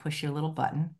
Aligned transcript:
push 0.00 0.22
your 0.22 0.32
little 0.32 0.50
button. 0.50 0.96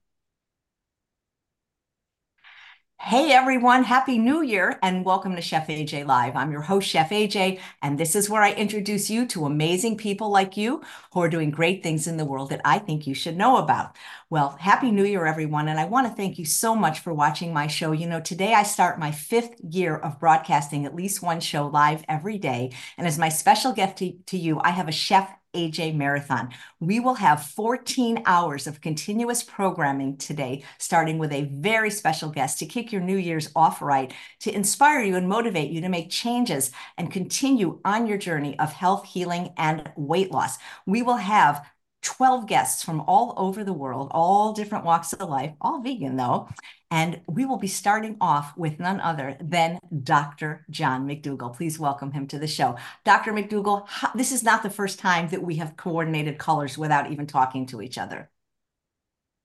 Hey 3.03 3.33
everyone, 3.33 3.83
Happy 3.83 4.19
New 4.19 4.43
Year 4.43 4.79
and 4.83 5.07
welcome 5.07 5.35
to 5.35 5.41
Chef 5.41 5.69
AJ 5.69 6.07
Live. 6.07 6.37
I'm 6.37 6.53
your 6.53 6.61
host, 6.61 6.87
Chef 6.87 7.09
AJ, 7.11 7.59
and 7.81 7.99
this 7.99 8.15
is 8.15 8.29
where 8.29 8.43
I 8.43 8.53
introduce 8.53 9.09
you 9.09 9.27
to 9.29 9.47
amazing 9.47 9.97
people 9.97 10.29
like 10.31 10.59
you 10.59 10.83
who 11.13 11.21
are 11.23 11.29
doing 11.31 11.51
great 11.51 11.83
things 11.83 12.07
in 12.07 12.19
the 12.19 12.27
world 12.27 12.51
that 12.51 12.61
I 12.63 12.79
think 12.79 13.07
you 13.07 13.15
should 13.15 13.39
know 13.39 13.57
about. 13.57 13.97
Well, 14.29 14.51
Happy 14.61 14.91
New 14.91 15.07
Year, 15.07 15.25
everyone, 15.25 15.69
and 15.69 15.81
I 15.81 15.87
want 15.87 16.09
to 16.09 16.15
thank 16.15 16.39
you 16.39 16.45
so 16.45 16.77
much 16.77 17.01
for 17.01 17.15
watching 17.15 17.55
my 17.55 17.67
show. 17.69 17.93
You 17.93 18.07
know, 18.07 18.21
today 18.21 18.53
I 18.53 18.65
start 18.65 19.01
my 19.01 19.11
fifth 19.11 19.55
year 19.67 19.97
of 19.97 20.21
broadcasting 20.21 20.85
at 20.85 20.95
least 20.95 21.23
one 21.23 21.41
show 21.41 21.67
live 21.69 22.05
every 22.07 22.37
day, 22.37 22.71
and 22.99 23.07
as 23.07 23.19
my 23.19 23.31
special 23.31 23.73
gift 23.73 23.99
to, 23.99 24.13
to 24.27 24.37
you, 24.37 24.61
I 24.61 24.71
have 24.71 24.89
a 24.89 24.93
chef 24.93 25.29
AJ 25.55 25.97
Marathon. 25.97 26.51
We 26.79 27.01
will 27.01 27.15
have 27.15 27.47
14 27.47 28.23
hours 28.27 28.67
of 28.67 28.81
continuous 28.81 29.43
programming 29.43 30.17
today, 30.17 30.65
starting 30.79 31.19
with 31.19 31.33
a 31.33 31.51
very 31.53 31.91
special 31.91 32.31
guest 32.31 32.59
to 32.59 32.67
kick 32.67 32.93
your 32.93 33.03
New 33.03 33.17
Year's 33.17 33.51
off 33.55 33.83
right, 33.83 34.13
to 34.41 34.55
inspire 34.55 35.03
you 35.03 35.17
and 35.17 35.29
motivate 35.29 35.71
you 35.71 35.81
to 35.81 35.89
make 35.89 36.11
changes 36.11 36.71
and 36.97 37.11
continue 37.13 37.81
on 37.85 38.07
your 38.07 38.19
journey 38.19 38.59
of 38.59 38.73
health, 38.73 39.07
healing, 39.07 39.53
and 39.57 39.91
weight 39.97 40.31
loss. 40.31 40.59
We 40.87 41.03
will 41.03 41.17
have 41.17 41.67
12 42.03 42.47
guests 42.47 42.83
from 42.83 43.01
all 43.03 43.35
over 43.37 43.65
the 43.65 43.73
world, 43.73 44.11
all 44.13 44.53
different 44.53 44.85
walks 44.85 45.13
of 45.13 45.29
life, 45.29 45.53
all 45.61 45.83
vegan 45.83 46.17
though. 46.17 46.49
And 46.91 47.21
we 47.29 47.45
will 47.45 47.57
be 47.57 47.69
starting 47.69 48.17
off 48.21 48.57
with 48.57 48.81
none 48.81 49.01
other 49.01 49.37
than 49.41 49.79
Dr. 50.03 50.67
John 50.71 51.07
McDougall. 51.07 51.55
Please 51.55 51.79
welcome 51.79 52.11
him 52.11 52.27
to 52.29 52.39
the 52.39 52.49
show. 52.49 52.77
Dr. 53.05 53.33
McDougall, 53.33 53.87
this 54.15 54.33
is 54.33 54.43
not 54.43 54.63
the 54.63 54.71
first 54.71 54.99
time 54.99 55.29
that 55.29 55.43
we 55.43 55.57
have 55.57 55.77
coordinated 55.77 56.39
colors 56.39 56.77
without 56.77 57.13
even 57.13 57.27
talking 57.27 57.67
to 57.67 57.81
each 57.81 57.97
other. 57.97 58.29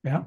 Yeah. 0.04 0.24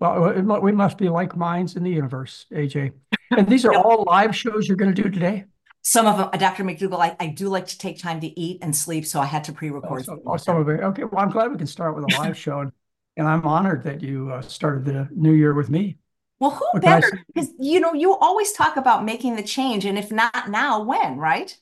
Well, 0.00 0.60
we 0.60 0.72
must 0.72 0.98
be 0.98 1.08
like 1.08 1.36
minds 1.36 1.76
in 1.76 1.84
the 1.84 1.90
universe, 1.90 2.46
AJ. 2.50 2.92
And 3.30 3.46
these 3.46 3.64
are 3.64 3.74
all 3.76 4.04
live 4.04 4.34
shows 4.34 4.66
you're 4.66 4.76
going 4.76 4.94
to 4.94 5.02
do 5.02 5.10
today? 5.10 5.44
Some 5.82 6.06
of 6.06 6.18
them, 6.18 6.28
uh, 6.32 6.36
Dr. 6.36 6.64
McDougall, 6.64 7.00
I, 7.00 7.16
I 7.20 7.28
do 7.28 7.48
like 7.48 7.66
to 7.68 7.78
take 7.78 7.98
time 7.98 8.20
to 8.20 8.40
eat 8.40 8.58
and 8.62 8.74
sleep, 8.74 9.06
so 9.06 9.20
I 9.20 9.26
had 9.26 9.44
to 9.44 9.52
pre-record. 9.52 10.06
Oh, 10.08 10.36
so, 10.36 10.44
some 10.44 10.56
of 10.56 10.68
it. 10.68 10.80
Okay, 10.80 11.04
well, 11.04 11.22
I'm 11.22 11.30
glad 11.30 11.50
we 11.50 11.56
can 11.56 11.66
start 11.66 11.94
with 11.94 12.04
a 12.04 12.18
live 12.18 12.36
show, 12.46 12.60
and, 12.60 12.72
and 13.16 13.26
I'm 13.26 13.46
honored 13.46 13.82
that 13.84 14.02
you 14.02 14.30
uh, 14.30 14.42
started 14.42 14.84
the 14.84 15.08
new 15.14 15.32
year 15.32 15.54
with 15.54 15.70
me. 15.70 15.96
Well, 16.40 16.50
who 16.52 16.64
oh, 16.64 16.70
what 16.72 16.82
better? 16.82 17.20
Because 17.32 17.50
you 17.58 17.80
know, 17.80 17.92
you 17.92 18.16
always 18.16 18.52
talk 18.52 18.76
about 18.76 19.04
making 19.04 19.36
the 19.36 19.42
change, 19.42 19.84
and 19.84 19.98
if 19.98 20.10
not 20.10 20.50
now, 20.50 20.82
when, 20.82 21.18
right? 21.18 21.56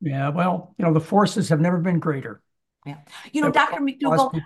Yeah, 0.00 0.30
well, 0.30 0.74
you 0.78 0.84
know, 0.84 0.94
the 0.94 1.00
forces 1.00 1.50
have 1.50 1.60
never 1.60 1.78
been 1.78 1.98
greater. 1.98 2.40
Yeah. 2.86 2.96
You 3.32 3.42
know, 3.42 3.50
Dr. 3.50 3.80
McDougall, 3.80 4.40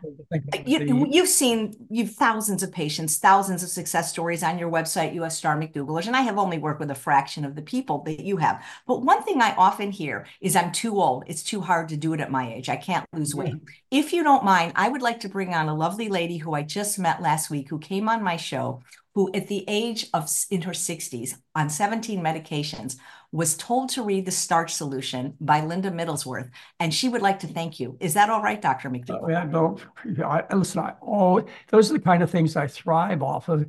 you, 0.66 1.06
you've 1.08 1.28
seen 1.28 1.72
you've 1.88 2.10
thousands 2.10 2.64
of 2.64 2.72
patients, 2.72 3.18
thousands 3.18 3.62
of 3.62 3.68
success 3.68 4.10
stories 4.10 4.42
on 4.42 4.58
your 4.58 4.68
website, 4.68 5.14
US 5.14 5.38
Star 5.38 5.56
McDougallers, 5.56 6.08
and 6.08 6.16
I 6.16 6.22
have 6.22 6.36
only 6.36 6.58
worked 6.58 6.80
with 6.80 6.90
a 6.90 6.96
fraction 6.96 7.44
of 7.44 7.54
the 7.54 7.62
people 7.62 8.02
that 8.04 8.24
you 8.24 8.36
have. 8.38 8.64
But 8.88 9.02
one 9.02 9.22
thing 9.22 9.40
I 9.40 9.54
often 9.54 9.92
hear 9.92 10.26
is 10.40 10.56
I'm 10.56 10.72
too 10.72 11.00
old. 11.00 11.24
It's 11.28 11.44
too 11.44 11.60
hard 11.60 11.88
to 11.90 11.96
do 11.96 12.12
it 12.12 12.20
at 12.20 12.32
my 12.32 12.52
age. 12.52 12.68
I 12.68 12.76
can't 12.76 13.06
lose 13.12 13.36
weight. 13.36 13.54
If 13.92 14.12
you 14.12 14.24
don't 14.24 14.44
mind, 14.44 14.72
I 14.74 14.88
would 14.88 15.02
like 15.02 15.20
to 15.20 15.28
bring 15.28 15.54
on 15.54 15.68
a 15.68 15.74
lovely 15.74 16.08
lady 16.08 16.38
who 16.38 16.54
I 16.54 16.62
just 16.62 16.98
met 16.98 17.22
last 17.22 17.50
week 17.50 17.68
who 17.68 17.78
came 17.78 18.08
on 18.08 18.24
my 18.24 18.36
show, 18.36 18.82
who 19.14 19.30
at 19.32 19.46
the 19.46 19.64
age 19.68 20.08
of 20.12 20.28
in 20.50 20.62
her 20.62 20.72
60s 20.72 21.34
on 21.54 21.70
17 21.70 22.20
medications 22.20 22.96
was 23.34 23.56
told 23.56 23.88
to 23.88 24.02
read 24.04 24.24
The 24.24 24.30
Starch 24.30 24.72
Solution 24.72 25.34
by 25.40 25.60
Linda 25.60 25.90
Middlesworth, 25.90 26.50
and 26.78 26.94
she 26.94 27.08
would 27.08 27.20
like 27.20 27.40
to 27.40 27.48
thank 27.48 27.80
you. 27.80 27.96
Is 27.98 28.14
that 28.14 28.30
all 28.30 28.40
right, 28.40 28.62
Dr. 28.62 28.88
McDougall? 28.90 29.24
Oh, 29.24 29.28
yeah, 29.28 29.42
no, 29.42 29.76
I, 30.24 30.54
listen, 30.54 30.78
I, 30.78 30.94
oh, 31.02 31.44
those 31.68 31.90
are 31.90 31.94
the 31.94 32.00
kind 32.00 32.22
of 32.22 32.30
things 32.30 32.54
I 32.54 32.68
thrive 32.68 33.24
off 33.24 33.48
of. 33.48 33.66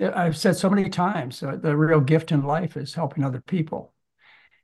I've 0.00 0.38
said 0.38 0.56
so 0.56 0.70
many 0.70 0.88
times, 0.88 1.42
uh, 1.42 1.56
the 1.56 1.76
real 1.76 2.00
gift 2.00 2.32
in 2.32 2.44
life 2.44 2.78
is 2.78 2.94
helping 2.94 3.22
other 3.22 3.42
people. 3.42 3.92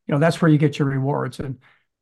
You 0.06 0.14
know, 0.14 0.18
that's 0.18 0.40
where 0.40 0.50
you 0.50 0.56
get 0.56 0.78
your 0.78 0.88
rewards. 0.88 1.38
And 1.38 1.58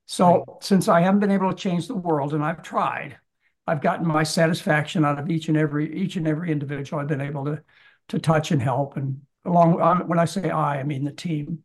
so 0.07 0.45
right. 0.47 0.63
since 0.63 0.87
I 0.87 1.01
haven't 1.01 1.19
been 1.19 1.33
able 1.33 1.51
to 1.51 1.57
change 1.57 1.89
the 1.89 1.97
world, 1.97 2.33
and 2.33 2.45
I've 2.45 2.63
tried, 2.63 3.19
I've 3.67 3.83
gotten 3.83 4.07
my 4.07 4.23
satisfaction 4.23 5.05
out 5.05 5.19
of 5.19 5.29
each 5.29 5.49
and 5.49 5.57
every 5.57 5.93
each 5.97 6.15
and 6.15 6.29
every 6.29 6.53
individual 6.53 7.03
I've 7.03 7.09
been 7.09 7.21
able 7.21 7.45
to 7.47 7.63
to 8.09 8.21
touch 8.21 8.53
and 8.53 8.63
help. 8.63 8.97
And 8.97 9.23
along 9.45 9.81
when 10.07 10.21
I 10.21 10.27
say 10.27 10.49
I, 10.49 10.79
I 10.79 10.83
mean 10.85 11.05
the 11.05 11.13
team 11.13 11.65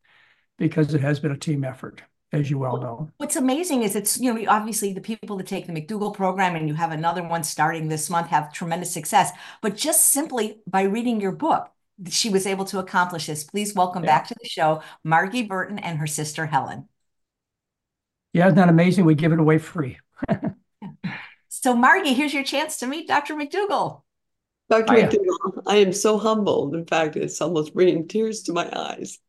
because 0.58 0.94
it 0.94 1.02
has 1.02 1.20
been 1.20 1.32
a 1.32 1.38
team 1.38 1.64
effort, 1.64 2.02
as 2.32 2.50
you 2.50 2.58
well 2.58 2.78
know. 2.78 3.10
What's 3.18 3.36
amazing 3.36 3.84
is 3.84 3.96
it's, 3.96 4.20
you 4.20 4.34
know, 4.34 4.50
obviously 4.50 4.94
the 4.94 5.02
people 5.02 5.38
that 5.38 5.48
take 5.48 5.68
the 5.68 5.74
McDougall 5.74 6.14
program 6.14 6.56
and 6.56 6.68
you 6.68 6.76
have 6.76 6.92
another 6.92 7.24
one 7.24 7.44
starting 7.44 7.88
this 7.88 8.10
month 8.10 8.28
have 8.28 8.54
tremendous 8.54 8.92
success. 8.92 9.32
But 9.62 9.76
just 9.76 10.12
simply 10.12 10.60
by 10.68 10.84
reading 10.84 11.20
your 11.20 11.32
book, 11.32 11.70
she 12.10 12.30
was 12.30 12.46
able 12.46 12.66
to 12.66 12.80
accomplish 12.80 13.28
this. 13.28 13.44
Please 13.44 13.74
welcome 13.74 14.04
yeah. 14.04 14.18
back 14.18 14.28
to 14.28 14.36
the 14.42 14.48
show, 14.48 14.82
Margie 15.04 15.44
Burton 15.44 15.80
and 15.80 16.00
her 16.00 16.08
sister 16.08 16.46
Helen. 16.46 16.88
Yeah, 18.34 18.48
isn't 18.48 18.58
that 18.58 18.70
amazing? 18.70 19.06
We 19.06 19.16
give 19.16 19.32
it 19.32 19.40
away 19.40 19.60
free. 19.60 19.98
so, 21.48 21.74
Margie, 21.74 22.14
here's 22.14 22.34
your 22.34 22.44
chance 22.44 22.78
to 22.78 22.88
meet 22.88 23.08
Dr. 23.08 23.34
McDougall. 23.34 24.02
Dr. 24.70 24.94
McDougall, 24.94 25.62
I 25.68 25.78
am 25.78 25.94
so 25.94 26.18
humbled. 26.18 26.76
In 26.76 26.86
fact, 26.86 27.16
it's 27.16 27.40
almost 27.40 27.74
bringing 27.74 28.08
tears 28.08 28.44
to 28.44 28.54
my 28.54 28.70
eyes 28.76 29.20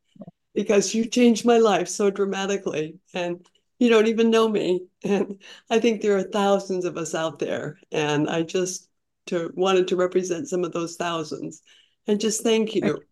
because 0.57 0.95
you 0.95 1.05
changed 1.05 1.45
my 1.45 1.59
life 1.59 1.87
so 1.87 2.09
dramatically 2.09 2.97
and 3.13 3.45
you 3.77 3.89
don't 3.89 4.07
even 4.07 4.31
know 4.31 4.49
me. 4.49 4.81
And 5.03 5.39
i 5.69 5.79
think 5.79 6.01
there 6.01 6.17
are 6.17 6.23
thousands 6.23 6.83
of 6.83 6.97
us 6.97 7.13
out 7.13 7.37
there 7.37 7.77
and 7.91 8.27
i 8.27 8.41
just 8.41 8.89
to, 9.27 9.51
wanted 9.55 9.87
to 9.89 9.95
represent 9.95 10.47
some 10.47 10.63
of 10.63 10.71
those 10.71 10.95
thousands. 10.95 11.61
And 12.07 12.19
just 12.19 12.41
thank 12.41 12.73
you. 12.73 13.03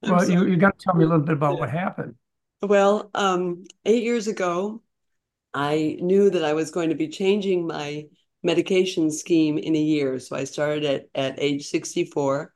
Well 0.00 0.30
you, 0.30 0.46
you 0.46 0.56
got 0.56 0.78
to 0.78 0.84
tell 0.84 0.94
me 0.94 1.04
a 1.04 1.08
little 1.08 1.26
bit 1.26 1.34
about 1.34 1.58
what 1.58 1.68
happened. 1.68 2.14
Well 2.62 3.10
um, 3.14 3.64
eight 3.84 4.02
years 4.02 4.26
ago 4.26 4.82
i 5.52 5.98
knew 6.00 6.30
that 6.30 6.44
i 6.44 6.54
was 6.54 6.70
going 6.70 6.88
to 6.88 6.94
be 6.94 7.08
changing 7.08 7.66
my 7.66 8.06
medication 8.42 9.10
scheme 9.10 9.58
in 9.58 9.76
a 9.76 9.86
year. 9.94 10.18
So 10.18 10.34
i 10.34 10.44
started 10.44 10.84
at, 10.84 11.08
at 11.14 11.38
age 11.38 11.66
64 11.66 12.54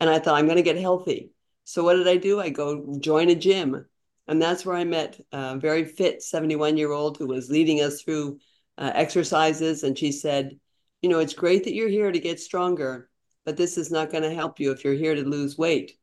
and 0.00 0.10
i 0.10 0.18
thought 0.18 0.34
i'm 0.34 0.46
going 0.46 0.64
to 0.64 0.70
get 0.70 0.76
healthy 0.76 1.30
so 1.70 1.84
what 1.84 1.94
did 1.94 2.08
I 2.08 2.16
do? 2.16 2.40
I 2.40 2.48
go 2.48 2.96
join 2.98 3.30
a 3.30 3.34
gym. 3.36 3.86
And 4.26 4.42
that's 4.42 4.66
where 4.66 4.74
I 4.74 4.82
met 4.82 5.20
a 5.30 5.56
very 5.56 5.84
fit 5.84 6.20
71 6.20 6.76
year 6.76 6.90
old 6.90 7.16
who 7.16 7.28
was 7.28 7.48
leading 7.48 7.80
us 7.80 8.02
through 8.02 8.40
uh, 8.76 8.90
exercises. 8.92 9.84
And 9.84 9.96
she 9.96 10.10
said, 10.10 10.58
You 11.00 11.10
know, 11.10 11.20
it's 11.20 11.32
great 11.32 11.62
that 11.64 11.74
you're 11.74 11.88
here 11.88 12.10
to 12.10 12.18
get 12.18 12.40
stronger, 12.40 13.08
but 13.44 13.56
this 13.56 13.78
is 13.78 13.92
not 13.92 14.10
going 14.10 14.24
to 14.24 14.34
help 14.34 14.58
you 14.58 14.72
if 14.72 14.82
you're 14.82 14.94
here 14.94 15.14
to 15.14 15.22
lose 15.22 15.56
weight. 15.56 15.96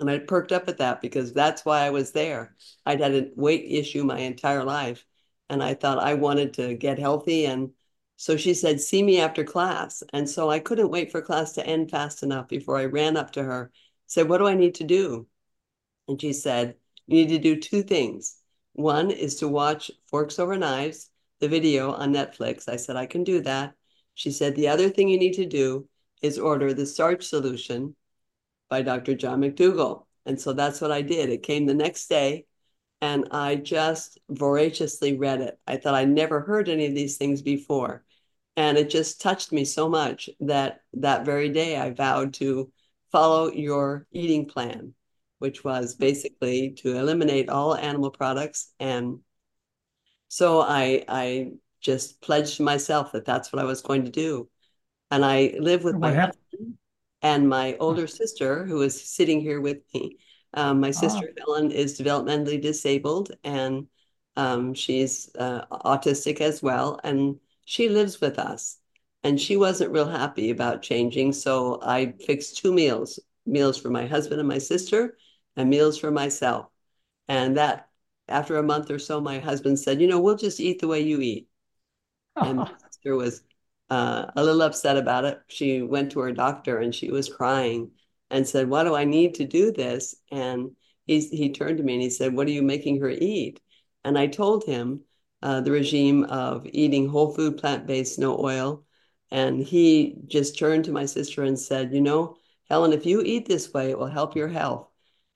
And 0.00 0.08
I 0.08 0.20
perked 0.20 0.52
up 0.52 0.68
at 0.68 0.78
that 0.78 1.02
because 1.02 1.34
that's 1.34 1.66
why 1.66 1.80
I 1.80 1.90
was 1.90 2.12
there. 2.12 2.56
I'd 2.86 3.00
had 3.00 3.14
a 3.14 3.28
weight 3.36 3.66
issue 3.68 4.04
my 4.04 4.20
entire 4.20 4.64
life. 4.64 5.04
And 5.50 5.62
I 5.62 5.74
thought 5.74 5.98
I 5.98 6.14
wanted 6.14 6.54
to 6.54 6.74
get 6.74 6.98
healthy. 6.98 7.44
And 7.44 7.72
so 8.16 8.38
she 8.38 8.54
said, 8.54 8.80
See 8.80 9.02
me 9.02 9.20
after 9.20 9.44
class. 9.44 10.02
And 10.14 10.28
so 10.28 10.48
I 10.48 10.60
couldn't 10.60 10.90
wait 10.90 11.12
for 11.12 11.20
class 11.20 11.52
to 11.52 11.66
end 11.66 11.90
fast 11.90 12.22
enough 12.22 12.48
before 12.48 12.78
I 12.78 12.86
ran 12.86 13.18
up 13.18 13.32
to 13.32 13.42
her 13.42 13.70
said, 14.08 14.28
What 14.28 14.38
do 14.38 14.48
I 14.48 14.54
need 14.54 14.74
to 14.76 14.84
do? 14.84 15.28
And 16.08 16.20
she 16.20 16.32
said, 16.32 16.74
You 17.06 17.24
need 17.24 17.28
to 17.28 17.38
do 17.38 17.60
two 17.60 17.84
things. 17.84 18.36
One 18.72 19.12
is 19.12 19.36
to 19.36 19.48
watch 19.48 19.90
Forks 20.06 20.38
Over 20.40 20.56
Knives, 20.56 21.10
the 21.40 21.48
video 21.48 21.92
on 21.92 22.12
Netflix. 22.12 22.68
I 22.68 22.76
said, 22.76 22.96
I 22.96 23.06
can 23.06 23.22
do 23.22 23.40
that. 23.42 23.74
She 24.14 24.32
said, 24.32 24.56
The 24.56 24.68
other 24.68 24.90
thing 24.90 25.08
you 25.08 25.18
need 25.18 25.34
to 25.34 25.46
do 25.46 25.88
is 26.22 26.38
order 26.38 26.74
The 26.74 26.86
Starch 26.86 27.24
Solution 27.24 27.94
by 28.68 28.82
Dr. 28.82 29.14
John 29.14 29.40
McDougall. 29.40 30.06
And 30.26 30.40
so 30.40 30.52
that's 30.52 30.80
what 30.80 30.92
I 30.92 31.02
did. 31.02 31.30
It 31.30 31.42
came 31.42 31.66
the 31.66 31.74
next 31.74 32.08
day 32.08 32.46
and 33.00 33.28
I 33.30 33.56
just 33.56 34.18
voraciously 34.28 35.16
read 35.16 35.40
it. 35.40 35.58
I 35.66 35.76
thought 35.76 35.94
I 35.94 36.04
never 36.04 36.40
heard 36.40 36.68
any 36.68 36.86
of 36.86 36.94
these 36.94 37.16
things 37.16 37.42
before. 37.42 38.04
And 38.56 38.76
it 38.76 38.90
just 38.90 39.20
touched 39.20 39.52
me 39.52 39.64
so 39.64 39.88
much 39.88 40.28
that 40.40 40.80
that 40.94 41.24
very 41.24 41.48
day 41.48 41.76
I 41.76 41.90
vowed 41.90 42.34
to 42.34 42.72
follow 43.10 43.50
your 43.50 44.06
eating 44.12 44.46
plan, 44.46 44.94
which 45.38 45.64
was 45.64 45.96
basically 45.96 46.72
to 46.78 46.96
eliminate 46.96 47.48
all 47.48 47.74
animal 47.76 48.10
products. 48.10 48.72
And 48.80 49.20
so 50.28 50.60
I, 50.60 51.04
I 51.08 51.52
just 51.80 52.20
pledged 52.20 52.60
myself 52.60 53.12
that 53.12 53.24
that's 53.24 53.52
what 53.52 53.62
I 53.62 53.64
was 53.66 53.82
going 53.82 54.04
to 54.04 54.10
do. 54.10 54.48
And 55.10 55.24
I 55.24 55.54
live 55.58 55.84
with 55.84 55.96
my 55.96 56.12
husband 56.12 56.78
and 57.22 57.48
my 57.48 57.76
older 57.80 58.06
sister, 58.06 58.64
who 58.64 58.82
is 58.82 59.00
sitting 59.02 59.40
here 59.40 59.60
with 59.60 59.78
me. 59.94 60.18
Um, 60.54 60.80
my 60.80 60.90
sister 60.90 61.30
oh. 61.30 61.34
Helen 61.38 61.70
is 61.70 61.98
developmentally 61.98 62.60
disabled 62.60 63.32
and 63.44 63.86
um, 64.36 64.72
she's 64.74 65.30
uh, 65.38 65.66
autistic 65.66 66.40
as 66.40 66.62
well. 66.62 67.00
And 67.02 67.40
she 67.64 67.88
lives 67.88 68.20
with 68.20 68.38
us 68.38 68.77
and 69.24 69.40
she 69.40 69.56
wasn't 69.56 69.92
real 69.92 70.08
happy 70.08 70.50
about 70.50 70.82
changing. 70.82 71.32
So 71.32 71.80
I 71.82 72.12
fixed 72.26 72.58
two 72.58 72.72
meals 72.72 73.18
meals 73.48 73.78
for 73.78 73.90
my 73.90 74.06
husband 74.06 74.40
and 74.40 74.48
my 74.48 74.58
sister, 74.58 75.16
and 75.56 75.70
meals 75.70 75.98
for 75.98 76.10
myself. 76.10 76.66
And 77.28 77.56
that, 77.56 77.88
after 78.28 78.56
a 78.56 78.62
month 78.62 78.90
or 78.90 78.98
so, 78.98 79.20
my 79.20 79.38
husband 79.38 79.78
said, 79.78 80.00
You 80.00 80.06
know, 80.06 80.20
we'll 80.20 80.36
just 80.36 80.60
eat 80.60 80.80
the 80.80 80.88
way 80.88 81.00
you 81.00 81.20
eat. 81.20 81.48
And 82.36 82.58
my 82.58 82.68
sister 82.90 83.16
was 83.16 83.42
uh, 83.90 84.26
a 84.36 84.44
little 84.44 84.62
upset 84.62 84.96
about 84.96 85.24
it. 85.24 85.40
She 85.48 85.82
went 85.82 86.12
to 86.12 86.20
her 86.20 86.32
doctor 86.32 86.78
and 86.78 86.94
she 86.94 87.10
was 87.10 87.28
crying 87.32 87.90
and 88.30 88.46
said, 88.46 88.68
Why 88.68 88.84
do 88.84 88.94
I 88.94 89.04
need 89.04 89.34
to 89.36 89.46
do 89.46 89.72
this? 89.72 90.14
And 90.30 90.72
he, 91.06 91.20
he 91.20 91.50
turned 91.52 91.78
to 91.78 91.84
me 91.84 91.94
and 91.94 92.02
he 92.02 92.10
said, 92.10 92.34
What 92.34 92.46
are 92.46 92.52
you 92.52 92.62
making 92.62 93.00
her 93.00 93.10
eat? 93.10 93.60
And 94.04 94.18
I 94.18 94.26
told 94.26 94.64
him 94.64 95.00
uh, 95.42 95.60
the 95.60 95.70
regime 95.70 96.24
of 96.24 96.66
eating 96.66 97.08
whole 97.08 97.32
food, 97.32 97.58
plant 97.58 97.86
based, 97.86 98.18
no 98.18 98.38
oil. 98.38 98.84
And 99.30 99.62
he 99.62 100.16
just 100.26 100.58
turned 100.58 100.86
to 100.86 100.92
my 100.92 101.06
sister 101.06 101.42
and 101.42 101.58
said, 101.58 101.92
You 101.92 102.00
know, 102.00 102.36
Helen, 102.68 102.92
if 102.92 103.06
you 103.06 103.22
eat 103.22 103.46
this 103.46 103.72
way, 103.72 103.90
it 103.90 103.98
will 103.98 104.06
help 104.06 104.36
your 104.36 104.48
health. 104.48 104.88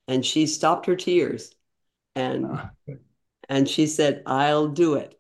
And 0.09 0.25
she 0.25 0.47
stopped 0.47 0.87
her 0.87 0.97
tears 0.97 1.55
and 2.15 2.47
oh, 2.47 2.97
and 3.49 3.69
she 3.69 3.87
said, 3.87 4.23
I'll 4.27 4.69
do 4.69 4.94
it. 4.94 5.19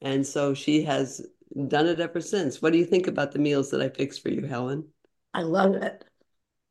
And 0.00 0.26
so 0.26 0.54
she 0.54 0.82
has 0.82 1.26
done 1.68 1.86
it 1.86 2.00
ever 2.00 2.20
since. 2.20 2.60
What 2.60 2.72
do 2.72 2.78
you 2.78 2.84
think 2.84 3.06
about 3.06 3.32
the 3.32 3.38
meals 3.38 3.70
that 3.70 3.80
I 3.80 3.88
fixed 3.88 4.22
for 4.22 4.28
you, 4.28 4.42
Helen? 4.42 4.86
I 5.32 5.42
love 5.42 5.74
it. 5.74 6.04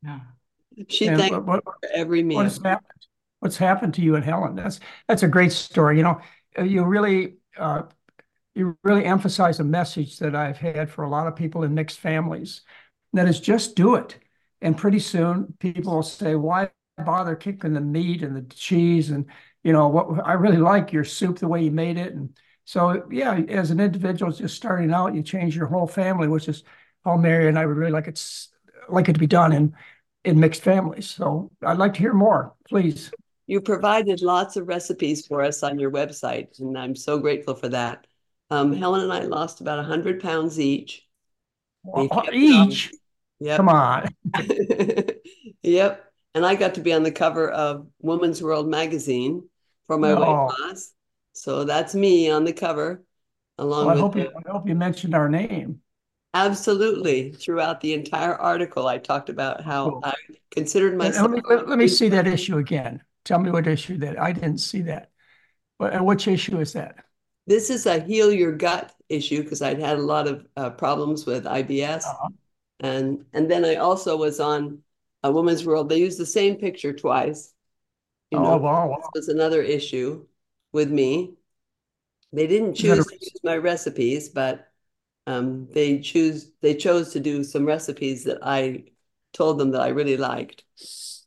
Yeah. 0.02 0.20
She 0.88 1.06
and 1.06 1.18
thanked 1.18 1.34
what, 1.34 1.46
what, 1.46 1.64
for 1.64 1.88
every 1.94 2.22
meal. 2.22 2.38
What's 2.38 2.62
happened? 2.62 3.06
What's 3.40 3.56
happened 3.56 3.94
to 3.94 4.02
you 4.02 4.14
and 4.14 4.24
Helen? 4.24 4.56
That's 4.56 4.80
that's 5.08 5.22
a 5.22 5.28
great 5.28 5.52
story. 5.52 5.96
You 5.96 6.02
know, 6.04 6.20
you 6.62 6.84
really 6.84 7.36
uh, 7.56 7.82
you 8.56 8.76
really 8.82 9.04
emphasize 9.04 9.60
a 9.60 9.64
message 9.64 10.18
that 10.18 10.34
I've 10.34 10.56
had 10.56 10.90
for 10.90 11.04
a 11.04 11.10
lot 11.10 11.26
of 11.26 11.36
people 11.36 11.62
in 11.62 11.74
mixed 11.74 11.98
families. 11.98 12.62
That 13.12 13.28
is 13.28 13.38
just 13.38 13.76
do 13.76 13.94
it. 13.94 14.18
And 14.62 14.76
pretty 14.76 14.98
soon 14.98 15.54
people 15.58 15.94
will 15.94 16.02
say, 16.02 16.34
why 16.34 16.70
bother 17.04 17.36
kicking 17.36 17.74
the 17.74 17.80
meat 17.80 18.22
and 18.22 18.34
the 18.34 18.54
cheese 18.54 19.10
and 19.10 19.26
you 19.62 19.72
know 19.72 19.88
what 19.88 20.26
I 20.26 20.32
really 20.32 20.56
like 20.56 20.92
your 20.92 21.04
soup 21.04 21.38
the 21.38 21.48
way 21.48 21.62
you 21.62 21.70
made 21.70 21.98
it 21.98 22.14
and 22.14 22.30
so 22.64 23.06
yeah 23.10 23.34
as 23.48 23.70
an 23.70 23.80
individual 23.80 24.32
just 24.32 24.56
starting 24.56 24.92
out 24.92 25.14
you 25.14 25.22
change 25.22 25.54
your 25.54 25.66
whole 25.66 25.86
family 25.86 26.26
which 26.26 26.48
is 26.48 26.64
how 27.04 27.16
Mary 27.16 27.48
and 27.48 27.58
I 27.58 27.66
would 27.66 27.76
really 27.76 27.92
like 27.92 28.06
it 28.06 28.22
like 28.88 29.08
it 29.08 29.12
to 29.12 29.18
be 29.18 29.26
done 29.26 29.52
in 29.52 29.74
in 30.24 30.40
mixed 30.40 30.62
families 30.62 31.10
so 31.10 31.50
I'd 31.62 31.76
like 31.76 31.92
to 31.94 32.00
hear 32.00 32.14
more 32.14 32.54
please 32.66 33.10
you 33.46 33.60
provided 33.60 34.22
lots 34.22 34.56
of 34.56 34.66
recipes 34.66 35.26
for 35.26 35.42
us 35.42 35.62
on 35.62 35.78
your 35.78 35.90
website 35.90 36.58
and 36.60 36.78
I'm 36.78 36.96
so 36.96 37.18
grateful 37.18 37.54
for 37.54 37.68
that 37.68 38.06
um, 38.50 38.72
Helen 38.72 39.02
and 39.02 39.12
I 39.12 39.20
lost 39.20 39.60
about 39.60 39.78
100 39.78 40.20
pounds 40.20 40.58
each 40.60 41.02
each 42.32 42.90
yeah 43.38 43.56
come 43.56 43.68
on 43.68 44.08
yep 45.62 46.06
and 46.36 46.44
I 46.44 46.54
got 46.54 46.74
to 46.74 46.82
be 46.82 46.92
on 46.92 47.02
the 47.02 47.10
cover 47.10 47.48
of 47.48 47.86
Woman's 48.02 48.42
World 48.42 48.68
magazine 48.68 49.48
for 49.86 49.96
my 49.96 50.10
oh. 50.10 50.20
weight 50.20 50.26
loss. 50.26 50.92
So 51.32 51.64
that's 51.64 51.94
me 51.94 52.30
on 52.30 52.44
the 52.44 52.52
cover, 52.52 53.02
along 53.56 53.86
well, 53.86 53.88
I 53.88 53.92
with. 53.94 54.00
Hope 54.02 54.16
you, 54.16 54.30
I 54.46 54.50
hope 54.52 54.68
you 54.68 54.74
mentioned 54.74 55.14
our 55.14 55.30
name. 55.30 55.80
Absolutely. 56.34 57.32
Throughout 57.32 57.80
the 57.80 57.94
entire 57.94 58.34
article, 58.34 58.86
I 58.86 58.98
talked 58.98 59.30
about 59.30 59.62
how 59.62 59.88
cool. 59.88 60.00
I 60.04 60.14
considered 60.50 60.98
myself. 60.98 61.30
Let 61.30 61.30
me, 61.30 61.42
let, 61.48 61.68
let 61.70 61.78
me, 61.78 61.88
see 61.98 62.10
that 62.10 62.26
issue 62.26 62.58
again. 62.58 63.02
Tell 63.24 63.38
me 63.38 63.50
what 63.50 63.66
issue 63.66 63.96
that 63.98 64.20
I 64.20 64.32
didn't 64.32 64.58
see 64.58 64.82
that. 64.82 65.10
And 65.80 66.04
which 66.04 66.28
issue 66.28 66.60
is 66.60 66.74
that? 66.74 66.96
This 67.46 67.70
is 67.70 67.86
a 67.86 68.00
heal 68.00 68.32
your 68.32 68.52
gut 68.52 68.92
issue 69.08 69.42
because 69.42 69.62
I'd 69.62 69.80
had 69.80 69.98
a 69.98 70.02
lot 70.02 70.26
of 70.26 70.46
uh, 70.56 70.70
problems 70.70 71.26
with 71.26 71.44
IBS, 71.44 72.04
uh-huh. 72.04 72.28
and 72.80 73.24
and 73.32 73.50
then 73.50 73.64
I 73.64 73.76
also 73.76 74.16
was 74.16 74.40
on 74.40 74.80
a 75.22 75.30
Woman's 75.30 75.64
World. 75.64 75.88
They 75.88 75.98
used 75.98 76.18
the 76.18 76.26
same 76.26 76.56
picture 76.56 76.92
twice. 76.92 77.52
You 78.30 78.40
know, 78.40 78.54
oh, 78.54 78.56
wow, 78.56 78.88
wow. 78.88 78.96
This 78.96 79.26
was 79.26 79.28
another 79.28 79.62
issue 79.62 80.26
with 80.72 80.90
me. 80.90 81.34
They 82.32 82.46
didn't 82.46 82.74
choose 82.74 83.06
to 83.06 83.14
use 83.14 83.40
my 83.44 83.56
recipes, 83.56 84.28
but 84.28 84.68
um, 85.26 85.68
they 85.72 86.00
choose 86.00 86.52
they 86.60 86.74
chose 86.74 87.12
to 87.12 87.20
do 87.20 87.44
some 87.44 87.64
recipes 87.64 88.24
that 88.24 88.38
I 88.42 88.84
told 89.32 89.58
them 89.58 89.70
that 89.72 89.82
I 89.82 89.88
really 89.88 90.16
liked. 90.16 90.64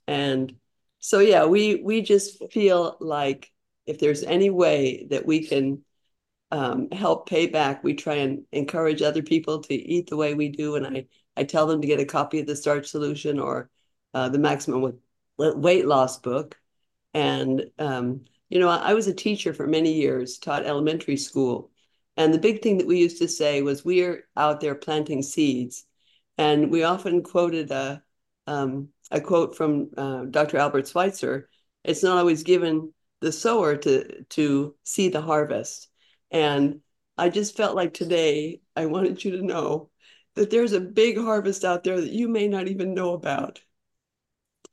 And 0.08 0.56
so 1.00 1.20
yeah, 1.20 1.46
we 1.46 1.76
we 1.76 2.02
just 2.02 2.52
feel 2.52 2.98
like 3.00 3.52
if 3.86 4.00
there's 4.00 4.24
any 4.24 4.50
way 4.50 5.08
that 5.10 5.26
we 5.26 5.46
can 5.46 5.84
um, 6.52 6.90
help 6.92 7.30
pay 7.30 7.48
back, 7.48 7.84
we 7.84 7.94
try 7.94 8.16
and 8.16 8.44
encourage 8.52 9.02
other 9.02 9.22
people 9.22 9.62
to 9.64 9.74
eat 9.74 10.10
the 10.10 10.18
way 10.18 10.34
we 10.34 10.50
do. 10.50 10.76
And 10.76 10.86
I 10.86 11.08
I 11.38 11.44
tell 11.44 11.68
them 11.68 11.82
to 11.82 11.88
get 11.88 12.02
a 12.02 12.06
copy 12.06 12.40
of 12.40 12.48
the 12.48 12.56
Starch 12.56 12.88
Solution 12.88 13.40
or 13.40 13.70
uh, 14.14 14.28
the 14.30 14.40
Maximum 14.40 15.00
Weight 15.38 15.86
Loss 15.86 16.20
book. 16.20 16.60
And, 17.14 17.72
um, 17.80 18.26
you 18.50 18.60
know, 18.60 18.68
I, 18.68 18.90
I 18.90 18.94
was 18.94 19.08
a 19.08 19.14
teacher 19.14 19.54
for 19.54 19.66
many 19.66 19.94
years, 19.94 20.38
taught 20.38 20.66
elementary 20.66 21.16
school. 21.16 21.72
And 22.18 22.34
the 22.34 22.40
big 22.40 22.62
thing 22.62 22.78
that 22.80 22.88
we 22.88 23.00
used 23.00 23.20
to 23.20 23.28
say 23.30 23.62
was, 23.62 23.86
we're 23.86 24.28
out 24.36 24.60
there 24.60 24.76
planting 24.76 25.22
seeds. 25.22 25.86
And 26.38 26.72
we 26.72 26.84
often 26.84 27.24
quoted 27.24 27.72
a, 27.72 28.04
um, 28.46 28.90
a 29.12 29.22
quote 29.22 29.56
from 29.56 29.92
uh, 29.96 30.26
Dr. 30.26 30.58
Albert 30.58 30.90
Schweitzer 30.90 31.50
it's 31.84 32.04
not 32.04 32.18
always 32.18 32.44
given 32.44 32.94
the 33.22 33.32
sower 33.32 33.78
to, 33.78 34.24
to 34.24 34.76
see 34.84 35.10
the 35.10 35.22
harvest. 35.22 35.89
And 36.32 36.82
I 37.18 37.30
just 37.30 37.58
felt 37.58 37.76
like 37.76 37.94
today 37.94 38.62
I 38.76 38.86
wanted 38.86 39.24
you 39.24 39.32
to 39.38 39.42
know 39.42 39.90
that 40.36 40.50
there's 40.50 40.74
a 40.74 40.80
big 40.80 41.18
harvest 41.18 41.66
out 41.66 41.84
there 41.84 42.00
that 42.00 42.12
you 42.12 42.28
may 42.28 42.48
not 42.48 42.68
even 42.68 42.94
know 42.94 43.14
about. 43.14 43.62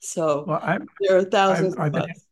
So 0.00 0.44
well, 0.46 0.78
there 1.00 1.18
are 1.18 1.24
thousands 1.24 1.76
I, 1.76 1.84
I, 1.84 1.86
of 1.88 1.94
us 1.96 2.26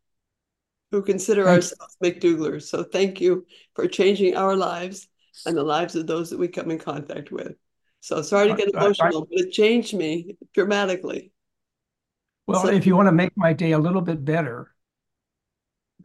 who 0.91 1.03
consider 1.03 1.49
ourselves 1.49 1.97
McDougalers. 2.03 2.63
So 2.63 2.85
thank 2.85 3.21
you 3.21 3.47
for 3.75 3.89
changing 3.89 4.37
our 4.37 4.55
lives 4.55 5.09
and 5.47 5.57
the 5.57 5.63
lives 5.65 5.97
of 5.97 6.07
those 6.07 6.31
that 6.31 6.39
we 6.39 6.47
come 6.47 6.71
in 6.71 6.79
contact 6.79 7.33
with. 7.33 7.57
So 8.01 8.23
sorry 8.23 8.49
to 8.49 8.55
get 8.55 8.69
emotional, 8.69 9.27
but 9.29 9.41
it 9.41 9.51
changed 9.51 9.95
me 9.95 10.37
dramatically. 10.53 11.33
Well, 12.47 12.63
so, 12.63 12.69
if 12.69 12.87
you 12.87 12.95
want 12.95 13.09
to 13.09 13.13
make 13.13 13.33
my 13.37 13.55
day 13.55 13.73
a 13.73 13.79
little 13.79 14.03
bit 14.03 14.25
better, 14.25 14.71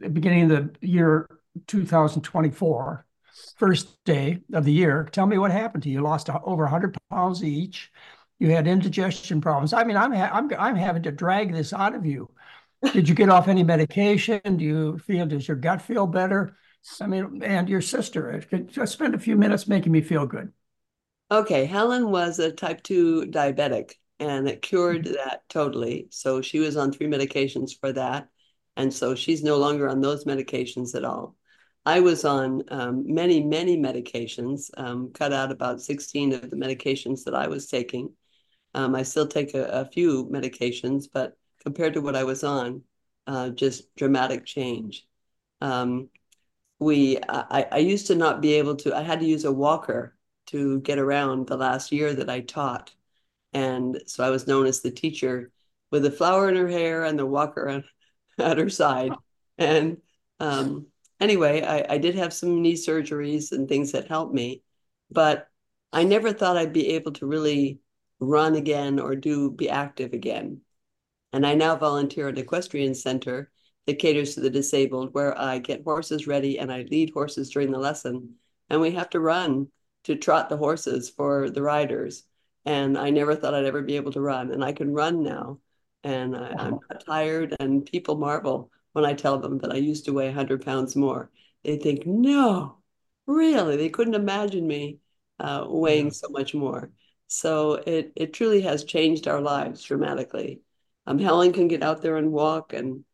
beginning 0.00 0.50
of 0.50 0.72
the 0.80 0.86
year 0.86 1.28
2024, 1.66 3.06
first 3.56 4.02
day 4.04 4.40
of 4.52 4.64
the 4.64 4.72
year, 4.72 5.08
tell 5.10 5.26
me 5.26 5.38
what 5.38 5.50
happened 5.50 5.82
to 5.84 5.88
you. 5.88 5.96
You 5.98 6.02
lost 6.02 6.30
over 6.30 6.64
100 6.64 6.96
pounds 7.10 7.44
each 7.44 7.90
you 8.40 8.50
had 8.50 8.66
indigestion 8.66 9.40
problems. 9.40 9.72
I 9.72 9.84
mean, 9.84 9.96
I'm 9.96 10.12
ha- 10.12 10.30
I'm 10.32 10.50
I'm 10.58 10.74
having 10.74 11.04
to 11.04 11.12
drag 11.12 11.52
this 11.52 11.72
out 11.72 11.94
of 11.94 12.04
you. 12.04 12.30
Did 12.92 13.08
you 13.08 13.14
get 13.14 13.28
off 13.28 13.46
any 13.46 13.62
medication? 13.62 14.40
Do 14.56 14.64
you 14.64 14.98
feel 14.98 15.26
does 15.26 15.46
your 15.46 15.58
gut 15.58 15.82
feel 15.82 16.06
better? 16.06 16.56
I 17.00 17.06
mean, 17.06 17.42
and 17.44 17.68
your 17.68 17.82
sister. 17.82 18.42
Just 18.68 18.94
spend 18.94 19.14
a 19.14 19.18
few 19.18 19.36
minutes 19.36 19.68
making 19.68 19.92
me 19.92 20.00
feel 20.00 20.26
good. 20.26 20.50
Okay, 21.30 21.66
Helen 21.66 22.10
was 22.10 22.38
a 22.38 22.50
type 22.50 22.82
two 22.82 23.26
diabetic, 23.26 23.92
and 24.18 24.48
it 24.48 24.62
cured 24.62 25.04
mm-hmm. 25.04 25.12
that 25.12 25.42
totally. 25.50 26.08
So 26.10 26.40
she 26.40 26.58
was 26.58 26.78
on 26.78 26.90
three 26.90 27.06
medications 27.06 27.72
for 27.78 27.92
that, 27.92 28.28
and 28.74 28.92
so 28.92 29.14
she's 29.14 29.44
no 29.44 29.58
longer 29.58 29.86
on 29.86 30.00
those 30.00 30.24
medications 30.24 30.94
at 30.94 31.04
all. 31.04 31.36
I 31.86 32.00
was 32.00 32.24
on 32.24 32.62
um, 32.68 33.04
many, 33.06 33.42
many 33.42 33.76
medications, 33.76 34.70
um, 34.76 35.10
cut 35.12 35.32
out 35.32 35.50
about 35.50 35.80
16 35.80 36.32
of 36.34 36.50
the 36.50 36.56
medications 36.56 37.24
that 37.24 37.34
I 37.34 37.48
was 37.48 37.66
taking. 37.68 38.12
Um, 38.74 38.94
I 38.94 39.02
still 39.02 39.26
take 39.26 39.54
a, 39.54 39.64
a, 39.64 39.84
few 39.86 40.26
medications, 40.26 41.06
but 41.12 41.36
compared 41.64 41.94
to 41.94 42.00
what 42.00 42.14
I 42.14 42.24
was 42.24 42.44
on, 42.44 42.82
uh, 43.26 43.50
just 43.50 43.94
dramatic 43.96 44.44
change. 44.44 45.06
Um, 45.60 46.08
we, 46.78 47.18
I, 47.28 47.66
I 47.72 47.78
used 47.78 48.06
to 48.08 48.14
not 48.14 48.40
be 48.40 48.54
able 48.54 48.76
to. 48.76 48.96
I 48.96 49.02
had 49.02 49.20
to 49.20 49.26
use 49.26 49.44
a 49.44 49.52
walker 49.52 50.16
to 50.46 50.80
get 50.80 50.98
around 50.98 51.46
the 51.46 51.56
last 51.56 51.92
year 51.92 52.14
that 52.14 52.30
I 52.30 52.40
taught, 52.40 52.92
and 53.52 54.00
so 54.06 54.24
I 54.24 54.30
was 54.30 54.46
known 54.46 54.66
as 54.66 54.80
the 54.80 54.90
teacher 54.90 55.50
with 55.90 56.04
the 56.04 56.10
flower 56.10 56.48
in 56.48 56.56
her 56.56 56.68
hair 56.68 57.04
and 57.04 57.18
the 57.18 57.26
walker 57.26 57.84
at 58.38 58.58
her 58.58 58.70
side. 58.70 59.12
And 59.58 59.98
um, 60.38 60.86
anyway, 61.20 61.62
I, 61.62 61.94
I 61.94 61.98
did 61.98 62.14
have 62.14 62.32
some 62.32 62.62
knee 62.62 62.74
surgeries 62.74 63.52
and 63.52 63.68
things 63.68 63.92
that 63.92 64.08
helped 64.08 64.34
me, 64.34 64.62
but 65.10 65.48
I 65.92 66.04
never 66.04 66.32
thought 66.32 66.56
I'd 66.56 66.72
be 66.72 66.90
able 66.90 67.12
to 67.12 67.26
really 67.26 67.80
run 68.20 68.54
again 68.54 68.98
or 68.98 69.16
do 69.16 69.50
be 69.50 69.68
active 69.68 70.12
again. 70.12 70.60
And 71.32 71.46
I 71.46 71.54
now 71.54 71.76
volunteer 71.76 72.28
at 72.28 72.38
equestrian 72.38 72.94
center 72.94 73.50
that 73.86 73.98
caters 73.98 74.34
to 74.34 74.40
the 74.40 74.50
disabled, 74.50 75.14
where 75.14 75.38
I 75.38 75.58
get 75.58 75.84
horses 75.84 76.26
ready 76.26 76.58
and 76.58 76.72
I 76.72 76.82
lead 76.82 77.10
horses 77.10 77.50
during 77.50 77.70
the 77.70 77.78
lesson. 77.78 78.34
And 78.68 78.80
we 78.80 78.92
have 78.92 79.10
to 79.10 79.20
run 79.20 79.68
to 80.04 80.16
trot 80.16 80.48
the 80.48 80.56
horses 80.56 81.10
for 81.10 81.50
the 81.50 81.62
riders. 81.62 82.24
And 82.64 82.98
I 82.98 83.10
never 83.10 83.34
thought 83.34 83.54
I'd 83.54 83.64
ever 83.64 83.82
be 83.82 83.96
able 83.96 84.12
to 84.12 84.20
run. 84.20 84.50
And 84.52 84.64
I 84.64 84.72
can 84.72 84.92
run 84.92 85.22
now. 85.22 85.58
And 86.04 86.36
I, 86.36 86.50
am 86.58 86.78
not 86.90 87.04
tired. 87.06 87.56
And 87.58 87.84
people 87.84 88.16
marvel 88.16 88.70
when 88.92 89.04
I 89.04 89.14
tell 89.14 89.38
them 89.38 89.58
that 89.58 89.72
I 89.72 89.76
used 89.76 90.04
to 90.06 90.12
weigh 90.12 90.26
100 90.26 90.64
pounds 90.64 90.96
more. 90.96 91.30
They 91.64 91.76
think, 91.78 92.06
no, 92.06 92.78
really? 93.26 93.76
They 93.76 93.88
couldn't 93.90 94.14
imagine 94.14 94.66
me 94.66 94.98
uh, 95.38 95.64
weighing 95.68 96.10
so 96.10 96.28
much 96.30 96.54
more. 96.54 96.90
So 97.28 97.74
it 97.74 98.12
it 98.16 98.32
truly 98.32 98.62
has 98.62 98.84
changed 98.84 99.28
our 99.28 99.40
lives 99.40 99.82
dramatically. 99.84 100.62
Um, 101.06 101.18
Helen 101.18 101.52
can 101.52 101.68
get 101.68 101.82
out 101.82 102.02
there 102.02 102.16
and 102.16 102.32
walk, 102.32 102.72
and 102.72 103.04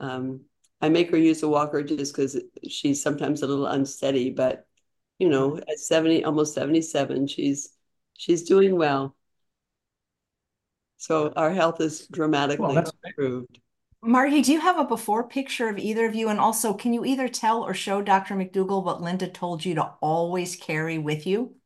um, 0.00 0.42
I 0.80 0.88
make 0.88 1.10
her 1.10 1.16
use 1.18 1.42
a 1.42 1.48
walker 1.48 1.82
just 1.82 2.14
because 2.14 2.40
she's 2.68 3.02
sometimes 3.02 3.42
a 3.42 3.46
little 3.46 3.66
unsteady. 3.66 4.30
But 4.30 4.66
you 5.18 5.28
know, 5.28 5.58
at 5.58 5.78
seventy, 5.78 6.24
almost 6.24 6.54
seventy-seven, 6.54 7.26
she's 7.28 7.70
she's 8.14 8.44
doing 8.44 8.76
well. 8.76 9.14
So 10.98 11.32
our 11.36 11.52
health 11.52 11.80
is 11.80 12.06
dramatically 12.08 12.74
Well, 12.74 12.92
improved. 13.04 13.60
Margie, 14.06 14.40
do 14.40 14.52
you 14.52 14.60
have 14.60 14.78
a 14.78 14.84
before 14.84 15.28
picture 15.28 15.68
of 15.68 15.76
either 15.78 16.06
of 16.06 16.14
you? 16.14 16.28
And 16.30 16.40
also, 16.40 16.72
can 16.72 16.94
you 16.94 17.04
either 17.04 17.28
tell 17.28 17.62
or 17.62 17.74
show 17.74 18.00
Dr. 18.00 18.34
McDougall 18.34 18.82
what 18.84 19.02
Linda 19.02 19.28
told 19.28 19.64
you 19.66 19.74
to 19.74 19.92
always 20.00 20.56
carry 20.56 20.96
with 20.98 21.26
you? 21.26 21.56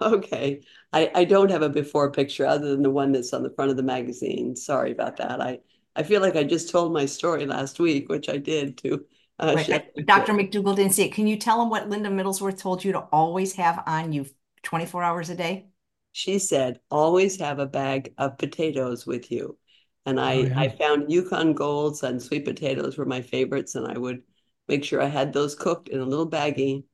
Okay. 0.00 0.62
I, 0.92 1.10
I 1.14 1.24
don't 1.24 1.50
have 1.50 1.62
a 1.62 1.68
before 1.68 2.12
picture 2.12 2.46
other 2.46 2.68
than 2.70 2.82
the 2.82 2.90
one 2.90 3.12
that's 3.12 3.32
on 3.32 3.42
the 3.42 3.50
front 3.50 3.70
of 3.70 3.76
the 3.76 3.82
magazine. 3.82 4.54
Sorry 4.56 4.92
about 4.92 5.16
that. 5.16 5.40
I, 5.40 5.58
I 5.96 6.02
feel 6.04 6.20
like 6.20 6.36
I 6.36 6.44
just 6.44 6.70
told 6.70 6.92
my 6.92 7.06
story 7.06 7.46
last 7.46 7.80
week, 7.80 8.08
which 8.08 8.28
I 8.28 8.36
did 8.38 8.78
to 8.78 9.04
uh, 9.40 9.56
Chef 9.56 9.82
Dr. 10.04 10.32
McDougall 10.32 10.76
didn't 10.76 10.94
see 10.94 11.04
it. 11.04 11.12
Can 11.12 11.26
you 11.26 11.36
tell 11.36 11.60
him 11.62 11.70
what 11.70 11.88
Linda 11.88 12.10
Middlesworth 12.10 12.58
told 12.58 12.84
you 12.84 12.92
to 12.92 13.00
always 13.00 13.54
have 13.54 13.82
on 13.86 14.12
you 14.12 14.26
24 14.62 15.02
hours 15.02 15.30
a 15.30 15.34
day? 15.34 15.66
She 16.12 16.38
said, 16.38 16.80
always 16.90 17.40
have 17.40 17.58
a 17.58 17.66
bag 17.66 18.12
of 18.18 18.36
potatoes 18.38 19.06
with 19.06 19.30
you. 19.32 19.57
And 20.08 20.20
I, 20.20 20.32
Oh, 20.32 20.44
yeah. 20.46 20.64
I 20.64 20.68
found 20.70 21.10
Yukon 21.12 21.54
Golds 21.54 22.02
and 22.02 22.22
sweet 22.22 22.44
potatoes 22.44 22.96
were 22.98 23.04
my 23.06 23.20
favorites, 23.22 23.74
and 23.74 23.86
I 23.86 23.98
would 23.98 24.22
make 24.68 24.84
sure 24.84 25.02
I 25.02 25.06
had 25.06 25.32
those 25.32 25.54
cooked 25.54 25.88
in 25.88 26.00
a 26.00 26.04
little 26.06 26.28
baggie 26.28 26.84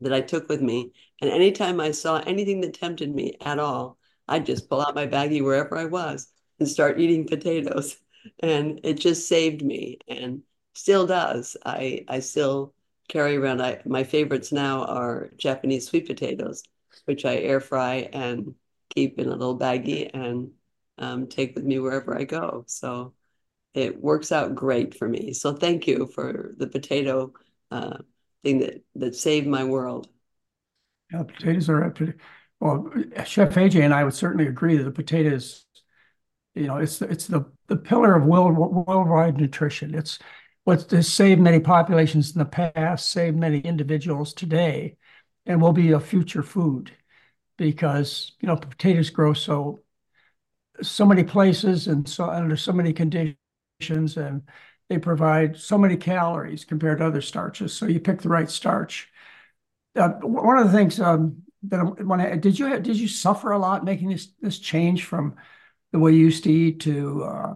that 0.00 0.12
I 0.12 0.20
took 0.20 0.48
with 0.48 0.60
me. 0.62 0.92
And 1.20 1.30
anytime 1.30 1.80
I 1.80 1.90
saw 1.92 2.18
anything 2.18 2.60
that 2.62 2.74
tempted 2.74 3.14
me 3.14 3.36
at 3.40 3.58
all, 3.58 3.98
I'd 4.28 4.46
just 4.46 4.68
pull 4.68 4.80
out 4.80 4.94
my 4.94 5.06
baggie 5.06 5.42
wherever 5.42 5.76
I 5.76 5.86
was 5.86 6.28
and 6.58 6.68
start 6.68 7.00
eating 7.00 7.26
potatoes. 7.26 7.96
And 8.40 8.80
it 8.82 8.94
just 8.94 9.28
saved 9.28 9.62
me 9.62 9.98
and 10.08 10.42
still 10.74 11.06
does. 11.06 11.56
I 11.64 12.04
I 12.08 12.18
still 12.20 12.74
carry 13.08 13.36
around 13.36 13.62
I 13.62 13.80
my 13.86 14.04
favorites 14.04 14.52
now 14.52 14.84
are 14.84 15.30
Japanese 15.38 15.86
sweet 15.88 16.06
potatoes, 16.06 16.62
which 17.06 17.24
I 17.24 17.36
air 17.36 17.60
fry 17.60 18.10
and 18.12 18.54
keep 18.90 19.18
in 19.18 19.28
a 19.28 19.36
little 19.36 19.56
baggie 19.58 20.10
and 20.12 20.50
um, 20.98 21.26
take 21.26 21.54
with 21.54 21.64
me 21.64 21.78
wherever 21.78 22.16
I 22.16 22.24
go. 22.24 22.64
So 22.66 23.14
it 23.74 24.00
works 24.00 24.32
out 24.32 24.54
great 24.54 24.94
for 24.94 25.08
me. 25.08 25.32
So 25.32 25.54
thank 25.54 25.86
you 25.86 26.06
for 26.06 26.54
the 26.56 26.66
potato 26.66 27.32
uh, 27.70 27.98
thing 28.42 28.60
that 28.60 28.82
that 28.96 29.14
saved 29.14 29.46
my 29.46 29.64
world. 29.64 30.08
Yeah, 31.12 31.22
potatoes 31.22 31.68
are 31.68 31.84
up 31.84 31.98
well, 32.60 32.90
Chef 33.24 33.54
AJ 33.54 33.84
and 33.84 33.94
I 33.94 34.04
would 34.04 34.14
certainly 34.14 34.48
agree 34.48 34.76
that 34.76 34.84
the 34.84 34.90
potatoes, 34.90 35.64
you 36.54 36.66
know, 36.66 36.78
it's 36.78 37.00
it's 37.02 37.26
the 37.26 37.44
the 37.68 37.76
pillar 37.76 38.16
of 38.16 38.24
world 38.24 38.56
worldwide 38.56 39.36
nutrition. 39.36 39.94
It's 39.94 40.18
what 40.64 40.90
has 40.90 41.12
saved 41.12 41.40
many 41.40 41.60
populations 41.60 42.32
in 42.32 42.40
the 42.40 42.44
past, 42.44 43.10
saved 43.10 43.36
many 43.36 43.60
individuals 43.60 44.34
today, 44.34 44.96
and 45.46 45.62
will 45.62 45.72
be 45.72 45.92
a 45.92 46.00
future 46.00 46.42
food 46.42 46.90
because 47.56 48.32
you 48.40 48.48
know 48.48 48.56
potatoes 48.56 49.10
grow 49.10 49.32
so 49.32 49.80
so 50.82 51.04
many 51.06 51.24
places 51.24 51.88
and 51.88 52.08
so 52.08 52.28
under 52.30 52.56
so 52.56 52.72
many 52.72 52.92
conditions 52.92 54.16
and 54.16 54.42
they 54.88 54.98
provide 54.98 55.56
so 55.56 55.76
many 55.78 55.96
calories 55.96 56.64
compared 56.64 56.98
to 56.98 57.06
other 57.06 57.20
starches. 57.20 57.72
So 57.74 57.86
you 57.86 58.00
pick 58.00 58.22
the 58.22 58.28
right 58.28 58.50
starch. 58.50 59.08
Uh, 59.96 60.10
one 60.22 60.58
of 60.58 60.66
the 60.66 60.72
things 60.72 61.00
um, 61.00 61.42
that 61.64 61.80
I- 61.80 61.84
when 62.04 62.20
I 62.20 62.36
did 62.36 62.58
you 62.58 62.68
did 62.80 62.96
you 62.96 63.08
suffer 63.08 63.52
a 63.52 63.58
lot 63.58 63.84
making 63.84 64.10
this 64.10 64.28
this 64.40 64.58
change 64.58 65.04
from 65.04 65.36
the 65.92 65.98
way 65.98 66.12
you 66.12 66.20
used 66.26 66.44
to 66.44 66.52
eat 66.52 66.80
to 66.80 67.24
uh, 67.24 67.54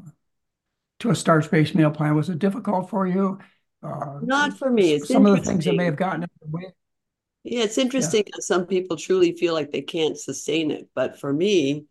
to 1.00 1.11
a 1.11 1.17
starch-based 1.17 1.75
meal 1.75 1.91
plan? 1.91 2.14
Was 2.14 2.29
it 2.31 2.38
difficult 2.38 2.91
for 2.91 3.07
you? 3.07 3.38
Uh, 3.83 4.21
Not 4.21 4.59
for 4.59 4.71
me. 4.71 4.93
It's 4.95 5.11
some 5.11 5.26
of 5.26 5.33
the 5.38 5.45
things 5.45 5.64
that 5.64 5.75
may 5.75 5.85
have 5.87 5.97
gotten 5.97 6.23
in 6.23 6.29
the 6.41 6.49
way. 6.49 6.73
Yeah, 7.45 7.64
it's 7.64 7.79
interesting 7.79 8.25
that 8.33 8.43
some 8.43 8.67
people 8.67 8.97
truly 8.97 9.33
feel 9.37 9.52
like 9.52 9.73
they 9.73 9.83
can't 9.83 10.17
sustain 10.19 10.71
it. 10.71 10.88
But 10.95 11.19
for 11.19 11.33
me, 11.33 11.87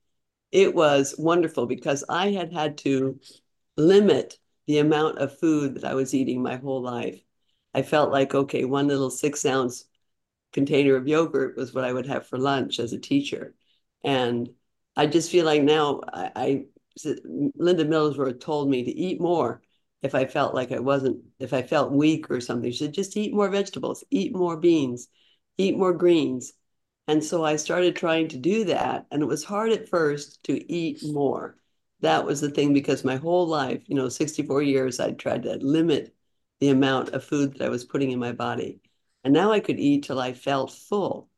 it 0.51 0.73
was 0.75 1.15
wonderful 1.17 1.65
because 1.65 2.03
I 2.09 2.31
had 2.31 2.53
had 2.53 2.77
to 2.79 3.19
limit 3.77 4.37
the 4.67 4.79
amount 4.79 5.17
of 5.19 5.37
food 5.39 5.75
that 5.75 5.85
I 5.85 5.93
was 5.93 6.13
eating 6.13 6.41
my 6.41 6.57
whole 6.57 6.81
life. 6.81 7.21
I 7.73 7.81
felt 7.81 8.11
like, 8.11 8.35
okay, 8.35 8.65
one 8.65 8.87
little 8.87 9.09
six 9.09 9.45
ounce 9.45 9.85
container 10.53 10.95
of 10.95 11.07
yogurt 11.07 11.57
was 11.57 11.73
what 11.73 11.83
I 11.85 11.93
would 11.93 12.05
have 12.07 12.27
for 12.27 12.37
lunch 12.37 12.79
as 12.79 12.93
a 12.93 12.99
teacher. 12.99 13.55
And 14.03 14.49
I 14.95 15.07
just 15.07 15.31
feel 15.31 15.45
like 15.45 15.63
now 15.63 16.01
I, 16.11 16.31
I 16.35 16.65
Linda 17.05 17.85
Middlesworth 17.85 18.41
told 18.41 18.69
me 18.69 18.83
to 18.83 18.91
eat 18.91 19.21
more 19.21 19.61
if 20.01 20.13
I 20.15 20.25
felt 20.25 20.53
like 20.53 20.71
I 20.71 20.79
wasn't, 20.79 21.23
if 21.39 21.53
I 21.53 21.61
felt 21.61 21.91
weak 21.91 22.29
or 22.29 22.41
something. 22.41 22.71
She 22.71 22.79
said, 22.79 22.93
just 22.93 23.15
eat 23.15 23.33
more 23.33 23.49
vegetables, 23.49 24.03
eat 24.09 24.35
more 24.35 24.57
beans, 24.57 25.07
eat 25.57 25.77
more 25.77 25.93
greens. 25.93 26.53
And 27.07 27.23
so 27.23 27.43
I 27.43 27.55
started 27.57 27.95
trying 27.95 28.27
to 28.29 28.37
do 28.37 28.63
that. 28.65 29.05
And 29.11 29.21
it 29.21 29.25
was 29.27 29.43
hard 29.43 29.71
at 29.71 29.89
first 29.89 30.43
to 30.45 30.71
eat 30.71 31.03
more. 31.03 31.57
That 32.01 32.25
was 32.25 32.41
the 32.41 32.49
thing 32.49 32.73
because 32.73 33.03
my 33.03 33.17
whole 33.17 33.47
life, 33.47 33.83
you 33.87 33.95
know, 33.95 34.09
64 34.09 34.63
years, 34.63 34.99
I'd 34.99 35.19
tried 35.19 35.43
to 35.43 35.55
limit 35.57 36.15
the 36.59 36.69
amount 36.69 37.09
of 37.09 37.23
food 37.23 37.53
that 37.53 37.65
I 37.65 37.69
was 37.69 37.85
putting 37.85 38.11
in 38.11 38.19
my 38.19 38.31
body. 38.31 38.81
And 39.23 39.33
now 39.33 39.51
I 39.51 39.59
could 39.59 39.79
eat 39.79 40.03
till 40.03 40.19
I 40.19 40.33
felt 40.33 40.71
full. 40.71 41.29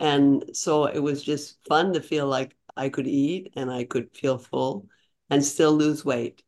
And 0.00 0.44
so 0.56 0.86
it 0.86 0.98
was 1.00 1.22
just 1.22 1.58
fun 1.66 1.92
to 1.94 2.00
feel 2.02 2.26
like 2.26 2.56
I 2.76 2.88
could 2.88 3.06
eat 3.06 3.52
and 3.56 3.70
I 3.70 3.84
could 3.84 4.14
feel 4.16 4.38
full 4.38 4.88
and 5.30 5.44
still 5.44 5.72
lose 5.72 6.04
weight. 6.04 6.42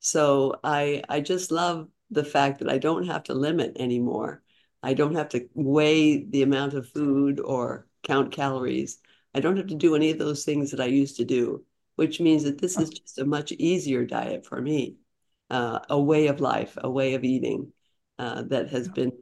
So 0.00 0.60
I 0.64 1.02
I 1.08 1.20
just 1.20 1.50
love 1.50 1.88
the 2.10 2.24
fact 2.24 2.60
that 2.60 2.68
I 2.70 2.78
don't 2.78 3.06
have 3.06 3.24
to 3.24 3.34
limit 3.34 3.76
anymore. 3.78 4.42
I 4.82 4.94
don't 4.94 5.14
have 5.16 5.30
to 5.30 5.48
weigh 5.54 6.24
the 6.24 6.42
amount 6.42 6.74
of 6.74 6.88
food 6.88 7.40
or 7.40 7.86
count 8.04 8.32
calories. 8.32 8.98
I 9.34 9.40
don't 9.40 9.56
have 9.56 9.66
to 9.68 9.74
do 9.74 9.96
any 9.96 10.10
of 10.10 10.18
those 10.18 10.44
things 10.44 10.70
that 10.70 10.80
I 10.80 10.86
used 10.86 11.16
to 11.16 11.24
do, 11.24 11.64
which 11.96 12.20
means 12.20 12.44
that 12.44 12.58
this 12.60 12.78
is 12.78 12.90
just 12.90 13.18
a 13.18 13.24
much 13.24 13.52
easier 13.52 14.04
diet 14.04 14.46
for 14.46 14.60
me, 14.60 14.96
uh, 15.50 15.80
a 15.90 16.00
way 16.00 16.28
of 16.28 16.40
life, 16.40 16.78
a 16.80 16.90
way 16.90 17.14
of 17.14 17.24
eating 17.24 17.72
uh, 18.18 18.42
that 18.42 18.68
has 18.70 18.88
been 18.88 19.12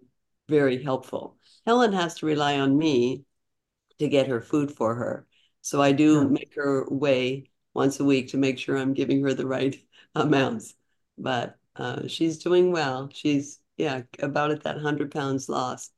very 0.49 0.83
helpful. 0.83 1.37
Helen 1.67 1.93
has 1.93 2.15
to 2.17 2.27
rely 2.27 2.59
on 2.59 2.77
me 2.77 3.25
to 3.99 4.09
get 4.09 4.27
her 4.27 4.41
food 4.41 4.71
for 4.71 4.95
her. 4.95 5.27
So 5.63 5.81
I 5.81 5.93
do 5.93 6.29
make 6.29 6.55
her 6.57 6.87
weigh 6.91 7.51
once 7.73 8.01
a 8.01 8.05
week 8.05 8.29
to 8.29 8.37
make 8.37 8.59
sure 8.59 8.77
I'm 8.77 8.95
giving 8.95 9.23
her 9.23 9.33
the 9.33 9.47
right 9.47 9.77
amounts. 10.15 10.75
But 11.17 11.57
uh, 11.77 12.09
she's 12.09 12.39
doing 12.39 12.73
well. 12.73 13.09
She's 13.13 13.61
yeah, 13.77 14.03
about 14.19 14.51
at 14.51 14.65
that 14.65 14.79
hundred 14.79 15.11
pounds 15.11 15.49
lost 15.49 15.93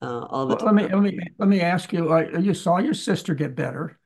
uh, 0.00 0.26
all 0.30 0.46
the 0.46 0.56
Well, 0.56 0.66
let 0.66 0.74
me 0.74 0.82
let 0.84 1.02
me 1.02 1.18
let 1.38 1.48
me 1.48 1.60
ask 1.60 1.92
you. 1.92 2.12
Uh, 2.12 2.38
you 2.38 2.54
saw 2.54 2.78
your 2.78 2.94
sister 2.94 3.34
get 3.34 3.54
better. 3.54 3.98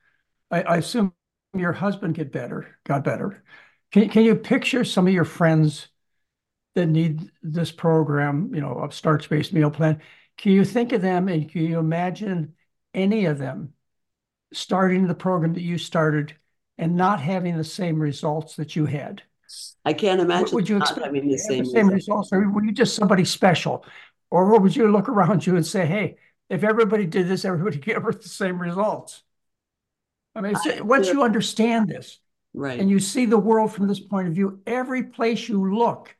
I, 0.49 0.61
I 0.63 0.77
assume 0.77 1.13
your 1.55 1.73
husband 1.73 2.15
get 2.15 2.31
better, 2.31 2.77
got 2.85 3.03
better. 3.03 3.43
Can 3.91 4.09
can 4.09 4.23
you 4.23 4.35
picture 4.35 4.83
some 4.83 5.07
of 5.07 5.13
your 5.13 5.25
friends 5.25 5.87
that 6.75 6.87
need 6.87 7.29
this 7.43 7.71
program, 7.71 8.51
you 8.53 8.61
know, 8.61 8.73
of 8.73 8.93
starch-based 8.93 9.53
meal 9.53 9.69
plan? 9.69 10.01
Can 10.37 10.51
you 10.51 10.65
think 10.65 10.91
of 10.91 11.01
them 11.01 11.27
and 11.27 11.49
can 11.49 11.63
you 11.63 11.77
imagine 11.77 12.55
any 12.93 13.25
of 13.25 13.37
them 13.37 13.73
starting 14.51 15.05
the 15.05 15.13
program 15.13 15.53
that 15.53 15.61
you 15.61 15.77
started 15.77 16.35
and 16.79 16.95
not 16.95 17.19
having 17.19 17.57
the 17.57 17.63
same 17.63 17.99
results 17.99 18.55
that 18.55 18.75
you 18.75 18.87
had? 18.87 19.21
I 19.85 19.93
can't 19.93 20.19
imagine 20.19 20.55
would 20.55 20.67
you 20.67 20.77
expect 20.77 21.05
having 21.05 21.27
the 21.27 21.33
have 21.33 21.47
the 21.47 21.55
same 21.55 21.65
same 21.65 21.89
result. 21.89 22.17
results, 22.17 22.33
or 22.33 22.49
were 22.49 22.65
you 22.65 22.71
just 22.71 22.95
somebody 22.95 23.25
special? 23.25 23.85
Or 24.33 24.59
would 24.59 24.75
you 24.75 24.91
look 24.91 25.09
around 25.09 25.45
you 25.45 25.55
and 25.55 25.63
say, 25.63 25.85
hey, 25.85 26.15
if 26.49 26.63
everybody 26.63 27.05
did 27.05 27.27
this, 27.27 27.45
everybody 27.45 27.77
get 27.77 28.03
the 28.23 28.27
same 28.27 28.59
results? 28.59 29.21
I 30.33 30.41
mean, 30.41 30.55
I 30.55 30.81
once 30.81 31.07
you 31.07 31.21
understand 31.21 31.87
this 31.87 32.19
right. 32.51 32.79
and 32.79 32.89
you 32.89 32.99
see 32.99 33.27
the 33.27 33.37
world 33.37 33.71
from 33.71 33.87
this 33.87 33.99
point 33.99 34.27
of 34.27 34.33
view, 34.33 34.59
every 34.65 35.03
place 35.03 35.47
you 35.47 35.75
look, 35.75 36.15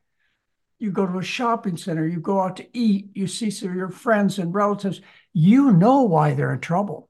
you 0.78 0.92
go 0.92 1.08
to 1.08 1.18
a 1.18 1.24
shopping 1.24 1.76
center, 1.76 2.08
you 2.08 2.20
go 2.20 2.40
out 2.40 2.58
to 2.58 2.78
eat, 2.78 3.10
you 3.16 3.26
see 3.26 3.50
some 3.50 3.70
of 3.70 3.76
your 3.76 3.90
friends 3.90 4.38
and 4.38 4.54
relatives, 4.54 5.02
you 5.34 5.72
know 5.72 6.04
why 6.04 6.36
they're 6.36 6.54
in 6.54 6.60
trouble. 6.60 7.10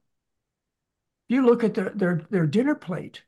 You 1.27 1.45
look 1.45 1.65
at 1.65 1.73
their 1.73 1.89
their, 1.89 2.21
their 2.29 2.47
dinner 2.47 2.75
plate 2.75 3.23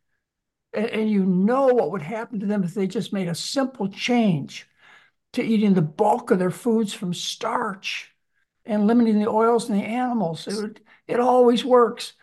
and, 0.74 0.86
and 0.86 1.12
you 1.12 1.26
know 1.26 1.66
what 1.66 1.92
would 1.92 2.04
happen 2.04 2.40
to 2.40 2.46
them 2.46 2.64
if 2.64 2.74
they 2.74 2.88
just 2.88 3.12
made 3.12 3.28
a 3.28 3.36
simple 3.36 3.90
change 3.90 4.66
to 5.36 5.44
eating 5.44 5.74
the 5.74 5.82
bulk 5.82 6.32
of 6.32 6.40
their 6.40 6.52
foods 6.52 6.94
from 6.94 7.14
starch 7.14 8.12
and 8.66 8.88
limiting 8.88 9.20
the 9.20 9.30
oils 9.30 9.70
in 9.70 9.78
the 9.78 9.84
animals. 9.84 10.48
It 10.48 10.82
it 11.08 11.20
always 11.20 11.64
works. 11.64 12.14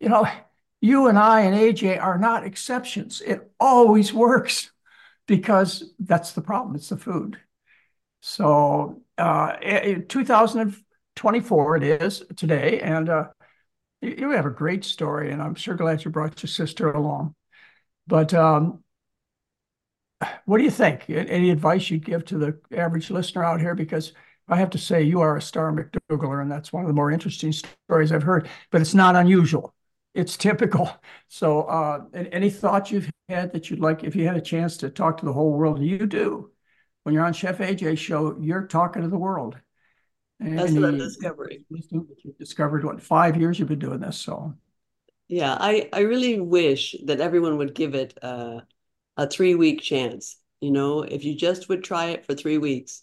You 0.00 0.08
know, 0.08 0.26
you 0.80 1.06
and 1.08 1.18
I 1.18 1.42
and 1.42 1.54
AJ 1.54 2.02
are 2.02 2.18
not 2.18 2.44
exceptions. 2.44 3.20
It 3.20 3.50
always 3.60 4.12
works 4.12 4.70
because 5.26 5.92
that's 5.98 6.32
the 6.32 6.42
problem. 6.42 6.76
It's 6.76 6.88
the 6.88 6.96
food. 6.96 7.38
So, 8.20 9.02
uh, 9.18 9.56
2024 10.08 11.76
it 11.76 11.82
is 11.82 12.22
today, 12.36 12.80
and 12.80 13.08
uh, 13.08 13.28
you, 14.00 14.14
you 14.16 14.30
have 14.30 14.46
a 14.46 14.50
great 14.50 14.84
story, 14.84 15.32
and 15.32 15.42
I'm 15.42 15.56
sure 15.56 15.74
glad 15.74 16.04
you 16.04 16.10
brought 16.10 16.42
your 16.42 16.48
sister 16.48 16.90
along. 16.92 17.34
But 18.06 18.32
um, 18.34 18.82
what 20.44 20.58
do 20.58 20.64
you 20.64 20.70
think? 20.70 21.08
Any 21.08 21.50
advice 21.50 21.90
you'd 21.90 22.04
give 22.04 22.24
to 22.26 22.38
the 22.38 22.58
average 22.76 23.10
listener 23.10 23.44
out 23.44 23.60
here? 23.60 23.74
Because 23.74 24.12
I 24.48 24.56
have 24.56 24.70
to 24.70 24.78
say, 24.78 25.02
you 25.02 25.20
are 25.20 25.36
a 25.36 25.42
star 25.42 25.72
McDougall, 25.72 26.42
and 26.42 26.50
that's 26.50 26.72
one 26.72 26.82
of 26.84 26.88
the 26.88 26.94
more 26.94 27.10
interesting 27.10 27.52
stories 27.52 28.12
I've 28.12 28.22
heard, 28.22 28.48
but 28.70 28.80
it's 28.80 28.94
not 28.94 29.16
unusual. 29.16 29.74
it's 30.14 30.36
typical. 30.36 30.90
So, 31.28 31.62
uh, 31.62 32.04
any 32.12 32.50
thoughts 32.50 32.90
you've 32.90 33.10
had 33.30 33.52
that 33.54 33.70
you'd 33.70 33.80
like, 33.80 34.04
if 34.04 34.14
you 34.14 34.26
had 34.26 34.36
a 34.36 34.40
chance 34.42 34.76
to 34.78 34.90
talk 34.90 35.16
to 35.18 35.24
the 35.24 35.32
whole 35.32 35.52
world, 35.52 35.78
and 35.78 35.86
you 35.86 36.06
do, 36.06 36.50
when 37.04 37.14
you're 37.14 37.24
on 37.24 37.32
Chef 37.32 37.58
AJ 37.58 37.96
show, 37.96 38.36
you're 38.38 38.66
talking 38.66 39.00
to 39.02 39.08
the 39.08 39.16
world. 39.18 39.56
And 40.40 40.58
That's 40.58 40.72
what 40.72 40.84
I'm 40.84 40.98
discovering. 40.98 41.64
You've 41.70 42.38
discovered 42.38 42.84
what 42.84 43.00
five 43.00 43.36
years 43.36 43.58
you've 43.58 43.68
been 43.68 43.78
doing 43.78 44.00
this. 44.00 44.18
So, 44.18 44.54
yeah, 45.28 45.56
I 45.58 45.88
I 45.92 46.00
really 46.00 46.40
wish 46.40 46.94
that 47.04 47.20
everyone 47.20 47.56
would 47.58 47.74
give 47.74 47.94
it 47.94 48.18
a, 48.22 48.62
a 49.16 49.26
three 49.28 49.54
week 49.54 49.80
chance. 49.80 50.36
You 50.60 50.70
know, 50.70 51.02
if 51.02 51.24
you 51.24 51.34
just 51.36 51.68
would 51.68 51.82
try 51.84 52.06
it 52.10 52.24
for 52.24 52.34
three 52.34 52.58
weeks 52.58 53.02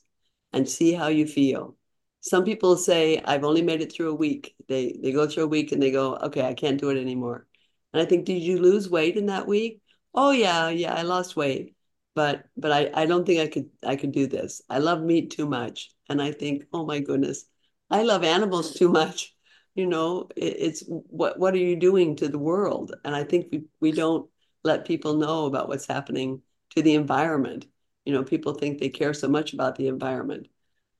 and 0.53 0.67
see 0.67 0.93
how 0.93 1.07
you 1.07 1.27
feel. 1.27 1.75
Some 2.21 2.43
people 2.43 2.75
say, 2.77 3.21
I've 3.23 3.43
only 3.43 3.61
made 3.61 3.81
it 3.81 3.91
through 3.93 4.11
a 4.11 4.15
week. 4.15 4.55
They 4.67 4.99
they 5.01 5.11
go 5.11 5.27
through 5.27 5.45
a 5.45 5.47
week 5.47 5.71
and 5.71 5.81
they 5.81 5.91
go, 5.91 6.15
okay, 6.15 6.41
I 6.41 6.53
can't 6.53 6.79
do 6.79 6.89
it 6.89 6.99
anymore. 6.99 7.47
And 7.93 8.01
I 8.01 8.05
think, 8.05 8.25
did 8.25 8.41
you 8.41 8.59
lose 8.59 8.89
weight 8.89 9.15
in 9.17 9.27
that 9.27 9.47
week? 9.47 9.81
Oh 10.13 10.31
yeah, 10.31 10.69
yeah, 10.69 10.93
I 10.93 11.03
lost 11.03 11.35
weight. 11.35 11.75
But 12.15 12.45
but 12.57 12.71
I, 12.71 12.91
I 12.93 13.05
don't 13.05 13.25
think 13.25 13.39
I 13.41 13.47
could 13.47 13.69
I 13.85 13.95
could 13.95 14.11
do 14.11 14.27
this. 14.27 14.61
I 14.69 14.79
love 14.79 15.01
meat 15.01 15.31
too 15.31 15.47
much. 15.47 15.91
And 16.09 16.21
I 16.21 16.31
think, 16.31 16.65
oh 16.73 16.85
my 16.85 16.99
goodness, 16.99 17.45
I 17.89 18.03
love 18.03 18.23
animals 18.23 18.73
too 18.73 18.89
much. 18.89 19.35
You 19.75 19.85
know, 19.85 20.29
it, 20.35 20.55
it's 20.59 20.83
what 20.87 21.39
what 21.39 21.53
are 21.53 21.57
you 21.57 21.75
doing 21.77 22.15
to 22.17 22.27
the 22.27 22.39
world? 22.39 22.95
And 23.05 23.15
I 23.15 23.23
think 23.23 23.47
we, 23.51 23.63
we 23.79 23.91
don't 23.91 24.29
let 24.63 24.85
people 24.85 25.15
know 25.15 25.45
about 25.45 25.67
what's 25.67 25.87
happening 25.87 26.41
to 26.71 26.81
the 26.81 26.95
environment. 26.95 27.65
You 28.05 28.13
know, 28.13 28.23
people 28.23 28.53
think 28.53 28.79
they 28.79 28.89
care 28.89 29.13
so 29.13 29.27
much 29.27 29.53
about 29.53 29.75
the 29.75 29.87
environment. 29.87 30.47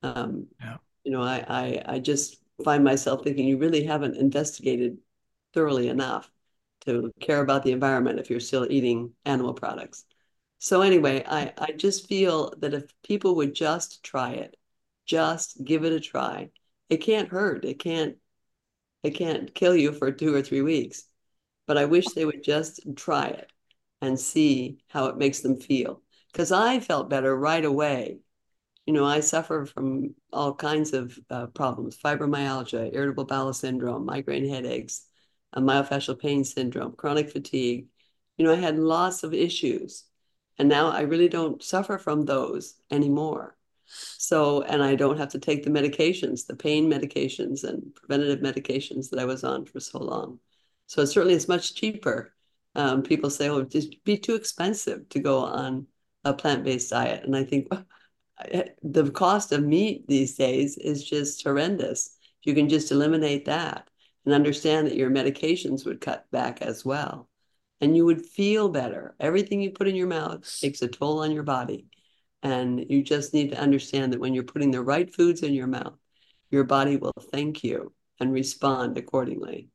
Um, 0.02 0.48
yeah 0.60 0.76
you 1.04 1.12
know, 1.12 1.22
I, 1.22 1.44
I, 1.48 1.82
I 1.94 1.98
just 1.98 2.36
find 2.64 2.84
myself 2.84 3.24
thinking 3.24 3.46
you 3.46 3.58
really 3.58 3.84
haven't 3.84 4.16
investigated 4.16 4.98
thoroughly 5.54 5.88
enough 5.88 6.30
to 6.82 7.12
care 7.20 7.40
about 7.40 7.62
the 7.62 7.72
environment 7.72 8.18
if 8.18 8.30
you're 8.30 8.40
still 8.40 8.70
eating 8.70 9.12
animal 9.24 9.54
products. 9.54 10.04
So 10.58 10.82
anyway, 10.82 11.24
I, 11.26 11.52
I 11.58 11.72
just 11.72 12.06
feel 12.08 12.54
that 12.58 12.74
if 12.74 12.92
people 13.02 13.36
would 13.36 13.54
just 13.54 14.02
try 14.02 14.32
it, 14.32 14.56
just 15.06 15.62
give 15.64 15.84
it 15.84 15.92
a 15.92 16.00
try, 16.00 16.50
it 16.88 16.98
can't 16.98 17.28
hurt. 17.28 17.64
It 17.64 17.78
can't 17.78 18.16
it 19.02 19.12
can't 19.12 19.54
kill 19.54 19.76
you 19.76 19.92
for 19.92 20.12
two 20.12 20.34
or 20.34 20.42
three 20.42 20.62
weeks. 20.62 21.04
But 21.70 21.78
I 21.78 21.84
wish 21.84 22.12
they 22.12 22.24
would 22.24 22.42
just 22.42 22.80
try 22.96 23.28
it 23.28 23.52
and 24.02 24.18
see 24.18 24.78
how 24.88 25.06
it 25.06 25.18
makes 25.18 25.40
them 25.40 25.60
feel. 25.60 26.02
Because 26.32 26.50
I 26.50 26.80
felt 26.80 27.10
better 27.10 27.36
right 27.36 27.64
away 27.64 28.20
you 28.86 28.94
know, 28.94 29.04
I 29.04 29.20
suffer 29.20 29.66
from 29.66 30.16
all 30.32 30.54
kinds 30.54 30.92
of 30.92 31.16
uh, 31.30 31.46
problems 31.46 31.96
fibromyalgia, 31.96 32.90
irritable 32.92 33.24
bowel 33.24 33.52
syndrome, 33.52 34.04
migraine 34.04 34.48
headaches, 34.48 35.06
myofascial 35.54 36.18
pain 36.18 36.44
syndrome, 36.44 36.94
chronic 36.96 37.30
fatigue. 37.30 37.86
You 38.36 38.44
know, 38.44 38.52
I 38.52 38.56
had 38.56 38.78
lots 38.78 39.22
of 39.22 39.34
issues. 39.34 40.06
And 40.58 40.68
now 40.68 40.90
I 40.90 41.02
really 41.02 41.28
don't 41.28 41.62
suffer 41.62 41.98
from 41.98 42.24
those 42.24 42.74
anymore. 42.90 43.56
So, 43.86 44.62
and 44.62 44.82
I 44.82 44.96
don't 44.96 45.18
have 45.18 45.30
to 45.30 45.38
take 45.38 45.62
the 45.62 45.70
medications, 45.70 46.46
the 46.46 46.56
pain 46.56 46.90
medications 46.90 47.62
and 47.62 47.94
preventative 47.94 48.40
medications 48.40 49.10
that 49.10 49.20
I 49.20 49.24
was 49.24 49.44
on 49.44 49.66
for 49.66 49.80
so 49.80 49.98
long. 49.98 50.40
So, 50.90 51.04
certainly 51.04 51.34
it's 51.34 51.46
much 51.46 51.76
cheaper. 51.76 52.34
Um, 52.74 53.04
people 53.04 53.30
say, 53.30 53.48
oh, 53.48 53.60
it'd 53.60 53.94
be 54.02 54.18
too 54.18 54.34
expensive 54.34 55.08
to 55.10 55.20
go 55.20 55.38
on 55.38 55.86
a 56.24 56.34
plant 56.34 56.64
based 56.64 56.90
diet. 56.90 57.22
And 57.22 57.36
I 57.36 57.44
think, 57.44 57.68
the 58.82 59.08
cost 59.12 59.52
of 59.52 59.62
meat 59.62 60.08
these 60.08 60.34
days 60.34 60.76
is 60.78 61.04
just 61.04 61.44
horrendous. 61.44 62.16
You 62.42 62.54
can 62.54 62.68
just 62.68 62.90
eliminate 62.90 63.44
that 63.44 63.88
and 64.24 64.34
understand 64.34 64.88
that 64.88 64.96
your 64.96 65.12
medications 65.12 65.86
would 65.86 66.00
cut 66.00 66.28
back 66.32 66.60
as 66.60 66.84
well. 66.84 67.28
And 67.80 67.96
you 67.96 68.04
would 68.04 68.26
feel 68.26 68.68
better. 68.68 69.14
Everything 69.20 69.60
you 69.60 69.70
put 69.70 69.86
in 69.86 69.94
your 69.94 70.08
mouth 70.08 70.42
takes 70.60 70.82
a 70.82 70.88
toll 70.88 71.20
on 71.20 71.30
your 71.30 71.44
body. 71.44 71.86
And 72.42 72.84
you 72.90 73.04
just 73.04 73.32
need 73.32 73.50
to 73.50 73.60
understand 73.60 74.12
that 74.12 74.18
when 74.18 74.34
you're 74.34 74.42
putting 74.42 74.72
the 74.72 74.82
right 74.82 75.14
foods 75.14 75.44
in 75.44 75.54
your 75.54 75.68
mouth, 75.68 75.96
your 76.50 76.64
body 76.64 76.96
will 76.96 77.14
thank 77.30 77.62
you 77.62 77.92
and 78.18 78.32
respond 78.32 78.98
accordingly. 78.98 79.68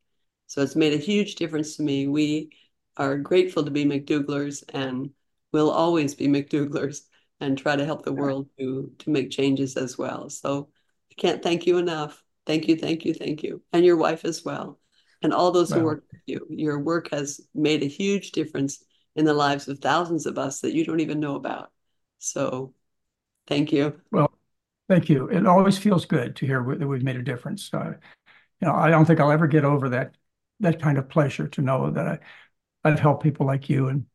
So 0.47 0.62
it's 0.62 0.75
made 0.75 0.93
a 0.93 0.97
huge 0.97 1.36
difference 1.36 1.75
to 1.77 1.84
me. 1.84 2.08
We 2.08 2.51
are 2.97 3.17
grateful 3.17 3.65
to 3.65 3.71
be 3.71 3.86
McDougalers 3.86 4.63
and 4.73 5.10
will 5.51 5.69
always 5.69 6.15
be 6.15 6.27
McDougalers 6.27 7.01
and 7.39 7.58
try 7.58 7.75
to 7.75 7.86
help 7.86 8.05
the 8.05 8.13
world 8.13 8.47
to 8.58 8.91
to 8.99 9.10
make 9.10 9.29
changes 9.29 9.75
as 9.75 9.97
well. 9.97 10.29
So 10.29 10.69
I 11.12 11.15
can't 11.15 11.43
thank 11.43 11.65
you 11.65 11.77
enough. 11.77 12.21
Thank 12.45 12.67
you, 12.67 12.75
thank 12.75 13.05
you, 13.05 13.13
thank 13.13 13.43
you, 13.43 13.62
and 13.73 13.84
your 13.84 13.97
wife 13.97 14.23
as 14.23 14.45
well, 14.45 14.79
and 15.23 15.34
all 15.34 15.51
those 15.51 15.71
who 15.71 15.84
work 15.84 16.03
with 16.12 16.21
you. 16.27 16.45
Your 16.49 16.79
work 16.79 17.10
has 17.12 17.41
made 17.55 17.81
a 17.81 17.88
huge 17.88 18.31
difference 18.31 18.84
in 19.15 19.25
the 19.25 19.34
lives 19.34 19.67
of 19.67 19.79
thousands 19.79 20.27
of 20.27 20.38
us 20.38 20.62
that 20.62 20.73
you 20.73 20.86
don't 20.86 20.99
even 20.99 21.19
know 21.19 21.36
about. 21.36 21.71
So, 22.19 22.75
thank 23.47 23.71
you. 23.71 23.99
Well, 24.12 24.31
thank 24.88 25.10
you. 25.10 25.27
It 25.27 25.47
always 25.47 25.77
feels 25.77 26.05
good 26.05 26.36
to 26.36 26.45
hear 26.45 26.63
that 26.77 26.88
we've 26.88 27.03
made 27.03 27.15
a 27.15 27.23
difference. 27.23 27.73
Uh, 27.73 27.93
you 28.62 28.67
know, 28.67 28.75
I 28.75 28.89
don't 28.89 29.05
think 29.05 29.19
I'll 29.19 29.31
ever 29.31 29.47
get 29.47 29.65
over 29.65 29.89
that 29.89 30.15
that 30.59 30.81
kind 30.81 30.97
of 30.97 31.09
pleasure 31.09 31.47
to 31.47 31.61
know 31.61 31.91
that 31.91 32.07
I, 32.07 32.19
I've 32.83 32.99
helped 32.99 33.23
people 33.23 33.45
like 33.45 33.69
you 33.69 33.87
and 33.87 34.05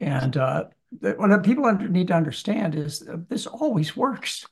and 0.00 0.36
uh, 0.36 0.64
what 1.00 1.44
people 1.44 1.72
need 1.72 2.08
to 2.08 2.14
understand 2.14 2.74
is 2.74 3.08
this 3.28 3.46
always 3.46 3.96
works. 3.96 4.44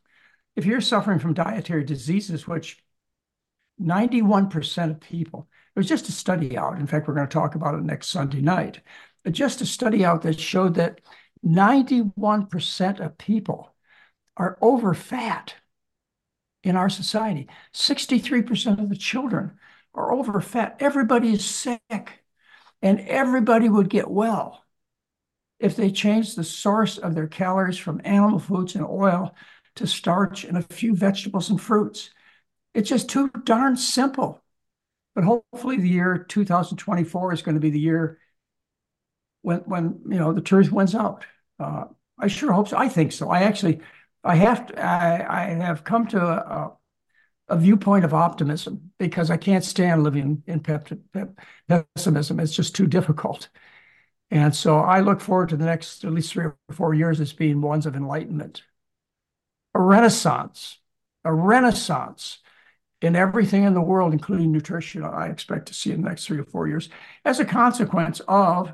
If 0.56 0.64
you're 0.64 0.80
suffering 0.80 1.18
from 1.18 1.35
dietary 1.35 1.85
diseases, 1.85 2.46
which 2.46 2.78
91% 3.83 4.90
of 4.90 5.00
people, 5.00 5.48
it 5.74 5.78
was 5.78 5.88
just 5.88 6.09
a 6.09 6.12
study 6.12 6.56
out. 6.56 6.78
In 6.78 6.87
fact, 6.87 7.09
we're 7.09 7.14
going 7.14 7.26
to 7.26 7.33
talk 7.33 7.56
about 7.56 7.74
it 7.74 7.83
next 7.83 8.09
Sunday 8.09 8.40
night. 8.40 8.80
Just 9.30 9.61
a 9.61 9.66
study 9.66 10.04
out 10.04 10.22
that 10.22 10.40
showed 10.40 10.74
that 10.74 11.00
91% 11.44 13.00
of 13.00 13.18
people 13.18 13.74
are 14.37 14.59
over 14.61 14.94
fat 14.94 15.54
in 16.62 16.76
our 16.76 16.88
society. 16.88 17.48
63% 17.74 18.80
of 18.80 18.88
the 18.88 18.96
children 18.96 19.59
are 19.94 20.12
over 20.12 20.40
fat. 20.40 20.76
Everybody 20.81 21.33
is 21.33 21.44
sick 21.44 22.24
and 22.83 23.00
everybody 23.00 23.68
would 23.68 23.88
get 23.88 24.11
well 24.11 24.64
if 25.59 25.76
they 25.76 25.90
change 25.90 26.35
the 26.35 26.44
source 26.44 26.98
of 26.98 27.14
their 27.14 27.26
calories 27.26 27.76
from 27.79 28.00
animal 28.05 28.38
foods 28.38 28.74
and 28.74 28.85
oil 28.85 29.35
to 29.76 29.87
starch 29.87 30.44
and 30.44 30.57
a 30.57 30.62
few 30.62 30.94
vegetables 30.94 31.50
and 31.50 31.61
fruits. 31.61 32.11
It's 32.74 32.88
just 32.88 33.09
too 33.09 33.31
darn 33.44 33.76
simple. 33.76 34.42
But 35.14 35.24
hopefully 35.24 35.76
the 35.76 35.88
year 35.88 36.24
2024 36.29 37.33
is 37.33 37.42
going 37.42 37.57
to 37.57 37.61
be 37.61 37.70
the 37.70 37.81
year 37.81 38.18
when 39.42 39.59
when 39.61 40.00
you 40.09 40.18
know 40.18 40.33
the 40.33 40.40
truth 40.40 40.70
wins 40.70 40.94
out. 40.94 41.24
Uh, 41.59 41.85
I 42.18 42.29
sure 42.29 42.53
hope 42.53 42.68
so. 42.68 42.76
I 42.76 42.88
think 42.88 43.12
so. 43.12 43.29
I 43.29 43.42
actually 43.42 43.81
I 44.22 44.37
have 44.37 44.66
to 44.66 44.81
I, 44.83 45.44
I 45.44 45.55
have 45.55 45.85
come 45.85 46.07
to 46.09 46.20
a, 46.20 46.37
a 46.37 46.76
viewpoint 47.56 48.04
of 48.04 48.14
optimism 48.14 48.92
because 48.98 49.30
I 49.30 49.36
can't 49.36 49.64
stand 49.64 50.04
living 50.04 50.42
in 50.46 50.60
pessimism. 50.60 52.40
It's 52.40 52.54
just 52.54 52.74
too 52.74 52.86
difficult. 52.86 53.48
And 54.30 54.54
so 54.54 54.78
I 54.78 55.00
look 55.00 55.20
forward 55.20 55.48
to 55.48 55.56
the 55.56 55.64
next 55.64 56.04
at 56.04 56.12
least 56.12 56.32
three 56.32 56.46
or 56.46 56.56
four 56.70 56.94
years 56.94 57.20
as 57.20 57.32
being 57.32 57.60
ones 57.60 57.86
of 57.86 57.96
enlightenment, 57.96 58.62
a 59.74 59.80
renaissance, 59.80 60.78
a 61.24 61.32
renaissance 61.32 62.38
in 63.02 63.16
everything 63.16 63.64
in 63.64 63.74
the 63.74 63.80
world, 63.80 64.12
including 64.12 64.52
nutrition. 64.52 65.04
I 65.04 65.28
expect 65.28 65.66
to 65.66 65.74
see 65.74 65.92
in 65.92 66.02
the 66.02 66.08
next 66.08 66.26
three 66.26 66.38
or 66.38 66.44
four 66.44 66.68
years 66.68 66.88
as 67.24 67.40
a 67.40 67.44
consequence 67.44 68.20
of 68.28 68.72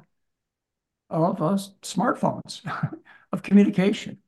of 1.09 1.41
uh, 1.41 1.57
smartphones, 1.83 2.61
of 3.33 3.43
communication. 3.43 4.19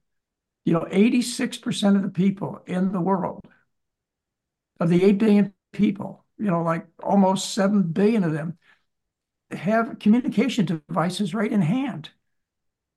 You 0.65 0.75
know, 0.75 0.87
86% 0.91 1.97
of 1.97 2.03
the 2.03 2.11
people 2.11 2.63
in 2.67 2.93
the 2.93 3.01
world, 3.01 3.41
of 4.81 4.89
the 4.89 5.05
8 5.05 5.19
billion 5.19 5.55
people, 5.73 6.25
you 6.39 6.47
know, 6.47 6.63
like 6.63 6.87
almost 7.03 7.55
7 7.55 7.83
billion 7.83 8.25
of 8.25 8.33
them 8.33 8.59
have 9.51 9.99
communication 9.99 10.65
devices 10.65 11.35
right 11.35 11.53
in 11.53 11.63
hand. 11.63 12.11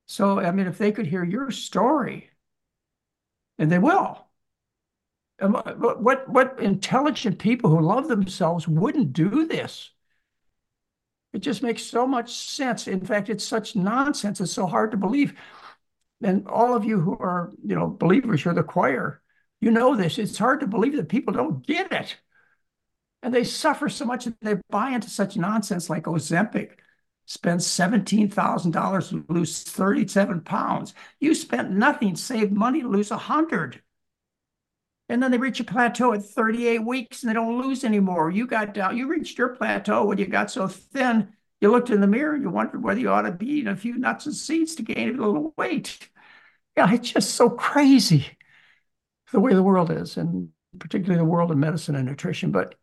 So, 0.07 0.39
I 0.39 0.51
mean, 0.51 0.67
if 0.67 0.77
they 0.77 0.91
could 0.91 1.07
hear 1.07 1.23
your 1.23 1.51
story, 1.51 2.29
and 3.57 3.71
they 3.71 3.79
will, 3.79 4.27
what 5.39 6.29
what 6.29 6.59
intelligent 6.59 7.39
people 7.39 7.69
who 7.69 7.81
love 7.81 8.07
themselves 8.07 8.67
wouldn't 8.67 9.13
do 9.13 9.47
this? 9.47 9.91
It 11.33 11.39
just 11.39 11.63
makes 11.63 11.83
so 11.83 12.05
much 12.05 12.33
sense. 12.33 12.87
In 12.87 13.05
fact, 13.05 13.29
it's 13.29 13.45
such 13.45 13.75
nonsense. 13.75 14.41
It's 14.41 14.51
so 14.51 14.67
hard 14.67 14.91
to 14.91 14.97
believe. 14.97 15.33
And 16.21 16.45
all 16.47 16.75
of 16.75 16.83
you 16.85 16.99
who 16.99 17.17
are, 17.17 17.51
you 17.65 17.75
know, 17.75 17.87
believers, 17.87 18.43
you're 18.43 18.53
the 18.53 18.63
choir. 18.63 19.20
You 19.61 19.71
know 19.71 19.95
this. 19.95 20.17
It's 20.17 20.37
hard 20.37 20.59
to 20.59 20.67
believe 20.67 20.95
that 20.97 21.07
people 21.09 21.33
don't 21.33 21.65
get 21.65 21.91
it. 21.93 22.17
And 23.23 23.33
they 23.33 23.43
suffer 23.43 23.89
so 23.89 24.05
much 24.05 24.25
that 24.25 24.39
they 24.41 24.55
buy 24.69 24.91
into 24.91 25.09
such 25.09 25.37
nonsense 25.37 25.89
like 25.89 26.03
Ozempic. 26.03 26.71
Spend 27.27 27.61
$17,000 27.61 29.09
to 29.09 29.25
lose 29.29 29.63
37 29.63 30.41
pounds. 30.41 30.93
You 31.19 31.33
spent 31.35 31.71
nothing, 31.71 32.15
saved 32.15 32.51
money 32.51 32.81
lose 32.83 33.11
100. 33.11 33.81
and 35.09 35.21
then 35.21 35.31
they 35.31 35.37
reach 35.37 35.59
a 35.59 35.63
plateau 35.63 36.13
at 36.13 36.23
38 36.23 36.85
weeks 36.85 37.21
and 37.21 37.29
they 37.29 37.33
don't 37.33 37.61
lose 37.61 37.83
anymore. 37.83 38.31
You 38.31 38.47
got 38.47 38.73
down, 38.73 38.97
you 38.97 39.07
reached 39.07 39.37
your 39.37 39.49
plateau 39.49 40.05
when 40.05 40.17
you 40.17 40.25
got 40.27 40.49
so 40.51 40.67
thin, 40.67 41.33
you 41.59 41.69
looked 41.69 41.89
in 41.89 42.01
the 42.01 42.07
mirror 42.07 42.33
and 42.33 42.43
you 42.43 42.49
wondered 42.49 42.81
whether 42.83 42.99
you 42.99 43.09
ought 43.09 43.23
to 43.23 43.31
be 43.31 43.47
eating 43.47 43.67
a 43.67 43.75
few 43.75 43.97
nuts 43.97 44.25
and 44.25 44.35
seeds 44.35 44.75
to 44.75 44.83
gain 44.83 45.09
a 45.09 45.25
little 45.25 45.53
weight. 45.57 46.09
Yeah, 46.77 46.93
it's 46.93 47.11
just 47.11 47.35
so 47.35 47.49
crazy 47.49 48.27
the 49.31 49.39
way 49.39 49.53
the 49.53 49.63
world 49.63 49.91
is, 49.91 50.17
and 50.17 50.49
particularly 50.79 51.17
the 51.17 51.29
world 51.29 51.51
of 51.51 51.57
medicine 51.57 51.95
and 51.95 52.05
nutrition. 52.05 52.51
But 52.51 52.75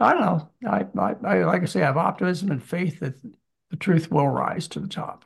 I 0.00 0.12
don't 0.12 0.22
know. 0.22 0.50
I, 0.70 0.86
I, 0.98 1.14
I 1.24 1.44
like 1.44 1.62
I 1.62 1.66
say, 1.66 1.82
I 1.82 1.86
have 1.86 1.96
optimism 1.96 2.50
and 2.50 2.62
faith 2.62 3.00
that 3.00 3.14
the 3.70 3.76
truth 3.76 4.10
will 4.10 4.28
rise 4.28 4.68
to 4.68 4.80
the 4.80 4.88
top. 4.88 5.24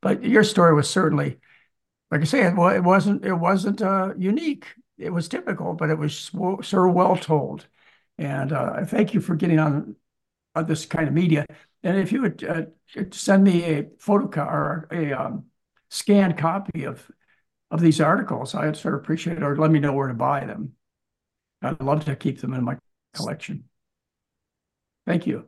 But 0.00 0.24
your 0.24 0.44
story 0.44 0.74
was 0.74 0.90
certainly, 0.90 1.38
like 2.10 2.22
I 2.22 2.24
say, 2.24 2.42
it, 2.42 2.54
it 2.58 2.82
wasn't 2.82 3.24
it 3.24 3.34
wasn't 3.34 3.82
uh, 3.82 4.14
unique 4.16 4.66
it 5.02 5.12
was 5.12 5.28
typical, 5.28 5.74
but 5.74 5.90
it 5.90 5.98
was 5.98 6.30
so 6.62 6.88
well 6.88 7.16
told. 7.16 7.66
And 8.18 8.52
uh, 8.52 8.84
thank 8.84 9.14
you 9.14 9.20
for 9.20 9.34
getting 9.34 9.58
on, 9.58 9.96
on 10.54 10.66
this 10.66 10.86
kind 10.86 11.08
of 11.08 11.14
media. 11.14 11.46
And 11.82 11.96
if 11.96 12.12
you 12.12 12.22
would 12.22 12.44
uh, 12.44 12.62
send 13.10 13.44
me 13.44 13.64
a 13.64 13.88
photo 13.98 14.42
or 14.42 14.88
a 14.92 15.12
um, 15.12 15.46
scanned 15.90 16.38
copy 16.38 16.84
of 16.84 17.10
of 17.72 17.80
these 17.80 18.00
articles, 18.00 18.54
I'd 18.54 18.76
sort 18.76 18.94
of 18.94 19.00
appreciate 19.00 19.38
it, 19.38 19.42
or 19.42 19.56
let 19.56 19.70
me 19.70 19.80
know 19.80 19.94
where 19.94 20.08
to 20.08 20.14
buy 20.14 20.44
them. 20.44 20.72
I'd 21.62 21.80
love 21.80 22.04
to 22.04 22.14
keep 22.14 22.40
them 22.40 22.52
in 22.52 22.62
my 22.62 22.76
collection. 23.14 23.64
Thank 25.06 25.26
you. 25.26 25.46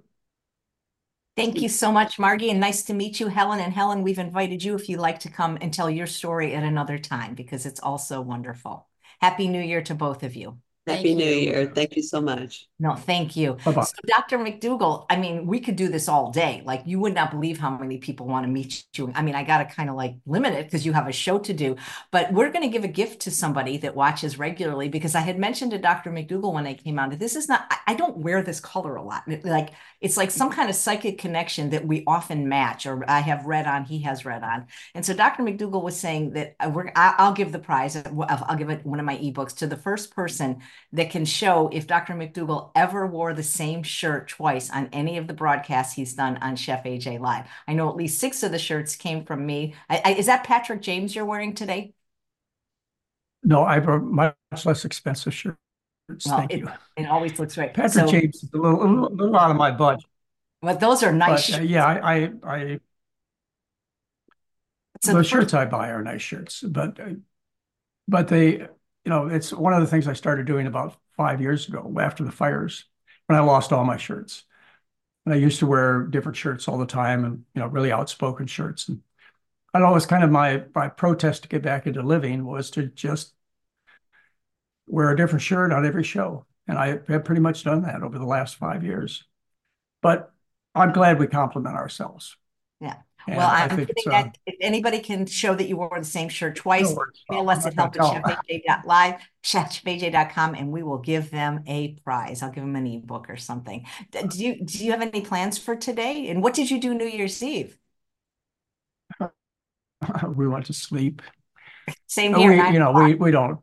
Thank 1.36 1.60
you 1.60 1.68
so 1.68 1.92
much, 1.92 2.18
Margie, 2.18 2.50
and 2.50 2.60
nice 2.60 2.84
to 2.84 2.94
meet 2.94 3.20
you, 3.20 3.26
Helen. 3.26 3.60
And 3.60 3.72
Helen, 3.72 4.02
we've 4.02 4.18
invited 4.18 4.64
you 4.64 4.74
if 4.74 4.88
you'd 4.88 5.00
like 5.00 5.18
to 5.20 5.30
come 5.30 5.58
and 5.60 5.72
tell 5.72 5.90
your 5.90 6.06
story 6.06 6.54
at 6.54 6.62
another 6.62 6.96
time 6.96 7.34
because 7.34 7.66
it's 7.66 7.80
also 7.80 8.20
wonderful. 8.20 8.88
Happy 9.20 9.46
New 9.48 9.60
Year 9.60 9.82
to 9.82 9.94
both 9.94 10.22
of 10.22 10.34
you. 10.34 10.58
Happy 10.86 11.14
New 11.14 11.24
Year. 11.24 11.72
Thank 11.74 11.96
you 11.96 12.02
so 12.02 12.20
much. 12.20 12.68
No, 12.84 12.94
thank 12.94 13.34
you. 13.34 13.56
Bye-bye. 13.64 13.82
So, 13.82 13.94
Dr. 14.06 14.36
McDougall, 14.36 15.06
I 15.08 15.16
mean, 15.16 15.46
we 15.46 15.58
could 15.58 15.74
do 15.74 15.88
this 15.88 16.06
all 16.06 16.30
day. 16.30 16.62
Like, 16.66 16.82
you 16.84 17.00
would 17.00 17.14
not 17.14 17.30
believe 17.30 17.56
how 17.58 17.70
many 17.70 17.96
people 17.96 18.26
want 18.26 18.44
to 18.44 18.52
meet 18.52 18.84
you. 18.94 19.10
I 19.14 19.22
mean, 19.22 19.34
I 19.34 19.42
got 19.42 19.66
to 19.66 19.74
kind 19.74 19.88
of 19.88 19.96
like 19.96 20.16
limit 20.26 20.52
it 20.52 20.66
because 20.66 20.84
you 20.84 20.92
have 20.92 21.08
a 21.08 21.12
show 21.12 21.38
to 21.38 21.54
do. 21.54 21.76
But 22.10 22.30
we're 22.30 22.50
going 22.50 22.60
to 22.60 22.68
give 22.68 22.84
a 22.84 22.88
gift 22.88 23.22
to 23.22 23.30
somebody 23.30 23.78
that 23.78 23.96
watches 23.96 24.38
regularly 24.38 24.90
because 24.90 25.14
I 25.14 25.20
had 25.20 25.38
mentioned 25.38 25.70
to 25.70 25.78
Dr. 25.78 26.10
McDougall 26.10 26.52
when 26.52 26.66
I 26.66 26.74
came 26.74 26.98
on, 26.98 27.08
that 27.08 27.18
this 27.18 27.36
is 27.36 27.48
not, 27.48 27.64
I, 27.70 27.78
I 27.86 27.94
don't 27.94 28.18
wear 28.18 28.42
this 28.42 28.60
color 28.60 28.96
a 28.96 29.02
lot. 29.02 29.22
Like, 29.44 29.70
it's 30.02 30.18
like 30.18 30.30
some 30.30 30.50
kind 30.50 30.68
of 30.68 30.76
psychic 30.76 31.16
connection 31.16 31.70
that 31.70 31.86
we 31.86 32.04
often 32.06 32.50
match, 32.50 32.84
or 32.84 33.02
I 33.08 33.20
have 33.20 33.46
red 33.46 33.66
on, 33.66 33.84
he 33.84 34.00
has 34.00 34.26
red 34.26 34.42
on. 34.42 34.66
And 34.94 35.06
so 35.06 35.14
Dr. 35.14 35.42
McDougall 35.42 35.82
was 35.82 35.98
saying 35.98 36.32
that 36.34 36.54
uh, 36.60 36.68
we're, 36.68 36.92
I'll 36.94 37.32
give 37.32 37.50
the 37.50 37.58
prize, 37.58 37.96
I'll 37.96 38.56
give 38.58 38.68
it 38.68 38.84
one 38.84 39.00
of 39.00 39.06
my 39.06 39.16
ebooks 39.16 39.56
to 39.56 39.66
the 39.66 39.78
first 39.78 40.14
person 40.14 40.58
that 40.92 41.08
can 41.08 41.24
show 41.24 41.70
if 41.72 41.86
Dr. 41.86 42.12
McDougall 42.12 42.72
ever 42.74 43.06
wore 43.06 43.32
the 43.32 43.42
same 43.42 43.82
shirt 43.82 44.28
twice 44.28 44.70
on 44.70 44.88
any 44.92 45.18
of 45.18 45.26
the 45.26 45.34
broadcasts 45.34 45.94
he's 45.94 46.14
done 46.14 46.36
on 46.38 46.56
Chef 46.56 46.84
AJ 46.84 47.20
Live. 47.20 47.46
I 47.68 47.74
know 47.74 47.88
at 47.88 47.96
least 47.96 48.18
six 48.18 48.42
of 48.42 48.52
the 48.52 48.58
shirts 48.58 48.96
came 48.96 49.24
from 49.24 49.46
me. 49.46 49.74
I, 49.88 50.02
I, 50.04 50.12
is 50.14 50.26
that 50.26 50.44
Patrick 50.44 50.82
James 50.82 51.14
you're 51.14 51.24
wearing 51.24 51.54
today? 51.54 51.94
No, 53.42 53.64
I 53.64 53.74
have 53.74 53.88
a 53.88 53.98
much 53.98 54.34
less 54.64 54.84
expensive 54.84 55.34
shirt. 55.34 55.56
Well, 56.08 56.38
Thank 56.38 56.52
it, 56.52 56.58
you. 56.60 56.68
It 56.96 57.06
always 57.06 57.38
looks 57.38 57.54
great. 57.54 57.74
Patrick 57.74 58.06
so, 58.06 58.10
James 58.10 58.42
is 58.42 58.50
a 58.52 58.56
little, 58.56 58.82
a 58.82 58.86
little, 58.86 59.08
a 59.08 59.14
little 59.14 59.36
out 59.36 59.50
of 59.50 59.56
my 59.56 59.70
budget. 59.70 60.04
But 60.60 60.80
those 60.80 61.02
are 61.02 61.12
nice. 61.12 61.50
But, 61.50 61.60
uh, 61.60 61.62
yeah, 61.62 61.84
I, 61.84 62.14
I, 62.14 62.30
I 62.42 62.80
so 65.02 65.12
the, 65.12 65.18
the 65.18 65.24
shirts 65.24 65.52
first... 65.52 65.54
I 65.54 65.64
buy 65.66 65.90
are 65.90 66.02
nice 66.02 66.22
shirts, 66.22 66.60
but, 66.60 66.98
uh, 66.98 67.10
but 68.08 68.28
they, 68.28 68.52
you 68.52 68.68
know, 69.06 69.28
it's 69.28 69.52
one 69.52 69.74
of 69.74 69.80
the 69.80 69.86
things 69.86 70.08
I 70.08 70.14
started 70.14 70.46
doing 70.46 70.66
about 70.66 70.96
five 71.16 71.40
years 71.40 71.68
ago 71.68 71.94
after 72.00 72.24
the 72.24 72.32
fires 72.32 72.84
when 73.26 73.38
I 73.38 73.42
lost 73.42 73.72
all 73.72 73.84
my 73.84 73.96
shirts. 73.96 74.44
And 75.24 75.34
I 75.34 75.38
used 75.38 75.60
to 75.60 75.66
wear 75.66 76.02
different 76.02 76.36
shirts 76.36 76.68
all 76.68 76.78
the 76.78 76.86
time 76.86 77.24
and, 77.24 77.44
you 77.54 77.60
know, 77.60 77.66
really 77.66 77.92
outspoken 77.92 78.46
shirts. 78.46 78.88
And 78.88 79.00
I'd 79.72 79.82
always 79.82 80.06
kind 80.06 80.22
of 80.22 80.30
my, 80.30 80.64
my 80.74 80.88
protest 80.88 81.42
to 81.42 81.48
get 81.48 81.62
back 81.62 81.86
into 81.86 82.02
living 82.02 82.44
was 82.44 82.70
to 82.72 82.86
just 82.86 83.32
wear 84.86 85.10
a 85.10 85.16
different 85.16 85.42
shirt 85.42 85.72
on 85.72 85.86
every 85.86 86.04
show. 86.04 86.46
And 86.68 86.78
I 86.78 87.00
have 87.08 87.24
pretty 87.24 87.40
much 87.40 87.64
done 87.64 87.82
that 87.82 88.02
over 88.02 88.18
the 88.18 88.26
last 88.26 88.56
five 88.56 88.84
years. 88.84 89.24
But 90.02 90.32
I'm 90.74 90.92
glad 90.92 91.18
we 91.18 91.26
compliment 91.26 91.76
ourselves. 91.76 92.36
Yeah. 92.80 92.96
And 93.26 93.36
well, 93.36 93.48
I'm 93.50 93.70
thinking 93.70 93.94
uh, 94.08 94.10
that 94.10 94.38
if 94.46 94.56
anybody 94.60 95.00
can 95.00 95.26
show 95.26 95.54
that 95.54 95.68
you 95.68 95.76
wore 95.76 95.96
the 95.98 96.04
same 96.04 96.28
shirt 96.28 96.56
twice, 96.56 96.94
mail 97.30 97.48
us 97.48 97.64
at 97.64 97.74
help 97.74 97.96
at 97.96 98.02
chefaj.live, 98.02 99.20
chefaj.com, 99.42 100.54
and 100.54 100.70
we 100.70 100.82
will 100.82 100.98
give 100.98 101.30
them 101.30 101.62
a 101.66 101.94
prize. 102.04 102.42
I'll 102.42 102.50
give 102.50 102.64
them 102.64 102.76
an 102.76 102.86
ebook 102.86 103.30
or 103.30 103.36
something. 103.36 103.86
Do 104.10 104.44
you 104.44 104.64
do 104.64 104.84
you 104.84 104.90
have 104.90 105.00
any 105.00 105.22
plans 105.22 105.58
for 105.58 105.74
today? 105.74 106.28
And 106.28 106.42
what 106.42 106.54
did 106.54 106.70
you 106.70 106.80
do 106.80 106.94
New 106.94 107.06
Year's 107.06 107.42
Eve? 107.42 107.78
we 110.36 110.46
went 110.46 110.66
to 110.66 110.74
sleep. 110.74 111.22
Same 112.06 112.34
here. 112.34 112.50
We, 112.50 112.72
you 112.74 112.78
know, 112.78 112.92
we 112.92 113.14
we 113.14 113.30
don't 113.30 113.60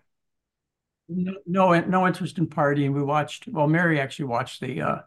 no, 1.08 1.34
no 1.45 1.80
no 1.82 2.08
interest 2.08 2.39
in 2.39 2.47
partying. 2.47 2.93
We 2.93 3.04
watched. 3.04 3.47
Well, 3.47 3.67
Mary 3.67 4.00
actually 4.00 4.26
watched 4.26 4.62
the 4.62 4.82
uh, 4.82 4.97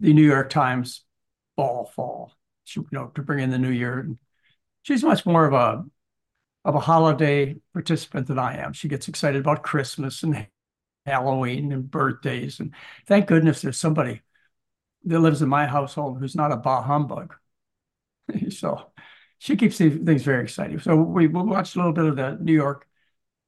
the 0.00 0.12
New 0.12 0.26
York 0.26 0.50
Times 0.50 1.04
ball 1.56 1.86
fall 1.86 2.32
you 2.74 2.86
know, 2.92 3.08
to 3.14 3.22
bring 3.22 3.40
in 3.40 3.50
the 3.50 3.58
new 3.58 3.70
year. 3.70 4.08
She's 4.82 5.02
much 5.02 5.24
more 5.26 5.46
of 5.46 5.52
a 5.52 5.84
of 6.64 6.74
a 6.74 6.80
holiday 6.80 7.56
participant 7.74 8.26
than 8.26 8.38
I 8.38 8.56
am. 8.56 8.72
She 8.72 8.88
gets 8.88 9.08
excited 9.08 9.40
about 9.40 9.62
Christmas 9.62 10.22
and 10.22 10.46
Halloween 11.06 11.72
and 11.72 11.90
birthdays. 11.90 12.58
And 12.60 12.74
thank 13.06 13.26
goodness 13.26 13.60
there's 13.60 13.76
somebody 13.76 14.22
that 15.04 15.20
lives 15.20 15.42
in 15.42 15.48
my 15.48 15.66
household 15.66 16.18
who's 16.18 16.34
not 16.34 16.52
a 16.52 16.56
bah 16.56 16.80
humbug. 16.80 17.34
so 18.50 18.92
she 19.38 19.56
keeps 19.56 19.76
things 19.76 20.22
very 20.22 20.42
exciting. 20.42 20.78
So 20.80 20.96
we, 20.96 21.26
we 21.26 21.42
watched 21.42 21.76
a 21.76 21.78
little 21.78 21.92
bit 21.92 22.06
of 22.06 22.16
the 22.16 22.38
New 22.40 22.54
York, 22.54 22.88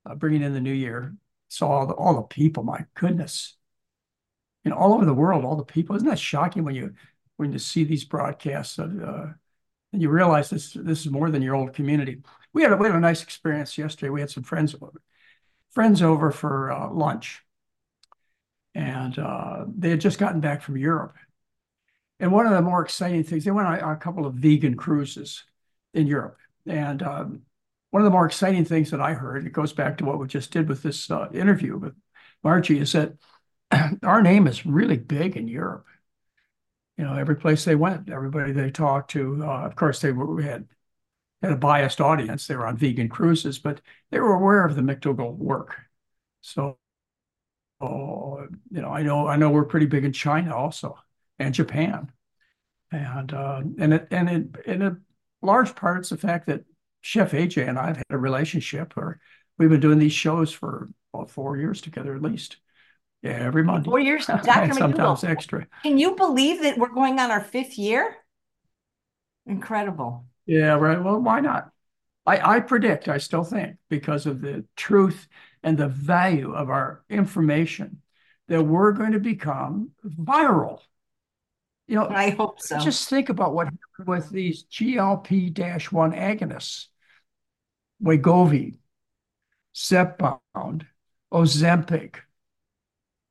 uh, 0.05 0.15
bringing 0.15 0.43
in 0.43 0.53
the 0.53 0.61
new 0.61 0.73
year. 0.73 1.17
Saw 1.49 1.69
all 1.69 1.87
the, 1.87 1.95
all 1.95 2.17
the 2.17 2.23
people. 2.23 2.65
My 2.65 2.85
goodness, 2.95 3.57
know, 4.71 4.77
all 4.77 4.95
over 4.95 5.05
the 5.05 5.15
world, 5.15 5.45
all 5.45 5.57
the 5.57 5.65
people. 5.65 5.97
Isn't 5.97 6.09
that 6.09 6.19
shocking 6.19 6.65
when 6.65 6.75
you 6.75 6.95
when 7.37 7.53
you 7.53 7.59
see 7.59 7.85
these 7.85 8.05
broadcasts 8.05 8.79
of, 8.79 9.03
uh, 9.03 9.27
and 9.93 10.03
you 10.03 10.09
realize 10.09 10.51
this 10.51 10.73
this 10.73 11.01
is 11.01 11.11
more 11.11 11.31
than 11.31 11.43
your 11.43 11.55
old 11.55 11.75
community. 11.75 12.23
We 12.53 12.63
had 12.63 12.73
a, 12.73 12.77
we 12.77 12.87
had 12.87 12.97
a 12.97 13.01
nice 13.01 13.23
experience 13.23 13.77
yesterday. 13.79 14.11
We 14.11 14.21
had 14.21 14.31
some 14.31 14.43
friends 14.43 14.75
over, 14.75 15.01
friends 15.71 16.03
over 16.03 16.31
for 16.31 16.73
uh, 16.73 16.91
lunch, 16.91 17.43
and 18.75 19.19
uh, 19.19 19.65
they 19.77 19.91
had 19.91 20.01
just 20.01 20.19
gotten 20.19 20.41
back 20.41 20.63
from 20.63 20.77
Europe. 20.77 21.17
And 22.19 22.33
one 22.33 22.47
of 22.47 22.53
the 22.53 22.63
more 22.63 22.83
exciting 22.83 23.25
things, 23.25 23.45
they 23.45 23.51
went 23.51 23.69
on 23.69 23.79
a 23.79 23.97
couple 23.97 24.27
of 24.27 24.35
vegan 24.35 24.77
cruises 24.77 25.45
in 25.93 26.07
Europe, 26.07 26.39
and 26.67 27.03
um, 27.03 27.43
one 27.91 28.03
of 28.03 28.05
the 28.05 28.11
more 28.11 28.27
exciting 28.27 28.65
things 28.65 28.91
that 28.91 29.01
I 29.01 29.13
heard, 29.13 29.47
it 29.47 29.53
goes 29.53 29.73
back 29.73 29.99
to 29.99 30.05
what 30.05 30.19
we 30.19 30.27
just 30.27 30.51
did 30.51 30.69
with 30.69 30.83
this 30.83 31.11
uh, 31.11 31.29
interview 31.33 31.77
with 31.77 31.95
Margie, 32.43 32.79
is 32.79 32.93
that 32.93 33.15
our 34.03 34.23
name 34.23 34.47
is 34.47 34.67
really 34.67 34.97
big 34.97 35.37
in 35.37 35.49
Europe 35.49 35.87
you 36.99 37.05
know, 37.05 37.15
every 37.15 37.37
place 37.37 37.65
they 37.65 37.75
went, 37.75 38.11
everybody 38.11 38.53
they 38.53 38.71
talked 38.71 39.11
to, 39.13 39.43
uh, 39.45 39.67
of 39.67 39.77
course, 39.77 40.01
they 40.01 40.13
were, 40.13 40.41
had 40.41 40.67
had 41.43 41.53
a 41.53 41.57
biased 41.57 42.01
audience. 42.01 42.47
They 42.47 42.57
were 42.57 42.67
on 42.67 42.77
vegan 42.77 43.09
cruises, 43.09 43.59
but 43.59 43.81
they 44.11 44.21
were 44.21 44.35
aware 44.35 44.65
of 44.65 44.77
the 44.77 44.83
McDougall 44.83 45.37
work. 45.37 45.77
So, 46.43 46.79
oh, 47.81 48.47
you 48.71 48.81
know, 48.83 48.91
I 48.91 49.03
know 49.03 49.27
I 49.27 49.37
know 49.37 49.51
we're 49.51 49.65
pretty 49.65 49.87
big 49.87 50.05
in 50.05 50.13
China 50.13 50.55
also 50.57 50.99
and 51.39 51.55
Japan, 51.55 52.13
and 52.93 53.33
uh, 53.33 53.63
and 53.79 53.95
it 53.95 54.09
and 54.11 54.29
it 54.29 54.67
in 54.67 54.83
a 54.83 54.99
large 55.43 55.75
part 55.75 56.01
it's 56.01 56.11
the 56.11 56.17
fact 56.19 56.47
that 56.47 56.65
Chef 57.03 57.33
AJ 57.33 57.69
and 57.69 57.79
I've 57.79 57.97
had 57.99 58.07
a 58.11 58.19
relationship, 58.19 58.97
or 58.97 59.21
we've 59.59 59.71
been 59.71 59.81
doing 59.81 59.99
these 59.99 60.13
shows 60.13 60.53
for 60.53 60.91
about 61.15 61.31
four 61.31 61.57
years 61.57 61.81
together 61.81 62.15
at 62.15 62.23
least. 62.23 62.59
Yeah, 63.23 63.33
every 63.33 63.65
Monday. 63.65 63.89
Four 63.89 63.99
years, 64.01 64.27
Dr. 64.27 64.51
and 64.51 64.75
sometimes 64.75 65.25
extra. 65.25 65.67
Can 65.83 65.99
you 65.99 66.15
believe 66.15 66.63
that 66.63 66.79
we're 66.79 66.93
going 66.93 67.19
on 67.19 67.31
our 67.31 67.41
fifth 67.41 67.79
year? 67.79 68.17
Incredible. 69.47 70.27
Yeah, 70.47 70.75
right. 70.75 71.03
Well, 71.03 71.21
why 71.21 71.41
not? 71.41 71.71
I, 72.27 72.57
I 72.57 72.61
predict, 72.61 73.09
I 73.09 73.19
still 73.19 73.45
think, 73.45 73.77
because 73.89 74.27
of 74.27 74.41
the 74.41 74.65
truth 74.77 75.29
and 75.63 75.79
the 75.79 75.89
value 75.89 76.53
of 76.53 76.71
our 76.71 77.05
information, 77.09 78.03
that 78.49 78.63
we're 78.63 78.93
going 78.93 79.13
to 79.13 79.21
become 79.21 79.91
viral. 80.05 80.81
You 81.87 81.97
know, 81.97 82.09
I 82.09 82.31
hope 82.31 82.61
so. 82.61 82.79
Just 82.81 83.09
think 83.09 83.29
about 83.29 83.55
what 83.55 83.67
happened 83.67 84.09
with 84.09 84.31
these 84.31 84.65
GLP 84.65 85.57
1 85.93 86.13
agonists, 86.13 86.87
Wegovy, 88.03 88.79
Zepbound, 89.75 90.87
Ozempic, 91.33 92.17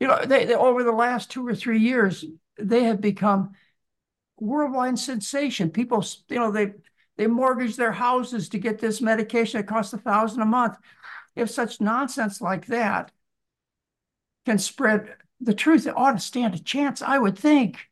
you 0.06 0.12
know, 0.12 0.24
they, 0.24 0.46
they, 0.46 0.54
over 0.54 0.84
the 0.84 0.92
last 0.92 1.32
two 1.32 1.48
or 1.48 1.56
three 1.56 1.80
years, 1.80 2.24
they 2.60 2.84
have 2.84 3.02
become 3.02 3.54
worldwide 4.38 5.00
sensation. 5.00 5.72
People, 5.72 6.06
you 6.30 6.38
know, 6.38 6.52
they 6.52 6.74
they 7.18 7.26
mortgage 7.26 7.76
their 7.76 7.92
houses 7.92 8.50
to 8.50 8.60
get 8.60 8.78
this 8.78 9.02
medication 9.02 9.60
that 9.60 9.68
costs 9.68 9.94
a 9.94 9.98
thousand 9.98 10.44
a 10.44 10.46
month. 10.46 10.78
If 11.36 11.50
such 11.50 11.82
nonsense 11.82 12.40
like 12.40 12.68
that 12.68 13.12
can 14.46 14.60
spread 14.60 15.16
the 15.42 15.56
truth. 15.56 15.88
It 15.88 15.98
ought 15.98 16.12
to 16.12 16.20
stand 16.20 16.54
a 16.54 16.60
chance, 16.60 17.02
I 17.02 17.18
would 17.18 17.36
think. 17.36 17.90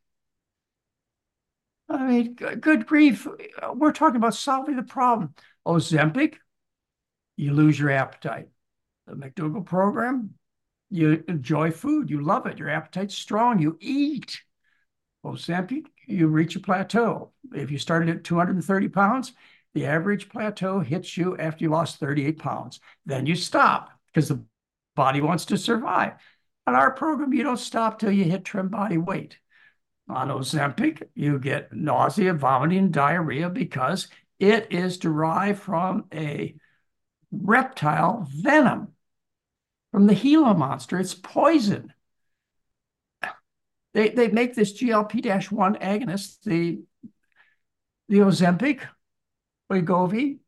I 1.89 2.05
mean, 2.05 2.35
good 2.35 2.85
grief. 2.85 3.27
We're 3.73 3.91
talking 3.91 4.17
about 4.17 4.35
solving 4.35 4.75
the 4.75 4.83
problem. 4.83 5.33
Ozempic, 5.65 6.35
you 7.37 7.53
lose 7.53 7.79
your 7.79 7.89
appetite. 7.89 8.49
The 9.07 9.15
McDougall 9.15 9.65
program, 9.65 10.35
you 10.93 11.23
enjoy 11.27 11.71
food. 11.71 12.09
You 12.09 12.21
love 12.21 12.45
it. 12.45 12.59
Your 12.59 12.69
appetite's 12.69 13.15
strong. 13.15 13.59
You 13.59 13.77
eat. 13.81 14.41
Ozempic, 15.25 15.85
you 16.05 16.27
reach 16.27 16.55
a 16.55 16.59
plateau. 16.59 17.31
If 17.53 17.71
you 17.71 17.77
started 17.77 18.09
at 18.09 18.23
230 18.23 18.89
pounds, 18.89 19.33
the 19.73 19.85
average 19.85 20.29
plateau 20.29 20.81
hits 20.81 21.17
you 21.17 21.35
after 21.37 21.63
you 21.63 21.71
lost 21.71 21.99
38 21.99 22.37
pounds. 22.37 22.79
Then 23.05 23.25
you 23.25 23.35
stop 23.35 23.89
because 24.07 24.27
the 24.29 24.43
body 24.95 25.21
wants 25.21 25.45
to 25.45 25.57
survive. 25.57 26.13
On 26.67 26.75
our 26.75 26.91
program, 26.91 27.33
you 27.33 27.43
don't 27.43 27.57
stop 27.57 27.99
till 27.99 28.11
you 28.11 28.25
hit 28.25 28.45
trim 28.45 28.67
body 28.67 28.97
weight. 28.97 29.39
On 30.09 30.27
Ozempic, 30.27 31.01
you 31.15 31.39
get 31.39 31.73
nausea, 31.73 32.33
vomiting, 32.33 32.91
diarrhea 32.91 33.49
because 33.49 34.09
it 34.39 34.67
is 34.71 34.97
derived 34.97 35.59
from 35.59 36.05
a 36.13 36.55
reptile 37.31 38.27
venom 38.29 38.92
from 39.93 40.07
the 40.07 40.15
Gila 40.15 40.55
monster. 40.55 40.99
It's 40.99 41.13
poison. 41.13 41.93
They, 43.93 44.09
they 44.09 44.27
make 44.27 44.55
this 44.55 44.73
GLP-1 44.73 45.79
agonist, 45.79 46.41
the, 46.43 46.81
the 48.09 48.17
Ozempic, 48.17 48.81
Wegovy, 49.71 50.39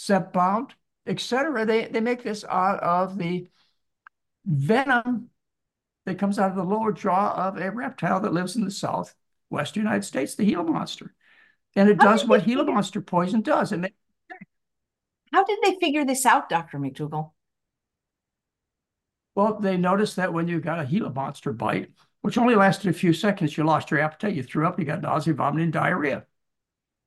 Zepbound, 0.00 0.70
etc. 1.06 1.66
They, 1.66 1.88
they 1.88 2.00
make 2.00 2.22
this 2.22 2.42
out 2.48 2.82
of 2.82 3.18
the 3.18 3.48
venom 4.46 5.28
that 6.06 6.18
comes 6.18 6.38
out 6.38 6.50
of 6.50 6.56
the 6.56 6.64
lower 6.64 6.92
jaw 6.92 7.34
of 7.34 7.58
a 7.58 7.70
reptile 7.70 8.20
that 8.20 8.32
lives 8.32 8.56
in 8.56 8.64
the 8.64 8.70
south 8.70 9.14
southwest 9.50 9.76
United 9.76 10.04
States, 10.04 10.36
the 10.36 10.46
Gila 10.46 10.64
monster. 10.64 11.14
And 11.76 11.90
it 11.90 11.98
does 11.98 12.24
what 12.24 12.46
Gila 12.46 12.64
monster 12.64 13.02
poison 13.02 13.42
does. 13.42 13.72
It 13.72 13.78
makes 13.80 13.94
how 15.34 15.44
did 15.44 15.58
they 15.62 15.76
figure 15.80 16.06
this 16.06 16.24
out, 16.24 16.48
Dr. 16.48 16.78
McDougall? 16.78 17.33
Well, 19.34 19.58
they 19.58 19.76
noticed 19.76 20.16
that 20.16 20.32
when 20.32 20.48
you 20.48 20.60
got 20.60 20.80
a 20.80 20.86
Gila 20.86 21.10
monster 21.10 21.52
bite, 21.52 21.90
which 22.22 22.38
only 22.38 22.54
lasted 22.54 22.88
a 22.88 22.92
few 22.92 23.12
seconds, 23.12 23.56
you 23.56 23.64
lost 23.64 23.90
your 23.90 24.00
appetite, 24.00 24.34
you 24.34 24.42
threw 24.42 24.66
up, 24.66 24.78
you 24.78 24.84
got 24.84 25.02
nausea, 25.02 25.34
vomiting, 25.34 25.70
diarrhea. 25.70 26.24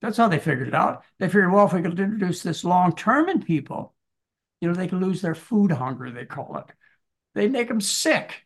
That's 0.01 0.17
how 0.17 0.27
they 0.27 0.39
figured 0.39 0.67
it 0.67 0.75
out. 0.75 1.03
They 1.17 1.27
figured, 1.27 1.51
well, 1.51 1.65
if 1.65 1.73
we 1.73 1.81
could 1.81 1.99
introduce 1.99 2.43
this 2.43 2.63
long 2.63 2.95
term 2.95 3.29
in 3.29 3.41
people, 3.41 3.95
you 4.61 4.67
know, 4.67 4.75
they 4.75 4.87
can 4.87 4.99
lose 4.99 5.21
their 5.21 5.35
food 5.35 5.71
hunger, 5.71 6.11
they 6.11 6.25
call 6.25 6.57
it. 6.57 6.65
They 7.33 7.47
make 7.47 7.67
them 7.67 7.81
sick. 7.81 8.45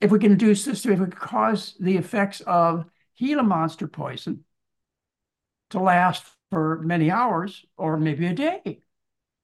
If 0.00 0.10
we 0.10 0.18
can 0.18 0.32
induce 0.32 0.64
this, 0.64 0.84
if 0.84 0.90
we 0.90 1.04
could 1.06 1.16
cause 1.16 1.74
the 1.80 1.96
effects 1.96 2.40
of 2.42 2.84
Gila 3.18 3.42
monster 3.42 3.88
poison 3.88 4.44
to 5.70 5.80
last 5.80 6.24
for 6.50 6.80
many 6.82 7.10
hours 7.10 7.64
or 7.76 7.96
maybe 7.96 8.26
a 8.26 8.34
day. 8.34 8.80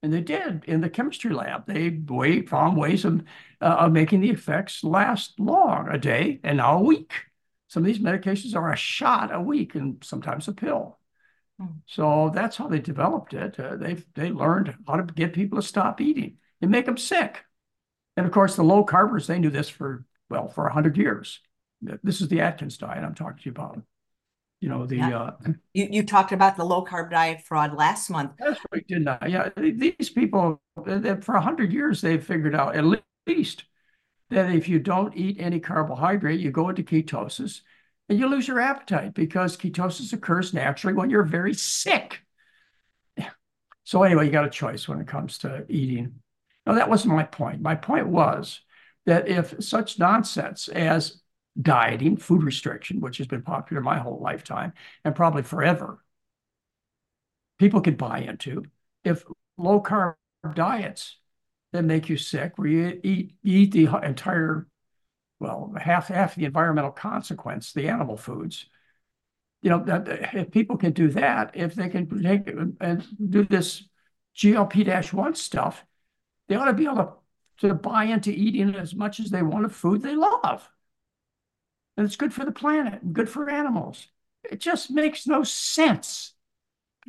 And 0.02 0.12
they 0.12 0.20
did 0.20 0.64
in 0.64 0.80
the 0.80 0.90
chemistry 0.90 1.32
lab. 1.32 1.66
They 1.66 1.90
way, 1.90 2.42
found 2.42 2.76
ways 2.76 3.04
of, 3.04 3.22
uh, 3.60 3.76
of 3.78 3.92
making 3.92 4.20
the 4.20 4.30
effects 4.30 4.82
last 4.82 5.38
long, 5.38 5.88
a 5.88 5.98
day 5.98 6.40
and 6.42 6.56
now 6.56 6.78
a 6.78 6.82
week. 6.82 7.12
Some 7.68 7.84
of 7.84 7.86
these 7.86 8.00
medications 8.00 8.56
are 8.56 8.72
a 8.72 8.76
shot 8.76 9.34
a 9.34 9.40
week 9.40 9.74
and 9.76 10.02
sometimes 10.04 10.48
a 10.48 10.52
pill. 10.52 10.98
Hmm. 11.58 11.66
So 11.86 12.30
that's 12.34 12.56
how 12.56 12.66
they 12.66 12.80
developed 12.80 13.32
it. 13.32 13.58
Uh, 13.58 13.76
they 13.76 13.94
they 14.14 14.30
learned 14.30 14.74
how 14.86 14.96
to 14.96 15.04
get 15.04 15.32
people 15.32 15.60
to 15.60 15.66
stop 15.66 16.00
eating 16.00 16.38
and 16.60 16.70
make 16.70 16.86
them 16.86 16.98
sick. 16.98 17.44
And 18.16 18.26
of 18.26 18.32
course, 18.32 18.56
the 18.56 18.64
low 18.64 18.84
carbers, 18.84 19.26
they 19.26 19.38
knew 19.38 19.50
this 19.50 19.68
for, 19.68 20.04
well, 20.28 20.48
for 20.48 20.64
100 20.64 20.96
years. 20.96 21.40
This 22.02 22.20
is 22.20 22.28
the 22.28 22.40
Atkins 22.40 22.76
diet 22.76 23.04
I'm 23.04 23.14
talking 23.14 23.38
to 23.38 23.44
you 23.46 23.52
about 23.52 23.82
you 24.62 24.68
know 24.68 24.86
the 24.86 24.96
yeah. 24.96 25.18
uh, 25.18 25.32
you 25.74 25.88
you 25.90 26.02
talked 26.04 26.30
about 26.30 26.56
the 26.56 26.64
low 26.64 26.84
carb 26.84 27.10
diet 27.10 27.42
fraud 27.42 27.74
last 27.74 28.08
month. 28.08 28.32
That's 28.38 28.60
right 28.72 28.86
didn't 28.86 29.08
i 29.08 29.26
yeah 29.26 29.48
these 29.56 30.08
people 30.08 30.62
that 30.86 31.24
for 31.24 31.34
100 31.34 31.72
years 31.72 32.00
they've 32.00 32.24
figured 32.24 32.54
out 32.54 32.76
at 32.76 32.84
least 33.26 33.64
that 34.30 34.54
if 34.54 34.68
you 34.68 34.78
don't 34.78 35.16
eat 35.16 35.38
any 35.40 35.58
carbohydrate 35.58 36.40
you 36.40 36.52
go 36.52 36.68
into 36.68 36.84
ketosis 36.84 37.60
and 38.08 38.18
you 38.18 38.28
lose 38.28 38.46
your 38.46 38.60
appetite 38.60 39.14
because 39.14 39.56
ketosis 39.56 40.12
occurs 40.12 40.54
naturally 40.54 40.94
when 40.94 41.10
you're 41.10 41.24
very 41.24 41.54
sick. 41.54 42.20
So 43.84 44.04
anyway 44.04 44.26
you 44.26 44.32
got 44.32 44.44
a 44.44 44.50
choice 44.50 44.86
when 44.86 45.00
it 45.00 45.08
comes 45.08 45.38
to 45.38 45.64
eating. 45.68 46.14
No 46.66 46.76
that 46.76 46.88
wasn't 46.88 47.14
my 47.14 47.24
point. 47.24 47.60
My 47.60 47.74
point 47.74 48.06
was 48.06 48.60
that 49.06 49.28
if 49.28 49.56
such 49.58 49.98
nonsense 49.98 50.68
as 50.68 51.21
dieting, 51.60 52.16
food 52.16 52.42
restriction, 52.42 53.00
which 53.00 53.18
has 53.18 53.26
been 53.26 53.42
popular 53.42 53.82
my 53.82 53.98
whole 53.98 54.20
lifetime 54.20 54.72
and 55.04 55.14
probably 55.14 55.42
forever, 55.42 56.02
people 57.58 57.80
could 57.80 57.98
buy 57.98 58.20
into. 58.20 58.64
If 59.04 59.24
low 59.56 59.82
carb 59.82 60.14
diets 60.54 61.16
that 61.72 61.84
make 61.84 62.08
you 62.08 62.16
sick, 62.16 62.52
where 62.56 62.68
you 62.68 63.00
eat, 63.02 63.34
eat 63.42 63.72
the 63.72 63.88
entire, 64.02 64.66
well, 65.40 65.74
half 65.78 66.08
half 66.08 66.34
the 66.34 66.44
environmental 66.44 66.90
consequence, 66.90 67.72
the 67.72 67.88
animal 67.88 68.16
foods. 68.16 68.66
You 69.62 69.70
know, 69.70 69.84
that 69.84 70.34
if 70.34 70.50
people 70.50 70.76
can 70.76 70.92
do 70.92 71.08
that, 71.10 71.52
if 71.54 71.74
they 71.74 71.88
can 71.88 72.22
take 72.22 72.48
and 72.80 73.06
do 73.30 73.44
this 73.44 73.84
GLP-1 74.36 75.36
stuff, 75.36 75.84
they 76.48 76.56
ought 76.56 76.64
to 76.64 76.72
be 76.72 76.84
able 76.84 76.96
to, 77.58 77.68
to 77.68 77.74
buy 77.74 78.04
into 78.04 78.32
eating 78.32 78.74
as 78.74 78.94
much 78.94 79.20
as 79.20 79.30
they 79.30 79.42
want 79.42 79.64
of 79.64 79.72
food 79.72 80.02
they 80.02 80.16
love 80.16 80.68
and 82.02 82.08
it's 82.08 82.16
good 82.16 82.34
for 82.34 82.44
the 82.44 82.50
planet 82.50 83.00
and 83.00 83.12
good 83.12 83.28
for 83.28 83.48
animals. 83.48 84.08
It 84.42 84.58
just 84.58 84.90
makes 84.90 85.24
no 85.24 85.44
sense. 85.44 86.34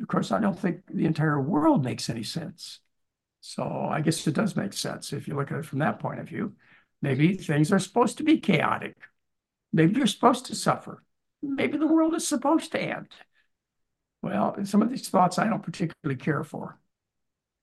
Of 0.00 0.06
course, 0.06 0.30
I 0.30 0.38
don't 0.38 0.56
think 0.56 0.82
the 0.88 1.04
entire 1.04 1.40
world 1.40 1.84
makes 1.84 2.08
any 2.08 2.22
sense. 2.22 2.78
So 3.40 3.64
I 3.64 4.02
guess 4.02 4.24
it 4.24 4.36
does 4.36 4.54
make 4.54 4.72
sense 4.72 5.12
if 5.12 5.26
you 5.26 5.34
look 5.34 5.50
at 5.50 5.58
it 5.58 5.66
from 5.66 5.80
that 5.80 5.98
point 5.98 6.20
of 6.20 6.28
view. 6.28 6.52
Maybe 7.02 7.34
things 7.34 7.72
are 7.72 7.80
supposed 7.80 8.18
to 8.18 8.22
be 8.22 8.38
chaotic. 8.38 8.94
Maybe 9.72 9.96
you're 9.96 10.06
supposed 10.06 10.46
to 10.46 10.54
suffer. 10.54 11.02
Maybe 11.42 11.76
the 11.76 11.88
world 11.88 12.14
is 12.14 12.28
supposed 12.28 12.70
to 12.70 12.80
end. 12.80 13.08
Well, 14.22 14.64
some 14.64 14.80
of 14.80 14.90
these 14.90 15.08
thoughts 15.08 15.40
I 15.40 15.48
don't 15.48 15.64
particularly 15.64 16.20
care 16.20 16.44
for. 16.44 16.78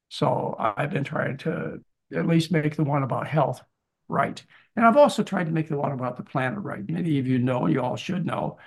So 0.09 0.53
I've 0.59 0.91
been 0.91 1.05
trying 1.05 1.37
to 1.37 1.79
at 2.13 2.27
least 2.27 2.51
make 2.51 2.75
the 2.75 2.83
one 2.83 3.03
about 3.03 3.25
health 3.25 3.61
right. 4.09 4.43
And 4.75 4.85
I've 4.85 4.97
also 4.97 5.23
tried 5.23 5.45
to 5.45 5.51
make 5.51 5.67
the 5.67 5.77
one 5.77 5.91
about 5.91 6.17
the 6.17 6.23
planet 6.23 6.59
right. 6.59 6.87
Many 6.87 7.19
of 7.19 7.27
you 7.27 7.39
know, 7.39 7.67
you 7.67 7.81
all 7.81 7.97
should 7.97 8.25
know, 8.25 8.57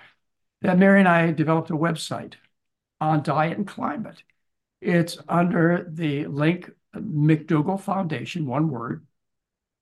that 0.62 0.78
Mary 0.78 1.00
and 1.00 1.08
I 1.08 1.32
developed 1.32 1.70
a 1.70 1.74
website 1.74 2.34
on 3.00 3.22
diet 3.22 3.56
and 3.56 3.66
climate. 3.66 4.22
It's 4.80 5.18
under 5.28 5.86
the 5.90 6.26
link 6.26 6.70
McDougall 6.94 7.80
Foundation, 7.80 8.46
one 8.46 8.68
word, 8.68 9.06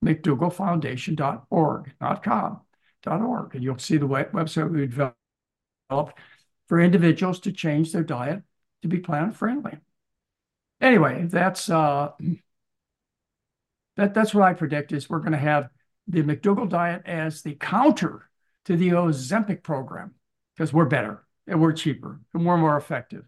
McDougallFoundation.org, 0.05 1.93
not 2.01 2.23
com, 2.23 2.61
.org. 3.07 3.55
And 3.55 3.65
you'll 3.65 3.79
see 3.79 3.97
the 3.97 4.09
website 4.09 4.71
we 4.71 4.87
developed 4.87 6.19
for 6.69 6.81
individuals 6.81 7.41
to 7.41 7.53
change 7.53 7.93
their 7.93 8.03
diet 8.03 8.43
to 8.83 8.89
be 8.89 8.99
planet 8.99 9.37
friendly. 9.37 9.79
Anyway, 10.81 11.27
that's 11.29 11.69
uh, 11.71 12.11
that, 13.97 14.15
that's 14.15 14.35
what 14.35 14.45
I 14.45 14.55
predict 14.55 14.93
is 14.93 15.09
we're 15.09 15.21
going 15.21 15.33
to 15.33 15.39
have 15.39 15.69
the 16.09 16.23
McDougall 16.23 16.69
diet 16.69 17.03
as 17.07 17.43
the 17.43 17.55
counter 17.55 18.29
to 18.65 18.77
the 18.77 18.91
Ozempic 18.91 19.63
program 19.63 20.15
because 20.57 20.73
we're 20.73 20.85
better 20.85 21.25
and 21.47 21.61
we're 21.61 21.73
cheaper 21.73 22.21
and 22.35 22.47
we're 22.47 22.57
more 22.57 22.77
effective 22.77 23.25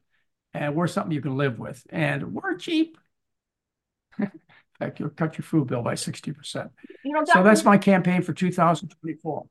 and 0.52 0.74
we're 0.74 0.86
something 0.86 1.12
you 1.12 1.20
can 1.20 1.36
live 1.36 1.58
with 1.58 1.84
and 1.90 2.34
we're 2.34 2.56
cheap. 2.56 2.98
In 4.18 4.30
fact, 4.78 5.00
you'll 5.00 5.10
cut 5.10 5.38
your 5.38 5.44
food 5.44 5.68
bill 5.68 5.82
by 5.82 5.94
60%. 5.94 6.70
You 7.04 7.12
know, 7.12 7.24
so 7.24 7.42
that's 7.42 7.64
my 7.64 7.78
campaign 7.78 8.22
for 8.22 8.32
2024. 8.32 9.46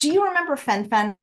Do 0.00 0.12
you 0.12 0.24
remember 0.26 0.56
Fen-Phen? 0.56 1.16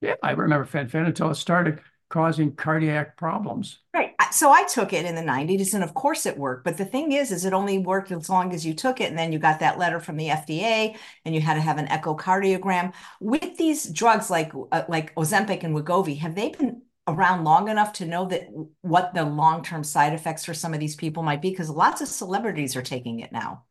Yeah, 0.00 0.14
I 0.22 0.32
remember 0.32 0.66
Fen-Phen 0.66 1.06
until 1.06 1.30
it 1.30 1.36
started 1.36 1.80
causing 2.10 2.54
cardiac 2.54 3.16
problems. 3.16 3.78
Right. 3.94 4.11
So 4.32 4.50
I 4.50 4.64
took 4.64 4.92
it 4.94 5.04
in 5.04 5.14
the 5.14 5.20
90s 5.20 5.74
and 5.74 5.84
of 5.84 5.92
course 5.94 6.24
it 6.24 6.38
worked. 6.38 6.64
But 6.64 6.78
the 6.78 6.84
thing 6.84 7.12
is, 7.12 7.30
is 7.30 7.44
it 7.44 7.52
only 7.52 7.78
worked 7.78 8.10
as 8.10 8.30
long 8.30 8.52
as 8.54 8.64
you 8.64 8.72
took 8.72 9.00
it. 9.00 9.10
And 9.10 9.18
then 9.18 9.30
you 9.32 9.38
got 9.38 9.60
that 9.60 9.78
letter 9.78 10.00
from 10.00 10.16
the 10.16 10.28
FDA 10.28 10.96
and 11.24 11.34
you 11.34 11.40
had 11.40 11.54
to 11.54 11.60
have 11.60 11.78
an 11.78 11.86
echocardiogram. 11.86 12.94
With 13.20 13.56
these 13.58 13.90
drugs 13.90 14.30
like 14.30 14.52
uh, 14.72 14.84
like 14.88 15.14
Ozempic 15.16 15.64
and 15.64 15.74
Wegovy, 15.74 16.18
have 16.18 16.34
they 16.34 16.48
been 16.48 16.82
around 17.06 17.44
long 17.44 17.68
enough 17.68 17.92
to 17.94 18.06
know 18.06 18.26
that 18.26 18.48
what 18.80 19.12
the 19.12 19.24
long-term 19.24 19.84
side 19.84 20.12
effects 20.14 20.44
for 20.44 20.54
some 20.54 20.72
of 20.72 20.80
these 20.80 20.96
people 20.96 21.22
might 21.22 21.42
be? 21.42 21.50
Because 21.50 21.68
lots 21.68 22.00
of 22.00 22.08
celebrities 22.08 22.74
are 22.74 22.82
taking 22.82 23.20
it 23.20 23.32
now. 23.32 23.64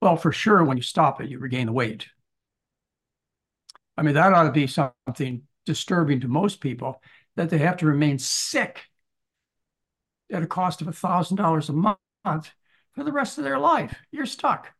Well, 0.00 0.16
for 0.16 0.32
sure, 0.32 0.64
when 0.64 0.76
you 0.76 0.82
stop 0.82 1.20
it, 1.20 1.28
you 1.30 1.38
regain 1.38 1.66
the 1.66 1.72
weight. 1.72 2.06
I 3.96 4.02
mean, 4.02 4.14
that 4.14 4.32
ought 4.32 4.44
to 4.44 4.52
be 4.52 4.66
something 4.66 5.42
disturbing 5.66 6.20
to 6.20 6.28
most 6.28 6.60
people 6.60 7.00
that 7.36 7.50
they 7.50 7.58
have 7.58 7.78
to 7.78 7.86
remain 7.86 8.18
sick 8.18 8.82
at 10.30 10.42
a 10.42 10.46
cost 10.46 10.80
of 10.80 10.88
$1,000 10.88 11.68
a 11.68 11.72
month 11.72 12.50
for 12.92 13.04
the 13.04 13.12
rest 13.12 13.38
of 13.38 13.44
their 13.44 13.58
life. 13.58 13.94
You're 14.10 14.26
stuck. 14.26 14.72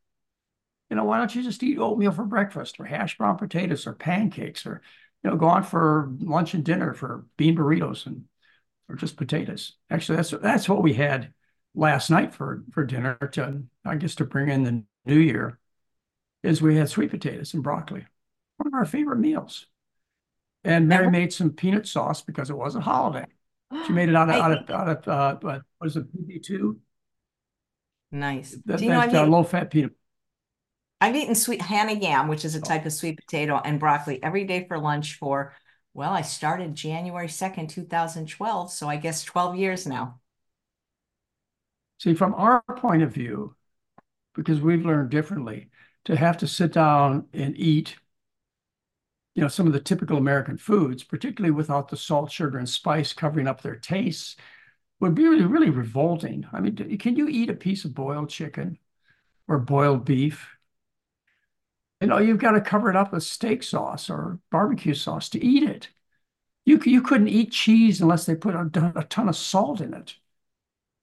You 0.90 0.96
know, 0.96 1.04
why 1.04 1.18
don't 1.18 1.34
you 1.34 1.42
just 1.42 1.62
eat 1.62 1.78
oatmeal 1.78 2.12
for 2.12 2.24
breakfast 2.24 2.78
or 2.78 2.84
hash 2.84 3.18
brown 3.18 3.36
potatoes 3.36 3.86
or 3.86 3.94
pancakes 3.94 4.66
or, 4.66 4.82
you 5.22 5.30
know, 5.30 5.36
go 5.36 5.46
on 5.46 5.62
for 5.62 6.12
lunch 6.20 6.54
and 6.54 6.64
dinner 6.64 6.92
for 6.94 7.26
bean 7.36 7.56
burritos 7.56 8.06
and 8.06 8.24
or 8.88 8.96
just 8.96 9.16
potatoes. 9.16 9.72
Actually, 9.90 10.16
that's 10.16 10.30
that's 10.30 10.68
what 10.68 10.82
we 10.82 10.92
had 10.94 11.32
last 11.74 12.10
night 12.10 12.34
for 12.34 12.62
for 12.72 12.84
dinner 12.84 13.16
to 13.32 13.62
I 13.84 13.96
guess 13.96 14.14
to 14.16 14.24
bring 14.24 14.50
in 14.50 14.62
the 14.62 14.84
new 15.06 15.18
year 15.18 15.58
is 16.42 16.60
we 16.60 16.76
had 16.76 16.90
sweet 16.90 17.10
potatoes 17.10 17.54
and 17.54 17.62
broccoli. 17.62 18.06
One 18.58 18.66
of 18.66 18.74
our 18.74 18.84
favorite 18.84 19.18
meals. 19.18 19.66
And 20.64 20.88
Mary 20.88 21.10
made 21.10 21.32
some 21.32 21.50
peanut 21.50 21.86
sauce 21.86 22.22
because 22.22 22.50
it 22.50 22.56
was 22.56 22.74
a 22.74 22.80
holiday. 22.80 23.26
She 23.86 23.92
made 23.92 24.08
it 24.08 24.16
out 24.16 24.30
of, 24.30 24.36
out 24.40 24.52
of, 24.52 24.70
out 24.70 24.88
of 24.88 25.08
uh, 25.08 25.38
what 25.40 25.62
was 25.80 25.96
it, 25.96 26.10
PB2? 26.12 26.78
Nice. 28.10 28.56
That, 28.66 28.78
Do 28.78 28.84
you 28.84 28.90
know, 28.90 29.00
I've, 29.00 29.14
uh, 29.14 29.24
eaten, 29.24 29.30
low 29.30 29.42
fat 29.42 29.70
peanut. 29.70 29.92
I've 31.00 31.16
eaten 31.16 31.34
sweet 31.34 31.60
Hannah 31.60 31.92
yam, 31.92 32.28
which 32.28 32.44
is 32.44 32.54
a 32.54 32.60
type 32.60 32.86
of 32.86 32.92
sweet 32.92 33.16
potato, 33.18 33.60
and 33.64 33.78
broccoli 33.78 34.22
every 34.22 34.44
day 34.44 34.66
for 34.66 34.78
lunch 34.78 35.16
for, 35.18 35.54
well, 35.92 36.12
I 36.12 36.22
started 36.22 36.74
January 36.74 37.28
2nd, 37.28 37.68
2012. 37.68 38.72
So 38.72 38.88
I 38.88 38.96
guess 38.96 39.22
12 39.24 39.56
years 39.56 39.86
now. 39.86 40.20
See, 41.98 42.14
from 42.14 42.34
our 42.34 42.62
point 42.76 43.02
of 43.02 43.12
view, 43.12 43.56
because 44.34 44.60
we've 44.60 44.84
learned 44.86 45.10
differently, 45.10 45.70
to 46.06 46.16
have 46.16 46.38
to 46.38 46.46
sit 46.48 46.72
down 46.72 47.28
and 47.32 47.56
eat, 47.58 47.96
you 49.34 49.42
know, 49.42 49.48
some 49.48 49.66
of 49.66 49.72
the 49.72 49.80
typical 49.80 50.16
American 50.18 50.56
foods, 50.58 51.02
particularly 51.02 51.50
without 51.52 51.88
the 51.88 51.96
salt, 51.96 52.30
sugar, 52.30 52.58
and 52.58 52.68
spice 52.68 53.12
covering 53.12 53.48
up 53.48 53.62
their 53.62 53.76
tastes, 53.76 54.36
would 55.00 55.14
be 55.14 55.24
really, 55.28 55.44
really 55.46 55.70
revolting. 55.70 56.46
I 56.52 56.60
mean, 56.60 56.76
can 56.98 57.16
you 57.16 57.28
eat 57.28 57.50
a 57.50 57.54
piece 57.54 57.84
of 57.84 57.94
boiled 57.94 58.30
chicken 58.30 58.78
or 59.48 59.58
boiled 59.58 60.04
beef? 60.04 60.48
You 62.00 62.08
know, 62.08 62.18
you've 62.18 62.38
got 62.38 62.52
to 62.52 62.60
cover 62.60 62.90
it 62.90 62.96
up 62.96 63.12
with 63.12 63.22
steak 63.22 63.62
sauce 63.62 64.10
or 64.10 64.38
barbecue 64.50 64.94
sauce 64.94 65.28
to 65.30 65.44
eat 65.44 65.62
it. 65.62 65.88
You, 66.66 66.80
you 66.84 67.02
couldn't 67.02 67.28
eat 67.28 67.52
cheese 67.52 68.00
unless 68.00 68.26
they 68.26 68.36
put 68.36 68.54
a, 68.54 68.70
a 68.96 69.04
ton 69.04 69.28
of 69.28 69.36
salt 69.36 69.80
in 69.80 69.94
it. 69.94 70.16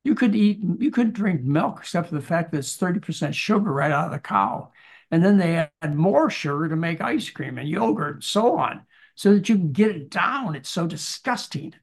You 0.04 0.16
could 0.16 0.36
eat, 0.36 0.60
you 0.80 0.92
couldn't 0.92 1.14
drink 1.14 1.42
milk 1.44 1.80
except 1.82 2.10
for 2.10 2.16
the 2.16 2.22
fact 2.22 2.52
that 2.52 2.60
it's 2.60 2.76
30% 2.78 3.36
sugar 3.36 3.72
right 3.72 3.92
out 3.92 4.08
of 4.08 4.12
the 4.12 4.20
cow. 4.20 4.72
And 5.12 5.24
then 5.24 5.38
they 5.38 5.68
add 5.82 5.96
more 5.96 6.30
sugar 6.30 6.70
to 6.70 6.76
make 6.76 7.02
ice 7.02 7.30
cream 7.30 7.58
and 7.58 7.68
yogurt 7.68 8.16
and 8.16 8.24
so 8.24 8.58
on, 8.58 8.86
so 9.16 9.34
that 9.34 9.50
you 9.50 9.56
can 9.56 9.74
get 9.74 9.92
it 9.92 10.10
down. 10.10 10.56
It's 10.56 10.70
so 10.70 10.88
disgusting. 10.88 11.74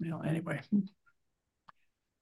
You 0.00 0.10
know, 0.10 0.20
anyway. 0.20 0.60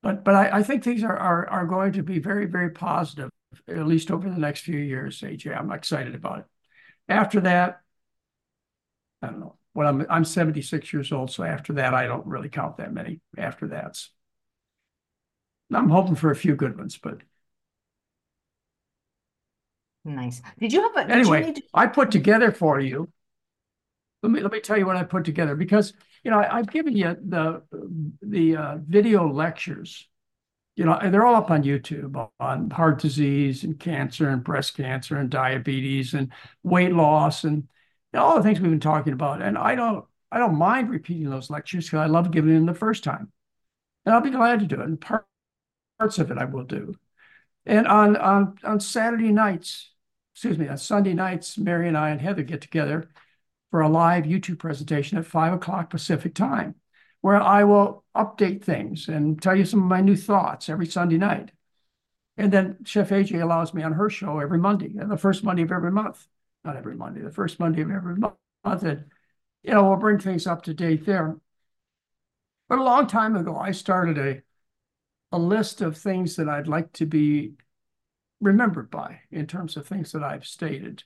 But 0.03 0.25
but 0.25 0.35
I, 0.35 0.59
I 0.59 0.63
think 0.63 0.85
things 0.85 1.03
are, 1.03 1.17
are 1.17 1.49
are 1.49 1.67
going 1.67 1.93
to 1.95 2.03
be 2.03 2.19
very, 2.19 2.47
very 2.47 2.71
positive, 2.71 3.31
at 3.67 3.87
least 3.87 4.11
over 4.11 4.29
the 4.29 4.39
next 4.39 4.61
few 4.61 4.79
years, 4.79 5.21
AJ. 5.21 5.59
I'm 5.59 5.73
excited 5.73 6.15
about 6.15 6.41
it. 6.41 6.45
After 7.09 7.41
that, 7.41 7.81
I 9.23 9.29
don't 9.29 9.41
know. 9.41 9.57
Well, 9.75 9.89
I'm 9.89 10.07
I'm 10.09 10.25
76 10.25 10.93
years 10.93 11.13
old, 11.13 11.31
so 11.31 11.43
after 11.43 11.73
that, 11.75 11.95
I 11.95 12.07
don't 12.07 12.27
really 12.27 12.49
count 12.49 12.77
that 12.77 12.93
many 12.93 13.21
after 13.37 13.69
that. 13.69 13.99
I'm 15.73 15.91
hoping 15.91 16.15
for 16.15 16.31
a 16.31 16.37
few 16.37 16.55
good 16.55 16.79
ones, 16.79 16.99
but 16.99 17.19
Nice. 20.05 20.41
Did 20.59 20.73
you 20.73 20.83
have 20.83 21.09
a, 21.09 21.13
anyway, 21.13 21.53
to, 21.53 21.63
I 21.75 21.87
put 21.87 22.11
together 22.11 22.53
for 22.53 22.81
you. 22.81 23.11
Let 24.23 24.33
me 24.33 24.41
let 24.41 24.53
me 24.53 24.61
tell 24.61 24.79
you 24.79 24.87
what 24.87 24.97
I 24.97 25.05
put 25.05 25.25
together 25.25 25.55
because 25.55 25.93
you 26.25 26.31
know 26.31 26.39
I, 26.39 26.57
have 26.57 26.71
given 26.71 26.97
you 26.97 27.17
the 27.25 27.63
the 28.23 28.57
uh, 28.57 28.79
video 28.87 29.31
lectures. 29.31 30.09
You 30.77 30.85
know, 30.85 30.95
and 30.95 31.13
they're 31.13 31.27
all 31.27 31.35
up 31.35 31.51
on 31.51 31.65
YouTube 31.65 32.31
on 32.39 32.71
heart 32.71 33.01
disease 33.01 33.65
and 33.65 33.81
cancer 33.81 34.29
and 34.29 34.45
breast 34.45 34.77
cancer 34.77 35.17
and 35.17 35.29
diabetes 35.29 36.15
and 36.15 36.33
weight 36.63 36.93
loss 36.93 37.43
and 37.43 37.57
you 38.13 38.19
know, 38.19 38.23
all 38.23 38.37
the 38.37 38.45
things 38.45 38.61
we've 38.61 38.71
been 38.71 38.79
talking 38.79 39.13
about. 39.13 39.43
And 39.43 39.59
I 39.59 39.75
don't 39.75 40.05
I 40.31 40.39
don't 40.39 40.55
mind 40.57 40.91
repeating 40.91 41.31
those 41.31 41.51
lectures 41.51 41.87
because 41.87 41.99
I 42.01 42.07
love 42.07 42.31
giving 42.31 42.55
them 42.55 42.67
the 42.67 42.75
first 42.75 43.03
time, 43.05 43.33
and 44.07 44.15
I'll 44.15 44.21
be 44.21 44.31
glad 44.31 44.61
to 44.61 44.67
do 44.67 44.81
it. 44.81 44.87
And 44.87 45.01
part, 45.01 45.27
parts 45.99 46.19
of 46.19 46.31
it 46.31 46.39
I 46.39 46.45
will 46.45 46.65
do. 46.65 46.95
And 47.69 47.87
on 47.87 48.17
on 48.17 48.57
on 48.65 48.81
Saturday 48.81 49.31
nights, 49.31 49.91
excuse 50.35 50.57
me, 50.57 50.69
on 50.69 50.79
Sunday 50.79 51.13
nights, 51.13 51.59
Mary 51.59 51.87
and 51.87 51.99
I 51.99 52.09
and 52.09 52.21
Heather 52.21 52.43
get 52.43 52.63
together 52.63 53.11
for 53.71 53.83
a 53.83 53.89
live 53.89 54.25
YouTube 54.25 54.59
presentation 54.59 55.19
at 55.19 55.27
five 55.27 55.53
o'clock 55.53 55.91
Pacific 55.91 56.35
time, 56.35 56.77
where 57.21 57.41
I 57.41 57.65
will 57.65 58.05
update 58.17 58.65
things 58.65 59.09
and 59.09 59.41
tell 59.41 59.55
you 59.55 59.67
some 59.67 59.83
of 59.83 59.89
my 59.89 60.01
new 60.01 60.17
thoughts 60.17 60.71
every 60.71 60.87
Sunday 60.87 61.19
night. 61.19 61.53
And 62.39 62.51
then 62.51 62.79
Chef 62.87 63.11
AJ 63.11 63.43
allows 63.43 63.75
me 63.75 63.83
on 63.83 63.93
her 63.93 64.09
show 64.09 64.39
every 64.39 64.59
Monday, 64.59 64.95
the 64.95 65.19
first 65.19 65.45
Monday 65.45 65.63
of 65.63 65.71
every 65.71 65.91
month, 65.91 66.27
not 66.65 66.77
every 66.77 66.97
Monday, 66.97 67.21
the 67.21 67.31
first 67.31 67.61
Monday 67.61 67.83
of 67.83 67.91
every 67.91 68.17
month. 68.17 68.35
And, 68.65 69.05
you 69.63 69.75
know, 69.75 69.87
we'll 69.87 69.97
bring 69.97 70.21
things 70.21 70.47
up 70.47 70.63
to 70.63 70.73
date 70.73 71.05
there. 71.05 71.37
But 72.69 72.79
a 72.79 72.83
long 72.83 73.09
time 73.09 73.37
ago, 73.37 73.57
I 73.57 73.73
started 73.73 74.17
a, 74.17 74.43
a 75.33 75.39
list 75.39 75.81
of 75.81 75.97
things 75.97 76.37
that 76.37 76.49
I'd 76.49 76.69
like 76.69 76.93
to 76.95 77.07
be 77.07 77.53
remembered 78.41 78.91
by 78.91 79.21
in 79.31 79.47
terms 79.47 79.77
of 79.77 79.87
things 79.87 80.13
that 80.13 80.23
I've 80.23 80.47
stated 80.47 81.05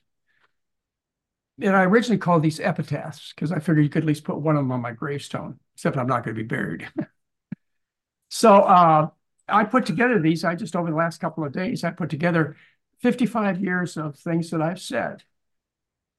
and 1.61 1.75
I 1.75 1.83
originally 1.83 2.17
called 2.17 2.41
these 2.43 2.59
epitaphs 2.59 3.33
because 3.33 3.51
I 3.51 3.59
figured 3.59 3.83
you 3.83 3.89
could 3.89 4.03
at 4.03 4.07
least 4.07 4.23
put 4.23 4.39
one 4.39 4.55
of 4.55 4.63
them 4.63 4.71
on 4.71 4.81
my 4.81 4.91
gravestone, 4.91 5.59
except 5.75 5.97
I'm 5.97 6.07
not 6.07 6.23
going 6.23 6.35
to 6.35 6.43
be 6.43 6.47
buried. 6.47 6.87
so 8.29 8.55
uh, 8.61 9.09
I 9.47 9.63
put 9.65 9.85
together 9.85 10.19
these. 10.19 10.43
I 10.43 10.55
just 10.55 10.75
over 10.75 10.89
the 10.89 10.95
last 10.95 11.19
couple 11.19 11.43
of 11.45 11.53
days, 11.53 11.83
I 11.83 11.91
put 11.91 12.09
together 12.09 12.55
55 13.01 13.61
years 13.61 13.97
of 13.97 14.17
things 14.17 14.49
that 14.49 14.61
I've 14.61 14.81
said. 14.81 15.23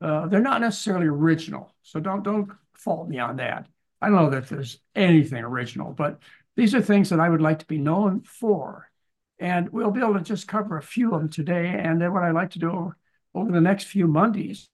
Uh, 0.01 0.27
they're 0.29 0.41
not 0.41 0.61
necessarily 0.61 1.07
original, 1.07 1.75
so 1.83 1.99
don't 1.99 2.23
don't 2.23 2.51
fault 2.75 3.09
me 3.09 3.19
on 3.19 3.37
that. 3.37 3.67
I 4.01 4.09
don't 4.09 4.17
know 4.17 4.31
that 4.31 4.49
there's 4.49 4.79
anything 4.95 5.43
original, 5.43 5.93
but 5.93 6.21
these 6.57 6.75
are 6.75 6.83
things 6.83 7.11
that 7.11 7.21
I 7.21 7.29
would 7.29 7.43
like 7.43 7.61
to 7.61 7.67
be 7.67 7.79
known 7.79 8.23
for. 8.23 8.89
And 9.39 9.71
we'll 9.71 9.91
be 9.91 10.01
able 10.01 10.15
to 10.15 10.21
just 10.21 10.47
cover 10.47 10.79
a 10.79 10.83
few 10.83 11.13
of 11.13 11.21
them 11.21 11.29
today. 11.29 11.69
And 11.69 12.01
then 12.01 12.13
what 12.13 12.23
I'd 12.23 12.35
like 12.35 12.51
to 12.51 12.59
do 12.59 12.71
over, 12.71 12.97
over 13.35 13.53
the 13.53 13.61
next 13.61 13.85
few 13.85 14.07
Mondays 14.07 14.69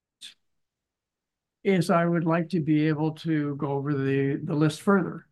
is 1.64 1.90
I 1.90 2.04
would 2.04 2.24
like 2.24 2.50
to 2.50 2.60
be 2.60 2.88
able 2.88 3.12
to 3.12 3.56
go 3.56 3.68
over 3.68 3.94
the, 3.94 4.40
the 4.42 4.54
list 4.54 4.82
further. 4.82 5.26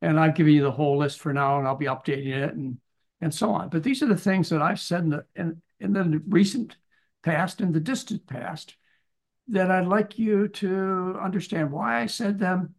And 0.00 0.18
I've 0.18 0.34
given 0.34 0.52
you 0.52 0.62
the 0.62 0.70
whole 0.70 0.98
list 0.98 1.20
for 1.20 1.32
now, 1.32 1.58
and 1.58 1.66
I'll 1.66 1.76
be 1.76 1.86
updating 1.86 2.34
it 2.34 2.54
and, 2.54 2.78
and 3.20 3.32
so 3.32 3.50
on. 3.50 3.68
But 3.68 3.84
these 3.84 4.02
are 4.02 4.06
the 4.06 4.16
things 4.16 4.48
that 4.48 4.62
I've 4.62 4.80
said 4.80 5.04
in 5.04 5.10
the, 5.10 5.24
in, 5.36 5.62
in 5.78 5.92
the 5.92 6.22
recent 6.26 6.76
past 7.22 7.60
and 7.60 7.72
the 7.72 7.80
distant 7.80 8.26
past 8.26 8.76
that 9.48 9.70
I'd 9.70 9.86
like 9.86 10.18
you 10.18 10.48
to 10.48 11.16
understand 11.20 11.70
why 11.70 12.00
I 12.00 12.06
said 12.06 12.38
them 12.38 12.74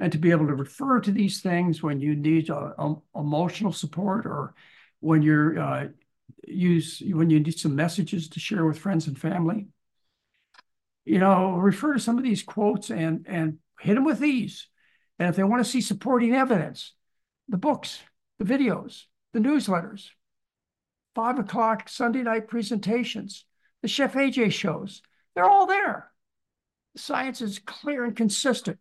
and 0.00 0.10
to 0.10 0.18
be 0.18 0.32
able 0.32 0.48
to 0.48 0.54
refer 0.54 0.98
to 1.00 1.12
these 1.12 1.40
things 1.40 1.82
when 1.82 2.00
you 2.00 2.16
need 2.16 2.50
uh, 2.50 2.72
emotional 3.14 3.72
support 3.72 4.26
or 4.26 4.54
when 4.98 5.22
you're 5.22 5.58
uh, 5.58 5.88
use 6.46 7.00
when 7.06 7.30
you 7.30 7.38
need 7.38 7.58
some 7.58 7.76
messages 7.76 8.28
to 8.30 8.40
share 8.40 8.64
with 8.64 8.78
friends 8.78 9.06
and 9.06 9.18
family 9.18 9.68
you 11.04 11.18
know, 11.18 11.54
refer 11.54 11.94
to 11.94 12.00
some 12.00 12.18
of 12.18 12.24
these 12.24 12.42
quotes 12.42 12.90
and 12.90 13.26
and 13.28 13.58
hit 13.80 13.94
them 13.94 14.04
with 14.04 14.18
these. 14.18 14.68
And 15.18 15.28
if 15.28 15.36
they 15.36 15.42
want 15.42 15.64
to 15.64 15.70
see 15.70 15.80
supporting 15.80 16.34
evidence, 16.34 16.94
the 17.48 17.56
books, 17.56 18.00
the 18.38 18.44
videos, 18.44 19.04
the 19.32 19.40
newsletters, 19.40 20.10
five 21.14 21.38
o'clock 21.38 21.88
Sunday 21.88 22.22
night 22.22 22.48
presentations, 22.48 23.44
the 23.82 23.88
Chef 23.88 24.14
AJ 24.14 24.52
shows, 24.52 25.02
they're 25.34 25.50
all 25.50 25.66
there. 25.66 26.12
The 26.94 27.00
science 27.00 27.40
is 27.40 27.58
clear 27.58 28.04
and 28.04 28.14
consistent. 28.14 28.78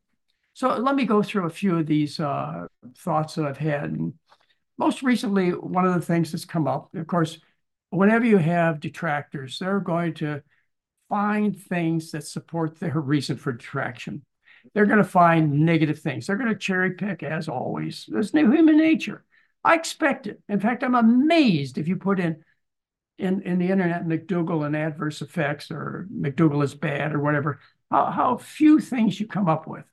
So 0.59 0.75
let 0.75 0.95
me 0.95 1.05
go 1.05 1.23
through 1.23 1.45
a 1.45 1.49
few 1.49 1.77
of 1.77 1.87
these 1.87 2.19
uh, 2.19 2.67
thoughts 2.97 3.35
that 3.35 3.45
I've 3.45 3.57
had. 3.57 3.91
And 3.91 4.15
most 4.77 5.03
recently, 5.03 5.51
one 5.51 5.85
of 5.85 5.93
the 5.93 6.01
things 6.01 6.33
that's 6.33 6.43
come 6.43 6.67
up, 6.67 6.93
of 6.93 7.07
course, 7.07 7.39
whenever 7.91 8.25
you 8.25 8.35
have 8.35 8.81
detractors, 8.81 9.57
they're 9.57 9.79
going 9.79 10.15
to 10.15 10.43
find 11.07 11.57
things 11.57 12.11
that 12.11 12.27
support 12.27 12.77
their 12.77 12.99
reason 12.99 13.37
for 13.37 13.53
detraction. 13.53 14.25
They're 14.73 14.85
going 14.85 14.97
to 14.97 15.05
find 15.05 15.61
negative 15.61 15.99
things. 15.99 16.27
They're 16.27 16.35
going 16.35 16.49
to 16.49 16.59
cherry 16.59 16.91
pick, 16.95 17.23
as 17.23 17.47
always. 17.47 18.03
There's 18.09 18.33
new 18.33 18.51
human 18.51 18.75
nature. 18.75 19.23
I 19.63 19.75
expect 19.75 20.27
it. 20.27 20.41
In 20.49 20.59
fact, 20.59 20.83
I'm 20.83 20.95
amazed 20.95 21.77
if 21.77 21.87
you 21.87 21.95
put 21.95 22.19
in 22.19 22.43
in, 23.17 23.43
in 23.43 23.59
the 23.59 23.69
internet 23.69 24.05
McDougall 24.05 24.65
and 24.65 24.75
adverse 24.75 25.21
effects 25.21 25.71
or 25.71 26.09
McDougall 26.13 26.65
is 26.65 26.75
bad 26.75 27.13
or 27.13 27.19
whatever, 27.19 27.61
how, 27.89 28.07
how 28.07 28.37
few 28.37 28.81
things 28.81 29.21
you 29.21 29.25
come 29.25 29.47
up 29.47 29.65
with, 29.65 29.85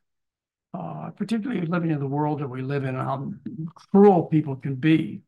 uh, 0.77 1.11
particularly 1.11 1.65
living 1.67 1.91
in 1.91 2.01
the 2.01 2.07
world 2.07 2.41
that 2.41 2.49
we 2.49 2.63
live 2.63 2.85
in, 2.85 2.97
and 2.97 2.99
how 2.99 3.33
cruel 3.75 4.25
people 4.25 4.57
can 4.57 4.75
be. 4.75 5.23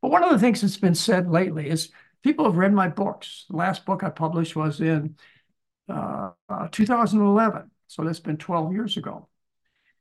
But 0.00 0.10
one 0.10 0.22
of 0.24 0.30
the 0.30 0.38
things 0.38 0.60
that's 0.60 0.76
been 0.76 0.94
said 0.94 1.28
lately 1.28 1.68
is 1.68 1.90
people 2.22 2.44
have 2.44 2.56
read 2.56 2.72
my 2.72 2.88
books. 2.88 3.46
The 3.50 3.56
last 3.56 3.84
book 3.84 4.02
I 4.02 4.10
published 4.10 4.56
was 4.56 4.80
in 4.80 5.16
uh, 5.88 6.30
uh, 6.48 6.68
2011. 6.70 7.70
So 7.88 8.04
that's 8.04 8.20
been 8.20 8.36
12 8.36 8.72
years 8.72 8.96
ago. 8.96 9.28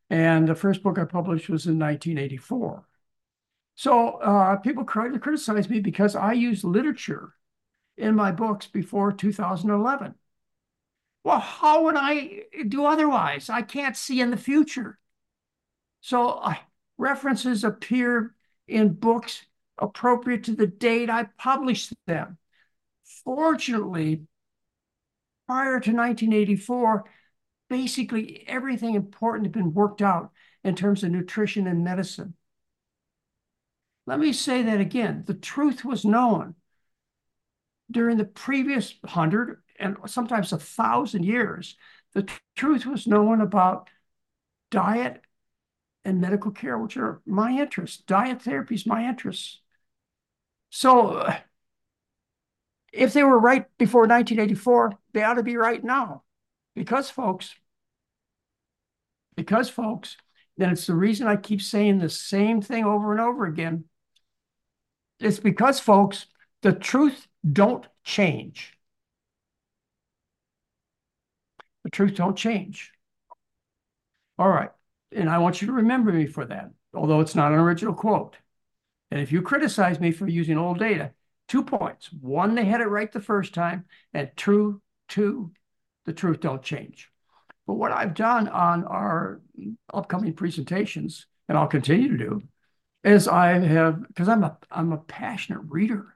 And 0.10 0.48
the 0.48 0.56
first 0.56 0.84
book 0.84 1.00
I 1.00 1.06
published 1.06 1.50
was 1.50 1.66
in 1.66 1.80
1984. 1.80 2.86
So 3.76 4.10
uh, 4.18 4.56
people 4.58 4.86
criticize 4.86 5.70
me 5.70 5.80
because 5.80 6.16
I 6.16 6.34
use 6.34 6.64
literature 6.64 7.34
in 7.98 8.16
my 8.16 8.32
books 8.32 8.68
before 8.68 9.12
2011. 9.12 10.16
Well, 11.28 11.42
how 11.42 11.84
would 11.84 11.98
I 11.98 12.44
do 12.70 12.86
otherwise? 12.86 13.50
I 13.50 13.62
can't 13.62 13.98
see 13.98 14.22
in 14.22 14.32
the 14.32 14.38
future. 14.38 14.98
So 16.00 16.30
uh, 16.30 16.54
references 16.98 17.66
appear 17.66 18.34
in 18.66 18.94
books 18.94 19.46
appropriate 19.78 20.46
to 20.46 20.56
the 20.56 20.68
date 20.68 21.10
I 21.10 21.26
published 21.38 21.92
them. 22.06 22.38
Fortunately, 23.26 24.22
prior 25.48 25.82
to 25.82 25.92
1984, 25.92 27.04
basically 27.70 28.46
everything 28.48 28.96
important 28.96 29.48
had 29.48 29.52
been 29.52 29.74
worked 29.74 30.02
out 30.02 30.32
in 30.64 30.78
terms 30.78 31.04
of 31.04 31.12
nutrition 31.12 31.68
and 31.68 31.84
medicine. 31.84 32.36
Let 34.06 34.20
me 34.20 34.32
say 34.32 34.64
that 34.64 34.80
again. 34.80 35.26
The 35.28 35.34
truth 35.34 35.84
was 35.84 36.06
known 36.06 36.56
during 37.92 38.16
the 38.16 38.24
previous 38.24 38.94
hundred 39.04 39.62
and 39.80 39.98
sometimes 40.06 40.54
a 40.54 40.58
thousand 40.58 41.24
years. 41.24 41.76
The 42.14 42.28
truth 42.56 42.86
was 42.86 43.08
known 43.08 43.42
about 43.42 43.90
diet 44.72 45.22
and 46.04 46.22
medical 46.22 46.52
care, 46.52 46.78
which 46.78 46.98
are 46.98 47.22
my 47.26 47.52
interests. 47.52 47.98
Diet 47.98 48.42
therapy 48.42 48.76
is 48.76 48.86
my 48.86 49.08
interests. 49.08 49.60
So 50.70 51.30
if 52.94 53.14
they 53.14 53.24
were 53.24 53.40
right 53.40 53.66
before 53.78 54.02
1984, 54.02 54.94
they 55.14 55.24
ought 55.24 55.36
to 55.36 55.44
be 55.44 55.58
right 55.58 55.84
now. 55.84 56.24
Because, 56.76 57.10
folks, 57.10 57.56
because, 59.36 59.70
folks, 59.70 60.18
then 60.58 60.72
it's 60.72 60.88
the 60.88 60.96
reason 60.96 61.28
I 61.28 61.36
keep 61.36 61.62
saying 61.62 62.00
the 62.00 62.10
same 62.10 62.62
thing 62.62 62.86
over 62.86 63.12
and 63.12 63.22
over 63.22 63.46
again. 63.46 63.86
It's 65.20 65.40
because, 65.40 65.80
folks, 65.80 66.28
the 66.62 66.74
truth 66.74 67.28
don't 67.52 67.86
change. 68.04 68.77
The 71.88 71.92
truth 71.92 72.16
don't 72.16 72.36
change. 72.36 72.92
All 74.38 74.50
right. 74.50 74.72
And 75.14 75.30
I 75.30 75.38
want 75.38 75.62
you 75.62 75.68
to 75.68 75.74
remember 75.74 76.12
me 76.12 76.26
for 76.28 76.44
that, 76.44 76.70
although 76.94 77.22
it's 77.22 77.34
not 77.34 77.54
an 77.54 77.60
original 77.60 77.94
quote. 77.94 78.36
And 79.10 79.22
if 79.22 79.32
you 79.32 79.42
criticize 79.42 79.98
me 79.98 80.12
for 80.12 80.28
using 80.28 80.58
old 80.58 80.80
data, 80.80 81.14
two 81.48 81.64
points. 81.64 82.12
One, 82.12 82.56
they 82.56 82.66
had 82.66 82.82
it 82.82 82.88
right 82.88 83.10
the 83.10 83.22
first 83.22 83.54
time, 83.54 83.86
and 84.14 84.30
two, 84.36 84.82
two, 85.08 85.54
the 86.04 86.12
truth 86.12 86.42
don't 86.42 86.62
change. 86.62 87.10
But 87.66 87.76
what 87.76 87.94
I've 87.94 88.14
done 88.14 88.50
on 88.50 88.84
our 88.84 89.40
upcoming 89.94 90.34
presentations, 90.34 91.26
and 91.48 91.58
I'll 91.58 91.68
continue 91.68 92.10
to 92.10 92.18
do, 92.18 92.42
is 93.06 93.30
I 93.30 93.60
have 93.60 94.06
because 94.10 94.28
I'm 94.28 94.44
a 94.44 94.58
I'm 94.70 94.92
a 94.92 94.98
passionate 94.98 95.62
reader 95.70 96.14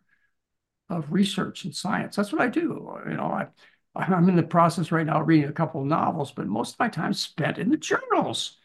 of 0.90 1.14
research 1.14 1.64
and 1.64 1.74
science. 1.74 2.18
That's 2.18 2.34
what 2.34 2.42
I 2.42 2.50
do. 2.50 2.94
You 3.08 3.14
know, 3.16 3.28
I 3.28 3.48
I'm 3.96 4.30
in 4.30 4.36
the 4.36 4.44
process 4.44 4.92
right 4.92 5.06
now 5.06 5.22
reading 5.22 5.50
a 5.50 5.54
couple 5.54 5.82
of 5.82 5.88
novels, 5.88 6.32
but 6.32 6.48
most 6.48 6.74
of 6.74 6.80
my 6.80 6.88
time 6.88 7.14
spent 7.14 7.58
in 7.58 7.70
the 7.70 7.78
journals. 7.78 8.58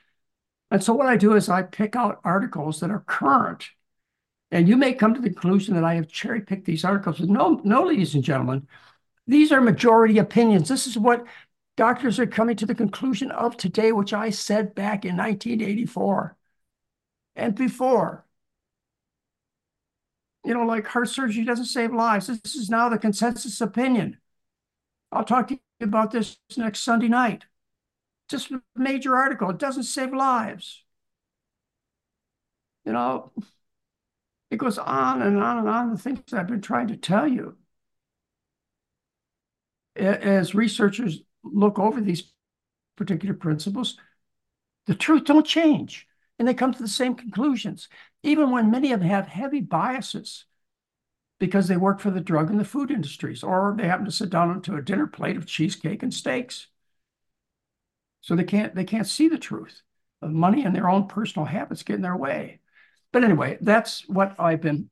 And 0.70 0.83
so 0.83 0.93
what 0.95 1.07
I 1.07 1.16
do 1.16 1.35
is 1.35 1.49
I 1.49 1.62
pick 1.62 1.97
out 1.97 2.20
articles 2.24 2.81
that 2.81 2.91
are 2.91 3.05
current 3.07 3.68
and 4.51 4.68
you 4.68 4.77
may 4.77 4.93
come 4.93 5.14
to 5.14 5.20
the 5.20 5.31
conclusion 5.31 5.74
that 5.74 5.85
I 5.85 5.95
have 5.95 6.09
cherry 6.09 6.41
picked 6.41 6.66
these 6.66 6.85
articles. 6.85 7.20
No, 7.20 7.61
no, 7.64 7.85
ladies 7.85 8.14
and 8.14 8.22
gentlemen, 8.22 8.66
these 9.27 9.51
are 9.51 9.61
majority 9.61 10.18
opinions. 10.18 10.68
This 10.68 10.87
is 10.87 10.97
what 10.97 11.27
doctors 11.77 12.18
are 12.18 12.27
coming 12.27 12.57
to 12.57 12.66
the 12.66 12.74
conclusion 12.74 13.31
of 13.33 13.57
today, 13.57 13.93
which 13.93 14.12
I 14.12 14.31
said 14.31 14.74
back 14.74 15.05
in 15.05 15.16
1984 15.16 16.37
and 17.35 17.55
before. 17.55 18.24
You 20.45 20.55
know, 20.55 20.64
like 20.64 20.87
heart 20.87 21.09
surgery 21.09 21.45
doesn't 21.45 21.64
save 21.64 21.93
lives. 21.93 22.29
This 22.29 22.55
is 22.55 22.70
now 22.70 22.89
the 22.89 22.99
consensus 22.99 23.61
opinion. 23.61 24.18
I'll 25.16 25.24
talk 25.24 25.48
to 25.48 25.54
you 25.54 25.60
about 25.86 26.10
this 26.10 26.38
next 26.56 26.82
Sunday 26.82 27.08
night. 27.08 27.44
Just 28.28 28.50
a 28.50 28.62
major 28.74 29.16
article. 29.16 29.50
It 29.50 29.58
doesn't 29.58 29.84
save 29.84 30.12
lives. 30.12 30.82
You 32.84 32.92
know, 32.92 33.32
it 34.50 34.58
goes 34.58 34.78
on 34.78 35.22
and 35.22 35.42
on 35.42 35.58
and 35.58 35.68
on, 35.68 35.90
the 35.90 35.98
things 35.98 36.20
I've 36.32 36.46
been 36.46 36.60
trying 36.60 36.88
to 36.88 36.96
tell 36.96 37.26
you. 37.26 37.56
As 39.96 40.54
researchers 40.54 41.20
look 41.42 41.78
over 41.78 42.00
these 42.00 42.32
particular 42.96 43.34
principles, 43.34 43.96
the 44.86 44.94
truth 44.94 45.24
don't 45.24 45.46
change. 45.46 46.06
And 46.38 46.46
they 46.46 46.54
come 46.54 46.72
to 46.74 46.82
the 46.82 46.88
same 46.88 47.14
conclusions, 47.14 47.88
even 48.22 48.50
when 48.50 48.70
many 48.70 48.92
of 48.92 49.00
them 49.00 49.08
have 49.08 49.26
heavy 49.26 49.60
biases 49.60 50.44
because 51.39 51.68
they 51.68 51.76
work 51.76 52.01
for 52.01 52.11
the 52.11 52.20
drug 52.20 52.51
and 52.51 52.59
the 52.59 52.64
food 52.64 52.91
industries, 52.91 53.43
or 53.43 53.74
they 53.76 53.87
happen 53.87 54.05
to 54.07 54.11
sit 54.11 54.30
down 54.30 54.61
to 54.62 54.76
a 54.76 54.82
dinner 54.82 55.07
plate 55.07 55.37
of 55.37 55.47
cheesecake 55.47 56.03
and 56.03 56.12
steaks. 56.12 56.68
So 58.22 58.34
they 58.34 58.45
can't 58.45 58.74
they 58.74 58.84
can't 58.84 59.07
see 59.07 59.28
the 59.28 59.39
truth. 59.39 59.82
Money 60.22 60.64
and 60.64 60.74
their 60.74 60.89
own 60.89 61.07
personal 61.07 61.47
habits 61.47 61.82
get 61.82 61.97
in 61.97 62.03
their 62.03 62.16
way. 62.16 62.61
But 63.12 63.22
anyway, 63.22 63.59
that's 63.61 64.09
what 64.09 64.34
I've 64.39 64.61
been 64.61 64.91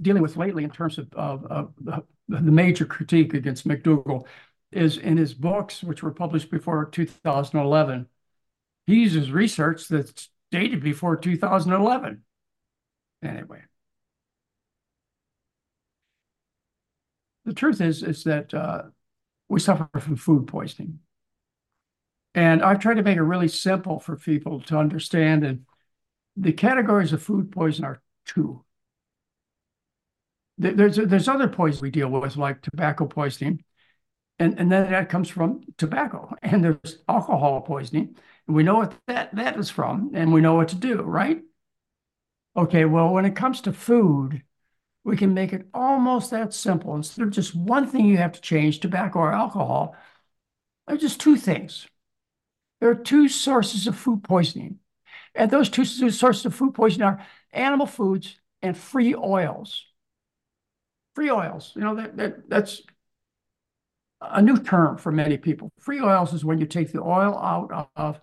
dealing 0.00 0.22
with 0.22 0.36
lately 0.36 0.64
in 0.64 0.70
terms 0.70 0.98
of, 0.98 1.12
of, 1.12 1.44
of 1.46 1.74
the, 1.80 2.04
the 2.28 2.40
major 2.40 2.84
critique 2.84 3.34
against 3.34 3.68
McDougall 3.68 4.26
is 4.72 4.98
in 4.98 5.16
his 5.16 5.32
books, 5.32 5.82
which 5.82 6.02
were 6.02 6.12
published 6.12 6.50
before 6.50 6.86
2011. 6.86 8.06
He 8.86 8.96
uses 8.96 9.30
research 9.30 9.88
that's 9.88 10.28
dated 10.50 10.82
before 10.82 11.16
2011. 11.16 12.22
Anyway. 13.22 13.62
The 17.46 17.54
truth 17.54 17.80
is, 17.80 18.02
is 18.02 18.24
that 18.24 18.52
uh, 18.52 18.82
we 19.48 19.60
suffer 19.60 19.88
from 19.98 20.16
food 20.16 20.46
poisoning. 20.46 21.00
And 22.34 22.62
I've 22.62 22.80
tried 22.80 22.94
to 22.96 23.02
make 23.02 23.16
it 23.16 23.22
really 23.22 23.48
simple 23.48 23.98
for 23.98 24.16
people 24.16 24.60
to 24.62 24.78
understand 24.78 25.44
and 25.44 25.64
the 26.36 26.52
categories 26.52 27.12
of 27.12 27.22
food 27.22 27.50
poison 27.50 27.84
are 27.84 28.02
two. 28.26 28.64
There's 30.58 30.96
there's 30.96 31.28
other 31.28 31.48
poisons 31.48 31.82
we 31.82 31.90
deal 31.90 32.08
with, 32.08 32.36
like 32.36 32.62
tobacco 32.62 33.06
poisoning, 33.06 33.62
and, 34.38 34.58
and 34.58 34.72
then 34.72 34.90
that 34.90 35.10
comes 35.10 35.28
from 35.28 35.62
tobacco. 35.78 36.34
And 36.42 36.64
there's 36.64 36.98
alcohol 37.08 37.62
poisoning, 37.62 38.16
and 38.46 38.56
we 38.56 38.62
know 38.62 38.76
what 38.76 38.94
that, 39.06 39.34
that 39.36 39.58
is 39.58 39.70
from, 39.70 40.12
and 40.14 40.32
we 40.32 40.40
know 40.40 40.54
what 40.54 40.68
to 40.68 40.76
do, 40.76 41.02
right? 41.02 41.42
Okay, 42.56 42.84
well, 42.86 43.12
when 43.12 43.26
it 43.26 43.36
comes 43.36 43.60
to 43.62 43.72
food, 43.72 44.42
we 45.06 45.16
can 45.16 45.34
make 45.34 45.52
it 45.52 45.68
almost 45.72 46.32
that 46.32 46.52
simple. 46.52 46.96
Instead 46.96 47.22
of 47.22 47.30
just 47.30 47.54
one 47.54 47.86
thing 47.86 48.06
you 48.06 48.16
have 48.16 48.32
to 48.32 48.40
change, 48.40 48.80
tobacco 48.80 49.20
or 49.20 49.32
alcohol, 49.32 49.94
there 50.86 50.96
are 50.96 50.98
just 50.98 51.20
two 51.20 51.36
things. 51.36 51.86
There 52.80 52.90
are 52.90 52.96
two 52.96 53.28
sources 53.28 53.86
of 53.86 53.96
food 53.96 54.24
poisoning. 54.24 54.80
And 55.32 55.48
those 55.48 55.70
two 55.70 55.84
sources 55.84 56.44
of 56.44 56.56
food 56.56 56.74
poisoning 56.74 57.06
are 57.06 57.26
animal 57.52 57.86
foods 57.86 58.36
and 58.62 58.76
free 58.76 59.14
oils. 59.14 59.84
Free 61.14 61.30
oils, 61.30 61.72
you 61.76 61.82
know, 61.82 61.94
that, 61.94 62.16
that 62.16 62.50
that's 62.50 62.82
a 64.20 64.42
new 64.42 64.58
term 64.58 64.98
for 64.98 65.12
many 65.12 65.36
people. 65.36 65.70
Free 65.78 66.00
oils 66.00 66.32
is 66.32 66.44
when 66.44 66.58
you 66.58 66.66
take 66.66 66.90
the 66.90 67.00
oil 67.00 67.38
out 67.38 67.90
of 67.94 68.20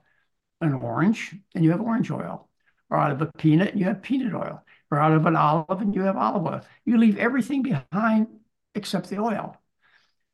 an 0.60 0.74
orange 0.74 1.34
and 1.56 1.64
you 1.64 1.72
have 1.72 1.80
orange 1.80 2.12
oil, 2.12 2.50
or 2.90 2.98
out 2.98 3.12
of 3.12 3.22
a 3.22 3.32
peanut 3.38 3.70
and 3.70 3.80
you 3.80 3.86
have 3.86 4.02
peanut 4.02 4.34
oil, 4.34 4.66
or 4.94 5.00
out 5.00 5.14
of 5.14 5.26
an 5.26 5.36
olive 5.36 5.82
and 5.82 5.96
you 5.96 6.02
have 6.02 6.16
olive 6.16 6.46
oil. 6.46 6.62
You 6.86 6.98
leave 6.98 7.18
everything 7.18 7.64
behind 7.64 8.28
except 8.76 9.10
the 9.10 9.20
oil. 9.20 9.58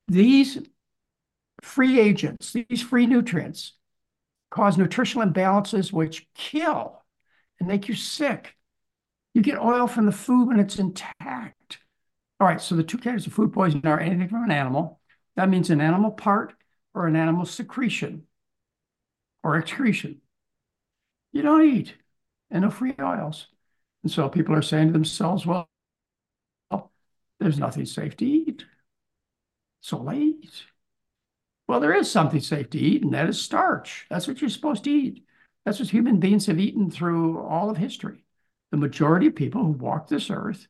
These 0.07 0.59
free 1.63 1.99
agents, 1.99 2.51
these 2.51 2.81
free 2.81 3.05
nutrients, 3.05 3.73
cause 4.51 4.77
nutritional 4.77 5.27
imbalances 5.27 5.93
which 5.93 6.27
kill 6.35 7.03
and 7.59 7.69
make 7.69 7.87
you 7.87 7.95
sick. 7.95 8.55
You 9.33 9.41
get 9.41 9.59
oil 9.59 9.87
from 9.87 10.05
the 10.05 10.11
food 10.11 10.47
when 10.47 10.59
it's 10.59 10.77
intact. 10.77 11.79
All 12.39 12.47
right, 12.47 12.61
so 12.61 12.75
the 12.75 12.83
two 12.83 12.97
categories 12.97 13.27
of 13.27 13.33
food 13.33 13.53
poisoning 13.53 13.85
are 13.85 13.99
anything 13.99 14.27
from 14.27 14.43
an 14.43 14.51
animal. 14.51 14.99
That 15.35 15.49
means 15.49 15.69
an 15.69 15.81
animal 15.81 16.11
part 16.11 16.53
or 16.93 17.07
an 17.07 17.15
animal 17.15 17.45
secretion 17.45 18.23
or 19.41 19.57
excretion. 19.57 20.19
You 21.31 21.43
don't 21.43 21.63
eat 21.63 21.95
and 22.51 22.63
no 22.63 22.71
free 22.71 22.95
oils. 22.99 23.47
And 24.03 24.11
so 24.11 24.29
people 24.29 24.55
are 24.55 24.61
saying 24.61 24.87
to 24.87 24.93
themselves, 24.93 25.45
well, 25.45 25.69
there's 27.39 27.59
nothing 27.59 27.85
safe 27.85 28.17
to 28.17 28.25
eat. 28.25 28.65
So 29.81 29.97
late. 29.97 30.63
Well, 31.67 31.79
there 31.79 31.93
is 31.93 32.11
something 32.11 32.41
safe 32.41 32.69
to 32.71 32.79
eat, 32.79 33.03
and 33.03 33.13
that 33.13 33.29
is 33.29 33.41
starch. 33.41 34.05
That's 34.09 34.27
what 34.27 34.41
you're 34.41 34.49
supposed 34.49 34.83
to 34.85 34.91
eat. 34.91 35.25
That's 35.65 35.79
what 35.79 35.89
human 35.89 36.19
beings 36.19 36.47
have 36.47 36.59
eaten 36.59 36.89
through 36.91 37.39
all 37.39 37.69
of 37.69 37.77
history. 37.77 38.25
The 38.71 38.77
majority 38.77 39.27
of 39.27 39.35
people 39.35 39.63
who 39.63 39.71
walk 39.71 40.07
this 40.07 40.29
earth 40.29 40.67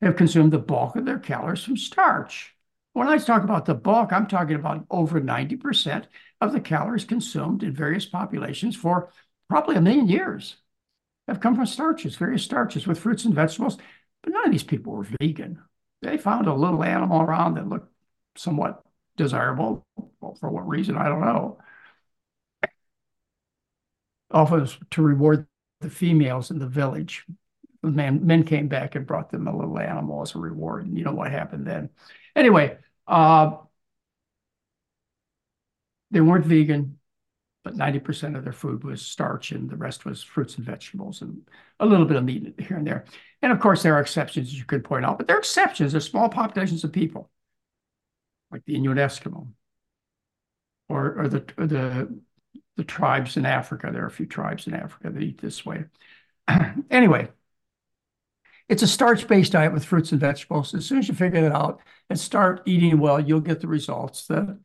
have 0.00 0.16
consumed 0.16 0.52
the 0.52 0.58
bulk 0.58 0.96
of 0.96 1.04
their 1.04 1.18
calories 1.18 1.64
from 1.64 1.76
starch. 1.76 2.54
When 2.94 3.08
I 3.08 3.18
talk 3.18 3.44
about 3.44 3.64
the 3.64 3.74
bulk, 3.74 4.12
I'm 4.12 4.26
talking 4.26 4.56
about 4.56 4.86
over 4.90 5.20
90% 5.20 6.06
of 6.40 6.52
the 6.52 6.60
calories 6.60 7.04
consumed 7.04 7.62
in 7.62 7.72
various 7.72 8.06
populations 8.06 8.74
for 8.74 9.10
probably 9.48 9.76
a 9.76 9.80
million 9.80 10.08
years. 10.08 10.56
Have 11.28 11.40
come 11.40 11.54
from 11.54 11.66
starches, 11.66 12.16
various 12.16 12.42
starches 12.42 12.86
with 12.86 12.98
fruits 12.98 13.24
and 13.24 13.34
vegetables. 13.34 13.76
But 14.22 14.32
none 14.32 14.46
of 14.46 14.52
these 14.52 14.62
people 14.62 14.94
were 14.94 15.06
vegan. 15.20 15.62
They 16.02 16.16
found 16.16 16.46
a 16.46 16.54
little 16.54 16.82
animal 16.82 17.20
around 17.20 17.54
that 17.54 17.68
looked 17.68 17.92
somewhat 18.36 18.82
desirable. 19.16 19.86
Well, 20.20 20.34
for 20.40 20.50
what 20.50 20.66
reason, 20.66 20.96
I 20.96 21.08
don't 21.08 21.20
know. 21.20 21.58
Often 24.30 24.68
to 24.90 25.02
reward 25.02 25.46
the 25.80 25.90
females 25.90 26.50
in 26.50 26.58
the 26.58 26.66
village. 26.66 27.24
The 27.82 27.90
men, 27.90 28.26
men 28.26 28.44
came 28.44 28.68
back 28.68 28.94
and 28.94 29.06
brought 29.06 29.30
them 29.30 29.46
a 29.46 29.56
little 29.56 29.78
animal 29.78 30.22
as 30.22 30.34
a 30.34 30.38
reward. 30.38 30.86
And 30.86 30.98
you 30.98 31.04
know 31.04 31.12
what 31.12 31.30
happened 31.30 31.66
then. 31.66 31.90
Anyway, 32.34 32.78
uh, 33.06 33.56
they 36.10 36.20
weren't 36.20 36.46
vegan, 36.46 36.97
but 37.68 37.76
90% 37.76 38.34
of 38.34 38.44
their 38.44 38.52
food 38.54 38.82
was 38.82 39.02
starch 39.02 39.52
and 39.52 39.68
the 39.68 39.76
rest 39.76 40.06
was 40.06 40.22
fruits 40.22 40.56
and 40.56 40.64
vegetables 40.64 41.20
and 41.20 41.46
a 41.80 41.84
little 41.84 42.06
bit 42.06 42.16
of 42.16 42.24
meat 42.24 42.54
here 42.58 42.78
and 42.78 42.86
there. 42.86 43.04
And 43.42 43.52
of 43.52 43.60
course, 43.60 43.82
there 43.82 43.94
are 43.94 44.00
exceptions, 44.00 44.58
you 44.58 44.64
could 44.64 44.84
point 44.84 45.04
out, 45.04 45.18
but 45.18 45.26
there 45.26 45.36
are 45.36 45.40
exceptions. 45.40 45.92
There's 45.92 46.08
small 46.08 46.30
populations 46.30 46.82
of 46.82 46.92
people, 46.92 47.30
like 48.50 48.64
the 48.64 48.74
Inuit 48.74 48.96
Eskimo, 48.96 49.48
or, 50.88 51.18
or 51.18 51.28
the, 51.28 51.44
or 51.58 51.66
the, 51.66 52.20
the 52.78 52.84
tribes 52.84 53.36
in 53.36 53.44
Africa. 53.44 53.90
There 53.92 54.04
are 54.04 54.06
a 54.06 54.10
few 54.10 54.24
tribes 54.24 54.66
in 54.66 54.72
Africa 54.72 55.10
that 55.10 55.22
eat 55.22 55.38
this 55.38 55.66
way. 55.66 55.84
anyway, 56.90 57.28
it's 58.70 58.82
a 58.82 58.88
starch-based 58.88 59.52
diet 59.52 59.74
with 59.74 59.84
fruits 59.84 60.10
and 60.12 60.20
vegetables. 60.22 60.74
As 60.74 60.86
soon 60.86 61.00
as 61.00 61.08
you 61.08 61.14
figure 61.14 61.42
that 61.42 61.54
out 61.54 61.82
and 62.08 62.18
start 62.18 62.62
eating 62.64 62.98
well, 62.98 63.20
you'll 63.20 63.40
get 63.40 63.60
the 63.60 63.68
results 63.68 64.26
that 64.28 64.58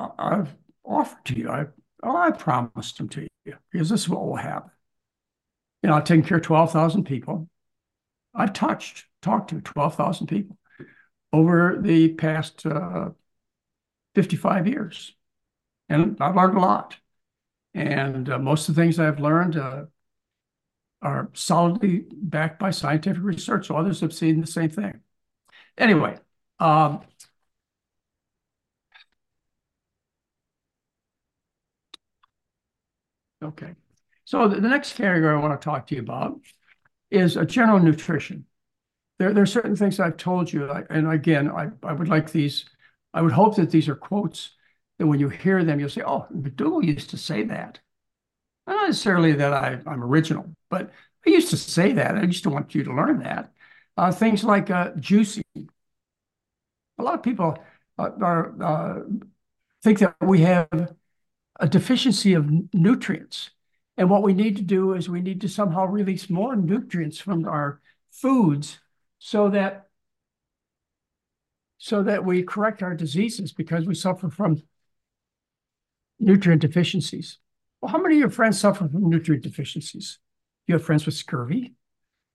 I've 0.00 0.56
offered 0.84 1.24
to 1.26 1.38
you. 1.38 1.50
I, 1.50 1.66
oh, 2.04 2.16
I 2.16 2.30
promised 2.30 2.98
them 2.98 3.08
to 3.10 3.26
you 3.44 3.54
because 3.70 3.88
this 3.88 4.02
is 4.02 4.08
what 4.08 4.24
will 4.24 4.36
happen. 4.36 4.70
You 5.82 5.88
know, 5.88 5.96
I've 5.96 6.04
taken 6.04 6.24
care 6.24 6.38
of 6.38 6.42
12,000 6.44 7.04
people. 7.04 7.48
I've 8.34 8.52
touched, 8.52 9.04
talked 9.22 9.50
to 9.50 9.60
12,000 9.60 10.26
people 10.26 10.56
over 11.32 11.78
the 11.80 12.14
past 12.14 12.64
uh, 12.64 13.10
55 14.14 14.66
years. 14.66 15.14
And 15.88 16.16
I've 16.20 16.36
learned 16.36 16.56
a 16.56 16.60
lot. 16.60 16.96
And 17.74 18.28
uh, 18.28 18.38
most 18.38 18.68
of 18.68 18.74
the 18.74 18.82
things 18.82 18.98
I've 18.98 19.20
learned 19.20 19.56
uh, 19.56 19.84
are 21.02 21.30
solidly 21.34 22.06
backed 22.10 22.58
by 22.58 22.70
scientific 22.70 23.22
research. 23.22 23.66
So 23.66 23.76
others 23.76 24.00
have 24.00 24.14
seen 24.14 24.40
the 24.40 24.46
same 24.46 24.70
thing. 24.70 25.00
Anyway, 25.76 26.16
um, 26.60 27.00
okay. 33.44 33.74
So 34.24 34.48
the, 34.48 34.60
the 34.60 34.68
next 34.68 34.94
category 34.94 35.34
I 35.34 35.40
want 35.40 35.58
to 35.60 35.64
talk 35.64 35.86
to 35.88 35.94
you 35.94 36.00
about 36.00 36.40
is 37.10 37.36
a 37.36 37.44
general 37.44 37.78
nutrition. 37.78 38.46
There, 39.18 39.32
there 39.32 39.42
are 39.42 39.46
certain 39.46 39.76
things 39.76 40.00
I've 40.00 40.16
told 40.16 40.52
you, 40.52 40.70
and 40.90 41.10
again, 41.10 41.50
I, 41.50 41.68
I 41.82 41.92
would 41.92 42.08
like 42.08 42.32
these, 42.32 42.64
I 43.12 43.22
would 43.22 43.32
hope 43.32 43.56
that 43.56 43.70
these 43.70 43.88
are 43.88 43.94
quotes 43.94 44.50
that 44.98 45.06
when 45.06 45.20
you 45.20 45.28
hear 45.28 45.62
them, 45.62 45.78
you'll 45.78 45.88
say, 45.88 46.02
oh, 46.04 46.26
McDougall 46.34 46.84
used 46.84 47.10
to 47.10 47.16
say 47.16 47.44
that. 47.44 47.80
Not 48.66 48.86
necessarily 48.88 49.32
that 49.32 49.52
I, 49.52 49.78
I'm 49.86 50.02
original, 50.02 50.50
but 50.70 50.90
I 51.26 51.30
used 51.30 51.50
to 51.50 51.56
say 51.56 51.92
that. 51.92 52.16
I 52.16 52.22
used 52.22 52.44
to 52.44 52.50
want 52.50 52.74
you 52.74 52.82
to 52.84 52.94
learn 52.94 53.20
that. 53.20 53.52
Uh, 53.96 54.10
things 54.10 54.42
like 54.42 54.70
uh, 54.70 54.92
juicing. 54.92 55.68
A 56.98 57.02
lot 57.02 57.14
of 57.14 57.22
people 57.22 57.58
uh, 57.98 58.10
are, 58.20 58.62
uh, 58.62 59.00
think 59.82 59.98
that 60.00 60.16
we 60.20 60.40
have 60.40 60.94
a 61.60 61.68
deficiency 61.68 62.34
of 62.34 62.50
nutrients. 62.74 63.50
And 63.96 64.10
what 64.10 64.22
we 64.22 64.34
need 64.34 64.56
to 64.56 64.62
do 64.62 64.94
is 64.94 65.08
we 65.08 65.20
need 65.20 65.40
to 65.42 65.48
somehow 65.48 65.86
release 65.86 66.28
more 66.28 66.56
nutrients 66.56 67.18
from 67.18 67.44
our 67.44 67.80
foods 68.10 68.78
so 69.18 69.50
that 69.50 69.88
so 71.78 72.02
that 72.02 72.24
we 72.24 72.42
correct 72.42 72.82
our 72.82 72.94
diseases 72.94 73.52
because 73.52 73.86
we 73.86 73.94
suffer 73.94 74.30
from 74.30 74.62
nutrient 76.18 76.62
deficiencies. 76.62 77.38
Well, 77.80 77.92
how 77.92 77.98
many 77.98 78.14
of 78.14 78.20
your 78.20 78.30
friends 78.30 78.58
suffer 78.58 78.88
from 78.88 79.10
nutrient 79.10 79.42
deficiencies? 79.42 80.18
You 80.66 80.76
have 80.76 80.84
friends 80.84 81.04
with 81.04 81.14
scurvy, 81.14 81.74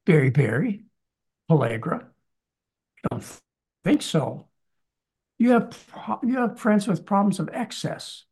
beriberi, 0.05 0.83
pellagra. 1.49 2.03
I 2.03 3.07
don't 3.09 3.39
think 3.83 4.03
so. 4.03 4.45
You 5.39 5.51
have, 5.51 6.19
you 6.21 6.37
have 6.37 6.59
friends 6.59 6.87
with 6.87 7.05
problems 7.05 7.39
of 7.39 7.49
excess. 7.51 8.25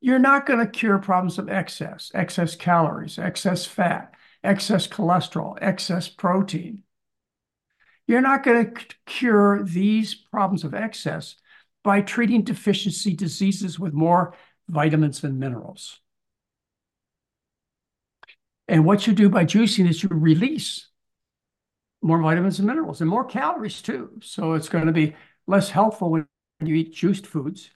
You're 0.00 0.18
not 0.18 0.46
going 0.46 0.60
to 0.60 0.70
cure 0.70 0.98
problems 0.98 1.38
of 1.38 1.48
excess, 1.48 2.10
excess 2.14 2.54
calories, 2.54 3.18
excess 3.18 3.64
fat, 3.64 4.14
excess 4.44 4.86
cholesterol, 4.86 5.56
excess 5.60 6.08
protein. 6.08 6.82
You're 8.06 8.20
not 8.20 8.44
going 8.44 8.72
to 8.74 8.84
cure 9.06 9.64
these 9.64 10.14
problems 10.14 10.64
of 10.64 10.74
excess 10.74 11.36
by 11.82 12.02
treating 12.02 12.42
deficiency 12.42 13.14
diseases 13.14 13.78
with 13.78 13.92
more 13.92 14.34
vitamins 14.68 15.24
and 15.24 15.38
minerals. 15.38 16.00
And 18.68 18.84
what 18.84 19.06
you 19.06 19.12
do 19.12 19.28
by 19.28 19.44
juicing 19.44 19.88
is 19.88 20.02
you 20.02 20.08
release 20.10 20.88
more 22.02 22.20
vitamins 22.20 22.58
and 22.58 22.66
minerals 22.66 23.00
and 23.00 23.10
more 23.10 23.24
calories 23.24 23.80
too. 23.82 24.10
So 24.22 24.54
it's 24.54 24.68
going 24.68 24.86
to 24.86 24.92
be 24.92 25.14
less 25.46 25.70
helpful 25.70 26.10
when 26.10 26.26
you 26.60 26.74
eat 26.74 26.94
juiced 26.94 27.26
foods 27.26 27.70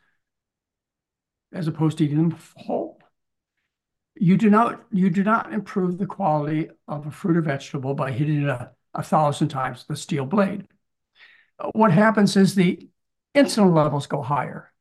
as 1.52 1.66
opposed 1.66 1.98
to 1.98 2.04
eating 2.04 2.28
them 2.28 2.38
whole. 2.56 3.00
You 4.14 4.36
do 4.36 4.50
not 4.50 4.84
you 4.92 5.10
do 5.10 5.24
not 5.24 5.52
improve 5.52 5.98
the 5.98 6.06
quality 6.06 6.68
of 6.86 7.06
a 7.06 7.10
fruit 7.10 7.36
or 7.36 7.42
vegetable 7.42 7.94
by 7.94 8.12
hitting 8.12 8.42
it 8.42 8.48
a, 8.48 8.72
a 8.94 9.02
thousand 9.02 9.48
times 9.48 9.84
with 9.88 9.98
a 9.98 10.00
steel 10.00 10.26
blade. 10.26 10.66
What 11.72 11.92
happens 11.92 12.36
is 12.36 12.54
the 12.54 12.88
insulin 13.34 13.74
levels 13.74 14.06
go 14.06 14.22
higher, 14.22 14.72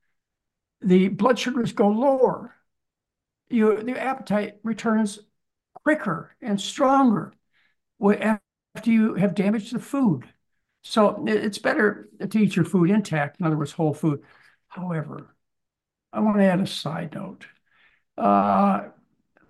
the 0.81 1.09
blood 1.09 1.37
sugars 1.39 1.73
go 1.73 1.87
lower, 1.89 2.55
you 3.49 3.81
the 3.81 3.99
appetite 3.99 4.59
returns 4.63 5.19
quicker 5.83 6.35
and 6.41 6.59
stronger 6.59 7.33
after 8.01 8.91
you 8.91 9.15
have 9.15 9.35
damaged 9.35 9.73
the 9.73 9.79
food. 9.79 10.25
So 10.81 11.25
it's 11.27 11.57
better 11.57 12.09
to 12.27 12.39
eat 12.39 12.55
your 12.55 12.65
food 12.65 12.89
intact, 12.89 13.39
in 13.39 13.45
other 13.45 13.57
words, 13.57 13.73
whole 13.73 13.93
food. 13.93 14.21
However, 14.69 15.35
I 16.11 16.19
want 16.21 16.37
to 16.37 16.43
add 16.43 16.59
a 16.59 16.67
side 16.67 17.13
note. 17.13 17.45
Uh, 18.17 18.89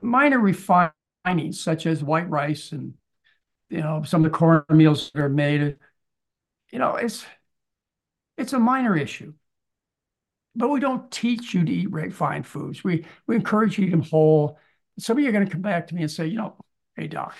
minor 0.01 0.39
refinings, 0.39 1.55
such 1.55 1.85
as 1.85 2.03
white 2.03 2.29
rice 2.29 2.71
and 2.71 2.95
you 3.69 3.81
know 3.81 4.03
some 4.03 4.25
of 4.25 4.31
the 4.31 4.37
corn 4.37 4.63
meals 4.69 5.11
that 5.13 5.21
are 5.21 5.29
made, 5.29 5.77
you 6.71 6.79
know, 6.79 6.95
it's 6.95 7.25
it's 8.37 8.53
a 8.53 8.59
minor 8.59 8.95
issue. 8.97 9.33
But 10.55 10.69
we 10.69 10.79
don't 10.79 11.09
teach 11.11 11.53
you 11.53 11.63
to 11.63 11.71
eat 11.71 11.91
refined 11.91 12.45
foods. 12.47 12.83
We 12.83 13.05
we 13.27 13.35
encourage 13.35 13.77
you 13.77 13.85
to 13.85 13.87
eat 13.89 13.91
them 13.91 14.01
whole. 14.01 14.59
Some 14.97 15.17
of 15.17 15.23
you 15.23 15.29
are 15.29 15.31
going 15.31 15.45
to 15.45 15.51
come 15.51 15.61
back 15.61 15.87
to 15.87 15.95
me 15.95 16.01
and 16.01 16.11
say, 16.11 16.27
you 16.27 16.37
know, 16.37 16.57
hey 16.95 17.07
doc, 17.07 17.35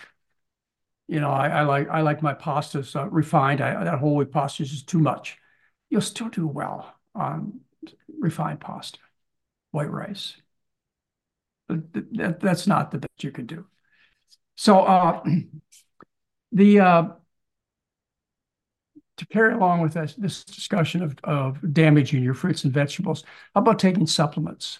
you 1.07 1.19
know, 1.19 1.31
I, 1.31 1.47
I 1.47 1.61
like 1.63 1.89
I 1.89 2.01
like 2.01 2.21
my 2.21 2.33
pastas 2.33 2.95
uh, 2.95 3.09
refined. 3.09 3.61
I, 3.61 3.83
that 3.83 3.99
whole 3.99 4.15
wheat 4.15 4.31
pasta 4.31 4.63
is 4.63 4.69
just 4.71 4.87
too 4.87 4.99
much. 4.99 5.37
You'll 5.89 6.01
still 6.01 6.29
do 6.29 6.47
well 6.47 6.93
on 7.15 7.61
refined 8.19 8.59
pasta 8.59 8.99
white 9.71 9.91
rice. 9.91 10.35
That, 11.67 12.39
that's 12.39 12.65
not 12.65 12.91
the 12.91 12.97
best 12.97 13.23
you 13.23 13.31
can 13.31 13.45
do. 13.45 13.65
So 14.55 14.79
uh, 14.79 15.23
the 16.51 16.79
uh, 16.79 17.03
to 19.19 19.27
carry 19.27 19.53
along 19.53 19.81
with 19.81 19.93
this, 19.93 20.15
this 20.15 20.43
discussion 20.45 21.03
of, 21.03 21.15
of 21.25 21.73
damaging 21.73 22.23
your 22.23 22.33
fruits 22.33 22.63
and 22.63 22.73
vegetables, 22.73 23.23
how 23.53 23.61
about 23.61 23.77
taking 23.77 24.07
supplements? 24.07 24.79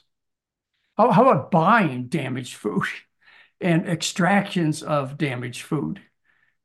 How, 0.98 1.12
how 1.12 1.30
about 1.30 1.52
buying 1.52 2.08
damaged 2.08 2.56
food 2.56 2.86
and 3.62 3.88
extractions 3.88 4.82
of 4.82 5.18
damaged 5.18 5.64
food 5.64 6.02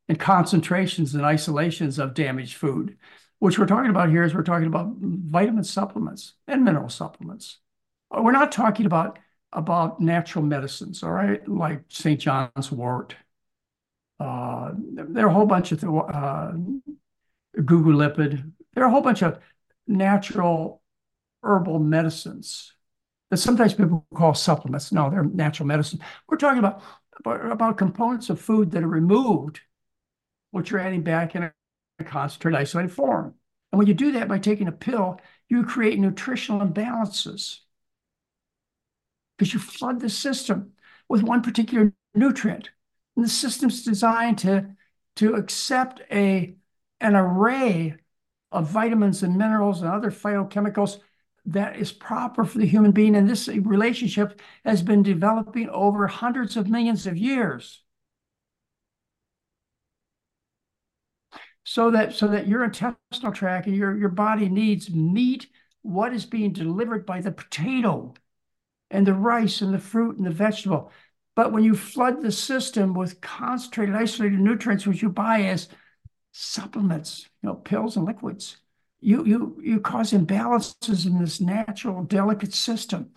and 0.08 0.18
concentrations 0.18 1.14
and 1.14 1.24
isolations 1.24 1.98
of 1.98 2.14
damaged 2.14 2.54
food? 2.54 2.96
Which 3.40 3.58
we're 3.58 3.66
talking 3.66 3.90
about 3.90 4.08
here 4.08 4.22
is 4.22 4.34
we're 4.34 4.44
talking 4.44 4.68
about 4.68 4.94
vitamin 4.96 5.64
supplements 5.64 6.34
and 6.46 6.64
mineral 6.64 6.88
supplements. 6.88 7.58
We're 8.10 8.32
not 8.32 8.52
talking 8.52 8.86
about 8.86 9.18
about 9.52 10.00
natural 10.00 10.44
medicines, 10.44 11.02
all 11.02 11.12
right, 11.12 11.46
like 11.48 11.82
St. 11.88 12.20
John's 12.20 12.72
wort. 12.72 13.14
Uh, 14.18 14.72
there 14.74 15.26
are 15.26 15.30
a 15.30 15.32
whole 15.32 15.46
bunch 15.46 15.72
of 15.72 15.82
uh, 15.84 16.52
Gugu 17.56 18.42
There 18.74 18.84
are 18.84 18.86
a 18.86 18.90
whole 18.90 19.00
bunch 19.00 19.22
of 19.22 19.38
natural 19.86 20.82
herbal 21.42 21.78
medicines 21.78 22.72
that 23.30 23.36
sometimes 23.36 23.74
people 23.74 24.06
call 24.14 24.34
supplements. 24.34 24.92
No, 24.92 25.10
they're 25.10 25.24
natural 25.24 25.66
medicine. 25.66 26.00
We're 26.28 26.36
talking 26.36 26.58
about, 26.58 26.82
about, 27.24 27.78
components 27.78 28.30
of 28.30 28.40
food 28.40 28.70
that 28.72 28.82
are 28.82 28.88
removed, 28.88 29.60
which 30.50 30.70
you're 30.70 30.80
adding 30.80 31.02
back 31.02 31.34
in 31.34 31.44
a 31.98 32.04
concentrated, 32.04 32.60
isolated 32.60 32.92
form. 32.92 33.34
And 33.72 33.78
when 33.78 33.88
you 33.88 33.94
do 33.94 34.12
that 34.12 34.28
by 34.28 34.38
taking 34.38 34.68
a 34.68 34.72
pill, 34.72 35.20
you 35.48 35.64
create 35.64 35.98
nutritional 35.98 36.66
imbalances 36.66 37.58
because 39.36 39.52
you 39.52 39.60
flood 39.60 40.00
the 40.00 40.08
system 40.08 40.72
with 41.08 41.22
one 41.22 41.42
particular 41.42 41.92
nutrient. 42.14 42.70
And 43.16 43.24
the 43.24 43.30
system's 43.30 43.84
designed 43.84 44.38
to, 44.38 44.70
to 45.16 45.34
accept 45.34 46.00
a, 46.10 46.56
an 47.00 47.14
array 47.14 47.96
of 48.52 48.68
vitamins 48.68 49.22
and 49.22 49.36
minerals 49.36 49.82
and 49.82 49.90
other 49.90 50.10
phytochemicals 50.10 50.98
that 51.46 51.76
is 51.76 51.92
proper 51.92 52.44
for 52.44 52.58
the 52.58 52.66
human 52.66 52.92
being. 52.92 53.14
And 53.16 53.28
this 53.28 53.48
relationship 53.48 54.40
has 54.64 54.82
been 54.82 55.02
developing 55.02 55.68
over 55.68 56.06
hundreds 56.06 56.56
of 56.56 56.68
millions 56.68 57.06
of 57.06 57.16
years. 57.16 57.82
So 61.66 61.90
that 61.92 62.14
so 62.14 62.28
that 62.28 62.46
your 62.46 62.62
intestinal 62.62 63.32
tract 63.32 63.66
and 63.66 63.74
your, 63.74 63.96
your 63.96 64.10
body 64.10 64.48
needs 64.50 64.90
meet 64.90 65.48
what 65.82 66.12
is 66.12 66.26
being 66.26 66.52
delivered 66.52 67.06
by 67.06 67.20
the 67.20 67.32
potato 67.32 68.14
and 68.90 69.06
the 69.06 69.14
rice 69.14 69.60
and 69.60 69.72
the 69.72 69.78
fruit 69.78 70.16
and 70.16 70.26
the 70.26 70.30
vegetable. 70.30 70.90
But 71.36 71.52
when 71.52 71.64
you 71.64 71.74
flood 71.74 72.22
the 72.22 72.30
system 72.30 72.94
with 72.94 73.20
concentrated, 73.20 73.94
isolated 73.94 74.38
nutrients, 74.38 74.86
which 74.86 75.02
you 75.02 75.08
buy 75.08 75.42
as 75.42 75.68
supplements, 76.32 77.28
you 77.42 77.48
know, 77.48 77.54
pills 77.56 77.96
and 77.96 78.04
liquids, 78.04 78.58
you 79.00 79.24
you 79.24 79.60
you 79.62 79.80
cause 79.80 80.12
imbalances 80.12 81.06
in 81.06 81.18
this 81.18 81.40
natural, 81.40 82.04
delicate 82.04 82.54
system. 82.54 83.10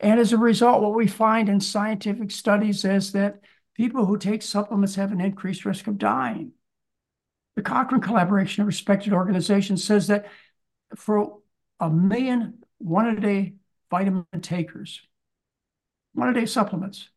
And 0.00 0.18
as 0.18 0.32
a 0.32 0.38
result, 0.38 0.82
what 0.82 0.94
we 0.94 1.06
find 1.06 1.48
in 1.48 1.60
scientific 1.60 2.30
studies 2.32 2.84
is 2.84 3.12
that 3.12 3.40
people 3.74 4.04
who 4.04 4.18
take 4.18 4.42
supplements 4.42 4.96
have 4.96 5.12
an 5.12 5.20
increased 5.20 5.64
risk 5.64 5.86
of 5.86 5.98
dying. 5.98 6.52
The 7.54 7.62
Cochrane 7.62 8.00
Collaboration, 8.00 8.62
a 8.62 8.66
respected 8.66 9.12
organization, 9.12 9.76
says 9.76 10.08
that 10.08 10.26
for 10.96 11.38
a 11.78 11.88
million 11.88 12.64
one 12.78 13.06
a 13.06 13.20
day 13.20 13.54
vitamin 13.92 14.24
takers, 14.40 15.02
one 16.14 16.30
a 16.30 16.32
day 16.32 16.46
supplements, 16.46 17.10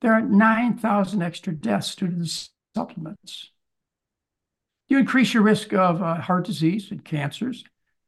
there 0.00 0.14
are 0.14 0.22
9,000 0.22 1.22
extra 1.22 1.52
deaths 1.52 1.94
due 1.94 2.06
to 2.06 2.14
the 2.14 2.48
supplements. 2.74 3.50
You 4.88 4.96
increase 4.96 5.34
your 5.34 5.42
risk 5.42 5.74
of 5.74 6.02
uh, 6.02 6.14
heart 6.14 6.46
disease 6.46 6.90
and 6.90 7.04
cancers 7.04 7.62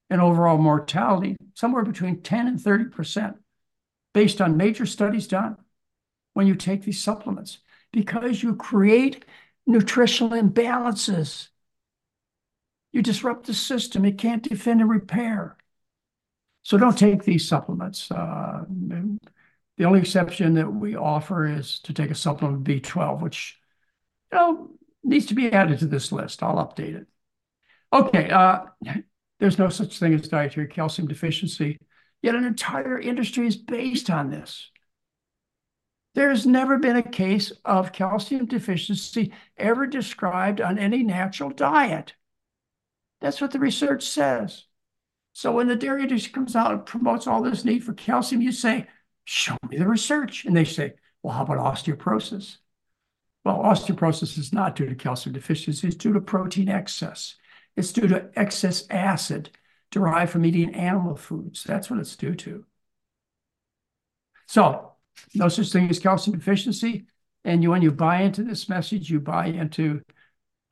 and 0.08 0.18
overall 0.18 0.56
mortality 0.56 1.36
somewhere 1.54 1.84
between 1.84 2.22
10 2.22 2.46
and 2.46 2.58
30% 2.58 3.34
based 4.14 4.40
on 4.40 4.56
major 4.56 4.86
studies 4.86 5.26
done 5.26 5.58
when 6.32 6.46
you 6.46 6.54
take 6.54 6.82
these 6.84 7.02
supplements 7.02 7.58
because 7.92 8.42
you 8.42 8.56
create 8.56 9.26
nutritional 9.66 10.40
imbalances. 10.40 11.48
You 12.92 13.02
disrupt 13.02 13.46
the 13.46 13.52
system. 13.52 14.06
It 14.06 14.16
can't 14.16 14.42
defend 14.42 14.80
and 14.80 14.88
repair. 14.88 15.58
So 16.70 16.78
don't 16.78 16.96
take 16.96 17.24
these 17.24 17.48
supplements. 17.48 18.12
Uh, 18.12 18.62
the 19.76 19.84
only 19.84 19.98
exception 19.98 20.54
that 20.54 20.72
we 20.72 20.94
offer 20.94 21.44
is 21.44 21.80
to 21.80 21.92
take 21.92 22.12
a 22.12 22.14
supplement 22.14 22.58
of 22.58 22.62
B12, 22.62 23.20
which 23.20 23.58
you 24.30 24.38
know 24.38 24.70
needs 25.02 25.26
to 25.26 25.34
be 25.34 25.52
added 25.52 25.80
to 25.80 25.86
this 25.86 26.12
list. 26.12 26.44
I'll 26.44 26.64
update 26.64 26.94
it. 26.94 27.08
Okay, 27.92 28.30
uh, 28.30 28.66
there's 29.40 29.58
no 29.58 29.68
such 29.68 29.98
thing 29.98 30.14
as 30.14 30.28
dietary 30.28 30.68
calcium 30.68 31.08
deficiency, 31.08 31.76
yet 32.22 32.36
an 32.36 32.44
entire 32.44 33.00
industry 33.00 33.48
is 33.48 33.56
based 33.56 34.08
on 34.08 34.30
this. 34.30 34.70
There's 36.14 36.46
never 36.46 36.78
been 36.78 36.94
a 36.94 37.02
case 37.02 37.50
of 37.64 37.90
calcium 37.90 38.46
deficiency 38.46 39.32
ever 39.56 39.88
described 39.88 40.60
on 40.60 40.78
any 40.78 41.02
natural 41.02 41.50
diet. 41.50 42.14
That's 43.20 43.40
what 43.40 43.50
the 43.50 43.58
research 43.58 44.04
says. 44.04 44.66
So 45.40 45.52
when 45.52 45.68
the 45.68 45.74
dairy 45.74 46.02
industry 46.02 46.34
comes 46.34 46.54
out 46.54 46.70
and 46.70 46.84
promotes 46.84 47.26
all 47.26 47.40
this 47.40 47.64
need 47.64 47.82
for 47.82 47.94
calcium, 47.94 48.42
you 48.42 48.52
say, 48.52 48.86
show 49.24 49.56
me 49.70 49.78
the 49.78 49.88
research. 49.88 50.44
And 50.44 50.54
they 50.54 50.66
say, 50.66 50.92
well, 51.22 51.32
how 51.32 51.44
about 51.44 51.56
osteoporosis? 51.56 52.58
Well, 53.42 53.56
osteoporosis 53.56 54.36
is 54.36 54.52
not 54.52 54.76
due 54.76 54.84
to 54.84 54.94
calcium 54.94 55.32
deficiency. 55.32 55.86
It's 55.86 55.96
due 55.96 56.12
to 56.12 56.20
protein 56.20 56.68
excess. 56.68 57.36
It's 57.74 57.90
due 57.90 58.06
to 58.08 58.28
excess 58.36 58.84
acid 58.90 59.48
derived 59.90 60.30
from 60.30 60.44
eating 60.44 60.74
animal 60.74 61.16
foods. 61.16 61.64
That's 61.64 61.88
what 61.88 62.00
it's 62.00 62.16
due 62.16 62.34
to. 62.34 62.66
So 64.46 64.92
no 65.34 65.48
such 65.48 65.72
thing 65.72 65.88
as 65.88 66.00
calcium 66.00 66.36
deficiency. 66.36 67.06
And 67.46 67.62
you, 67.62 67.70
when 67.70 67.80
you 67.80 67.92
buy 67.92 68.20
into 68.20 68.42
this 68.42 68.68
message, 68.68 69.08
you 69.08 69.20
buy 69.20 69.46
into 69.46 70.02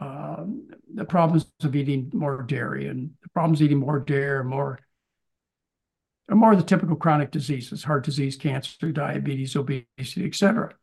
um, 0.01 0.69
the 0.95 1.05
problems 1.05 1.47
of 1.63 1.75
eating 1.75 2.11
more 2.13 2.43
dairy 2.43 2.87
and 2.87 3.11
the 3.23 3.29
problems 3.31 3.63
eating 3.63 3.79
more 3.79 3.99
dairy, 3.99 4.45
more 4.45 4.79
more 6.31 6.53
of 6.53 6.59
the 6.59 6.65
typical 6.65 6.95
chronic 6.95 7.31
diseases, 7.31 7.83
heart 7.83 8.05
disease, 8.05 8.37
cancer, 8.37 8.93
diabetes, 8.93 9.57
obesity, 9.57 10.27
etc. 10.27 10.75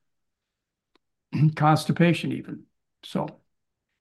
Constipation 1.56 2.32
even. 2.32 2.64
So, 3.04 3.28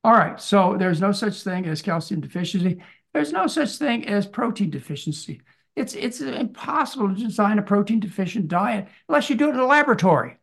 all 0.03 0.12
right. 0.12 0.41
So 0.41 0.77
there's 0.79 1.03
no 1.03 1.12
such 1.12 1.43
thing 1.43 1.67
as 1.67 1.83
calcium 1.83 2.21
deficiency. 2.23 2.83
There's 3.12 3.33
no 3.33 3.47
such 3.47 3.77
thing 3.77 4.09
as 4.09 4.27
protein 4.27 4.71
deficiency. 4.71 5.43
It's 5.77 5.95
it's 5.95 6.21
impossible 6.21 7.09
to 7.09 7.15
design 7.15 7.59
a 7.59 7.62
protein 7.62 8.01
deficient 8.01 8.49
diet 8.49 8.89
unless 9.09 9.29
you 9.29 9.37
do 9.37 9.49
it 9.49 9.55
in 9.55 9.61
a 9.61 9.67
laboratory. 9.67 10.39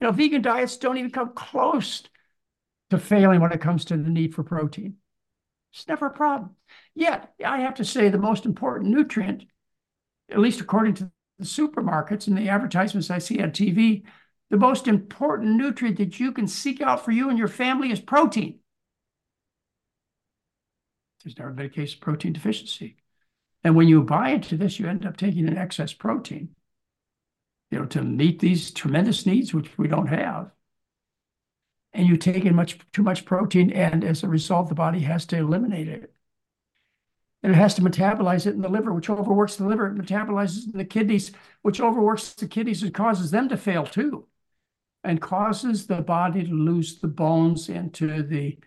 You 0.00 0.08
know, 0.08 0.12
vegan 0.12 0.42
diets 0.42 0.78
don't 0.78 0.98
even 0.98 1.10
come 1.10 1.32
close 1.34 2.02
to 2.92 2.98
failing 2.98 3.40
when 3.40 3.52
it 3.52 3.60
comes 3.60 3.84
to 3.86 3.96
the 3.96 4.10
need 4.10 4.34
for 4.34 4.42
protein. 4.42 4.96
It's 5.72 5.88
never 5.88 6.06
a 6.06 6.10
problem. 6.10 6.56
Yet, 6.94 7.32
I 7.44 7.60
have 7.60 7.74
to 7.74 7.84
say 7.84 8.08
the 8.08 8.18
most 8.18 8.44
important 8.44 8.90
nutrient, 8.90 9.44
at 10.30 10.38
least 10.38 10.60
according 10.60 10.94
to 10.94 11.10
the 11.38 11.44
supermarkets 11.44 12.26
and 12.26 12.36
the 12.36 12.50
advertisements 12.50 13.10
I 13.10 13.18
see 13.18 13.42
on 13.42 13.50
TV, 13.50 14.02
the 14.50 14.58
most 14.58 14.86
important 14.86 15.56
nutrient 15.56 15.96
that 15.96 16.20
you 16.20 16.32
can 16.32 16.46
seek 16.46 16.82
out 16.82 17.02
for 17.02 17.10
you 17.10 17.30
and 17.30 17.38
your 17.38 17.48
family 17.48 17.90
is 17.90 18.00
protein. 18.00 18.58
There's 21.24 21.38
never 21.38 21.52
been 21.52 21.66
a 21.66 21.70
case 21.70 21.94
of 21.94 22.00
protein 22.00 22.34
deficiency. 22.34 22.96
And 23.64 23.74
when 23.74 23.88
you 23.88 24.02
buy 24.02 24.30
into 24.30 24.58
this, 24.58 24.78
you 24.78 24.86
end 24.86 25.06
up 25.06 25.16
taking 25.16 25.48
an 25.48 25.56
excess 25.56 25.94
protein, 25.94 26.50
you 27.70 27.78
know, 27.78 27.86
to 27.86 28.02
meet 28.02 28.40
these 28.40 28.70
tremendous 28.70 29.24
needs, 29.24 29.54
which 29.54 29.78
we 29.78 29.88
don't 29.88 30.08
have 30.08 30.50
and 31.94 32.06
you 32.06 32.16
take 32.16 32.44
in 32.44 32.54
much 32.54 32.78
too 32.92 33.02
much 33.02 33.24
protein, 33.24 33.70
and 33.70 34.04
as 34.04 34.22
a 34.22 34.28
result, 34.28 34.68
the 34.68 34.74
body 34.74 35.00
has 35.00 35.26
to 35.26 35.36
eliminate 35.36 35.88
it. 35.88 36.12
And 37.42 37.52
it 37.52 37.56
has 37.56 37.74
to 37.74 37.82
metabolize 37.82 38.46
it 38.46 38.54
in 38.54 38.62
the 38.62 38.68
liver, 38.68 38.92
which 38.92 39.10
overworks 39.10 39.56
the 39.56 39.66
liver. 39.66 39.88
It 39.88 39.96
metabolizes 39.96 40.72
in 40.72 40.78
the 40.78 40.84
kidneys, 40.84 41.32
which 41.62 41.80
overworks 41.80 42.32
the 42.34 42.46
kidneys 42.46 42.82
and 42.82 42.94
causes 42.94 43.30
them 43.30 43.48
to 43.48 43.56
fail 43.56 43.84
too, 43.84 44.26
and 45.02 45.20
causes 45.20 45.86
the 45.86 46.00
body 46.02 46.44
to 46.44 46.52
lose 46.52 47.00
the 47.00 47.08
bones 47.08 47.68
into 47.68 48.22
the 48.22 48.58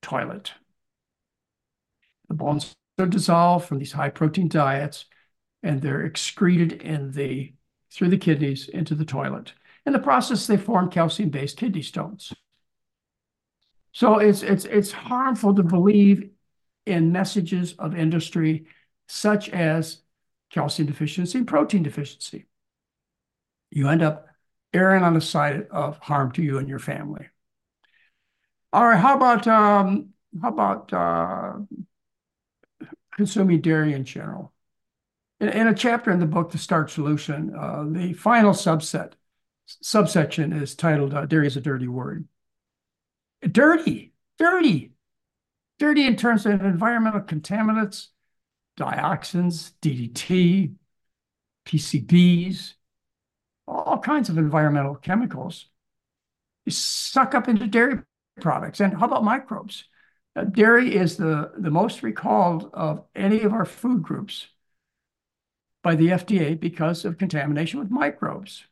toilet. 0.00 0.52
The 2.28 2.34
bones 2.34 2.74
are 2.98 3.06
dissolved 3.06 3.66
from 3.66 3.78
these 3.78 3.92
high 3.92 4.08
protein 4.08 4.48
diets, 4.48 5.04
and 5.62 5.82
they're 5.82 6.04
excreted 6.04 6.72
in 6.82 7.12
the 7.12 7.52
through 7.90 8.08
the 8.08 8.18
kidneys 8.18 8.68
into 8.68 8.94
the 8.94 9.04
toilet. 9.04 9.52
In 9.86 9.92
the 9.92 9.98
process, 9.98 10.46
they 10.46 10.56
form 10.56 10.90
calcium-based 10.90 11.56
kidney 11.56 11.82
stones. 11.82 12.32
So 13.94 14.18
it's 14.18 14.42
it's 14.42 14.64
it's 14.64 14.90
harmful 14.90 15.54
to 15.54 15.62
believe 15.62 16.30
in 16.84 17.12
messages 17.12 17.74
of 17.78 17.96
industry 17.96 18.66
such 19.06 19.48
as 19.48 20.00
calcium 20.50 20.88
deficiency 20.88 21.38
and 21.38 21.46
protein 21.46 21.84
deficiency. 21.84 22.46
You 23.70 23.88
end 23.88 24.02
up 24.02 24.26
erring 24.72 25.04
on 25.04 25.14
the 25.14 25.20
side 25.20 25.68
of 25.70 25.98
harm 25.98 26.32
to 26.32 26.42
you 26.42 26.58
and 26.58 26.68
your 26.68 26.80
family. 26.80 27.28
All 28.72 28.84
right, 28.84 28.98
how 28.98 29.16
about 29.16 29.46
um, 29.46 30.10
how 30.42 30.48
about 30.48 30.92
uh, 30.92 31.52
consuming 33.14 33.60
dairy 33.60 33.92
in 33.92 34.04
general? 34.04 34.52
In, 35.38 35.50
in, 35.50 35.66
a 35.68 35.74
chapter 35.74 36.10
in 36.10 36.18
the 36.18 36.26
book, 36.26 36.50
The 36.50 36.58
Starch 36.58 36.92
Solution, 36.92 37.54
uh, 37.56 37.84
the 37.86 38.12
final 38.12 38.52
subset 38.52 39.12
subsection 39.66 40.52
is 40.52 40.74
titled 40.74 41.14
uh, 41.14 41.26
"Dairy 41.26 41.46
is 41.46 41.56
a 41.56 41.60
Dirty 41.60 41.86
Word." 41.86 42.26
Dirty, 43.50 44.12
dirty, 44.38 44.92
dirty 45.78 46.06
in 46.06 46.16
terms 46.16 46.46
of 46.46 46.62
environmental 46.64 47.20
contaminants, 47.20 48.08
dioxins, 48.78 49.72
DDT, 49.80 50.74
PCBs, 51.66 52.74
all 53.66 53.98
kinds 53.98 54.28
of 54.28 54.38
environmental 54.38 54.94
chemicals. 54.94 55.66
You 56.66 56.72
suck 56.72 57.34
up 57.34 57.48
into 57.48 57.66
dairy 57.66 58.00
products. 58.40 58.80
And 58.80 58.94
how 58.94 59.06
about 59.06 59.24
microbes? 59.24 59.84
Uh, 60.36 60.44
dairy 60.44 60.94
is 60.94 61.16
the, 61.16 61.52
the 61.56 61.70
most 61.70 62.02
recalled 62.02 62.70
of 62.72 63.04
any 63.14 63.42
of 63.42 63.52
our 63.52 63.64
food 63.64 64.02
groups 64.02 64.48
by 65.82 65.94
the 65.94 66.08
FDA 66.08 66.58
because 66.58 67.04
of 67.04 67.18
contamination 67.18 67.78
with 67.78 67.90
microbes. 67.90 68.64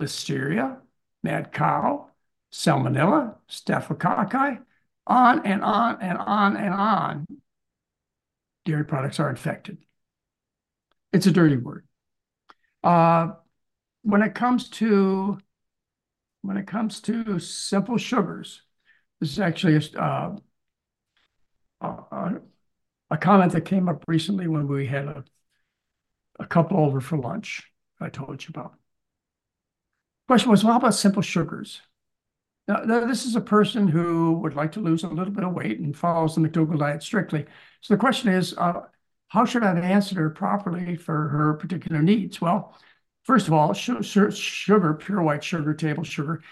Listeria, 0.00 0.78
mad 1.22 1.52
cow, 1.52 2.10
salmonella, 2.52 3.36
staphylococci, 3.50 4.62
on 5.06 5.46
and 5.46 5.62
on 5.62 5.98
and 6.00 6.18
on 6.18 6.56
and 6.56 6.74
on. 6.74 7.26
Dairy 8.64 8.84
products 8.84 9.20
are 9.20 9.30
infected. 9.30 9.78
It's 11.12 11.26
a 11.26 11.30
dirty 11.30 11.56
word. 11.56 11.86
Uh, 12.82 13.32
when 14.02 14.22
it 14.22 14.34
comes 14.34 14.68
to 14.70 15.38
when 16.42 16.56
it 16.56 16.66
comes 16.66 17.00
to 17.00 17.38
simple 17.40 17.98
sugars, 17.98 18.62
this 19.20 19.32
is 19.32 19.40
actually 19.40 19.76
a, 19.76 20.00
uh, 20.00 20.36
a, 21.80 22.34
a 23.10 23.16
comment 23.16 23.52
that 23.52 23.62
came 23.62 23.88
up 23.88 24.04
recently 24.06 24.46
when 24.46 24.68
we 24.68 24.86
had 24.86 25.06
a, 25.06 25.24
a 26.38 26.46
couple 26.46 26.78
over 26.78 27.00
for 27.00 27.18
lunch 27.18 27.64
I 28.00 28.10
told 28.10 28.44
you 28.44 28.50
about. 28.50 28.74
Question 30.28 30.50
was, 30.50 30.62
well, 30.62 30.74
how 30.74 30.78
about 30.78 30.94
simple 30.94 31.22
sugars? 31.22 31.80
Now, 32.68 32.78
now, 32.84 33.06
this 33.06 33.24
is 33.24 33.36
a 33.36 33.40
person 33.40 33.86
who 33.86 34.32
would 34.40 34.56
like 34.56 34.72
to 34.72 34.80
lose 34.80 35.04
a 35.04 35.08
little 35.08 35.32
bit 35.32 35.44
of 35.44 35.54
weight 35.54 35.78
and 35.78 35.96
follows 35.96 36.34
the 36.34 36.40
McDougall 36.40 36.78
diet 36.78 37.02
strictly. 37.02 37.46
So 37.80 37.94
the 37.94 37.98
question 37.98 38.28
is, 38.28 38.54
uh, 38.58 38.82
how 39.28 39.44
should 39.44 39.62
I 39.62 39.78
answer 39.78 40.16
her 40.16 40.30
properly 40.30 40.96
for 40.96 41.28
her 41.28 41.54
particular 41.54 42.02
needs? 42.02 42.40
Well, 42.40 42.76
first 43.22 43.46
of 43.46 43.52
all, 43.52 43.72
sugar, 43.72 44.94
pure 44.94 45.22
white 45.22 45.44
sugar, 45.44 45.74
table 45.74 46.02
sugar, 46.02 46.42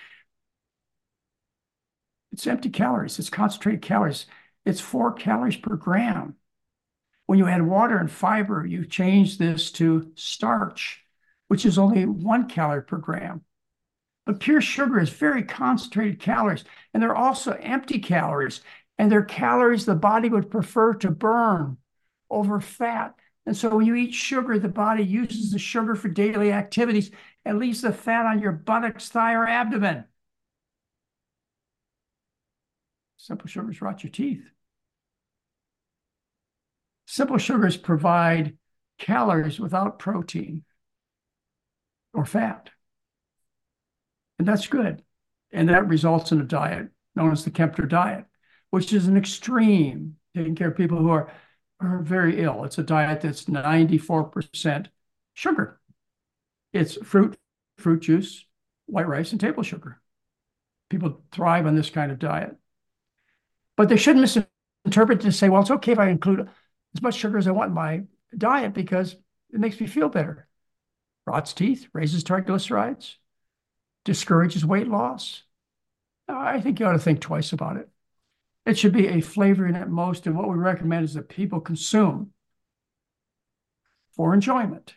it's 2.32 2.46
empty 2.46 2.68
calories. 2.68 3.18
It's 3.18 3.30
concentrated 3.30 3.82
calories. 3.82 4.26
It's 4.64 4.80
four 4.80 5.12
calories 5.12 5.56
per 5.56 5.76
gram. 5.76 6.34
When 7.26 7.38
you 7.38 7.46
add 7.46 7.62
water 7.62 7.96
and 7.96 8.10
fiber, 8.10 8.66
you 8.66 8.84
change 8.86 9.38
this 9.38 9.70
to 9.72 10.10
starch, 10.14 11.04
which 11.48 11.64
is 11.64 11.78
only 11.78 12.06
one 12.06 12.48
calorie 12.48 12.82
per 12.82 12.98
gram. 12.98 13.42
But 14.26 14.40
pure 14.40 14.60
sugar 14.60 14.98
is 14.98 15.10
very 15.10 15.42
concentrated 15.42 16.18
calories, 16.18 16.64
and 16.92 17.02
they're 17.02 17.14
also 17.14 17.52
empty 17.52 17.98
calories, 17.98 18.62
and 18.98 19.10
they're 19.10 19.24
calories 19.24 19.84
the 19.84 19.94
body 19.94 20.28
would 20.28 20.50
prefer 20.50 20.94
to 20.94 21.10
burn 21.10 21.76
over 22.30 22.60
fat. 22.60 23.14
And 23.46 23.56
so 23.56 23.76
when 23.76 23.86
you 23.86 23.94
eat 23.94 24.14
sugar, 24.14 24.58
the 24.58 24.68
body 24.68 25.04
uses 25.04 25.50
the 25.50 25.58
sugar 25.58 25.94
for 25.94 26.08
daily 26.08 26.52
activities 26.52 27.10
and 27.44 27.58
leaves 27.58 27.82
the 27.82 27.92
fat 27.92 28.24
on 28.24 28.40
your 28.40 28.52
buttocks, 28.52 29.10
thigh, 29.10 29.34
or 29.34 29.46
abdomen. 29.46 30.04
Simple 33.18 33.48
sugars 33.48 33.82
rot 33.82 34.02
your 34.02 34.10
teeth. 34.10 34.44
Simple 37.06 37.38
sugars 37.38 37.76
provide 37.76 38.56
calories 38.98 39.60
without 39.60 39.98
protein 39.98 40.64
or 42.12 42.24
fat. 42.24 42.70
And 44.38 44.48
that's 44.48 44.66
good. 44.66 45.02
And 45.52 45.68
that 45.68 45.88
results 45.88 46.32
in 46.32 46.40
a 46.40 46.44
diet 46.44 46.88
known 47.14 47.32
as 47.32 47.44
the 47.44 47.50
Kempner 47.50 47.88
diet, 47.88 48.24
which 48.70 48.92
is 48.92 49.06
an 49.06 49.16
extreme, 49.16 50.16
taking 50.34 50.54
care 50.54 50.68
of 50.68 50.76
people 50.76 50.98
who 50.98 51.10
are, 51.10 51.32
are 51.80 52.00
very 52.00 52.42
ill. 52.42 52.64
It's 52.64 52.78
a 52.78 52.82
diet 52.82 53.20
that's 53.20 53.44
94% 53.44 54.86
sugar. 55.34 55.80
It's 56.72 56.96
fruit, 56.96 57.36
fruit 57.78 58.00
juice, 58.00 58.44
white 58.86 59.06
rice, 59.06 59.32
and 59.32 59.40
table 59.40 59.62
sugar. 59.62 60.00
People 60.90 61.22
thrive 61.32 61.66
on 61.66 61.76
this 61.76 61.90
kind 61.90 62.10
of 62.10 62.18
diet. 62.18 62.56
But 63.76 63.88
they 63.88 63.96
shouldn't 63.96 64.22
misinterpret 64.22 65.20
to 65.20 65.32
say, 65.32 65.48
well, 65.48 65.62
it's 65.62 65.70
okay 65.70 65.92
if 65.92 65.98
I 65.98 66.08
include 66.08 66.48
as 66.94 67.02
much 67.02 67.14
sugar 67.14 67.38
as 67.38 67.48
I 67.48 67.52
want 67.52 67.68
in 67.68 67.74
my 67.74 68.02
diet 68.36 68.74
because 68.74 69.14
it 69.52 69.60
makes 69.60 69.80
me 69.80 69.86
feel 69.86 70.08
better. 70.08 70.48
Rots 71.26 71.52
teeth, 71.52 71.88
raises 71.92 72.22
triglycerides, 72.22 73.14
discourages 74.04 74.64
weight 74.64 74.88
loss. 74.88 75.42
I 76.28 76.60
think 76.60 76.80
you 76.80 76.86
ought 76.86 76.92
to 76.92 76.98
think 76.98 77.20
twice 77.20 77.52
about 77.52 77.76
it. 77.76 77.88
It 78.66 78.78
should 78.78 78.92
be 78.92 79.08
a 79.08 79.20
flavoring 79.20 79.76
at 79.76 79.90
most, 79.90 80.26
and 80.26 80.36
what 80.36 80.48
we 80.48 80.54
recommend 80.56 81.04
is 81.04 81.14
that 81.14 81.28
people 81.28 81.60
consume 81.60 82.30
for 84.16 84.32
enjoyment, 84.32 84.94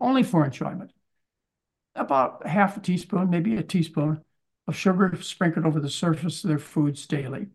only 0.00 0.22
for 0.22 0.44
enjoyment. 0.44 0.92
About 1.94 2.46
half 2.46 2.76
a 2.76 2.80
teaspoon, 2.80 3.30
maybe 3.30 3.56
a 3.56 3.62
teaspoon 3.62 4.22
of 4.66 4.76
sugar 4.76 5.16
sprinkled 5.22 5.64
over 5.64 5.80
the 5.80 5.88
surface 5.88 6.42
of 6.42 6.48
their 6.48 6.58
foods 6.58 7.06
daily. 7.06 7.46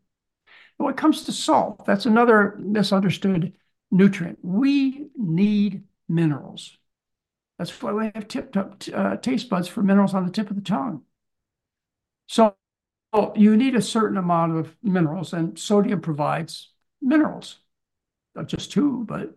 When 0.77 0.91
it 0.91 0.97
comes 0.97 1.25
to 1.25 1.31
salt, 1.33 1.85
that's 1.85 2.05
another 2.05 2.55
misunderstood 2.57 3.53
nutrient. 3.91 4.39
We 4.41 5.09
need 5.15 5.83
minerals. 6.07 6.78
That's 7.59 7.69
why 7.81 7.91
we 7.91 8.11
have 8.15 8.27
tip 8.27 8.55
uh, 8.91 9.17
taste 9.17 9.49
buds 9.49 9.67
for 9.67 9.83
minerals 9.83 10.15
on 10.15 10.25
the 10.25 10.31
tip 10.31 10.49
of 10.49 10.55
the 10.55 10.63
tongue. 10.63 11.03
So 12.27 12.55
you 13.35 13.55
need 13.55 13.75
a 13.75 13.81
certain 13.81 14.17
amount 14.17 14.57
of 14.57 14.75
minerals, 14.81 15.33
and 15.33 15.59
sodium 15.59 16.01
provides 16.01 16.71
minerals. 17.01 17.59
Not 18.33 18.47
just 18.47 18.71
two, 18.71 19.05
but 19.07 19.35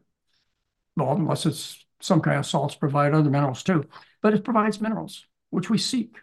well, 0.97 1.13
unless 1.13 1.45
it's 1.45 1.85
some 2.01 2.23
kind 2.23 2.39
of 2.39 2.47
salts 2.47 2.75
provide 2.75 3.13
other 3.13 3.31
minerals 3.31 3.63
too. 3.63 3.85
But 4.23 4.33
it 4.33 4.45
provides 4.45 4.81
minerals, 4.81 5.27
which 5.51 5.69
we 5.69 5.77
seek 5.77 6.17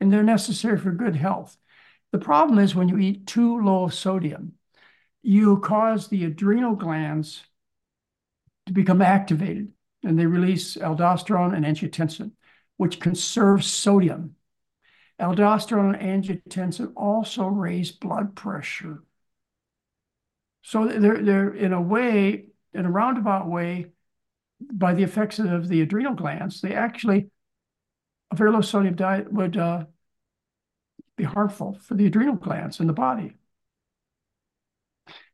and 0.00 0.12
they're 0.12 0.22
necessary 0.22 0.78
for 0.78 0.90
good 0.90 1.16
health. 1.16 1.56
The 2.12 2.18
problem 2.18 2.58
is 2.58 2.74
when 2.74 2.88
you 2.88 2.98
eat 2.98 3.26
too 3.26 3.60
low 3.60 3.84
of 3.84 3.94
sodium, 3.94 4.52
you 5.22 5.58
cause 5.58 6.08
the 6.08 6.24
adrenal 6.24 6.74
glands 6.74 7.42
to 8.66 8.72
become 8.72 9.02
activated 9.02 9.72
and 10.02 10.18
they 10.18 10.26
release 10.26 10.76
aldosterone 10.76 11.54
and 11.54 11.64
angiotensin, 11.64 12.32
which 12.76 13.00
conserve 13.00 13.64
sodium. 13.64 14.36
Aldosterone 15.20 16.00
and 16.00 16.24
angiotensin 16.24 16.92
also 16.96 17.46
raise 17.46 17.90
blood 17.90 18.36
pressure. 18.36 19.02
So 20.62 20.86
they're, 20.86 21.22
they're 21.22 21.54
in 21.54 21.72
a 21.72 21.80
way, 21.80 22.46
in 22.72 22.86
a 22.86 22.90
roundabout 22.90 23.48
way, 23.48 23.86
by 24.60 24.94
the 24.94 25.02
effects 25.02 25.38
of 25.38 25.68
the 25.68 25.80
adrenal 25.82 26.14
glands, 26.14 26.60
they 26.60 26.74
actually 26.74 27.30
a 28.30 28.36
very 28.36 28.50
low 28.50 28.60
sodium 28.60 28.94
diet 28.94 29.32
would 29.32 29.56
uh, 29.56 29.84
be 31.16 31.24
harmful 31.24 31.78
for 31.80 31.94
the 31.94 32.06
adrenal 32.06 32.36
glands 32.36 32.80
in 32.80 32.86
the 32.86 32.92
body. 32.92 33.34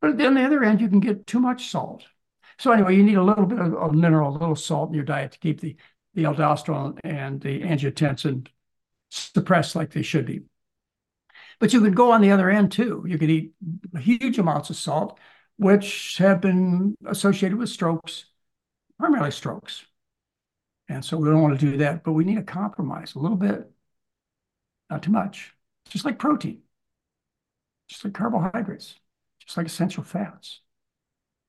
But 0.00 0.16
then 0.16 0.28
on 0.28 0.34
the 0.34 0.44
other 0.44 0.62
end, 0.62 0.80
you 0.80 0.88
can 0.88 1.00
get 1.00 1.26
too 1.26 1.40
much 1.40 1.70
salt. 1.70 2.04
So 2.58 2.72
anyway, 2.72 2.96
you 2.96 3.02
need 3.02 3.16
a 3.16 3.22
little 3.22 3.46
bit 3.46 3.58
of, 3.58 3.74
of 3.74 3.94
mineral, 3.94 4.30
a 4.30 4.38
little 4.38 4.56
salt 4.56 4.88
in 4.90 4.94
your 4.94 5.04
diet 5.04 5.32
to 5.32 5.38
keep 5.38 5.60
the, 5.60 5.76
the 6.14 6.24
aldosterone 6.24 6.98
and 7.04 7.40
the 7.40 7.62
angiotensin 7.62 8.46
suppressed 9.10 9.76
like 9.76 9.90
they 9.90 10.02
should 10.02 10.26
be. 10.26 10.42
But 11.58 11.72
you 11.72 11.80
could 11.80 11.94
go 11.94 12.12
on 12.12 12.20
the 12.20 12.30
other 12.30 12.50
end 12.50 12.72
too. 12.72 13.04
You 13.06 13.18
could 13.18 13.30
eat 13.30 13.54
huge 13.98 14.38
amounts 14.38 14.70
of 14.70 14.76
salt, 14.76 15.18
which 15.56 16.18
have 16.18 16.40
been 16.40 16.96
associated 17.06 17.58
with 17.58 17.68
strokes, 17.68 18.26
primarily 18.98 19.30
strokes. 19.30 19.84
And 20.88 21.04
so 21.04 21.16
we 21.16 21.28
don't 21.28 21.42
want 21.42 21.58
to 21.58 21.70
do 21.70 21.78
that, 21.78 22.04
but 22.04 22.12
we 22.12 22.24
need 22.24 22.38
a 22.38 22.42
compromise 22.42 23.14
a 23.14 23.18
little 23.18 23.36
bit, 23.36 23.70
not 24.90 25.02
too 25.02 25.12
much, 25.12 25.54
just 25.88 26.04
like 26.04 26.18
protein, 26.18 26.62
just 27.88 28.04
like 28.04 28.14
carbohydrates, 28.14 28.96
just 29.40 29.56
like 29.56 29.66
essential 29.66 30.02
fats. 30.02 30.60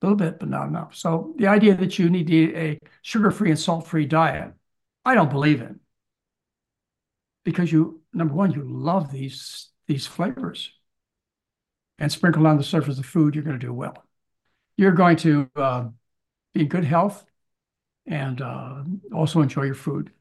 A 0.01 0.05
little 0.05 0.17
bit, 0.17 0.39
but 0.39 0.49
not 0.49 0.67
enough. 0.67 0.95
So 0.95 1.33
the 1.37 1.47
idea 1.47 1.75
that 1.75 1.97
you 1.97 2.09
need 2.09 2.27
to 2.27 2.33
eat 2.33 2.55
a 2.55 2.79
sugar-free 3.01 3.49
and 3.49 3.59
salt-free 3.59 4.07
diet, 4.07 4.53
I 5.03 5.15
don't 5.15 5.31
believe 5.31 5.61
in. 5.61 5.79
Because 7.43 7.71
you, 7.71 8.01
number 8.13 8.33
one, 8.33 8.51
you 8.51 8.63
love 8.63 9.11
these, 9.11 9.69
these 9.87 10.05
flavors. 10.05 10.71
And 11.97 12.11
sprinkled 12.11 12.45
on 12.45 12.57
the 12.57 12.63
surface 12.63 12.99
of 12.99 13.05
food, 13.05 13.35
you're 13.35 13.43
going 13.43 13.57
to 13.57 13.65
do 13.65 13.73
well. 13.73 14.03
You're 14.75 14.91
going 14.91 15.15
to 15.17 15.49
uh, 15.55 15.87
be 16.53 16.61
in 16.61 16.67
good 16.67 16.83
health 16.83 17.25
and 18.05 18.41
uh, 18.41 18.83
also 19.13 19.41
enjoy 19.41 19.63
your 19.63 19.75
food. 19.75 20.11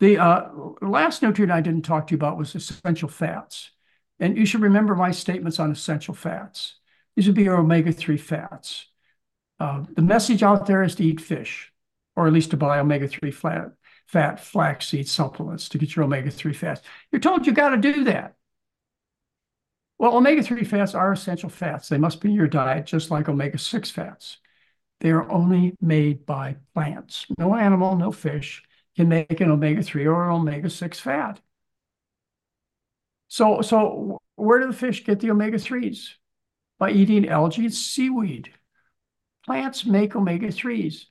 The 0.00 0.18
uh, 0.18 0.48
last 0.82 1.22
nutrient 1.22 1.52
I 1.52 1.60
didn't 1.60 1.82
talk 1.82 2.08
to 2.08 2.12
you 2.12 2.16
about 2.16 2.38
was 2.38 2.54
essential 2.56 3.08
fats. 3.08 3.70
And 4.18 4.36
you 4.36 4.46
should 4.46 4.62
remember 4.62 4.96
my 4.96 5.12
statements 5.12 5.60
on 5.60 5.70
essential 5.70 6.14
fats. 6.14 6.79
These 7.16 7.26
would 7.26 7.36
be 7.36 7.44
your 7.44 7.58
omega-3 7.58 8.18
fats. 8.18 8.86
Uh, 9.58 9.84
the 9.94 10.02
message 10.02 10.42
out 10.42 10.66
there 10.66 10.82
is 10.82 10.94
to 10.96 11.04
eat 11.04 11.20
fish, 11.20 11.72
or 12.16 12.26
at 12.26 12.32
least 12.32 12.50
to 12.50 12.56
buy 12.56 12.78
omega-3 12.78 13.32
fat, 13.32 13.72
fat 14.06 14.40
flaxseed 14.40 15.08
supplements 15.08 15.68
to 15.68 15.78
get 15.78 15.94
your 15.94 16.04
omega-3 16.04 16.54
fats. 16.54 16.82
You're 17.12 17.20
told 17.20 17.46
you 17.46 17.52
got 17.52 17.70
to 17.70 17.76
do 17.76 18.04
that. 18.04 18.36
Well, 19.98 20.16
omega-3 20.16 20.66
fats 20.66 20.94
are 20.94 21.12
essential 21.12 21.50
fats. 21.50 21.88
They 21.88 21.98
must 21.98 22.20
be 22.20 22.30
in 22.30 22.34
your 22.34 22.48
diet, 22.48 22.86
just 22.86 23.10
like 23.10 23.28
omega-6 23.28 23.90
fats. 23.90 24.38
They 25.00 25.10
are 25.10 25.30
only 25.30 25.76
made 25.80 26.24
by 26.24 26.56
plants. 26.74 27.26
No 27.38 27.54
animal, 27.54 27.96
no 27.96 28.12
fish 28.12 28.62
can 28.96 29.08
make 29.08 29.40
an 29.40 29.50
omega-3 29.50 30.06
or 30.06 30.24
an 30.24 30.36
omega-6 30.36 30.96
fat. 30.96 31.40
So, 33.28 33.62
so 33.62 34.18
where 34.36 34.60
do 34.60 34.66
the 34.66 34.72
fish 34.72 35.04
get 35.04 35.20
the 35.20 35.30
omega-3s? 35.30 36.14
By 36.80 36.90
eating 36.90 37.28
algae 37.28 37.66
and 37.66 37.74
seaweed. 37.74 38.52
Plants 39.46 39.86
make 39.86 40.16
omega-3s. 40.16 41.04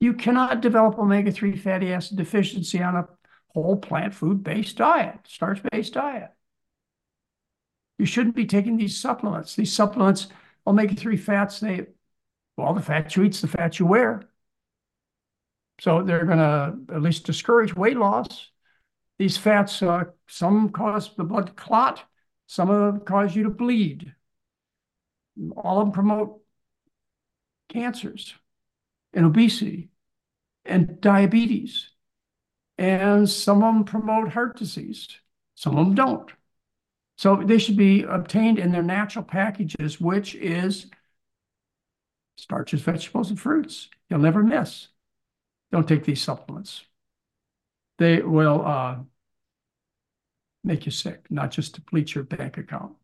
You 0.00 0.12
cannot 0.12 0.60
develop 0.60 0.98
omega-3 0.98 1.58
fatty 1.58 1.92
acid 1.92 2.18
deficiency 2.18 2.82
on 2.82 2.96
a 2.96 3.08
whole 3.48 3.76
plant 3.76 4.12
food-based 4.12 4.76
diet, 4.76 5.20
starch-based 5.26 5.94
diet. 5.94 6.30
You 7.98 8.04
shouldn't 8.04 8.36
be 8.36 8.46
taking 8.46 8.76
these 8.76 9.00
supplements. 9.00 9.54
These 9.56 9.72
supplements, 9.72 10.26
omega-3 10.66 11.18
fats, 11.18 11.60
they 11.60 11.86
well, 12.56 12.74
the 12.74 12.82
fat 12.82 13.16
you 13.16 13.24
eat's 13.24 13.40
the 13.40 13.48
fat 13.48 13.78
you 13.78 13.86
wear. 13.86 14.28
So 15.80 16.02
they're 16.02 16.26
going 16.26 16.38
to 16.38 16.94
at 16.94 17.02
least 17.02 17.24
discourage 17.26 17.74
weight 17.74 17.96
loss. 17.96 18.50
These 19.18 19.36
fats, 19.36 19.82
uh, 19.82 20.04
some 20.28 20.68
cause 20.70 21.14
the 21.16 21.24
blood 21.24 21.56
clot, 21.56 22.02
some 22.46 22.70
of 22.70 22.94
them 22.94 23.04
cause 23.04 23.34
you 23.34 23.44
to 23.44 23.50
bleed. 23.50 24.14
All 25.56 25.80
of 25.80 25.86
them 25.86 25.92
promote 25.92 26.40
cancers 27.68 28.34
and 29.12 29.24
obesity 29.24 29.90
and 30.64 31.00
diabetes. 31.00 31.90
And 32.78 33.28
some 33.28 33.62
of 33.62 33.74
them 33.74 33.84
promote 33.84 34.30
heart 34.30 34.56
disease. 34.56 35.08
Some 35.54 35.76
of 35.76 35.86
them 35.86 35.94
don't. 35.94 36.30
So 37.18 37.36
they 37.36 37.58
should 37.58 37.76
be 37.76 38.02
obtained 38.02 38.58
in 38.58 38.72
their 38.72 38.82
natural 38.82 39.24
packages, 39.24 40.00
which 40.00 40.34
is 40.34 40.86
starches, 42.36 42.82
vegetables, 42.82 43.30
and 43.30 43.38
fruits. 43.38 43.88
You'll 44.08 44.20
never 44.20 44.42
miss. 44.42 44.88
Don't 45.70 45.86
take 45.86 46.04
these 46.04 46.22
supplements. 46.22 46.84
They 47.98 48.22
will 48.22 48.66
uh, 48.66 48.96
make 50.64 50.86
you 50.86 50.92
sick, 50.92 51.26
not 51.30 51.50
just 51.50 51.74
deplete 51.74 52.14
your 52.14 52.24
bank 52.24 52.58
account. 52.58 52.94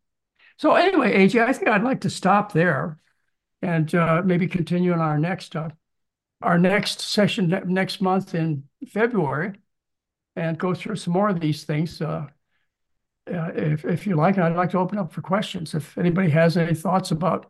So 0.59 0.75
anyway, 0.75 1.13
AJ, 1.13 1.41
I 1.47 1.53
think 1.53 1.69
I'd 1.69 1.83
like 1.83 2.01
to 2.01 2.09
stop 2.09 2.51
there 2.51 2.99
and 3.61 3.93
uh, 3.95 4.21
maybe 4.25 4.45
continue 4.45 4.91
in 4.91 4.99
our 4.99 5.17
next 5.17 5.55
uh, 5.55 5.69
our 6.41 6.59
next 6.59 6.99
session 7.01 7.49
next 7.67 8.01
month 8.01 8.35
in 8.35 8.65
February 8.87 9.53
and 10.35 10.57
go 10.57 10.73
through 10.73 10.97
some 10.97 11.13
more 11.13 11.29
of 11.29 11.39
these 11.39 11.63
things. 11.63 12.01
Uh, 12.01 12.27
uh, 13.31 13.51
if, 13.55 13.85
if 13.85 14.05
you 14.05 14.15
like, 14.15 14.37
I'd 14.37 14.55
like 14.55 14.71
to 14.71 14.79
open 14.79 14.97
up 14.97 15.13
for 15.13 15.21
questions. 15.21 15.75
If 15.75 15.97
anybody 15.97 16.29
has 16.31 16.57
any 16.57 16.75
thoughts 16.75 17.11
about, 17.11 17.49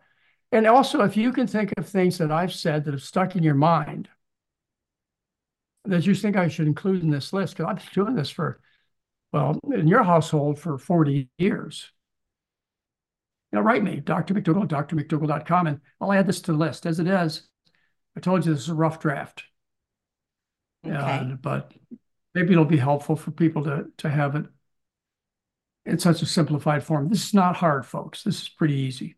and 0.52 0.68
also 0.68 1.02
if 1.04 1.18
you 1.18 1.32
can 1.34 1.48
think 1.48 1.74
of 1.78 1.88
things 1.88 2.20
that 2.20 2.32
I've 2.32 2.54
said 2.54 2.86
that 2.86 2.94
have 2.94 3.02
stuck 3.02 3.36
in 3.36 3.44
your 3.44 3.56
mind 3.56 4.08
that 5.86 6.06
you 6.06 6.14
think 6.14 6.36
I 6.36 6.48
should 6.48 6.68
include 6.68 7.02
in 7.02 7.10
this 7.10 7.34
list, 7.34 7.58
because 7.58 7.70
I've 7.72 7.78
been 7.78 8.06
doing 8.06 8.16
this 8.16 8.30
for, 8.30 8.60
well, 9.32 9.60
in 9.72 9.88
your 9.88 10.04
household 10.04 10.60
for 10.60 10.78
40 10.78 11.30
years. 11.40 11.92
You 13.52 13.58
know, 13.58 13.62
write 13.62 13.84
me, 13.84 14.00
Dr. 14.00 14.34
McDougall, 14.34 14.68
drmcdougall.com, 14.68 15.68
and 15.68 15.82
I'll 16.00 16.14
add 16.14 16.28
this 16.28 16.42
to 16.42 16.52
the 16.52 16.58
list. 16.58 16.86
As 16.86 17.00
it 17.00 17.08
is, 17.08 17.48
I 18.16 18.20
told 18.20 18.46
you 18.46 18.54
this 18.54 18.64
is 18.64 18.70
a 18.70 18.76
rough 18.76 19.00
draft. 19.00 19.44
Okay. 20.86 20.96
Uh, 20.96 21.24
but 21.42 21.74
maybe 22.36 22.54
it'll 22.54 22.66
be 22.66 22.78
helpful 22.78 23.16
for 23.16 23.32
people 23.32 23.64
to, 23.64 23.88
to 23.98 24.10
have 24.10 24.36
it 24.36 24.46
in 25.86 26.00
such 26.00 26.22
a 26.22 26.26
simplified 26.26 26.84
form. 26.84 27.10
This 27.10 27.28
is 27.28 27.34
not 27.34 27.56
hard, 27.56 27.86
folks. 27.86 28.24
This 28.24 28.42
is 28.42 28.50
pretty 28.50 28.76
easy. 28.76 29.16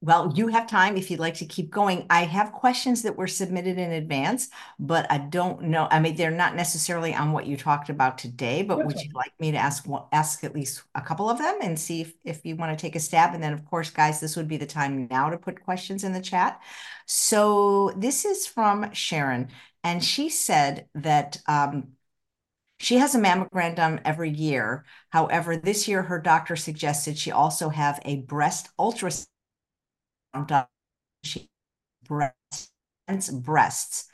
Well, 0.00 0.32
you 0.36 0.46
have 0.46 0.68
time 0.68 0.96
if 0.96 1.10
you'd 1.10 1.18
like 1.18 1.34
to 1.34 1.44
keep 1.44 1.70
going. 1.70 2.06
I 2.08 2.22
have 2.22 2.52
questions 2.52 3.02
that 3.02 3.16
were 3.16 3.26
submitted 3.26 3.78
in 3.78 3.90
advance, 3.90 4.48
but 4.78 5.10
I 5.10 5.18
don't 5.18 5.62
know. 5.62 5.88
I 5.90 5.98
mean, 5.98 6.14
they're 6.14 6.30
not 6.30 6.54
necessarily 6.54 7.12
on 7.12 7.32
what 7.32 7.46
you 7.48 7.56
talked 7.56 7.88
about 7.88 8.16
today, 8.16 8.62
but 8.62 8.84
would 8.84 9.02
you 9.02 9.10
like 9.12 9.32
me 9.40 9.50
to 9.50 9.58
ask 9.58 9.88
ask 10.12 10.44
at 10.44 10.54
least 10.54 10.84
a 10.94 11.00
couple 11.00 11.28
of 11.28 11.38
them 11.38 11.58
and 11.62 11.76
see 11.76 12.02
if, 12.02 12.12
if 12.22 12.46
you 12.46 12.54
want 12.54 12.78
to 12.78 12.80
take 12.80 12.94
a 12.94 13.00
stab? 13.00 13.34
And 13.34 13.42
then, 13.42 13.52
of 13.52 13.64
course, 13.64 13.90
guys, 13.90 14.20
this 14.20 14.36
would 14.36 14.46
be 14.46 14.56
the 14.56 14.66
time 14.66 15.08
now 15.10 15.30
to 15.30 15.36
put 15.36 15.64
questions 15.64 16.04
in 16.04 16.12
the 16.12 16.20
chat. 16.20 16.60
So 17.06 17.92
this 17.96 18.24
is 18.24 18.46
from 18.46 18.92
Sharon, 18.92 19.48
and 19.82 20.04
she 20.04 20.28
said 20.28 20.86
that 20.94 21.38
um, 21.48 21.88
she 22.78 22.98
has 22.98 23.16
a 23.16 23.18
mammogram 23.18 23.74
done 23.74 24.00
every 24.04 24.30
year. 24.30 24.84
However, 25.10 25.56
this 25.56 25.88
year 25.88 26.04
her 26.04 26.20
doctor 26.20 26.54
suggested 26.54 27.18
she 27.18 27.32
also 27.32 27.68
have 27.68 27.98
a 28.04 28.18
breast 28.18 28.68
ultrasound 28.78 29.26
breasts 32.04 33.30
breasts. 33.30 34.08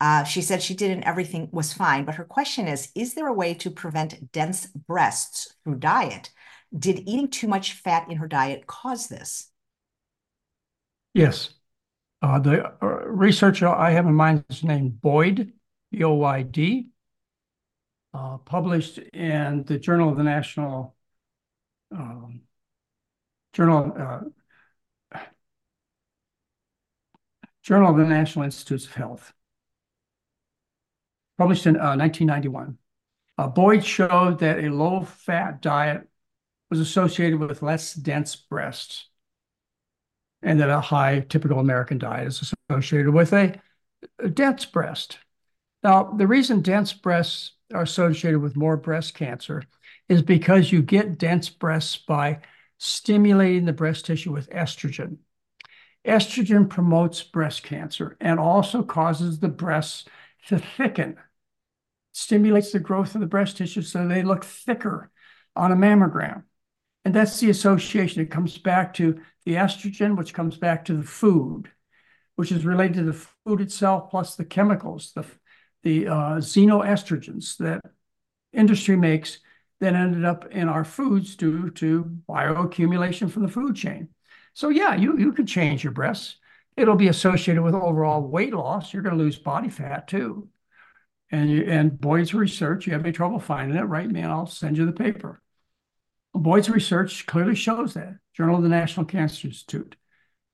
Uh, 0.00 0.22
she 0.22 0.40
said 0.40 0.62
she 0.62 0.74
did 0.74 0.92
and 0.92 1.02
everything 1.04 1.48
was 1.52 1.72
fine, 1.72 2.04
but 2.04 2.14
her 2.14 2.24
question 2.24 2.68
is: 2.68 2.90
Is 2.94 3.14
there 3.14 3.26
a 3.26 3.32
way 3.32 3.54
to 3.54 3.70
prevent 3.70 4.32
dense 4.32 4.66
breasts 4.66 5.54
through 5.64 5.76
diet? 5.76 6.30
Did 6.76 7.00
eating 7.08 7.28
too 7.28 7.48
much 7.48 7.72
fat 7.72 8.08
in 8.08 8.18
her 8.18 8.28
diet 8.28 8.66
cause 8.66 9.08
this? 9.08 9.50
Yes. 11.14 11.50
Uh, 12.20 12.38
the 12.38 12.72
uh, 12.82 12.86
researcher 13.06 13.68
I 13.68 13.90
have 13.90 14.06
in 14.06 14.14
mind 14.14 14.44
is 14.50 14.64
named 14.64 15.00
Boyd, 15.00 15.52
B 15.90 16.04
O 16.04 16.14
Y 16.14 16.42
D, 16.42 16.88
uh, 18.12 18.38
published 18.38 18.98
in 18.98 19.64
the 19.64 19.78
Journal 19.78 20.10
of 20.10 20.16
the 20.16 20.24
National 20.24 20.94
um, 21.92 22.42
Journal 23.52 23.94
uh, 23.98 25.18
Journal 27.68 27.90
of 27.90 27.98
the 27.98 28.06
National 28.06 28.46
Institutes 28.46 28.86
of 28.86 28.94
Health, 28.94 29.34
published 31.36 31.66
in 31.66 31.76
uh, 31.76 31.96
1991. 31.96 32.78
Uh, 33.36 33.46
Boyd 33.48 33.84
showed 33.84 34.38
that 34.38 34.64
a 34.64 34.70
low-fat 34.70 35.60
diet 35.60 36.08
was 36.70 36.80
associated 36.80 37.38
with 37.38 37.60
less 37.60 37.92
dense 37.92 38.34
breasts, 38.36 39.10
and 40.40 40.58
that 40.60 40.70
a 40.70 40.80
high 40.80 41.20
typical 41.28 41.58
American 41.58 41.98
diet 41.98 42.28
is 42.28 42.54
associated 42.70 43.12
with 43.12 43.34
a, 43.34 43.60
a 44.18 44.30
dense 44.30 44.64
breast. 44.64 45.18
Now, 45.82 46.04
the 46.04 46.26
reason 46.26 46.62
dense 46.62 46.94
breasts 46.94 47.52
are 47.74 47.82
associated 47.82 48.40
with 48.40 48.56
more 48.56 48.78
breast 48.78 49.12
cancer 49.12 49.62
is 50.08 50.22
because 50.22 50.72
you 50.72 50.80
get 50.80 51.18
dense 51.18 51.50
breasts 51.50 51.98
by 51.98 52.40
stimulating 52.78 53.66
the 53.66 53.74
breast 53.74 54.06
tissue 54.06 54.32
with 54.32 54.48
estrogen. 54.48 55.18
Estrogen 56.06 56.68
promotes 56.68 57.22
breast 57.22 57.62
cancer 57.62 58.16
and 58.20 58.38
also 58.38 58.82
causes 58.82 59.40
the 59.40 59.48
breasts 59.48 60.04
to 60.46 60.58
thicken, 60.58 61.16
stimulates 62.12 62.72
the 62.72 62.78
growth 62.78 63.14
of 63.14 63.20
the 63.20 63.26
breast 63.26 63.56
tissue 63.56 63.82
so 63.82 64.06
they 64.06 64.22
look 64.22 64.44
thicker 64.44 65.10
on 65.54 65.72
a 65.72 65.76
mammogram. 65.76 66.44
And 67.04 67.14
that's 67.14 67.40
the 67.40 67.50
association. 67.50 68.22
It 68.22 68.30
comes 68.30 68.58
back 68.58 68.94
to 68.94 69.20
the 69.44 69.54
estrogen, 69.54 70.16
which 70.16 70.34
comes 70.34 70.56
back 70.56 70.84
to 70.86 70.94
the 70.94 71.02
food, 71.02 71.70
which 72.36 72.52
is 72.52 72.64
related 72.64 72.96
to 72.96 73.04
the 73.04 73.26
food 73.44 73.60
itself 73.60 74.10
plus 74.10 74.36
the 74.36 74.44
chemicals, 74.44 75.12
the, 75.14 75.24
the 75.82 76.08
uh, 76.08 76.36
xenoestrogens 76.36 77.56
that 77.58 77.82
industry 78.52 78.96
makes 78.96 79.38
that 79.80 79.94
ended 79.94 80.24
up 80.24 80.46
in 80.50 80.68
our 80.68 80.84
foods 80.84 81.36
due 81.36 81.70
to 81.70 82.04
bioaccumulation 82.28 83.30
from 83.30 83.42
the 83.42 83.48
food 83.48 83.76
chain. 83.76 84.08
So 84.58 84.70
yeah, 84.70 84.96
you 84.96 85.16
you 85.16 85.32
can 85.32 85.46
change 85.46 85.84
your 85.84 85.92
breasts. 85.92 86.34
It'll 86.76 86.96
be 86.96 87.06
associated 87.06 87.62
with 87.62 87.76
overall 87.76 88.20
weight 88.20 88.52
loss. 88.52 88.92
You're 88.92 89.04
going 89.04 89.16
to 89.16 89.22
lose 89.22 89.38
body 89.38 89.68
fat 89.68 90.08
too. 90.08 90.48
And 91.30 91.48
you, 91.48 91.62
and 91.62 92.00
Boyd's 92.00 92.34
research, 92.34 92.84
you 92.84 92.92
have 92.92 93.04
any 93.04 93.12
trouble 93.12 93.38
finding 93.38 93.78
it, 93.78 93.84
me 93.86 94.20
and 94.20 94.32
I'll 94.32 94.46
send 94.46 94.76
you 94.76 94.84
the 94.84 94.90
paper. 94.92 95.40
Boyd's 96.34 96.68
research 96.68 97.24
clearly 97.26 97.54
shows 97.54 97.94
that. 97.94 98.18
Journal 98.34 98.56
of 98.56 98.64
the 98.64 98.68
National 98.68 99.06
Cancer 99.06 99.46
Institute, 99.46 99.94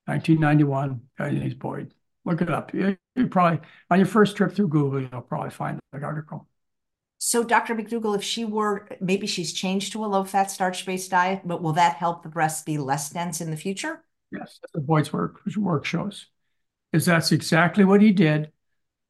1991, 0.05 1.01
guy 1.17 1.31
named 1.31 1.59
Boyd. 1.59 1.95
Look 2.27 2.43
it 2.43 2.51
up. 2.51 2.75
You, 2.75 2.99
you 3.17 3.29
probably, 3.29 3.67
on 3.91 3.99
your 3.99 4.07
first 4.07 4.37
trip 4.37 4.53
through 4.53 4.69
Google, 4.69 5.01
you'll 5.01 5.23
probably 5.23 5.49
find 5.49 5.81
the 5.93 6.03
article. 6.03 6.47
So, 7.27 7.43
Dr. 7.43 7.75
McDougall, 7.75 8.15
if 8.15 8.23
she 8.23 8.45
were, 8.45 8.87
maybe 9.01 9.27
she's 9.27 9.55
changed 9.55 9.93
to 9.93 10.05
a 10.05 10.07
low 10.07 10.25
fat, 10.25 10.51
starch 10.51 10.85
based 10.85 11.11
diet, 11.11 11.41
but 11.43 11.63
will 11.63 11.73
that 11.73 11.97
help 11.97 12.23
the 12.23 12.29
breasts 12.29 12.63
be 12.63 12.77
less 12.77 13.09
dense 13.09 13.41
in 13.41 13.51
the 13.51 13.57
future? 13.57 14.05
Yes, 14.31 14.61
the 14.75 14.83
Boyd's 14.83 15.11
work, 15.11 15.41
work 15.57 15.87
shows. 15.87 16.27
Is 16.93 17.07
that's 17.07 17.33
exactly 17.33 17.83
what 17.83 18.03
he 18.03 18.13
did 18.13 18.53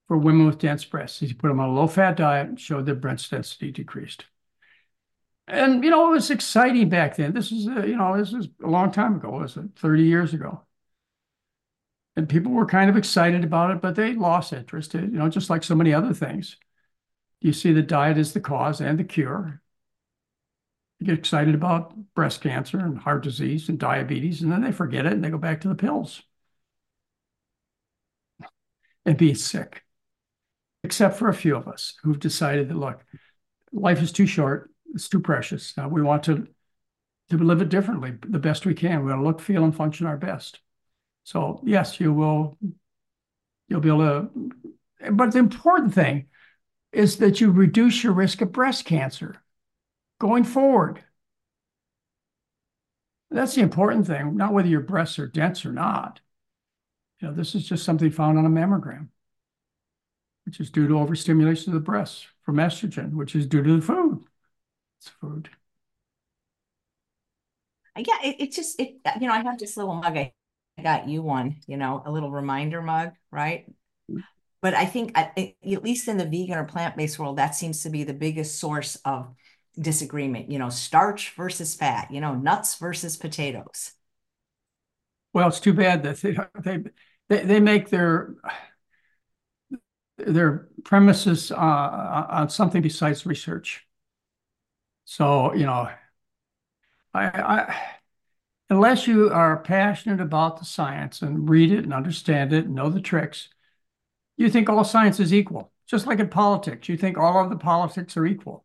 for 0.06 0.16
women 0.16 0.46
with 0.46 0.60
dense 0.60 0.84
breasts. 0.84 1.18
He 1.18 1.34
put 1.34 1.48
them 1.48 1.58
on 1.58 1.70
a 1.70 1.72
low 1.72 1.88
fat 1.88 2.16
diet 2.16 2.46
and 2.46 2.60
showed 2.60 2.86
their 2.86 2.94
breast 2.94 3.32
density 3.32 3.72
decreased. 3.72 4.26
And, 5.48 5.82
you 5.82 5.90
know, 5.90 6.06
it 6.06 6.12
was 6.12 6.30
exciting 6.30 6.88
back 6.88 7.16
then. 7.16 7.32
This 7.32 7.50
is, 7.50 7.66
uh, 7.66 7.82
you 7.82 7.96
know, 7.96 8.16
this 8.16 8.32
is 8.32 8.46
a 8.62 8.68
long 8.68 8.92
time 8.92 9.16
ago. 9.16 9.30
Was 9.30 9.56
it 9.56 9.64
30 9.74 10.04
years 10.04 10.32
ago? 10.32 10.60
And 12.14 12.28
people 12.28 12.52
were 12.52 12.64
kind 12.64 12.88
of 12.88 12.96
excited 12.96 13.42
about 13.42 13.72
it, 13.72 13.80
but 13.80 13.96
they 13.96 14.14
lost 14.14 14.52
interest, 14.52 14.94
you 14.94 15.00
know, 15.00 15.28
just 15.28 15.50
like 15.50 15.64
so 15.64 15.74
many 15.74 15.92
other 15.92 16.14
things 16.14 16.58
you 17.44 17.52
see 17.52 17.74
the 17.74 17.82
diet 17.82 18.16
is 18.16 18.32
the 18.32 18.40
cause 18.40 18.80
and 18.80 18.98
the 18.98 19.04
cure. 19.04 19.60
You 20.98 21.06
get 21.06 21.18
excited 21.18 21.54
about 21.54 21.94
breast 22.14 22.40
cancer 22.40 22.78
and 22.78 22.98
heart 22.98 23.22
disease 23.22 23.68
and 23.68 23.78
diabetes, 23.78 24.40
and 24.40 24.50
then 24.50 24.62
they 24.62 24.72
forget 24.72 25.04
it 25.04 25.12
and 25.12 25.22
they 25.22 25.28
go 25.28 25.36
back 25.36 25.60
to 25.60 25.68
the 25.68 25.74
pills 25.74 26.22
and 29.04 29.18
be 29.18 29.34
sick. 29.34 29.82
Except 30.84 31.18
for 31.18 31.28
a 31.28 31.34
few 31.34 31.54
of 31.54 31.68
us 31.68 31.94
who've 32.02 32.18
decided 32.18 32.70
that 32.70 32.78
look, 32.78 33.04
life 33.72 34.00
is 34.00 34.10
too 34.10 34.26
short, 34.26 34.70
it's 34.94 35.10
too 35.10 35.20
precious. 35.20 35.74
we 35.90 36.00
want 36.00 36.22
to 36.24 36.46
to 37.28 37.36
live 37.36 37.60
it 37.60 37.68
differently, 37.68 38.14
the 38.26 38.38
best 38.38 38.64
we 38.64 38.74
can. 38.74 39.04
We 39.04 39.10
want 39.10 39.20
to 39.20 39.26
look, 39.26 39.40
feel, 39.40 39.64
and 39.64 39.74
function 39.74 40.06
our 40.06 40.16
best. 40.16 40.60
So 41.24 41.60
yes, 41.64 42.00
you 42.00 42.14
will 42.14 42.56
you'll 43.68 43.80
be 43.80 43.88
able 43.88 43.98
to. 43.98 44.50
But 45.10 45.32
the 45.32 45.40
important 45.40 45.92
thing 45.92 46.28
is 46.94 47.18
that 47.18 47.40
you 47.40 47.50
reduce 47.50 48.02
your 48.02 48.12
risk 48.12 48.40
of 48.40 48.52
breast 48.52 48.84
cancer 48.84 49.42
going 50.20 50.44
forward. 50.44 51.04
That's 53.30 53.54
the 53.54 53.62
important 53.62 54.06
thing, 54.06 54.36
not 54.36 54.52
whether 54.52 54.68
your 54.68 54.80
breasts 54.80 55.18
are 55.18 55.26
dense 55.26 55.66
or 55.66 55.72
not. 55.72 56.20
You 57.20 57.28
know, 57.28 57.34
this 57.34 57.54
is 57.54 57.66
just 57.66 57.84
something 57.84 58.10
found 58.10 58.38
on 58.38 58.46
a 58.46 58.50
mammogram, 58.50 59.08
which 60.46 60.60
is 60.60 60.70
due 60.70 60.86
to 60.86 60.98
overstimulation 60.98 61.72
of 61.72 61.74
the 61.74 61.84
breasts 61.84 62.26
from 62.42 62.56
estrogen, 62.56 63.14
which 63.14 63.34
is 63.34 63.46
due 63.46 63.62
to 63.62 63.76
the 63.76 63.82
food. 63.82 64.24
It's 65.00 65.08
food. 65.08 65.50
Yeah, 67.96 68.18
it, 68.24 68.36
it 68.40 68.52
just 68.52 68.78
it 68.80 68.96
you 69.20 69.28
know 69.28 69.32
I 69.32 69.42
have 69.42 69.58
this 69.58 69.76
little 69.76 69.94
mug. 69.94 70.16
I 70.16 70.32
got 70.82 71.08
you 71.08 71.22
one, 71.22 71.56
you 71.66 71.76
know, 71.76 72.02
a 72.04 72.10
little 72.10 72.30
reminder 72.30 72.82
mug, 72.82 73.12
right? 73.30 73.66
But 74.64 74.72
I 74.72 74.86
think 74.86 75.12
at, 75.14 75.36
at 75.36 75.84
least 75.84 76.08
in 76.08 76.16
the 76.16 76.24
vegan 76.24 76.56
or 76.56 76.64
plant-based 76.64 77.18
world, 77.18 77.36
that 77.36 77.54
seems 77.54 77.82
to 77.82 77.90
be 77.90 78.02
the 78.02 78.14
biggest 78.14 78.58
source 78.58 78.96
of 79.04 79.34
disagreement. 79.78 80.50
You 80.50 80.58
know, 80.58 80.70
starch 80.70 81.34
versus 81.36 81.74
fat. 81.74 82.10
You 82.10 82.22
know, 82.22 82.34
nuts 82.34 82.76
versus 82.76 83.18
potatoes. 83.18 83.92
Well, 85.34 85.48
it's 85.48 85.60
too 85.60 85.74
bad 85.74 86.02
that 86.04 86.16
they 86.16 86.38
they 86.62 86.84
they, 87.28 87.44
they 87.44 87.60
make 87.60 87.90
their 87.90 88.36
their 90.16 90.68
premises 90.82 91.52
uh, 91.52 91.56
on 92.30 92.48
something 92.48 92.80
besides 92.80 93.26
research. 93.26 93.86
So 95.04 95.52
you 95.52 95.66
know, 95.66 95.90
I, 97.12 97.26
I 97.26 97.76
unless 98.70 99.06
you 99.06 99.28
are 99.28 99.58
passionate 99.58 100.22
about 100.22 100.58
the 100.58 100.64
science 100.64 101.20
and 101.20 101.50
read 101.50 101.70
it 101.70 101.84
and 101.84 101.92
understand 101.92 102.54
it 102.54 102.64
and 102.64 102.74
know 102.74 102.88
the 102.88 103.02
tricks, 103.02 103.50
you 104.36 104.50
think 104.50 104.68
all 104.68 104.84
science 104.84 105.20
is 105.20 105.32
equal. 105.32 105.72
Just 105.86 106.06
like 106.06 106.18
in 106.18 106.28
politics, 106.28 106.88
you 106.88 106.96
think 106.96 107.18
all 107.18 107.42
of 107.42 107.50
the 107.50 107.56
politics 107.56 108.16
are 108.16 108.26
equal 108.26 108.64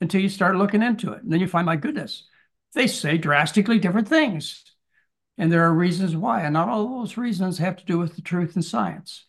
until 0.00 0.20
you 0.20 0.28
start 0.28 0.56
looking 0.56 0.82
into 0.82 1.12
it. 1.12 1.22
And 1.22 1.32
then 1.32 1.40
you 1.40 1.48
find, 1.48 1.66
my 1.66 1.76
goodness, 1.76 2.26
they 2.74 2.86
say 2.86 3.18
drastically 3.18 3.78
different 3.78 4.08
things. 4.08 4.64
And 5.38 5.50
there 5.50 5.64
are 5.64 5.72
reasons 5.72 6.14
why. 6.14 6.42
And 6.42 6.52
not 6.52 6.68
all 6.68 7.00
those 7.00 7.16
reasons 7.16 7.58
have 7.58 7.76
to 7.76 7.84
do 7.84 7.98
with 7.98 8.14
the 8.14 8.22
truth 8.22 8.54
and 8.54 8.64
science. 8.64 9.26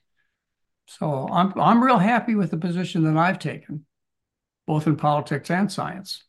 So 0.86 1.28
I'm, 1.32 1.54
I'm 1.60 1.84
real 1.84 1.98
happy 1.98 2.36
with 2.36 2.52
the 2.52 2.58
position 2.58 3.04
that 3.06 3.18
I've 3.18 3.40
taken, 3.40 3.86
both 4.68 4.88
in 4.88 4.98
politics 4.98 5.50
and 5.50 5.72
science. 5.72 6.24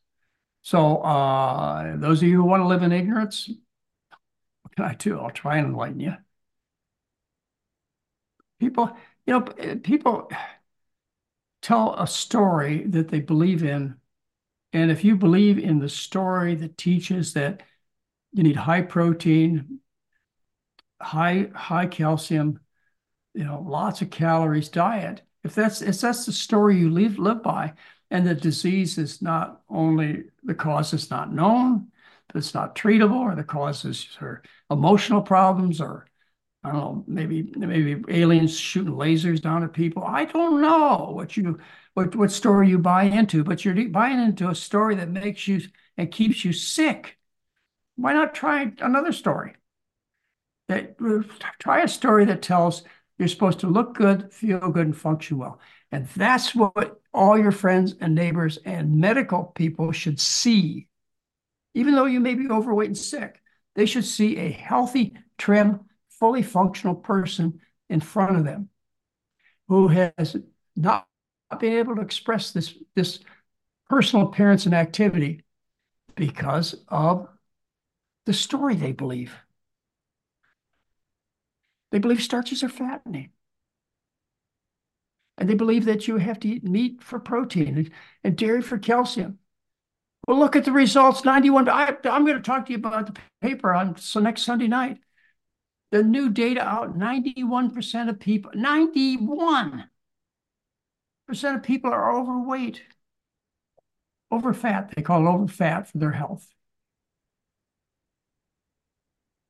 So 0.63 0.99
uh, 0.99 1.97
those 1.97 2.23
of 2.23 2.29
you 2.29 2.37
who 2.37 2.45
want 2.45 2.63
to 2.63 2.69
live 2.69 2.85
in 2.85 2.93
ignorance, 2.93 3.51
what 4.63 4.77
can 4.77 4.85
I 4.85 4.95
do? 4.95 5.19
I'll 5.19 5.31
try 5.31 5.59
and 5.59 5.67
enlighten 5.67 5.99
you. 5.99 6.15
People, 8.61 8.97
you 9.27 9.39
know, 9.39 9.45
eh, 9.59 9.77
people 9.83 10.31
tell 11.61 11.95
a 11.95 12.07
story 12.07 12.85
that 12.89 13.09
they 13.09 13.21
believe 13.21 13.63
in. 13.63 13.97
And 14.73 14.91
if 14.91 15.05
you 15.05 15.17
believe 15.17 15.59
in 15.59 15.79
the 15.79 15.89
story 15.89 16.55
that 16.57 16.79
teaches 16.79 17.35
that 17.35 17.63
you 18.33 18.43
need 18.43 18.57
high 18.57 18.83
protein, 18.83 19.81
high 21.01 21.51
high 21.55 21.87
calcium, 21.87 22.61
you 23.35 23.45
know, 23.45 23.63
lots 23.67 24.03
of 24.03 24.11
calories 24.11 24.69
diet, 24.69 25.23
if 25.45 25.55
that's 25.55 25.83
if 25.83 26.01
that's 26.01 26.27
the 26.27 26.33
story 26.33 26.79
you 26.79 26.91
live 26.91 27.19
live 27.19 27.43
by, 27.43 27.75
and 28.11 28.27
the 28.27 28.35
disease 28.35 28.99
is 28.99 29.23
not 29.23 29.63
only 29.69 30.25
the 30.43 30.55
cause 30.55 30.93
is 30.93 31.11
not 31.11 31.33
known, 31.33 31.89
but 32.29 32.37
it's 32.37 32.55
not 32.55 32.75
treatable, 32.75 33.17
or 33.21 33.35
the 33.35 33.45
causes 33.45 34.09
are 34.21 34.43
emotional 34.71 35.23
problems, 35.23 35.81
or 35.81 36.07
I 36.65 36.71
don't 36.71 36.81
know, 36.81 37.05
maybe 37.09 37.53
maybe 37.57 38.05
aliens 38.09 38.57
shooting 38.59 38.93
lasers 38.93 39.41
down 39.41 39.65
at 39.65 39.73
people. 39.73 40.05
I 40.05 40.27
don't 40.27 40.61
know 40.61 41.11
what 41.13 41.37
you 41.37 41.59
what 41.95 42.15
what 42.15 42.31
story 42.31 42.69
you 42.69 42.79
buy 42.79 43.05
into, 43.05 43.43
but 43.43 43.65
you're 43.65 43.89
buying 43.89 44.21
into 44.21 44.49
a 44.49 44.55
story 44.55 44.95
that 44.97 45.11
makes 45.11 45.49
you 45.49 45.61
and 45.97 46.11
keeps 46.11 46.45
you 46.45 46.53
sick. 46.53 47.19
Why 47.97 48.13
not 48.13 48.35
try 48.35 48.73
another 48.81 49.13
story? 49.13 49.55
That 50.69 50.97
try 51.59 51.83
a 51.83 51.89
story 51.89 52.25
that 52.27 52.43
tells 52.43 52.83
you're 53.19 53.29
supposed 53.29 53.61
to 53.61 53.67
look 53.67 53.95
good, 53.95 54.33
feel 54.33 54.71
good, 54.71 54.87
and 54.87 54.97
function 54.97 55.39
well. 55.39 55.61
And 55.91 56.07
that's 56.09 56.55
what 56.55 57.01
all 57.13 57.39
your 57.39 57.53
friends 57.53 57.95
and 58.01 58.15
neighbors 58.15 58.59
and 58.65 58.97
medical 58.97 59.45
people 59.45 59.93
should 59.93 60.19
see. 60.19 60.89
Even 61.75 61.95
though 61.95 62.07
you 62.07 62.21
may 62.21 62.35
be 62.35 62.49
overweight 62.49 62.89
and 62.89 62.99
sick, 62.99 63.41
they 63.75 63.87
should 63.87 64.05
see 64.05 64.39
a 64.39 64.51
healthy, 64.51 65.15
trim, 65.39 65.81
fully 66.23 66.43
functional 66.43 66.95
person 66.95 67.59
in 67.91 67.99
front 67.99 68.37
of 68.37 68.45
them 68.45 68.69
who 69.67 69.89
has 69.89 70.37
not 70.77 71.09
been 71.59 71.73
able 71.73 71.97
to 71.97 72.01
express 72.01 72.53
this, 72.53 72.77
this 72.95 73.19
personal 73.91 74.29
appearance 74.29 74.65
and 74.65 74.73
activity 74.73 75.43
because 76.15 76.77
of 76.87 77.27
the 78.25 78.33
story 78.33 78.77
they 78.77 78.93
believe. 78.93 79.35
They 81.91 81.99
believe 81.99 82.23
starches 82.23 82.63
are 82.63 82.69
fattening. 82.69 83.31
And 85.39 85.51
they 85.51 85.55
believe 85.55 85.87
that 85.87 86.07
you 86.07 86.19
have 86.19 86.39
to 86.39 86.49
eat 86.49 86.63
meat 86.63 87.03
for 87.03 87.19
protein 87.19 87.91
and 88.23 88.37
dairy 88.37 88.63
for 88.63 88.79
calcium. 88.79 89.41
Well, 90.29 90.39
look 90.39 90.55
at 90.55 90.65
the 90.65 90.71
results 90.71 91.25
91. 91.25 91.69
I, 91.69 91.97
am 92.05 92.25
going 92.25 92.37
to 92.37 92.41
talk 92.41 92.67
to 92.67 92.71
you 92.71 92.79
about 92.79 93.13
the 93.13 93.21
paper 93.41 93.75
on 93.75 93.97
so 93.97 94.21
next 94.21 94.43
Sunday 94.43 94.69
night 94.69 94.99
the 95.93 96.03
new 96.03 96.31
data 96.31 96.63
out 96.63 96.99
91% 96.99 98.09
of 98.09 98.19
people, 98.19 98.51
91% 98.53 99.85
of 101.31 101.63
people 101.63 101.93
are 101.93 102.19
overweight, 102.19 102.83
overfat. 104.33 104.95
They 104.95 105.03
call 105.03 105.21
it 105.21 105.31
overfat 105.31 105.89
for 105.89 105.99
their 105.99 106.13
health. 106.13 106.49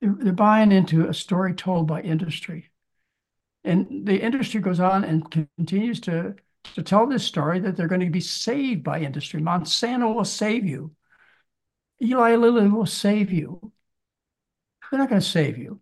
They're, 0.01 0.17
they're 0.19 0.33
buying 0.33 0.73
into 0.73 1.09
a 1.09 1.15
story 1.15 1.55
told 1.55 1.87
by 1.87 2.03
industry. 2.03 2.71
And 3.63 4.05
the 4.05 4.21
industry 4.21 4.61
goes 4.61 4.81
on 4.81 5.05
and 5.05 5.31
continues 5.57 6.01
to, 6.01 6.35
to 6.75 6.83
tell 6.83 7.07
this 7.07 7.23
story 7.23 7.61
that 7.61 7.77
they're 7.77 7.87
going 7.87 8.01
to 8.01 8.11
be 8.11 8.21
saved 8.21 8.83
by 8.83 8.99
industry. 8.99 9.41
Monsanto 9.41 10.13
will 10.13 10.25
save 10.25 10.67
you. 10.67 10.91
Eli 12.03 12.35
Lilly 12.35 12.67
will 12.67 12.85
save 12.85 13.31
you. 13.31 13.73
They're 14.91 14.99
not 14.99 15.09
going 15.09 15.21
to 15.21 15.27
save 15.27 15.57
you. 15.57 15.81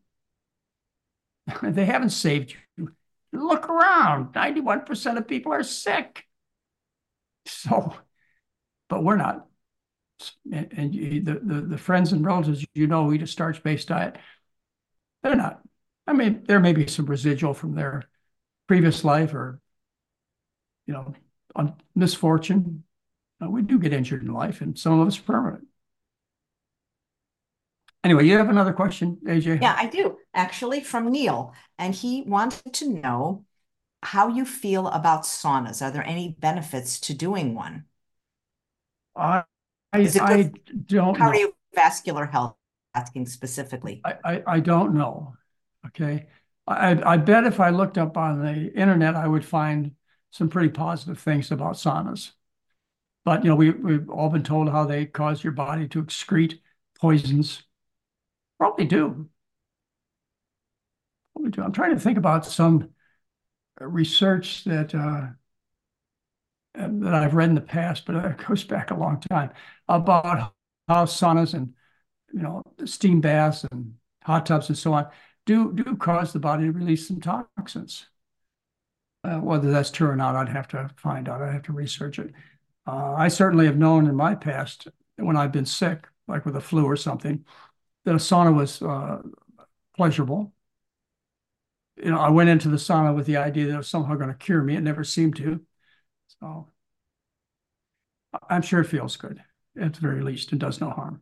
They 1.63 1.85
haven't 1.85 2.11
saved 2.11 2.55
you. 2.77 2.91
Look 3.33 3.69
around. 3.69 4.35
91% 4.35 5.19
of 5.19 5.29
people 5.29 5.53
are 5.53 5.63
sick. 5.63 6.25
So, 7.47 7.95
but 8.89 9.03
we're 9.03 9.17
not. 9.17 9.47
And, 10.53 10.69
and 10.77 10.95
you, 10.95 11.23
the, 11.23 11.41
the, 11.43 11.61
the 11.63 11.79
friends 11.79 12.13
and 12.13 12.25
relatives 12.25 12.65
you 12.75 12.87
know 12.87 13.13
eat 13.13 13.23
a 13.23 13.27
starch-based 13.27 13.89
diet, 13.89 14.17
they're 15.23 15.37
not. 15.37 15.61
I 16.07 16.13
mean, 16.13 16.45
there 16.47 16.61
may 16.61 16.73
be 16.73 16.87
some 16.87 17.07
residual 17.07 17.55
from 17.55 17.75
their 17.75 18.05
previous 18.67 19.05
life 19.05 19.33
or, 19.33 19.61
you 20.87 20.95
know, 20.95 21.15
on 21.55 21.75
misfortune. 21.95 22.85
Uh, 23.43 23.49
we 23.49 23.63
do 23.63 23.79
get 23.79 23.93
injured 23.93 24.23
in 24.23 24.33
life, 24.33 24.61
and 24.61 24.79
some 24.79 25.01
of 25.01 25.07
us 25.07 25.17
permanent. 25.17 25.67
Anyway, 28.03 28.27
you 28.27 28.39
have 28.39 28.49
another 28.49 28.73
question, 28.73 29.19
AJ? 29.27 29.61
Yeah, 29.61 29.75
I 29.77 29.87
do 29.87 30.17
actually 30.33 30.81
from 30.83 31.11
Neil. 31.13 31.55
And 31.79 31.95
he 31.95 32.23
wanted 32.23 32.73
to 32.75 32.89
know 32.89 33.45
how 34.03 34.29
you 34.29 34.45
feel 34.45 34.89
about 34.89 35.25
saunas. 35.25 35.83
Are 35.83 35.91
there 35.91 36.07
any 36.07 36.35
benefits 36.39 36.99
to 37.01 37.15
doing 37.15 37.55
one? 37.55 37.85
I, 39.15 39.45
I, 39.93 40.11
I 40.21 40.51
don't 40.87 41.19
cardiovascular 41.19 42.31
health, 42.31 42.57
asking 42.95 43.27
specifically. 43.27 44.01
I, 44.05 44.15
I, 44.25 44.43
I 44.47 44.61
don't 44.61 44.95
know. 44.95 45.35
Okay. 45.87 46.27
I, 46.67 47.03
I 47.05 47.17
bet 47.17 47.45
if 47.45 47.61
I 47.61 47.71
looked 47.71 47.99
up 47.99 48.17
on 48.17 48.43
the 48.43 48.73
internet, 48.73 49.15
I 49.15 49.27
would 49.27 49.45
find 49.45 49.93
some 50.31 50.49
pretty 50.49 50.69
positive 50.69 51.19
things 51.19 51.51
about 51.51 51.75
saunas. 51.75 52.31
But, 53.25 53.45
you 53.45 53.51
know, 53.51 53.57
we, 53.57 53.71
we've 53.71 54.09
all 54.09 54.31
been 54.31 54.43
told 54.43 54.71
how 54.71 54.85
they 54.85 55.05
cause 55.05 55.45
your 55.45 55.53
body 55.53 55.87
to 55.89 56.03
excrete 56.03 56.61
poisons 56.99 57.65
Probably 58.61 58.85
do. 58.85 59.29
Probably 61.35 61.51
do. 61.51 61.63
I'm 61.63 61.73
trying 61.73 61.95
to 61.95 62.01
think 62.01 62.19
about 62.19 62.47
some 62.47 62.91
research 63.81 64.65
that 64.65 64.95
uh, 64.95 65.29
that 66.75 67.15
I've 67.15 67.35
read 67.35 67.49
in 67.49 67.55
the 67.55 67.61
past, 67.61 68.07
but 68.07 68.17
it 68.17 68.47
goes 68.47 68.65
back 68.65 68.91
a 68.91 68.95
long 68.95 69.21
time 69.21 69.51
about 69.89 70.55
how 70.89 71.05
saunas 71.05 71.55
and 71.55 71.75
you 72.33 72.41
know 72.43 72.63
steam 72.85 73.21
baths 73.21 73.65
and 73.73 73.95
hot 74.25 74.47
tubs 74.47 74.69
and 74.69 74.79
so 74.79 74.93
on 74.95 75.09
do 75.47 75.73
do 75.73 75.97
cause 75.97 76.33
the 76.33 76.39
body 76.39 76.65
to 76.65 76.73
release 76.73 77.09
some 77.09 77.21
toxins. 77.21 78.07
Uh, 79.23 79.39
whether 79.39 79.71
that's 79.71 79.91
true 79.91 80.09
or 80.09 80.17
not, 80.17 80.35
I'd 80.35 80.49
have 80.49 80.69
to 80.69 80.91
find 80.97 81.29
out. 81.29 81.43
I'd 81.43 81.53
have 81.53 81.63
to 81.65 81.73
research 81.73 82.19
it. 82.19 82.33
Uh, 82.87 83.15
I 83.17 83.29
certainly 83.29 83.67
have 83.67 83.77
known 83.77 84.07
in 84.07 84.17
my 84.17 84.35
past 84.35 84.89
when 85.17 85.37
I've 85.37 85.53
been 85.53 85.67
sick, 85.67 86.07
like 86.27 86.47
with 86.47 86.57
a 86.57 86.61
flu 86.61 86.85
or 86.87 86.97
something, 86.97 87.45
that 88.05 88.15
a 88.15 88.19
sauna 88.19 88.55
was 88.55 88.83
uh, 88.83 89.23
pleasurable. 89.97 90.53
You 91.97 92.11
know, 92.11 92.19
I 92.19 92.31
went 92.31 92.49
into 92.49 92.69
the 92.69 92.77
sauna 92.77 93.15
with 93.15 93.27
the 93.27 93.37
idea 93.37 93.67
that 93.67 93.75
it 93.75 93.79
was 93.79 93.89
somehow 93.89 94.15
going 94.15 94.31
to 94.31 94.35
cure 94.35 94.63
me. 94.63 94.77
It 94.77 94.83
never 94.83 95.05
seemed 95.05 95.37
to. 95.37 95.61
So 96.41 96.69
I'm 98.49 98.63
sure 98.63 98.81
it 98.81 98.87
feels 98.87 99.17
good 99.17 99.43
at 99.81 99.95
the 99.95 100.01
very 100.01 100.23
least. 100.23 100.53
It 100.53 100.59
does 100.59 100.81
no 100.81 100.91
harm. 100.91 101.21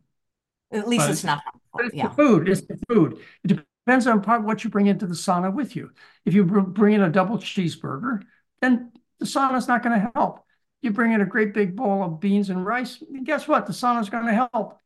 At 0.71 0.87
least 0.87 1.05
but 1.05 1.11
it's 1.11 1.23
not 1.23 1.41
harmful. 1.43 1.87
It's 1.87 1.95
yeah. 1.95 2.07
the 2.07 2.13
food. 2.13 2.47
It's 2.47 2.61
the 2.61 2.79
food. 2.87 3.19
It 3.43 3.65
depends 3.85 4.07
on 4.07 4.21
part 4.21 4.43
what 4.43 4.63
you 4.63 4.69
bring 4.69 4.87
into 4.87 5.07
the 5.07 5.15
sauna 5.15 5.53
with 5.53 5.75
you. 5.75 5.91
If 6.25 6.33
you 6.33 6.43
bring 6.43 6.93
in 6.93 7.01
a 7.01 7.09
double 7.09 7.37
cheeseburger, 7.37 8.21
then 8.61 8.91
the 9.19 9.25
sauna 9.25 9.57
is 9.57 9.67
not 9.67 9.83
going 9.83 9.99
to 9.99 10.11
help. 10.15 10.45
You 10.81 10.91
bring 10.91 11.11
in 11.11 11.21
a 11.21 11.25
great 11.25 11.53
big 11.53 11.75
bowl 11.75 12.03
of 12.03 12.19
beans 12.19 12.49
and 12.49 12.65
rice, 12.65 13.01
and 13.01 13.25
guess 13.25 13.47
what? 13.47 13.65
The 13.65 13.73
sauna's 13.73 14.09
going 14.09 14.27
to 14.27 14.33
help. 14.53 14.79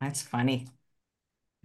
That's 0.00 0.22
funny. 0.22 0.66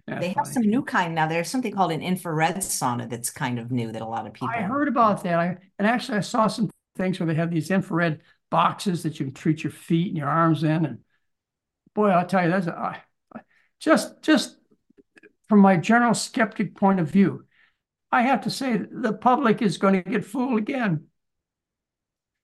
They 0.06 0.28
have 0.28 0.34
funny. 0.34 0.52
some 0.52 0.62
new 0.64 0.82
kind 0.82 1.14
now. 1.14 1.26
There's 1.26 1.48
something 1.48 1.72
called 1.72 1.92
an 1.92 2.02
infrared 2.02 2.56
sauna 2.56 3.08
that's 3.08 3.30
kind 3.30 3.58
of 3.58 3.70
new 3.70 3.90
that 3.92 4.02
a 4.02 4.06
lot 4.06 4.26
of 4.26 4.34
people. 4.34 4.48
I 4.54 4.62
heard 4.62 4.88
about 4.88 5.22
that. 5.24 5.38
I, 5.38 5.56
and 5.78 5.88
actually, 5.88 6.18
I 6.18 6.22
saw 6.22 6.46
some 6.46 6.68
things 6.96 7.18
where 7.18 7.26
they 7.26 7.34
have 7.34 7.50
these 7.50 7.70
infrared 7.70 8.20
boxes 8.50 9.02
that 9.02 9.18
you 9.18 9.26
can 9.26 9.34
treat 9.34 9.64
your 9.64 9.72
feet 9.72 10.08
and 10.08 10.16
your 10.18 10.28
arms 10.28 10.62
in. 10.62 10.84
And 10.84 10.98
boy, 11.94 12.08
I'll 12.08 12.26
tell 12.26 12.44
you, 12.44 12.50
that's 12.50 12.66
a, 12.66 12.74
I- 12.74 13.02
just 13.80 14.22
just 14.22 14.56
from 15.48 15.60
my 15.60 15.76
general 15.76 16.14
skeptic 16.14 16.74
point 16.74 17.00
of 17.00 17.10
view, 17.10 17.44
I 18.12 18.22
have 18.22 18.42
to 18.42 18.50
say 18.50 18.76
the 18.76 19.12
public 19.12 19.62
is 19.62 19.78
going 19.78 20.02
to 20.02 20.10
get 20.10 20.24
fooled 20.24 20.58
again. 20.58 21.06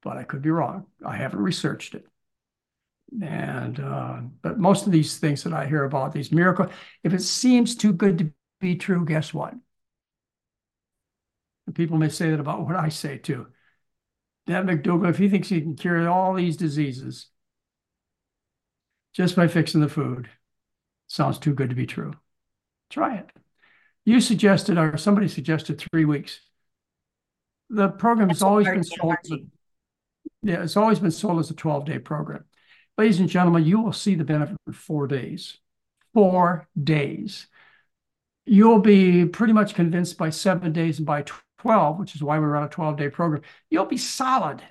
But 0.03 0.17
I 0.17 0.25
could 0.25 0.43
be 0.43 0.51
wrong. 0.51 0.87
I 1.05 1.17
haven't 1.17 1.41
researched 1.41 1.95
it. 1.95 2.07
And 3.23 3.81
uh, 3.81 4.21
but 4.43 4.59
most 4.59 4.87
of 4.87 4.93
these 4.93 5.19
things 5.19 5.43
that 5.43 5.53
I 5.53 5.67
hear 5.67 5.85
about, 5.85 6.13
these 6.13 6.31
miracles, 6.31 6.71
if 7.03 7.13
it 7.13 7.23
seems 7.23 7.75
too 7.75 7.93
good 7.93 8.19
to 8.19 8.33
be 8.61 8.77
true, 8.77 9.05
guess 9.05 9.35
what? 9.35 9.55
And 11.67 11.75
people 11.75 11.99
may 11.99 12.09
say 12.09 12.31
that 12.31 12.41
about 12.41 12.67
what 12.67 12.77
I 12.77 12.89
say 12.89 13.19
too. 13.19 13.49
Dan 14.47 14.67
McDougall, 14.67 15.11
if 15.11 15.19
he 15.19 15.29
thinks 15.29 15.49
he 15.49 15.61
can 15.61 15.77
cure 15.77 16.09
all 16.09 16.35
these 16.35 16.57
diseases 16.57 17.27
just 19.13 19.37
by 19.37 19.49
fixing 19.49 19.81
the 19.81 19.89
food, 19.89 20.29
sounds 21.09 21.39
too 21.39 21.55
good 21.55 21.71
to 21.71 21.77
be 21.77 21.87
true. 21.87 22.13
Try 22.91 23.17
it. 23.17 23.31
You 24.05 24.21
suggested, 24.21 24.79
or 24.79 24.97
somebody 24.97 25.29
suggested 25.29 25.81
three 25.93 26.05
weeks. 26.05 26.41
The 27.69 27.89
program 27.89 28.29
has 28.29 28.43
always 28.43 28.67
been 28.67 28.83
sold. 28.83 29.17
as 29.25 29.31
a- 29.31 29.39
Yeah, 30.43 30.63
it's 30.63 30.77
always 30.77 30.99
been 30.99 31.11
sold 31.11 31.39
as 31.39 31.51
a 31.51 31.55
12 31.55 31.85
day 31.85 31.99
program. 31.99 32.45
Ladies 32.99 33.21
and 33.21 33.29
gentlemen, 33.29 33.65
you 33.65 33.81
will 33.81 33.93
see 33.93 34.15
the 34.15 34.25
benefit 34.25 34.57
in 34.67 34.73
four 34.73 35.07
days. 35.07 35.59
Four 36.13 36.69
days. 36.83 37.47
You'll 38.45 38.81
be 38.81 39.27
pretty 39.27 39.53
much 39.53 39.75
convinced 39.75 40.19
by 40.19 40.31
seven 40.31 40.73
days 40.73 40.99
and 40.99 41.07
by 41.07 41.25
12, 41.59 41.99
which 41.99 42.15
is 42.15 42.23
why 42.23 42.39
we 42.39 42.47
run 42.47 42.65
a 42.65 42.69
12 42.69 42.97
day 42.97 43.09
program. 43.09 43.43
You'll 43.71 43.87
be 43.87 43.97
solid. 43.97 44.63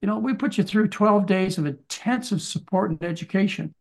You 0.00 0.08
know, 0.08 0.18
we 0.18 0.34
put 0.34 0.58
you 0.58 0.64
through 0.64 0.88
12 0.88 1.26
days 1.26 1.58
of 1.58 1.66
intensive 1.66 2.42
support 2.42 2.90
and 2.90 3.02
education 3.04 3.74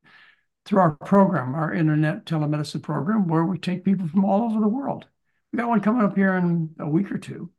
through 0.65 0.79
our 0.79 0.91
program, 0.91 1.55
our 1.55 1.73
internet 1.73 2.25
telemedicine 2.25 2.83
program, 2.83 3.27
where 3.27 3.43
we 3.43 3.57
take 3.57 3.83
people 3.83 4.07
from 4.07 4.23
all 4.23 4.43
over 4.43 4.59
the 4.59 4.67
world. 4.67 5.07
We 5.51 5.57
got 5.57 5.69
one 5.69 5.81
coming 5.81 6.03
up 6.03 6.15
here 6.15 6.35
in 6.35 6.75
a 6.79 6.87
week 6.87 7.11
or 7.11 7.17
two. 7.17 7.49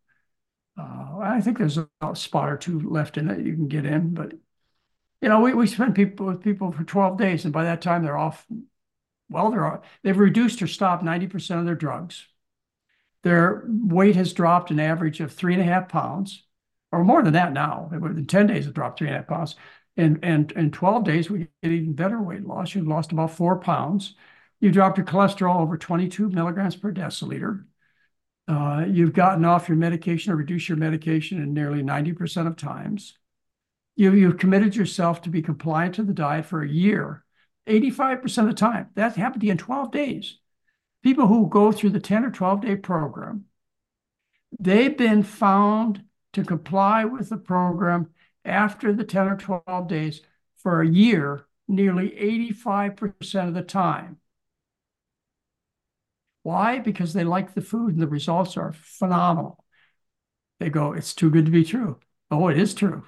Uh, 0.78 1.18
I 1.18 1.40
think 1.40 1.58
there's 1.58 1.78
a 1.78 1.88
spot 2.14 2.50
or 2.50 2.56
two 2.56 2.80
left 2.88 3.18
in 3.18 3.28
it 3.28 3.44
you 3.44 3.54
can 3.54 3.68
get 3.68 3.84
in, 3.84 4.14
but 4.14 4.32
you 5.22 5.28
know, 5.28 5.40
we, 5.40 5.54
we 5.54 5.66
spend 5.68 5.94
people 5.94 6.26
with 6.26 6.42
people 6.42 6.72
for 6.72 6.82
12 6.82 7.16
days, 7.16 7.44
and 7.44 7.52
by 7.52 7.64
that 7.64 7.80
time 7.80 8.02
they're 8.02 8.18
off. 8.18 8.44
Well, 9.30 9.50
they're 9.50 9.64
off. 9.64 9.84
they've 10.02 10.18
reduced 10.18 10.60
or 10.60 10.66
stopped 10.66 11.04
90% 11.04 11.58
of 11.58 11.64
their 11.64 11.76
drugs. 11.76 12.26
Their 13.22 13.64
weight 13.66 14.16
has 14.16 14.32
dropped 14.32 14.70
an 14.70 14.80
average 14.80 15.20
of 15.20 15.32
three 15.32 15.54
and 15.54 15.62
a 15.62 15.64
half 15.64 15.88
pounds, 15.88 16.42
or 16.90 17.04
more 17.04 17.22
than 17.22 17.32
that 17.34 17.52
now. 17.52 17.88
In 17.92 18.26
10 18.26 18.48
days, 18.48 18.66
it 18.66 18.74
dropped 18.74 18.98
three 18.98 19.06
and 19.06 19.14
a 19.14 19.18
half 19.20 19.28
pounds. 19.28 19.54
And 19.96 20.18
and 20.22 20.50
in 20.52 20.72
12 20.72 21.04
days, 21.04 21.30
we 21.30 21.48
get 21.62 21.72
even 21.72 21.92
better 21.94 22.20
weight 22.20 22.44
loss. 22.44 22.74
You've 22.74 22.88
lost 22.88 23.12
about 23.12 23.30
four 23.30 23.58
pounds. 23.60 24.14
You 24.60 24.72
dropped 24.72 24.98
your 24.98 25.06
cholesterol 25.06 25.60
over 25.60 25.78
22 25.78 26.30
milligrams 26.30 26.76
per 26.76 26.92
deciliter. 26.92 27.64
Uh, 28.48 28.86
you've 28.88 29.12
gotten 29.12 29.44
off 29.44 29.68
your 29.68 29.76
medication 29.78 30.32
or 30.32 30.36
reduced 30.36 30.68
your 30.68 30.78
medication 30.78 31.40
in 31.40 31.54
nearly 31.54 31.82
90% 31.82 32.46
of 32.46 32.56
times. 32.56 33.14
You, 33.96 34.12
you've 34.12 34.38
committed 34.38 34.74
yourself 34.74 35.22
to 35.22 35.30
be 35.30 35.42
compliant 35.42 35.96
to 35.96 36.02
the 36.02 36.14
diet 36.14 36.46
for 36.46 36.62
a 36.62 36.68
year, 36.68 37.24
85% 37.66 38.38
of 38.38 38.46
the 38.46 38.54
time. 38.54 38.88
That 38.94 39.16
happened 39.16 39.42
to 39.42 39.46
you 39.46 39.52
in 39.52 39.58
12 39.58 39.92
days. 39.92 40.38
People 41.02 41.26
who 41.26 41.48
go 41.48 41.72
through 41.72 41.90
the 41.90 42.00
10 42.00 42.24
or 42.24 42.30
12 42.30 42.60
day 42.62 42.76
program, 42.76 43.44
they've 44.58 44.96
been 44.96 45.22
found 45.22 46.04
to 46.32 46.44
comply 46.44 47.04
with 47.04 47.28
the 47.28 47.36
program 47.36 48.08
after 48.44 48.92
the 48.92 49.04
10 49.04 49.28
or 49.28 49.36
12 49.36 49.88
days 49.88 50.20
for 50.56 50.80
a 50.80 50.88
year, 50.88 51.46
nearly 51.68 52.10
85% 52.10 53.48
of 53.48 53.54
the 53.54 53.62
time. 53.62 54.18
Why? 56.42 56.78
Because 56.78 57.12
they 57.12 57.24
like 57.24 57.54
the 57.54 57.60
food 57.60 57.94
and 57.94 58.02
the 58.02 58.08
results 58.08 58.56
are 58.56 58.72
phenomenal. 58.72 59.64
They 60.58 60.70
go, 60.70 60.92
it's 60.92 61.14
too 61.14 61.30
good 61.30 61.46
to 61.46 61.52
be 61.52 61.64
true. 61.64 61.98
Oh, 62.30 62.48
it 62.48 62.58
is 62.58 62.74
true. 62.74 63.04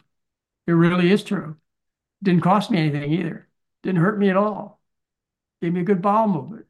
It 0.67 0.73
really 0.73 1.11
is 1.11 1.23
true. 1.23 1.57
Didn't 2.23 2.43
cost 2.43 2.71
me 2.71 2.79
anything 2.79 3.13
either. 3.13 3.49
Didn't 3.83 4.01
hurt 4.01 4.19
me 4.19 4.31
at 4.31 4.37
all. 4.37 4.81
Gave 5.61 5.73
me 5.73 5.81
a 5.81 5.85
good 5.85 6.03
bowel 6.03 6.29
movement. 6.29 6.67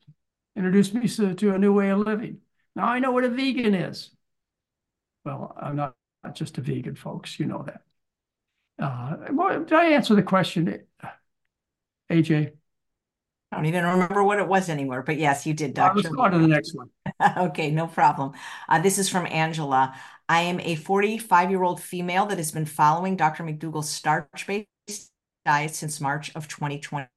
Introduced 0.56 0.94
me 0.94 1.08
to, 1.08 1.34
to 1.34 1.54
a 1.54 1.58
new 1.58 1.72
way 1.72 1.90
of 1.90 2.00
living. 2.00 2.38
Now 2.76 2.86
I 2.86 2.98
know 2.98 3.12
what 3.12 3.24
a 3.24 3.28
vegan 3.28 3.74
is. 3.74 4.10
Well, 5.24 5.56
I'm 5.60 5.76
not, 5.76 5.94
not 6.22 6.34
just 6.34 6.58
a 6.58 6.60
vegan, 6.60 6.96
folks. 6.96 7.38
You 7.38 7.46
know 7.46 7.64
that. 7.64 7.82
Uh, 8.78 9.16
well, 9.30 9.60
did 9.60 9.72
I 9.72 9.86
answer 9.92 10.14
the 10.14 10.22
question, 10.22 10.82
AJ? 12.10 12.52
I 13.52 13.56
don't 13.56 13.66
even 13.66 13.84
remember 13.84 14.24
what 14.24 14.40
it 14.40 14.48
was 14.48 14.68
anymore, 14.68 15.02
but 15.02 15.16
yes, 15.16 15.46
you 15.46 15.54
did, 15.54 15.78
Uh, 15.78 15.92
let's 15.94 16.08
go 16.08 16.22
on 16.22 16.32
to 16.32 16.38
the 16.38 16.48
next 16.48 16.74
one. 16.74 16.90
Okay, 17.36 17.70
no 17.70 17.86
problem. 17.86 18.32
Uh, 18.68 18.80
this 18.80 18.98
is 18.98 19.08
from 19.08 19.26
Angela. 19.26 19.94
I 20.28 20.42
am 20.42 20.60
a 20.60 20.74
45 20.76 21.50
year 21.50 21.62
old 21.62 21.82
female 21.82 22.26
that 22.26 22.38
has 22.38 22.50
been 22.52 22.66
following 22.66 23.16
Dr. 23.16 23.44
McDougall's 23.44 23.90
starch 23.90 24.46
based 24.46 25.10
diet 25.44 25.74
since 25.74 26.00
March 26.00 26.34
of 26.34 26.48
2020. 26.48 27.08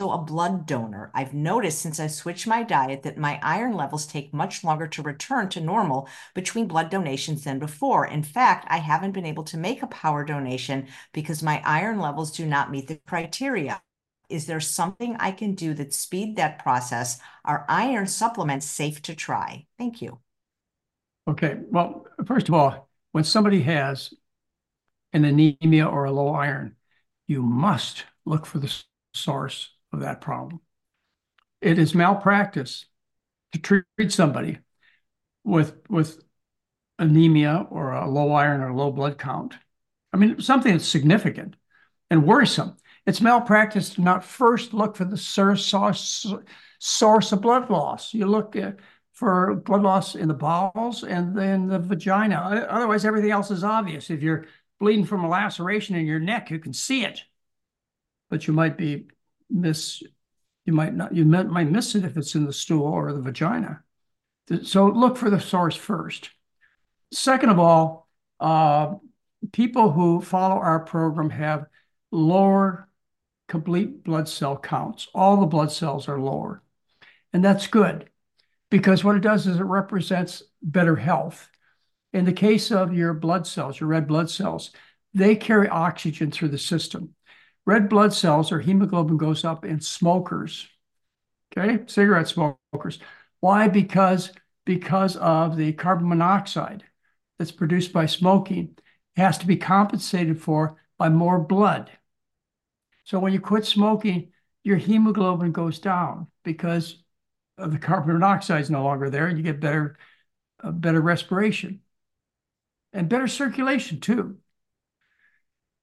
So, 0.00 0.12
a 0.12 0.18
blood 0.18 0.66
donor. 0.66 1.10
I've 1.12 1.34
noticed 1.34 1.80
since 1.80 1.98
I 1.98 2.06
switched 2.06 2.46
my 2.46 2.62
diet 2.62 3.02
that 3.02 3.18
my 3.18 3.40
iron 3.42 3.72
levels 3.72 4.06
take 4.06 4.32
much 4.32 4.62
longer 4.62 4.86
to 4.86 5.02
return 5.02 5.48
to 5.50 5.60
normal 5.60 6.08
between 6.34 6.68
blood 6.68 6.88
donations 6.88 7.42
than 7.42 7.58
before. 7.58 8.06
In 8.06 8.22
fact, 8.22 8.66
I 8.70 8.76
haven't 8.78 9.10
been 9.10 9.26
able 9.26 9.42
to 9.44 9.56
make 9.56 9.82
a 9.82 9.88
power 9.88 10.24
donation 10.24 10.86
because 11.12 11.42
my 11.42 11.60
iron 11.64 11.98
levels 11.98 12.30
do 12.30 12.46
not 12.46 12.70
meet 12.70 12.86
the 12.86 13.00
criteria. 13.08 13.82
Is 14.28 14.46
there 14.46 14.60
something 14.60 15.16
I 15.18 15.32
can 15.32 15.54
do 15.54 15.74
that 15.74 15.92
speed 15.92 16.36
that 16.36 16.60
process? 16.60 17.18
Are 17.44 17.64
iron 17.68 18.06
supplements 18.06 18.66
safe 18.66 19.02
to 19.02 19.16
try? 19.16 19.66
Thank 19.78 20.00
you. 20.00 20.20
Okay, 21.28 21.58
well, 21.70 22.06
first 22.24 22.48
of 22.48 22.54
all, 22.54 22.88
when 23.12 23.22
somebody 23.22 23.60
has 23.62 24.14
an 25.12 25.26
anemia 25.26 25.86
or 25.86 26.04
a 26.04 26.10
low 26.10 26.28
iron, 26.28 26.76
you 27.26 27.42
must 27.42 28.04
look 28.24 28.46
for 28.46 28.58
the 28.58 28.74
source 29.12 29.70
of 29.92 30.00
that 30.00 30.22
problem. 30.22 30.60
It 31.60 31.78
is 31.78 31.94
malpractice 31.94 32.86
to 33.52 33.58
treat 33.58 34.10
somebody 34.10 34.58
with 35.44 35.74
with 35.90 36.22
anemia 36.98 37.66
or 37.70 37.92
a 37.92 38.08
low 38.08 38.32
iron 38.32 38.62
or 38.62 38.72
low 38.72 38.90
blood 38.90 39.18
count. 39.18 39.54
I 40.14 40.16
mean, 40.16 40.40
something 40.40 40.72
that's 40.72 40.88
significant 40.88 41.56
and 42.10 42.26
worrisome. 42.26 42.76
It's 43.06 43.20
malpractice 43.20 43.90
to 43.94 44.00
not 44.00 44.24
first 44.24 44.72
look 44.72 44.96
for 44.96 45.04
the 45.04 45.18
source 45.18 45.74
source 46.78 47.32
of 47.32 47.40
blood 47.42 47.68
loss. 47.68 48.14
You 48.14 48.26
look 48.26 48.56
at 48.56 48.78
for 49.18 49.56
blood 49.56 49.82
loss 49.82 50.14
in 50.14 50.28
the 50.28 50.34
bowels 50.34 51.02
and 51.02 51.36
then 51.36 51.66
the 51.66 51.80
vagina. 51.80 52.36
Otherwise, 52.70 53.04
everything 53.04 53.32
else 53.32 53.50
is 53.50 53.64
obvious. 53.64 54.10
If 54.10 54.22
you're 54.22 54.46
bleeding 54.78 55.04
from 55.04 55.24
a 55.24 55.28
laceration 55.28 55.96
in 55.96 56.06
your 56.06 56.20
neck, 56.20 56.52
you 56.52 56.60
can 56.60 56.72
see 56.72 57.04
it, 57.04 57.22
but 58.30 58.46
you 58.46 58.52
might 58.52 58.78
be 58.78 59.08
miss. 59.50 60.04
You 60.66 60.72
might 60.72 60.94
not. 60.94 61.16
You 61.16 61.24
might 61.24 61.68
miss 61.68 61.96
it 61.96 62.04
if 62.04 62.16
it's 62.16 62.36
in 62.36 62.46
the 62.46 62.52
stool 62.52 62.86
or 62.86 63.12
the 63.12 63.20
vagina. 63.20 63.82
So 64.62 64.86
look 64.86 65.16
for 65.16 65.30
the 65.30 65.40
source 65.40 65.74
first. 65.74 66.30
Second 67.12 67.50
of 67.50 67.58
all, 67.58 68.08
uh, 68.38 68.94
people 69.50 69.90
who 69.90 70.20
follow 70.20 70.60
our 70.60 70.78
program 70.78 71.30
have 71.30 71.66
lower 72.12 72.88
complete 73.48 74.04
blood 74.04 74.28
cell 74.28 74.56
counts. 74.56 75.08
All 75.12 75.38
the 75.38 75.46
blood 75.46 75.72
cells 75.72 76.06
are 76.06 76.20
lower, 76.20 76.62
and 77.32 77.44
that's 77.44 77.66
good 77.66 78.07
because 78.70 79.04
what 79.04 79.16
it 79.16 79.22
does 79.22 79.46
is 79.46 79.58
it 79.58 79.64
represents 79.64 80.42
better 80.62 80.96
health. 80.96 81.48
In 82.12 82.24
the 82.24 82.32
case 82.32 82.70
of 82.70 82.94
your 82.94 83.14
blood 83.14 83.46
cells, 83.46 83.80
your 83.80 83.88
red 83.88 84.06
blood 84.06 84.30
cells, 84.30 84.70
they 85.14 85.36
carry 85.36 85.68
oxygen 85.68 86.30
through 86.30 86.48
the 86.48 86.58
system. 86.58 87.14
Red 87.66 87.88
blood 87.88 88.14
cells 88.14 88.50
or 88.50 88.60
hemoglobin 88.60 89.18
goes 89.18 89.44
up 89.44 89.64
in 89.64 89.80
smokers, 89.80 90.68
okay, 91.56 91.84
cigarette 91.86 92.28
smokers. 92.28 92.98
Why? 93.40 93.68
Because 93.68 94.32
because 94.64 95.16
of 95.16 95.56
the 95.56 95.72
carbon 95.72 96.08
monoxide 96.08 96.84
that's 97.38 97.52
produced 97.52 97.92
by 97.92 98.06
smoking 98.06 98.74
it 99.18 99.20
has 99.20 99.38
to 99.38 99.46
be 99.46 99.56
compensated 99.56 100.40
for 100.40 100.76
by 100.96 101.08
more 101.08 101.38
blood. 101.40 101.90
So 103.04 103.18
when 103.18 103.32
you 103.32 103.40
quit 103.40 103.64
smoking, 103.64 104.32
your 104.62 104.76
hemoglobin 104.76 105.52
goes 105.52 105.78
down 105.78 106.28
because 106.44 107.02
the 107.66 107.78
carbon 107.78 108.14
monoxide 108.14 108.60
is 108.62 108.70
no 108.70 108.84
longer 108.84 109.10
there, 109.10 109.26
and 109.26 109.36
you 109.38 109.44
get 109.44 109.60
better, 109.60 109.96
uh, 110.62 110.72
better 110.72 111.00
respiration. 111.00 111.82
and 112.92 113.08
better 113.08 113.26
circulation 113.28 114.00
too. 114.00 114.38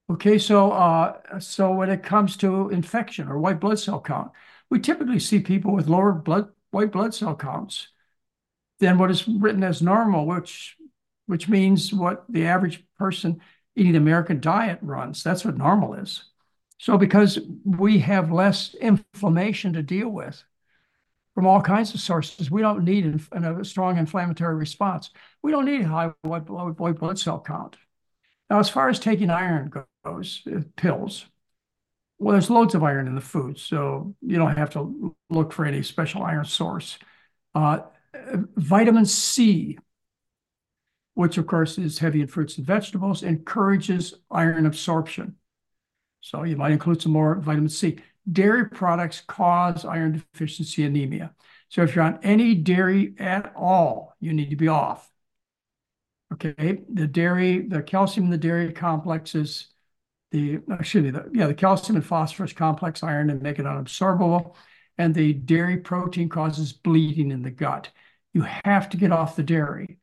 Okay, 0.08 0.38
so 0.38 0.70
uh, 0.72 1.38
so 1.40 1.72
when 1.72 1.90
it 1.90 2.02
comes 2.02 2.36
to 2.38 2.68
infection 2.70 3.28
or 3.28 3.38
white 3.38 3.58
blood 3.60 3.78
cell 3.78 4.00
count, 4.00 4.30
we 4.70 4.78
typically 4.78 5.18
see 5.18 5.40
people 5.40 5.72
with 5.72 5.88
lower 5.88 6.12
blood 6.12 6.48
white 6.70 6.92
blood 6.92 7.12
cell 7.14 7.34
counts 7.34 7.88
than 8.80 8.98
what 8.98 9.10
is 9.10 9.28
written 9.28 9.64
as 9.64 9.82
normal, 9.82 10.26
which 10.26 10.76
which 11.26 11.48
means 11.48 11.92
what 11.92 12.24
the 12.28 12.46
average 12.46 12.84
person 12.98 13.40
eating 13.76 13.92
the 13.92 13.98
American 13.98 14.40
diet 14.40 14.78
runs. 14.82 15.22
That's 15.22 15.44
what 15.44 15.56
normal 15.58 15.94
is. 15.94 16.24
So 16.78 16.98
because 16.98 17.38
we 17.64 18.00
have 18.00 18.32
less 18.32 18.74
inflammation 18.74 19.72
to 19.74 19.82
deal 19.82 20.08
with 20.10 20.44
from 21.36 21.46
all 21.46 21.60
kinds 21.60 21.92
of 21.92 22.00
sources, 22.00 22.50
we 22.50 22.62
don't 22.62 22.82
need 22.82 23.20
a 23.30 23.62
strong 23.62 23.98
inflammatory 23.98 24.54
response. 24.54 25.10
We 25.42 25.52
don't 25.52 25.66
need 25.66 25.82
a 25.82 25.86
high 25.86 26.10
white 26.22 26.46
blood 26.46 27.18
cell 27.18 27.44
count. 27.46 27.76
Now, 28.48 28.58
as 28.58 28.70
far 28.70 28.88
as 28.88 28.98
taking 28.98 29.28
iron 29.28 29.70
goes, 30.02 30.42
uh, 30.50 30.60
pills, 30.76 31.26
well, 32.18 32.32
there's 32.32 32.48
loads 32.48 32.74
of 32.74 32.82
iron 32.82 33.06
in 33.06 33.14
the 33.14 33.20
food, 33.20 33.58
so 33.58 34.14
you 34.22 34.38
don't 34.38 34.56
have 34.56 34.70
to 34.70 35.14
look 35.28 35.52
for 35.52 35.66
any 35.66 35.82
special 35.82 36.22
iron 36.22 36.46
source. 36.46 36.98
Uh, 37.54 37.80
vitamin 38.56 39.04
C, 39.04 39.76
which 41.12 41.36
of 41.36 41.46
course 41.46 41.76
is 41.76 41.98
heavy 41.98 42.22
in 42.22 42.28
fruits 42.28 42.56
and 42.56 42.66
vegetables, 42.66 43.22
encourages 43.22 44.14
iron 44.30 44.64
absorption. 44.64 45.34
So 46.22 46.44
you 46.44 46.56
might 46.56 46.72
include 46.72 47.02
some 47.02 47.12
more 47.12 47.34
vitamin 47.34 47.68
C. 47.68 47.98
Dairy 48.30 48.68
products 48.68 49.22
cause 49.26 49.84
iron 49.84 50.24
deficiency 50.32 50.84
anemia. 50.84 51.32
So 51.68 51.82
if 51.82 51.94
you're 51.94 52.04
on 52.04 52.18
any 52.22 52.54
dairy 52.54 53.14
at 53.18 53.52
all, 53.56 54.14
you 54.20 54.32
need 54.32 54.50
to 54.50 54.56
be 54.56 54.68
off. 54.68 55.10
Okay, 56.32 56.82
the 56.92 57.06
dairy, 57.06 57.60
the 57.60 57.82
calcium 57.82 58.26
in 58.26 58.30
the 58.32 58.38
dairy 58.38 58.72
complexes, 58.72 59.68
the 60.32 60.60
excuse 60.70 61.04
me, 61.04 61.10
the, 61.10 61.30
yeah, 61.32 61.46
the 61.46 61.54
calcium 61.54 61.96
and 61.96 62.04
phosphorus 62.04 62.52
complex 62.52 63.02
iron 63.02 63.30
and 63.30 63.42
make 63.42 63.60
it 63.60 63.64
unabsorbable, 63.64 64.54
and 64.98 65.14
the 65.14 65.32
dairy 65.32 65.76
protein 65.76 66.28
causes 66.28 66.72
bleeding 66.72 67.30
in 67.30 67.42
the 67.42 67.50
gut. 67.50 67.90
You 68.34 68.42
have 68.64 68.88
to 68.90 68.96
get 68.96 69.12
off 69.12 69.36
the 69.36 69.44
dairy. 69.44 69.98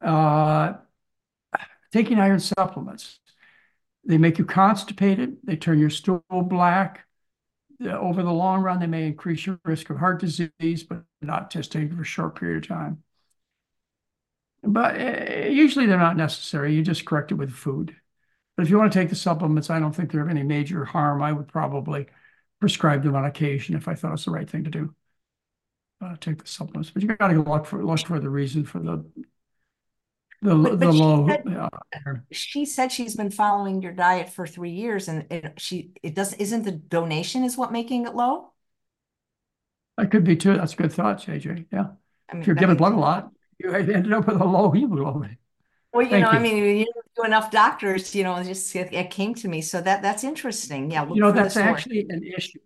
Uh, 0.00 0.74
taking 1.92 2.18
iron 2.18 2.40
supplements, 2.40 3.20
they 4.04 4.18
make 4.18 4.38
you 4.38 4.44
constipated. 4.44 5.36
They 5.44 5.56
turn 5.56 5.78
your 5.78 5.90
stool 5.90 6.22
black. 6.28 7.05
Over 7.84 8.22
the 8.22 8.32
long 8.32 8.62
run, 8.62 8.80
they 8.80 8.86
may 8.86 9.06
increase 9.06 9.46
your 9.46 9.60
risk 9.64 9.90
of 9.90 9.98
heart 9.98 10.20
disease, 10.20 10.82
but 10.82 11.02
not 11.20 11.50
take 11.50 11.92
for 11.92 12.02
a 12.02 12.04
short 12.04 12.38
period 12.38 12.64
of 12.64 12.68
time. 12.68 13.02
But 14.62 15.00
uh, 15.00 15.48
usually 15.48 15.86
they're 15.86 15.98
not 15.98 16.16
necessary. 16.16 16.74
You 16.74 16.82
just 16.82 17.04
correct 17.04 17.32
it 17.32 17.36
with 17.36 17.52
food. 17.52 17.94
But 18.56 18.64
if 18.64 18.70
you 18.70 18.78
want 18.78 18.92
to 18.92 18.98
take 18.98 19.10
the 19.10 19.14
supplements, 19.16 19.70
I 19.70 19.78
don't 19.78 19.94
think 19.94 20.10
they're 20.10 20.22
of 20.22 20.30
any 20.30 20.42
major 20.42 20.84
harm. 20.84 21.22
I 21.22 21.32
would 21.32 21.48
probably 21.48 22.06
prescribe 22.60 23.02
them 23.02 23.14
on 23.14 23.24
occasion 23.24 23.76
if 23.76 23.86
I 23.86 23.94
thought 23.94 24.14
it's 24.14 24.24
the 24.24 24.30
right 24.30 24.48
thing 24.48 24.64
to 24.64 24.70
do. 24.70 24.94
Uh, 26.00 26.16
take 26.20 26.42
the 26.42 26.48
supplements, 26.48 26.90
but 26.90 27.02
you 27.02 27.08
got 27.08 27.28
to 27.28 27.42
look 27.42 27.64
for 27.64 27.82
look 27.82 28.00
for 28.00 28.20
the 28.20 28.28
reason 28.28 28.64
for 28.64 28.80
the 28.80 29.04
the, 30.42 30.54
but, 30.54 30.80
the 30.80 30.92
low. 30.92 31.26
She 31.26 31.32
said, 31.32 31.56
uh, 31.56 31.68
she 32.30 32.64
said 32.64 32.92
she's 32.92 33.16
been 33.16 33.30
following 33.30 33.82
your 33.82 33.92
diet 33.92 34.30
for 34.30 34.46
three 34.46 34.70
years, 34.70 35.08
and 35.08 35.26
it, 35.30 35.54
she 35.58 35.92
it 36.02 36.14
doesn't 36.14 36.40
isn't 36.40 36.64
the 36.64 36.72
donation 36.72 37.44
is 37.44 37.56
what 37.56 37.72
making 37.72 38.06
it 38.06 38.14
low. 38.14 38.52
That 39.96 40.10
could 40.10 40.24
be 40.24 40.36
too. 40.36 40.56
That's 40.56 40.74
a 40.74 40.76
good 40.76 40.92
thought, 40.92 41.24
AJ. 41.26 41.66
Yeah, 41.72 41.86
I 42.28 42.34
mean, 42.34 42.42
if 42.42 42.46
you're 42.46 42.56
giving 42.56 42.76
blood 42.76 42.92
a 42.92 42.96
lot, 42.96 43.30
you 43.58 43.72
ended 43.72 44.12
up 44.12 44.26
with 44.26 44.40
a 44.40 44.44
low 44.44 44.70
hemoglobin. 44.70 45.38
Well, 45.92 46.04
you 46.04 46.10
Thank 46.10 46.24
know, 46.24 46.32
you. 46.32 46.38
I 46.38 46.42
mean, 46.42 46.76
you 46.78 46.86
do 47.16 47.22
enough 47.22 47.50
doctors, 47.50 48.14
you 48.14 48.22
know, 48.22 48.42
just 48.42 48.76
it, 48.76 48.92
it, 48.92 49.10
came 49.10 49.34
to 49.36 49.48
me. 49.48 49.62
So 49.62 49.80
that 49.80 50.02
that's 50.02 50.24
interesting. 50.24 50.90
Yeah, 50.90 51.08
you 51.08 51.22
know, 51.22 51.32
that's 51.32 51.56
actually 51.56 52.06
an 52.10 52.22
issue. 52.22 52.58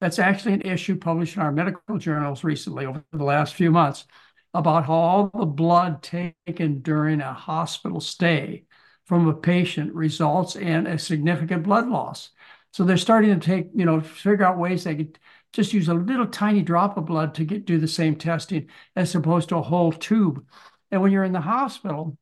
That's 0.00 0.18
actually 0.18 0.54
an 0.54 0.62
issue 0.62 0.96
published 0.96 1.36
in 1.36 1.42
our 1.42 1.50
medical 1.50 1.98
journals 1.98 2.44
recently 2.44 2.86
over 2.86 3.02
the 3.12 3.24
last 3.24 3.54
few 3.54 3.70
months 3.70 4.06
about 4.54 4.86
how 4.86 4.94
all 4.94 5.30
the 5.34 5.46
blood 5.46 6.02
taken 6.02 6.80
during 6.80 7.20
a 7.20 7.32
hospital 7.32 8.00
stay 8.00 8.64
from 9.04 9.28
a 9.28 9.34
patient 9.34 9.92
results 9.94 10.56
in 10.56 10.86
a 10.86 10.98
significant 10.98 11.64
blood 11.64 11.88
loss. 11.88 12.30
So 12.72 12.84
they're 12.84 12.96
starting 12.96 13.38
to 13.38 13.44
take, 13.44 13.68
you 13.74 13.84
know, 13.84 14.00
figure 14.00 14.44
out 14.44 14.58
ways 14.58 14.84
they 14.84 14.96
could 14.96 15.18
just 15.52 15.72
use 15.72 15.88
a 15.88 15.94
little 15.94 16.26
tiny 16.26 16.62
drop 16.62 16.96
of 16.96 17.06
blood 17.06 17.34
to 17.34 17.44
get 17.44 17.66
do 17.66 17.78
the 17.78 17.88
same 17.88 18.16
testing 18.16 18.68
as 18.96 19.14
opposed 19.14 19.50
to 19.50 19.56
a 19.56 19.62
whole 19.62 19.92
tube. 19.92 20.44
And 20.90 21.02
when 21.02 21.12
you're 21.12 21.24
in 21.24 21.32
the 21.32 21.40
hospital, 21.40 22.16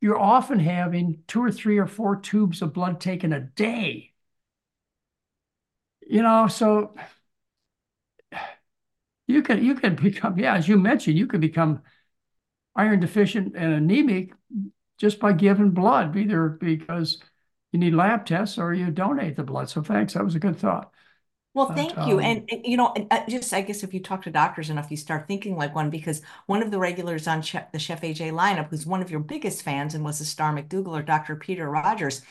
you're 0.00 0.18
often 0.18 0.58
having 0.58 1.22
two 1.26 1.42
or 1.42 1.52
three 1.52 1.78
or 1.78 1.86
four 1.86 2.16
tubes 2.16 2.62
of 2.62 2.72
blood 2.72 3.00
taken 3.00 3.32
a 3.32 3.40
day. 3.40 4.12
You 6.06 6.22
know, 6.22 6.48
so 6.48 6.94
you 9.26 9.42
can 9.42 9.64
you 9.64 9.74
can 9.74 9.94
become, 9.94 10.38
yeah, 10.38 10.54
as 10.54 10.68
you 10.68 10.78
mentioned, 10.78 11.18
you 11.18 11.26
can 11.26 11.40
become 11.40 11.82
iron 12.76 13.00
deficient 13.00 13.54
and 13.56 13.72
anemic 13.72 14.32
just 14.98 15.18
by 15.18 15.32
giving 15.32 15.70
blood, 15.70 16.16
either 16.16 16.48
because 16.48 17.22
you 17.72 17.78
need 17.78 17.94
lab 17.94 18.26
tests 18.26 18.58
or 18.58 18.72
you 18.74 18.90
donate 18.90 19.36
the 19.36 19.42
blood. 19.42 19.68
So 19.68 19.82
thanks. 19.82 20.14
That 20.14 20.24
was 20.24 20.34
a 20.34 20.40
good 20.40 20.56
thought. 20.56 20.92
Well, 21.54 21.68
but, 21.68 21.76
thank 21.76 21.92
you. 22.08 22.18
Um, 22.18 22.20
and, 22.20 22.48
and, 22.50 22.66
you 22.66 22.76
know, 22.76 22.92
uh, 23.10 23.20
just 23.28 23.52
I 23.54 23.60
guess 23.60 23.84
if 23.84 23.94
you 23.94 24.00
talk 24.00 24.22
to 24.22 24.30
doctors 24.30 24.70
enough, 24.70 24.90
you 24.90 24.96
start 24.96 25.28
thinking 25.28 25.56
like 25.56 25.74
one 25.74 25.88
because 25.88 26.20
one 26.46 26.62
of 26.62 26.72
the 26.72 26.78
regulars 26.78 27.28
on 27.28 27.42
Chef, 27.42 27.70
the 27.70 27.78
Chef 27.78 28.02
AJ 28.02 28.32
lineup, 28.32 28.70
who's 28.70 28.86
one 28.86 29.02
of 29.02 29.10
your 29.10 29.20
biggest 29.20 29.62
fans 29.62 29.94
and 29.94 30.04
was 30.04 30.20
a 30.20 30.24
star 30.24 30.52
McDougaller 30.52 31.06
Dr. 31.06 31.36
Peter 31.36 31.70
Rogers, 31.70 32.22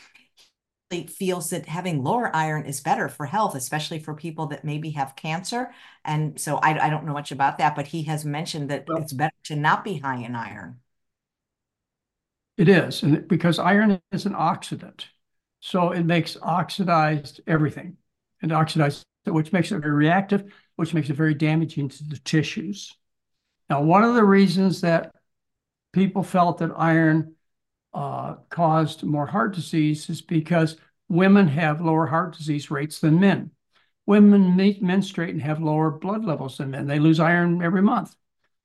feels 1.01 1.49
that 1.49 1.65
having 1.65 2.03
lower 2.03 2.33
iron 2.35 2.65
is 2.65 2.81
better 2.81 3.09
for 3.09 3.25
health, 3.25 3.55
especially 3.55 3.99
for 3.99 4.13
people 4.13 4.47
that 4.47 4.63
maybe 4.63 4.91
have 4.91 5.15
cancer. 5.15 5.73
And 6.05 6.39
so 6.39 6.57
I, 6.57 6.87
I 6.87 6.89
don't 6.89 7.05
know 7.05 7.13
much 7.13 7.31
about 7.31 7.57
that, 7.57 7.75
but 7.75 7.87
he 7.87 8.03
has 8.03 8.23
mentioned 8.23 8.69
that 8.69 8.85
well, 8.87 8.99
it's 8.99 9.13
better 9.13 9.35
to 9.45 9.55
not 9.55 9.83
be 9.83 9.97
high 9.97 10.17
in 10.23 10.35
iron. 10.35 10.79
It 12.57 12.69
is, 12.69 13.01
and 13.01 13.27
because 13.27 13.57
iron 13.57 13.99
is 14.11 14.27
an 14.27 14.33
oxidant, 14.33 15.05
so 15.59 15.91
it 15.91 16.05
makes 16.05 16.37
oxidized 16.39 17.41
everything 17.47 17.97
and 18.41 18.51
oxidized 18.51 19.05
which 19.25 19.53
makes 19.53 19.71
it 19.71 19.79
very 19.79 19.93
reactive, 19.93 20.43
which 20.75 20.93
makes 20.93 21.09
it 21.09 21.15
very 21.15 21.33
damaging 21.33 21.89
to 21.89 22.03
the 22.03 22.17
tissues. 22.17 22.95
Now, 23.69 23.81
one 23.81 24.03
of 24.03 24.15
the 24.15 24.23
reasons 24.23 24.81
that 24.81 25.13
people 25.93 26.23
felt 26.23 26.57
that 26.57 26.71
iron 26.75 27.35
uh, 27.93 28.35
caused 28.49 29.03
more 29.03 29.25
heart 29.25 29.53
disease 29.53 30.09
is 30.09 30.21
because 30.21 30.77
women 31.09 31.47
have 31.47 31.81
lower 31.81 32.07
heart 32.07 32.35
disease 32.37 32.71
rates 32.71 32.99
than 32.99 33.19
men. 33.19 33.51
Women 34.05 34.55
menstruate 34.81 35.29
and 35.29 35.41
have 35.41 35.61
lower 35.61 35.91
blood 35.91 36.25
levels 36.25 36.57
than 36.57 36.71
men. 36.71 36.87
They 36.87 36.99
lose 36.99 37.19
iron 37.19 37.61
every 37.63 37.81
month. 37.81 38.15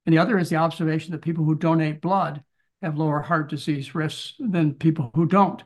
And 0.07 0.13
the 0.13 0.19
other 0.19 0.39
is 0.39 0.49
the 0.49 0.57
observation 0.57 1.13
that 1.13 1.23
people 1.23 1.45
who 1.45 1.55
donate 1.55 2.01
blood 2.01 2.43
have 2.83 2.97
lower 2.97 3.21
heart 3.21 3.51
disease 3.51 3.95
risks 3.95 4.35
than 4.39 4.75
people 4.75 5.11
who 5.15 5.27
don't. 5.27 5.63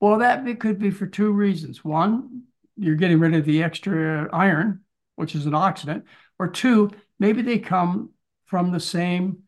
Well, 0.00 0.18
that 0.18 0.60
could 0.60 0.78
be 0.78 0.90
for 0.90 1.06
two 1.06 1.32
reasons. 1.32 1.84
One, 1.84 2.44
you're 2.76 2.94
getting 2.94 3.18
rid 3.18 3.34
of 3.34 3.44
the 3.44 3.62
extra 3.62 4.28
iron, 4.32 4.80
which 5.16 5.34
is 5.34 5.46
an 5.46 5.52
oxidant, 5.52 6.04
or 6.38 6.48
two, 6.48 6.90
maybe 7.18 7.42
they 7.42 7.58
come 7.58 8.10
from 8.46 8.70
the 8.70 8.80
same 8.80 9.38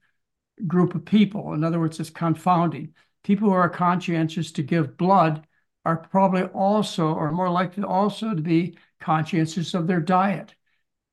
group 0.66 0.94
of 0.94 1.04
people. 1.04 1.52
In 1.52 1.64
other 1.64 1.78
words, 1.78 2.00
it's 2.00 2.10
confounding. 2.10 2.94
People 3.26 3.48
who 3.48 3.54
are 3.56 3.68
conscientious 3.68 4.52
to 4.52 4.62
give 4.62 4.96
blood 4.96 5.44
are 5.84 5.96
probably 5.96 6.44
also, 6.44 7.12
or 7.12 7.32
more 7.32 7.50
likely 7.50 7.82
also 7.82 8.32
to 8.32 8.40
be 8.40 8.78
conscientious 9.00 9.74
of 9.74 9.88
their 9.88 9.98
diet 9.98 10.54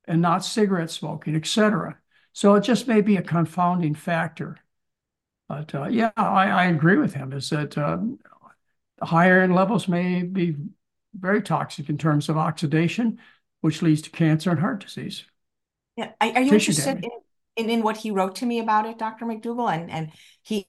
and 0.05 0.21
not 0.21 0.45
cigarette 0.45 0.91
smoking, 0.91 1.35
etc. 1.35 1.97
So 2.31 2.53
it 2.53 2.61
just 2.61 2.87
may 2.87 3.01
be 3.01 3.15
a 3.15 3.23
confounding 3.23 3.95
factor. 3.95 4.59
But 5.49 5.73
uh, 5.73 5.85
yeah, 5.85 6.11
I, 6.15 6.51
I, 6.51 6.65
agree 6.65 6.97
with 6.97 7.15
him. 7.15 7.33
Is 7.33 7.49
that 7.49 7.75
uh, 7.79 7.97
higher 9.01 9.41
end 9.41 9.55
levels 9.55 9.87
may 9.87 10.21
be 10.21 10.55
very 11.19 11.41
toxic 11.41 11.89
in 11.89 11.97
terms 11.97 12.29
of 12.29 12.37
oxidation, 12.37 13.17
which 13.61 13.81
leads 13.81 14.03
to 14.03 14.11
cancer 14.11 14.51
and 14.51 14.59
heart 14.59 14.81
disease. 14.85 15.25
Yeah, 15.97 16.11
are, 16.21 16.29
are 16.29 16.41
you 16.41 16.53
interested 16.53 17.03
in, 17.03 17.11
in, 17.55 17.69
in 17.71 17.81
what 17.81 17.97
he 17.97 18.11
wrote 18.11 18.35
to 18.35 18.45
me 18.45 18.59
about 18.59 18.85
it, 18.85 18.99
Dr. 18.99 19.25
McDougall? 19.25 19.73
And 19.73 19.89
and 19.89 20.11
he 20.43 20.67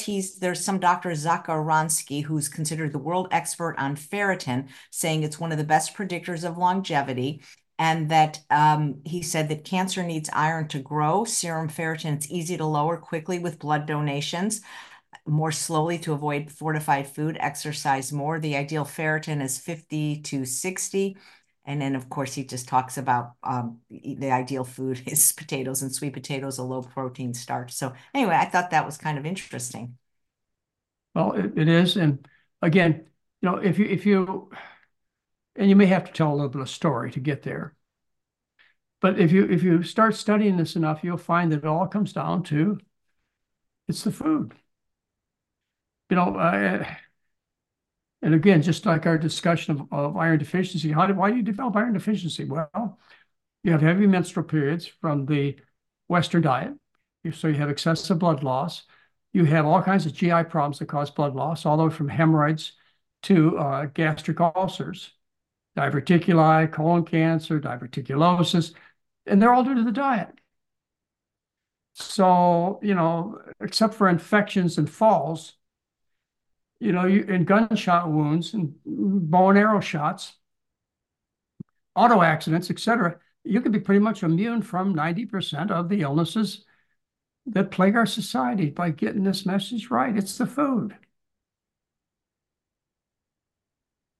he's 0.00 0.36
there's 0.36 0.64
some 0.64 0.78
Dr. 0.78 1.10
Zacharski 1.10 2.22
who's 2.22 2.48
considered 2.48 2.92
the 2.92 2.98
world 2.98 3.28
expert 3.30 3.76
on 3.78 3.96
ferritin, 3.96 4.68
saying 4.90 5.22
it's 5.22 5.40
one 5.40 5.52
of 5.52 5.58
the 5.58 5.64
best 5.64 5.94
predictors 5.96 6.48
of 6.48 6.58
longevity. 6.58 7.42
And 7.78 8.08
that 8.08 8.40
um, 8.48 9.02
he 9.04 9.20
said 9.20 9.50
that 9.50 9.64
cancer 9.66 10.02
needs 10.02 10.30
iron 10.32 10.66
to 10.68 10.78
grow. 10.78 11.24
Serum 11.24 11.68
ferritin, 11.68 12.14
it's 12.14 12.30
easy 12.30 12.56
to 12.56 12.64
lower 12.64 12.96
quickly 12.96 13.38
with 13.38 13.58
blood 13.58 13.84
donations 13.84 14.62
more 15.26 15.52
slowly 15.52 15.98
to 15.98 16.12
avoid 16.12 16.50
fortified 16.50 17.06
food, 17.06 17.36
exercise 17.40 18.12
more. 18.12 18.38
The 18.38 18.56
ideal 18.56 18.84
ferritin 18.84 19.42
is 19.42 19.58
50 19.58 20.22
to 20.22 20.44
60. 20.44 21.16
And 21.66 21.82
then, 21.82 21.96
of 21.96 22.08
course, 22.08 22.34
he 22.34 22.44
just 22.44 22.68
talks 22.68 22.96
about 22.96 23.32
um, 23.42 23.80
the 23.90 24.30
ideal 24.30 24.64
food 24.64 25.02
is 25.06 25.32
potatoes 25.32 25.82
and 25.82 25.92
sweet 25.94 26.12
potatoes, 26.12 26.58
a 26.58 26.62
low 26.62 26.82
protein 26.82 27.34
starch. 27.34 27.72
So, 27.72 27.92
anyway, 28.14 28.36
I 28.36 28.46
thought 28.46 28.70
that 28.70 28.86
was 28.86 28.96
kind 28.96 29.18
of 29.18 29.26
interesting. 29.26 29.98
Well, 31.14 31.32
it, 31.32 31.56
it 31.56 31.68
is. 31.68 31.96
And 31.96 32.26
again, 32.62 33.06
you 33.40 33.50
know, 33.50 33.56
if 33.56 33.78
you, 33.78 33.86
if 33.86 34.06
you, 34.06 34.50
and 35.56 35.68
you 35.68 35.76
may 35.76 35.86
have 35.86 36.04
to 36.04 36.12
tell 36.12 36.32
a 36.32 36.34
little 36.34 36.48
bit 36.48 36.62
of 36.62 36.70
story 36.70 37.10
to 37.12 37.20
get 37.20 37.42
there. 37.42 37.74
But 39.00 39.18
if 39.20 39.32
you 39.32 39.44
if 39.44 39.62
you 39.62 39.82
start 39.82 40.14
studying 40.14 40.56
this 40.56 40.76
enough, 40.76 41.02
you'll 41.04 41.16
find 41.18 41.52
that 41.52 41.58
it 41.58 41.64
all 41.64 41.86
comes 41.86 42.12
down 42.12 42.42
to 42.44 42.78
it's 43.88 44.02
the 44.04 44.12
food. 44.12 44.54
You 46.10 46.16
know, 46.16 46.36
uh, 46.36 46.84
and 48.26 48.34
again, 48.34 48.60
just 48.60 48.84
like 48.84 49.06
our 49.06 49.16
discussion 49.16 49.78
of, 49.78 49.92
of 49.92 50.16
iron 50.16 50.40
deficiency, 50.40 50.90
how 50.90 51.06
did 51.06 51.16
why 51.16 51.30
do 51.30 51.36
you 51.36 51.44
develop 51.44 51.76
iron 51.76 51.92
deficiency? 51.92 52.44
Well, 52.44 52.98
you 53.62 53.70
have 53.70 53.82
heavy 53.82 54.08
menstrual 54.08 54.46
periods 54.46 54.84
from 54.84 55.26
the 55.26 55.54
Western 56.08 56.42
diet, 56.42 56.72
so 57.32 57.46
you 57.46 57.54
have 57.54 57.70
excessive 57.70 58.18
blood 58.18 58.42
loss. 58.42 58.82
You 59.32 59.44
have 59.44 59.64
all 59.64 59.80
kinds 59.80 60.06
of 60.06 60.12
GI 60.12 60.42
problems 60.50 60.80
that 60.80 60.88
cause 60.88 61.08
blood 61.08 61.36
loss, 61.36 61.64
all 61.64 61.76
the 61.76 61.84
way 61.84 61.90
from 61.90 62.08
hemorrhoids 62.08 62.72
to 63.22 63.56
uh, 63.58 63.86
gastric 63.94 64.40
ulcers, 64.40 65.12
diverticuli, 65.78 66.72
colon 66.72 67.04
cancer, 67.04 67.60
diverticulosis, 67.60 68.72
and 69.26 69.40
they're 69.40 69.54
all 69.54 69.62
due 69.62 69.76
to 69.76 69.84
the 69.84 69.92
diet. 69.92 70.34
So, 71.94 72.80
you 72.82 72.94
know, 72.96 73.38
except 73.60 73.94
for 73.94 74.08
infections 74.08 74.78
and 74.78 74.90
falls, 74.90 75.55
you 76.80 76.92
know, 76.92 77.06
you, 77.06 77.22
in 77.22 77.44
gunshot 77.44 78.10
wounds 78.10 78.54
and 78.54 78.74
bow 78.84 79.50
and 79.50 79.58
arrow 79.58 79.80
shots, 79.80 80.34
auto 81.94 82.22
accidents, 82.22 82.70
etc., 82.70 83.16
you 83.44 83.60
can 83.60 83.72
be 83.72 83.80
pretty 83.80 84.00
much 84.00 84.22
immune 84.22 84.60
from 84.62 84.94
90% 84.94 85.70
of 85.70 85.88
the 85.88 86.00
illnesses 86.02 86.64
that 87.46 87.70
plague 87.70 87.96
our 87.96 88.06
society 88.06 88.70
by 88.70 88.90
getting 88.90 89.22
this 89.22 89.46
message 89.46 89.90
right. 89.90 90.16
It's 90.16 90.36
the 90.36 90.46
food. 90.46 90.96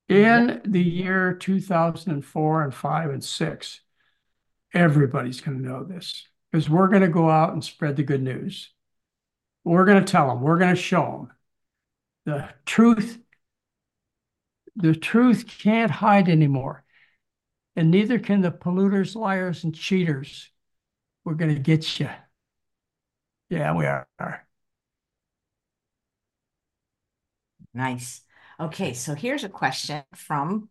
In 0.09 0.61
the 0.65 0.83
year 0.83 1.35
2004 1.35 2.63
and 2.63 2.73
5 2.75 3.11
and 3.11 3.25
6, 3.25 3.81
everybody's 4.73 5.41
going 5.41 5.59
to 5.59 5.69
know 5.69 5.83
this 5.83 6.29
because 6.51 6.71
we're 6.71 6.89
going 6.89 7.03
to 7.03 7.09
go 7.09 7.29
out 7.29 7.53
and 7.53 7.65
spread 7.65 7.97
the 7.97 8.05
good 8.05 8.23
news. 8.23 8.71
We're 9.65 9.85
going 9.85 10.05
to 10.05 10.11
tell 10.11 10.29
them, 10.29 10.43
we're 10.43 10.59
going 10.59 10.75
to 10.75 10.81
show 10.81 11.03
them 11.03 11.36
the 12.27 12.49
truth. 12.67 13.19
The 14.77 14.95
truth 14.95 15.47
can't 15.47 15.91
hide 15.91 16.29
anymore. 16.29 16.85
And 17.77 17.91
neither 17.91 18.19
can 18.19 18.43
the 18.43 18.51
polluters, 18.51 19.15
liars, 19.15 19.65
and 19.65 19.75
cheaters. 19.75 20.51
We're 21.25 21.35
going 21.35 21.55
to 21.55 21.61
get 21.61 21.99
you. 21.99 22.11
Yeah, 23.49 23.75
we 23.75 23.87
are. 23.87 24.07
Nice. 27.73 28.23
Okay, 28.59 28.95
so 28.95 29.15
here's 29.15 29.45
a 29.45 29.49
question 29.49 30.03
from 30.15 30.69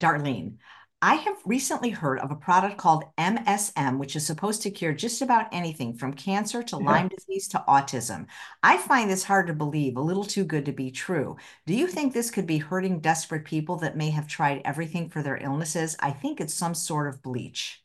Darlene. 0.00 0.56
I 1.04 1.16
have 1.16 1.36
recently 1.44 1.90
heard 1.90 2.20
of 2.20 2.30
a 2.30 2.36
product 2.36 2.78
called 2.78 3.02
MSM, 3.18 3.98
which 3.98 4.14
is 4.14 4.24
supposed 4.24 4.62
to 4.62 4.70
cure 4.70 4.92
just 4.92 5.20
about 5.20 5.48
anything 5.50 5.94
from 5.94 6.14
cancer 6.14 6.62
to 6.62 6.76
yeah. 6.76 6.86
Lyme 6.86 7.08
disease 7.08 7.48
to 7.48 7.64
autism. 7.66 8.26
I 8.62 8.78
find 8.78 9.10
this 9.10 9.24
hard 9.24 9.48
to 9.48 9.52
believe, 9.52 9.96
a 9.96 10.00
little 10.00 10.22
too 10.22 10.44
good 10.44 10.64
to 10.66 10.72
be 10.72 10.92
true. 10.92 11.36
Do 11.66 11.74
you 11.74 11.88
think 11.88 12.14
this 12.14 12.30
could 12.30 12.46
be 12.46 12.58
hurting 12.58 13.00
desperate 13.00 13.44
people 13.44 13.78
that 13.78 13.96
may 13.96 14.10
have 14.10 14.28
tried 14.28 14.62
everything 14.64 15.08
for 15.10 15.24
their 15.24 15.36
illnesses? 15.36 15.96
I 15.98 16.12
think 16.12 16.40
it's 16.40 16.54
some 16.54 16.72
sort 16.72 17.08
of 17.08 17.20
bleach. 17.20 17.82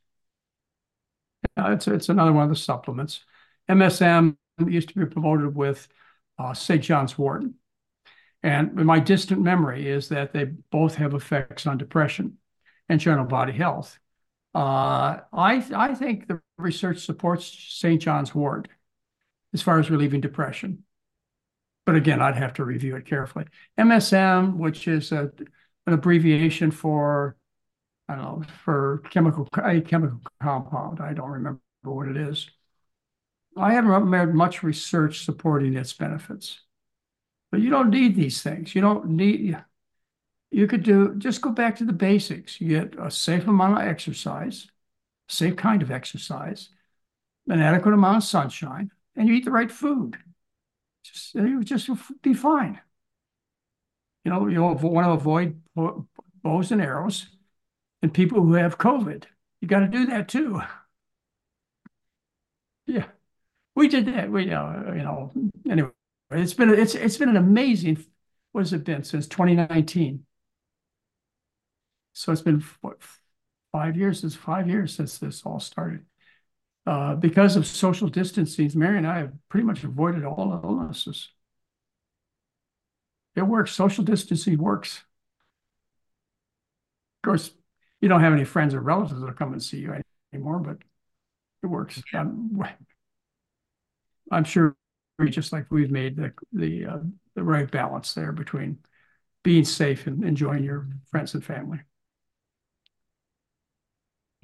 Yeah, 1.57 1.73
it's, 1.73 1.87
it's 1.87 2.09
another 2.09 2.33
one 2.33 2.43
of 2.43 2.49
the 2.49 2.55
supplements. 2.55 3.21
MSM 3.67 4.37
used 4.63 4.89
to 4.89 4.99
be 4.99 5.07
promoted 5.07 5.55
with 5.55 5.87
uh, 6.37 6.53
St. 6.53 6.83
John's 6.83 7.17
wort. 7.17 7.45
And 8.43 8.75
my 8.75 8.99
distant 8.99 9.41
memory 9.41 9.89
is 9.89 10.07
that 10.09 10.33
they 10.33 10.45
both 10.69 10.93
have 10.95 11.15
effects 11.15 11.65
on 11.65 11.79
depression 11.79 12.37
and 12.89 12.99
general 12.99 13.25
body 13.25 13.53
health. 13.53 13.99
Uh, 14.55 15.19
I, 15.33 15.63
I 15.75 15.93
think 15.93 16.27
the 16.27 16.41
research 16.57 17.05
supports 17.05 17.45
St. 17.45 18.01
John's 18.01 18.33
wort 18.33 18.67
as 19.53 19.61
far 19.61 19.79
as 19.79 19.89
relieving 19.89 20.21
depression. 20.21 20.83
But 21.85 21.95
again, 21.95 22.21
I'd 22.21 22.35
have 22.35 22.53
to 22.55 22.65
review 22.65 22.95
it 22.95 23.05
carefully. 23.05 23.45
MSM, 23.77 24.57
which 24.57 24.87
is 24.87 25.11
a, 25.11 25.31
an 25.85 25.93
abbreviation 25.93 26.71
for, 26.71 27.37
I 28.09 28.15
don't 28.15 28.23
know, 28.23 28.43
for 28.63 29.03
chemical 29.09 29.47
a 29.63 29.79
chemical 29.81 30.19
compound. 30.41 30.99
I 30.99 31.13
don't 31.13 31.29
remember 31.29 31.61
what 31.83 32.07
it 32.07 32.17
is. 32.17 32.49
I 33.55 33.73
haven't 33.73 33.91
read 33.91 34.33
much 34.33 34.63
research 34.63 35.23
supporting 35.23 35.75
its 35.75 35.93
benefits. 35.93 36.61
But 37.51 37.61
you 37.61 37.69
don't 37.69 37.89
need 37.89 38.15
these 38.15 38.41
things. 38.41 38.75
You 38.75 38.81
don't 38.81 39.09
need, 39.11 39.57
you 40.51 40.67
could 40.67 40.83
do, 40.83 41.15
just 41.15 41.41
go 41.41 41.51
back 41.51 41.75
to 41.77 41.85
the 41.85 41.93
basics. 41.93 42.61
You 42.61 42.69
get 42.69 42.95
a 42.99 43.11
safe 43.11 43.47
amount 43.47 43.81
of 43.81 43.87
exercise, 43.87 44.67
safe 45.29 45.55
kind 45.55 45.81
of 45.81 45.91
exercise, 45.91 46.69
an 47.47 47.61
adequate 47.61 47.93
amount 47.93 48.17
of 48.17 48.23
sunshine, 48.25 48.91
and 49.15 49.27
you 49.29 49.35
eat 49.35 49.45
the 49.45 49.51
right 49.51 49.71
food. 49.71 50.17
Just, 51.03 51.35
you 51.35 51.63
just 51.63 51.89
be 52.23 52.33
fine. 52.35 52.81
You 54.23 54.31
know, 54.31 54.47
you 54.47 54.61
want 54.61 54.81
to 54.81 55.11
avoid 55.11 55.61
bows 56.43 56.71
and 56.71 56.81
arrows 56.81 57.27
and 58.01 58.13
people 58.13 58.43
who 58.43 58.53
have 58.55 58.79
COVID. 58.79 59.25
You 59.61 59.69
got 59.69 59.81
to 59.81 59.89
do 59.89 60.07
that 60.07 60.29
too. 60.29 60.61
Yeah, 62.85 63.07
we 63.75 63.89
did 63.89 64.07
that. 64.07 64.31
We, 64.31 64.51
uh, 64.53 64.93
you 64.93 65.03
know, 65.03 65.33
anyway, 65.69 65.91
it's 66.31 66.55
been 66.55 66.71
it's 66.71 66.95
it's 66.95 67.17
been 67.17 67.29
an 67.29 67.37
amazing. 67.37 68.05
What 68.53 68.63
has 68.63 68.73
it 68.73 68.85
been 68.85 69.05
since 69.05 69.27
2019? 69.27 70.26
So 72.17 72.31
it's 72.31 72.41
been 72.41 72.63
what 72.81 72.97
five 73.71 73.95
years? 73.95 74.23
It's 74.23 74.35
five 74.35 74.67
years 74.67 74.95
since 74.95 75.19
this 75.19 75.43
all 75.45 75.59
started. 75.59 76.03
Uh, 76.87 77.13
because 77.13 77.55
of 77.55 77.67
social 77.67 78.07
distancing, 78.07 78.71
Mary 78.73 78.97
and 78.97 79.05
I 79.05 79.19
have 79.19 79.33
pretty 79.49 79.67
much 79.67 79.83
avoided 79.83 80.25
all 80.25 80.59
illnesses. 80.63 81.29
It 83.35 83.43
works. 83.43 83.71
Social 83.71 84.03
distancing 84.03 84.57
works. 84.57 85.03
Of 87.23 87.27
course, 87.29 87.51
you 88.01 88.09
don't 88.09 88.21
have 88.21 88.33
any 88.33 88.45
friends 88.45 88.73
or 88.73 88.79
relatives 88.79 89.21
that 89.21 89.37
come 89.37 89.53
and 89.53 89.61
see 89.61 89.77
you 89.77 90.01
anymore, 90.33 90.57
but 90.57 90.77
it 91.61 91.67
works. 91.67 92.01
Um, 92.15 92.59
I'm 94.31 94.43
sure 94.43 94.75
just 95.29 95.53
like 95.53 95.67
we've 95.69 95.91
made 95.91 96.15
the 96.15 96.33
the 96.51 96.85
uh, 96.87 96.99
the 97.35 97.43
right 97.43 97.69
balance 97.69 98.15
there 98.15 98.31
between 98.31 98.79
being 99.43 99.65
safe 99.65 100.07
and 100.07 100.23
enjoying 100.23 100.63
your 100.63 100.87
friends 101.11 101.35
and 101.35 101.45
family. 101.45 101.81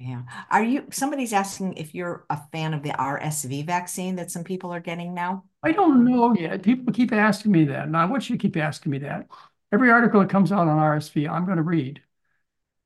Yeah. 0.04 0.22
Are 0.50 0.62
you, 0.62 0.84
somebody's 0.90 1.32
asking 1.32 1.78
if 1.78 1.94
you're 1.94 2.26
a 2.28 2.38
fan 2.52 2.74
of 2.74 2.82
the 2.82 2.90
RSV 2.90 3.64
vaccine 3.64 4.16
that 4.16 4.30
some 4.30 4.44
people 4.44 4.70
are 4.70 4.80
getting 4.80 5.14
now? 5.14 5.44
I 5.62 5.72
don't 5.72 6.04
know 6.04 6.34
yet. 6.34 6.62
People 6.62 6.92
keep 6.92 7.10
asking 7.10 7.52
me 7.52 7.64
that. 7.64 7.86
And 7.86 7.96
I 7.96 8.04
want 8.04 8.28
you 8.28 8.36
to 8.36 8.42
keep 8.42 8.58
asking 8.58 8.92
me 8.92 8.98
that. 8.98 9.26
Every 9.72 9.90
article 9.90 10.20
that 10.20 10.28
comes 10.28 10.52
out 10.52 10.68
on 10.68 10.78
RSV, 10.78 11.26
I'm 11.26 11.46
going 11.46 11.56
to 11.56 11.62
read. 11.62 12.02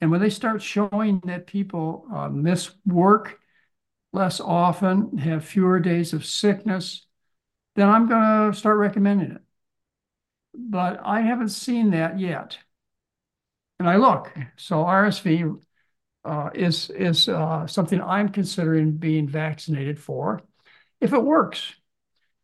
And 0.01 0.13
when 0.13 0.21
they 0.21 0.31
start 0.31 0.63
showing 0.63 1.21
that 1.25 1.49
people 1.49 2.07
uh, 2.15 2.29
miss 2.29 2.71
work 2.87 3.41
less 4.13 4.39
often, 4.39 5.19
have 5.19 5.45
fewer 5.45 5.81
days 5.81 6.13
of 6.13 6.25
sickness, 6.25 7.05
then 7.75 7.89
I'm 7.89 8.09
going 8.09 8.53
to 8.53 8.57
start 8.57 8.79
recommending 8.79 9.33
it. 9.33 9.43
But 10.55 11.01
I 11.05 11.23
haven't 11.23 11.49
seen 11.49 11.91
that 11.91 12.21
yet. 12.21 12.59
And 13.81 13.89
I 13.89 13.97
look, 13.97 14.33
so 14.57 14.85
RSV 14.85 15.59
uh, 16.25 16.51
is 16.55 16.91
is 16.91 17.29
uh, 17.29 17.67
something 17.67 18.01
I'm 18.01 18.29
considering 18.29 18.93
being 18.93 19.29
vaccinated 19.29 19.99
for 19.99 20.43
if 21.01 21.13
it 21.13 21.23
works. 21.23 21.75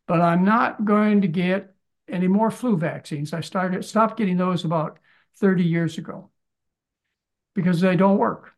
But 0.06 0.20
I'm 0.20 0.44
not 0.44 0.84
going 0.84 1.22
to 1.22 1.28
get 1.28 1.74
any 2.08 2.28
more 2.28 2.50
flu 2.50 2.76
vaccines. 2.76 3.32
I 3.32 3.40
started 3.40 3.84
stopped 3.84 4.18
getting 4.18 4.36
those 4.36 4.64
about 4.64 4.98
30 5.36 5.64
years 5.64 5.98
ago 5.98 6.30
because 7.54 7.80
they 7.80 7.96
don't 7.96 8.18
work. 8.18 8.52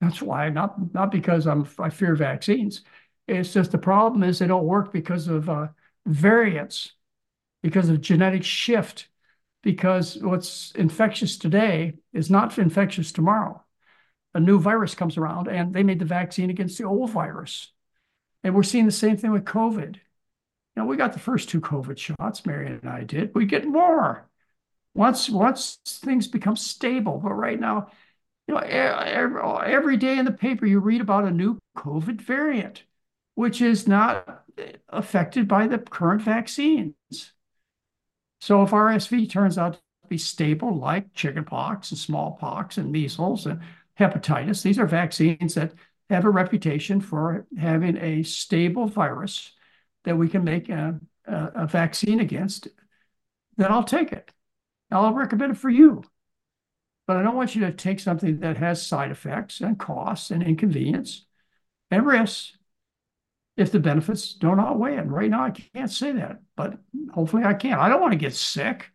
That's 0.00 0.22
why, 0.22 0.48
not 0.50 0.94
not 0.94 1.10
because 1.10 1.46
I'm 1.46 1.66
I 1.78 1.90
fear 1.90 2.14
vaccines. 2.14 2.82
It's 3.26 3.52
just 3.52 3.72
the 3.72 3.78
problem 3.78 4.22
is 4.22 4.38
they 4.38 4.46
don't 4.46 4.64
work 4.64 4.92
because 4.92 5.28
of 5.28 5.48
uh, 5.50 5.68
variants, 6.06 6.92
because 7.62 7.90
of 7.90 8.00
genetic 8.00 8.42
shift, 8.44 9.08
because 9.62 10.16
what's 10.16 10.72
infectious 10.72 11.36
today 11.36 11.98
is 12.12 12.30
not 12.30 12.56
infectious 12.58 13.12
tomorrow 13.12 13.62
a 14.34 14.40
new 14.40 14.60
virus 14.60 14.94
comes 14.94 15.16
around 15.16 15.48
and 15.48 15.74
they 15.74 15.82
made 15.82 15.98
the 15.98 16.04
vaccine 16.04 16.50
against 16.50 16.78
the 16.78 16.84
old 16.84 17.10
virus. 17.10 17.72
And 18.44 18.54
we're 18.54 18.62
seeing 18.62 18.86
the 18.86 18.92
same 18.92 19.16
thing 19.16 19.32
with 19.32 19.44
COVID. 19.44 19.96
Know, 20.76 20.84
we 20.84 20.96
got 20.96 21.12
the 21.12 21.18
first 21.18 21.48
two 21.48 21.60
COVID 21.60 21.98
shots, 21.98 22.46
Marion 22.46 22.78
and 22.80 22.88
I 22.88 23.02
did. 23.02 23.34
We 23.34 23.46
get 23.46 23.66
more 23.66 24.28
once 24.94 25.28
once 25.28 25.78
things 25.86 26.28
become 26.28 26.54
stable. 26.54 27.18
But 27.18 27.32
right 27.32 27.58
now, 27.58 27.90
you 28.46 28.54
know, 28.54 28.60
every, 28.60 29.42
every 29.66 29.96
day 29.96 30.18
in 30.18 30.24
the 30.24 30.30
paper 30.30 30.66
you 30.66 30.78
read 30.78 31.00
about 31.00 31.24
a 31.24 31.32
new 31.32 31.58
COVID 31.76 32.20
variant, 32.20 32.84
which 33.34 33.60
is 33.60 33.88
not 33.88 34.44
affected 34.88 35.48
by 35.48 35.66
the 35.66 35.78
current 35.78 36.22
vaccines. 36.22 36.94
So 38.40 38.62
if 38.62 38.70
RSV 38.70 39.28
turns 39.28 39.58
out 39.58 39.74
to 39.74 39.80
be 40.08 40.18
stable, 40.18 40.76
like 40.76 41.12
chickenpox 41.12 41.90
and 41.90 41.98
smallpox 41.98 42.78
and 42.78 42.92
measles 42.92 43.46
and 43.46 43.60
hepatitis, 43.98 44.62
these 44.62 44.78
are 44.78 44.86
vaccines 44.86 45.54
that 45.54 45.72
have 46.10 46.24
a 46.24 46.30
reputation 46.30 47.00
for 47.00 47.46
having 47.58 47.96
a 47.98 48.22
stable 48.22 48.86
virus 48.86 49.52
that 50.04 50.16
we 50.16 50.28
can 50.28 50.44
make 50.44 50.68
a, 50.68 50.98
a, 51.26 51.50
a 51.54 51.66
vaccine 51.66 52.20
against, 52.20 52.68
then 53.56 53.70
I'll 53.70 53.84
take 53.84 54.12
it. 54.12 54.30
I'll 54.90 55.12
recommend 55.12 55.52
it 55.52 55.58
for 55.58 55.68
you. 55.68 56.02
But 57.06 57.16
I 57.16 57.22
don't 57.22 57.36
want 57.36 57.54
you 57.54 57.62
to 57.62 57.72
take 57.72 58.00
something 58.00 58.40
that 58.40 58.58
has 58.58 58.86
side 58.86 59.10
effects 59.10 59.60
and 59.60 59.78
costs 59.78 60.30
and 60.30 60.42
inconvenience 60.42 61.26
and 61.90 62.06
risks 62.06 62.56
if 63.56 63.72
the 63.72 63.80
benefits 63.80 64.34
don't 64.34 64.60
outweigh 64.60 64.96
it. 64.96 65.06
Right 65.06 65.30
now, 65.30 65.44
I 65.44 65.50
can't 65.50 65.90
say 65.90 66.12
that, 66.12 66.40
but 66.56 66.78
hopefully 67.12 67.44
I 67.44 67.54
can. 67.54 67.78
I 67.78 67.88
don't 67.88 68.00
want 68.00 68.12
to 68.12 68.18
get 68.18 68.34
sick. 68.34 68.90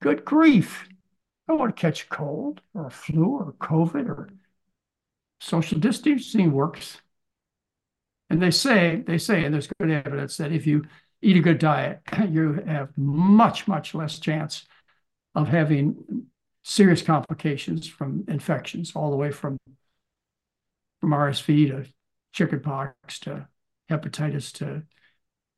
Good 0.00 0.24
grief. 0.24 0.88
I 1.48 1.52
don't 1.52 1.60
want 1.60 1.74
to 1.74 1.80
catch 1.80 2.04
a 2.04 2.08
cold 2.08 2.60
or 2.74 2.86
a 2.86 2.90
flu 2.90 3.24
or 3.38 3.54
COVID 3.54 4.06
or 4.06 4.28
social 5.40 5.78
distancing 5.78 6.52
works. 6.52 7.00
And 8.28 8.42
they 8.42 8.50
say, 8.50 9.02
they 9.06 9.16
say, 9.16 9.44
and 9.44 9.54
there's 9.54 9.70
good 9.80 9.90
evidence 9.90 10.36
that 10.36 10.52
if 10.52 10.66
you 10.66 10.84
eat 11.22 11.38
a 11.38 11.40
good 11.40 11.58
diet, 11.58 12.00
you 12.28 12.62
have 12.66 12.90
much, 12.98 13.66
much 13.66 13.94
less 13.94 14.18
chance 14.18 14.66
of 15.34 15.48
having 15.48 16.26
serious 16.64 17.00
complications 17.00 17.86
from 17.86 18.24
infections, 18.28 18.92
all 18.94 19.10
the 19.10 19.16
way 19.16 19.30
from 19.30 19.56
from 21.00 21.10
RSV 21.10 21.68
to 21.68 21.86
chickenpox 22.32 23.20
to 23.20 23.46
hepatitis 23.88 24.52
to 24.54 24.82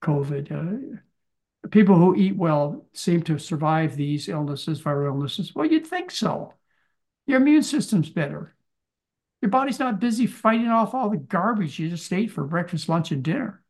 COVID. 0.02 0.52
Uh, 0.52 1.00
people 1.69 1.97
who 1.97 2.16
eat 2.16 2.37
well 2.37 2.87
seem 2.93 3.23
to 3.24 3.39
survive 3.39 3.97
these 3.97 4.28
illnesses, 4.28 4.81
viral 4.81 5.09
illnesses. 5.09 5.55
Well, 5.55 5.66
you'd 5.66 5.87
think 5.87 6.11
so. 6.11 6.55
Your 7.27 7.41
immune 7.41 7.62
system's 7.62 8.09
better. 8.09 8.55
Your 9.43 9.51
body's 9.51 9.78
not 9.78 10.01
busy 10.01 10.27
fighting 10.27 10.69
off 10.69 10.95
all 10.95 11.11
the 11.11 11.16
garbage 11.16 11.78
you 11.78 11.89
just 11.89 12.12
ate 12.12 12.31
for 12.31 12.45
breakfast, 12.45 12.89
lunch, 12.89 13.11
and 13.11 13.23
dinner. 13.23 13.62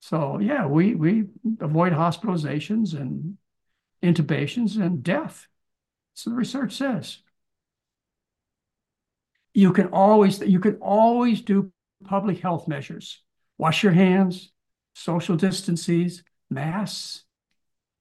So 0.00 0.38
yeah, 0.38 0.66
we 0.66 0.94
we 0.94 1.26
avoid 1.60 1.92
hospitalizations 1.92 2.94
and 2.94 3.36
intubations 4.02 4.80
and 4.80 5.02
death. 5.02 5.46
So 6.14 6.30
the 6.30 6.36
research 6.36 6.72
says. 6.72 7.18
You 9.52 9.72
can 9.72 9.88
always 9.88 10.40
you 10.40 10.60
can 10.60 10.76
always 10.76 11.42
do 11.42 11.72
public 12.04 12.38
health 12.38 12.68
measures. 12.68 13.20
Wash 13.58 13.82
your 13.82 13.92
hands, 13.92 14.52
social 14.94 15.36
distances, 15.36 16.22
masks. 16.50 17.24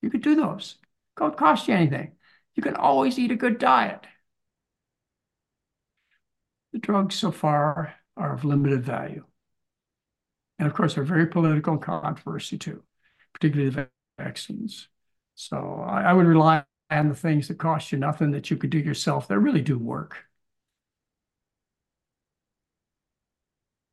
You 0.01 0.09
could 0.09 0.21
do 0.21 0.35
those. 0.35 0.75
Don't 1.17 1.37
cost 1.37 1.67
you 1.67 1.73
anything. 1.73 2.13
You 2.55 2.63
can 2.63 2.75
always 2.75 3.19
eat 3.19 3.31
a 3.31 3.35
good 3.35 3.59
diet. 3.59 4.05
The 6.73 6.79
drugs 6.79 7.15
so 7.15 7.31
far 7.31 7.95
are 8.15 8.33
of 8.33 8.45
limited 8.45 8.83
value. 8.83 9.25
And 10.57 10.67
of 10.67 10.73
course, 10.73 10.95
they're 10.95 11.03
very 11.03 11.27
political 11.27 11.77
controversy 11.77 12.57
too, 12.57 12.83
particularly 13.33 13.71
the 13.71 13.89
vaccines. 14.17 14.89
So 15.35 15.83
I, 15.87 16.03
I 16.03 16.13
would 16.13 16.27
rely 16.27 16.63
on 16.91 17.09
the 17.09 17.15
things 17.15 17.47
that 17.47 17.57
cost 17.57 17.91
you 17.91 17.97
nothing 17.97 18.31
that 18.31 18.51
you 18.51 18.57
could 18.57 18.69
do 18.69 18.79
yourself 18.79 19.27
that 19.27 19.39
really 19.39 19.61
do 19.61 19.77
work. 19.77 20.25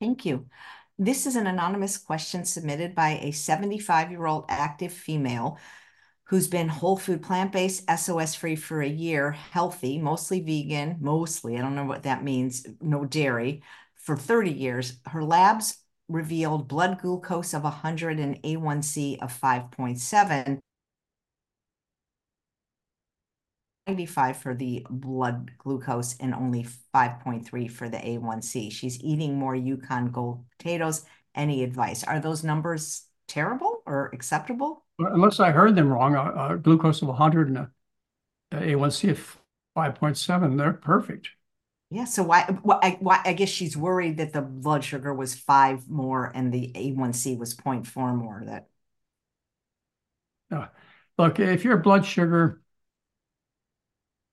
Thank 0.01 0.27
you. 0.27 0.47
This 0.99 1.27
is 1.27 1.37
an 1.37 1.47
anonymous 1.47 1.99
question 1.99 2.45
submitted 2.45 2.95
by 2.95 3.19
a 3.23 3.31
75 3.31 4.11
year 4.11 4.25
old 4.25 4.47
active 4.49 4.93
female 4.93 5.59
who's 6.25 6.49
been 6.49 6.69
whole 6.69 6.97
food, 6.97 7.23
plant 7.23 7.53
based, 7.53 7.85
SOS 7.89 8.35
free 8.35 8.57
for 8.57 8.81
a 8.81 8.89
year, 8.89 9.33
healthy, 9.33 9.99
mostly 9.99 10.41
vegan, 10.41 10.97
mostly, 11.01 11.57
I 11.57 11.61
don't 11.61 11.75
know 11.75 11.85
what 11.85 12.05
that 12.05 12.25
means, 12.25 12.67
no 12.81 13.05
dairy, 13.05 13.63
for 13.95 14.17
30 14.17 14.53
years. 14.53 14.99
Her 15.07 15.23
labs 15.23 15.79
revealed 16.09 16.67
blood 16.67 17.01
glucose 17.01 17.53
of 17.53 17.65
100 17.65 18.19
and 18.19 18.43
A1C 18.43 19.23
of 19.23 19.39
5.7. 19.39 20.59
95 23.87 24.37
for 24.37 24.55
the 24.55 24.85
blood 24.91 25.53
glucose 25.59 26.17
and 26.19 26.35
only 26.35 26.67
5.3 26.95 27.71
for 27.71 27.89
the 27.89 27.99
A1C. 27.99 28.73
She's 28.73 29.01
eating 29.03 29.39
more 29.39 29.55
Yukon 29.55 30.11
Gold 30.11 30.45
potatoes. 30.59 31.05
Any 31.35 31.63
advice? 31.63 32.03
Are 32.03 32.19
those 32.19 32.43
numbers 32.43 33.07
terrible 33.29 33.83
or 33.87 34.11
acceptable? 34.13 34.85
Unless 34.99 35.41
I 35.41 35.51
heard 35.51 35.77
them 35.77 35.93
wrong, 35.93 36.15
a, 36.15 36.57
glucose 36.57 37.03
of 37.03 37.09
100 37.09 37.49
and 37.49 37.59
a, 37.59 37.71
uh, 38.53 38.59
a 38.59 38.75
A1C 38.75 39.11
of 39.11 39.39
5.7, 39.77 40.57
they're 40.57 40.73
perfect. 40.73 41.29
Yeah, 41.91 42.05
so 42.05 42.25
why, 42.25 42.43
why, 42.63 42.79
I, 42.83 42.97
why, 42.99 43.21
I 43.25 43.35
guess 43.35 43.49
she's 43.49 43.77
worried 43.77 44.17
that 44.17 44.33
the 44.33 44.43
blood 44.43 44.83
sugar 44.83 45.15
was 45.15 45.35
five 45.35 45.89
more 45.89 46.33
and 46.35 46.53
the 46.53 46.73
A1C 46.75 47.39
was 47.39 47.55
0.4 47.55 48.17
more. 48.17 48.43
That 48.45 48.67
uh, 50.51 50.67
look, 51.19 51.39
if 51.39 51.65
your 51.65 51.77
blood 51.77 52.05
sugar, 52.05 52.61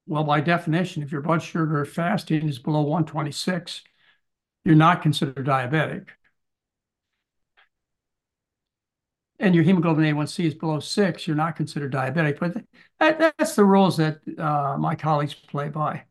well, 0.08 0.24
by 0.24 0.42
definition, 0.42 1.04
if 1.04 1.12
your 1.12 1.22
blood 1.22 1.42
sugar 1.42 1.86
fasting 1.86 2.48
is 2.50 2.60
below 2.60 2.82
126, 2.82 3.84
you're 4.66 4.76
not 4.76 5.02
considered 5.02 5.46
diabetic. 5.46 6.08
And 9.40 9.54
your 9.56 9.64
hemoglobin 9.64 10.06
A1C 10.06 10.46
is 10.46 10.54
below 10.54 10.80
six, 10.80 11.28
you're 11.28 11.36
not 11.36 11.56
considered 11.56 11.92
diabetic. 11.92 12.40
But 12.40 12.64
that, 13.00 13.36
that's 13.38 13.56
the 13.56 13.66
rules 13.66 13.98
that 13.98 14.20
uh, 14.38 14.78
my 14.78 14.96
colleagues 14.96 15.34
play 15.34 15.70
by. 15.70 16.04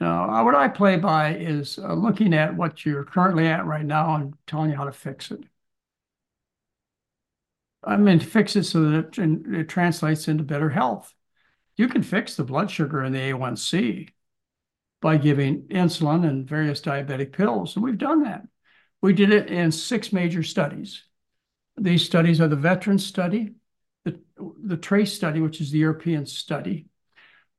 Now, 0.00 0.44
what 0.44 0.54
I 0.54 0.68
play 0.68 0.96
by 0.96 1.34
is 1.36 1.78
uh, 1.78 1.92
looking 1.92 2.32
at 2.32 2.56
what 2.56 2.86
you're 2.86 3.04
currently 3.04 3.46
at 3.46 3.66
right 3.66 3.84
now 3.84 4.14
and 4.16 4.34
telling 4.46 4.70
you 4.70 4.76
how 4.76 4.84
to 4.84 4.92
fix 4.92 5.30
it. 5.30 5.44
I 7.82 7.96
mean, 7.96 8.20
fix 8.20 8.56
it 8.56 8.64
so 8.64 8.90
that 8.90 9.18
it, 9.18 9.54
it 9.54 9.68
translates 9.68 10.28
into 10.28 10.44
better 10.44 10.70
health. 10.70 11.14
You 11.80 11.88
can 11.88 12.02
fix 12.02 12.36
the 12.36 12.44
blood 12.44 12.70
sugar 12.70 13.00
and 13.00 13.14
the 13.14 13.32
A1C 13.32 14.10
by 15.00 15.16
giving 15.16 15.62
insulin 15.68 16.28
and 16.28 16.46
various 16.46 16.82
diabetic 16.82 17.32
pills, 17.32 17.74
and 17.74 17.82
we've 17.82 17.96
done 17.96 18.24
that. 18.24 18.42
We 19.00 19.14
did 19.14 19.32
it 19.32 19.48
in 19.50 19.72
six 19.72 20.12
major 20.12 20.42
studies. 20.42 21.04
These 21.78 22.04
studies 22.04 22.38
are 22.38 22.48
the 22.48 22.56
Veterans 22.56 23.06
study, 23.06 23.54
the, 24.04 24.20
the 24.62 24.76
TRACE 24.76 25.14
study, 25.14 25.40
which 25.40 25.62
is 25.62 25.70
the 25.70 25.78
European 25.78 26.26
study, 26.26 26.84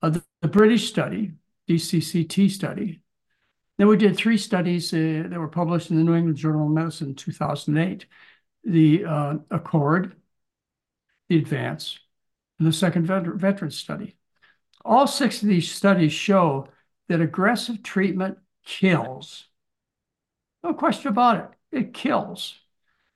uh, 0.04 0.12
the, 0.12 0.24
the 0.44 0.48
British 0.48 0.88
study, 0.88 1.32
DCCT 1.68 2.52
study. 2.52 3.02
Then 3.80 3.88
we 3.88 3.98
did 3.98 4.16
three 4.16 4.38
studies 4.38 4.94
uh, 4.94 5.24
that 5.30 5.40
were 5.40 5.48
published 5.48 5.90
in 5.90 5.98
the 5.98 6.04
New 6.04 6.14
England 6.14 6.38
Journal 6.38 6.68
of 6.68 6.74
Medicine 6.74 7.08
in 7.08 7.16
2008, 7.16 8.06
the 8.66 9.04
uh, 9.04 9.34
ACCORD, 9.50 10.14
the 11.28 11.38
ADVANCE, 11.40 11.98
and 12.62 12.68
the 12.68 12.74
second 12.74 13.08
vet 13.08 13.26
veteran 13.26 13.72
study. 13.72 14.16
All 14.86 15.08
six 15.08 15.42
of 15.42 15.48
these 15.48 15.72
studies 15.72 16.14
show 16.14 16.68
that 17.10 17.20
aggressive 17.20 17.82
treatment 17.82 18.38
kills. 18.64 19.48
No 20.64 20.76
question 20.76 21.08
about 21.08 21.38
it. 21.38 21.80
It 21.80 21.94
kills. 21.96 22.54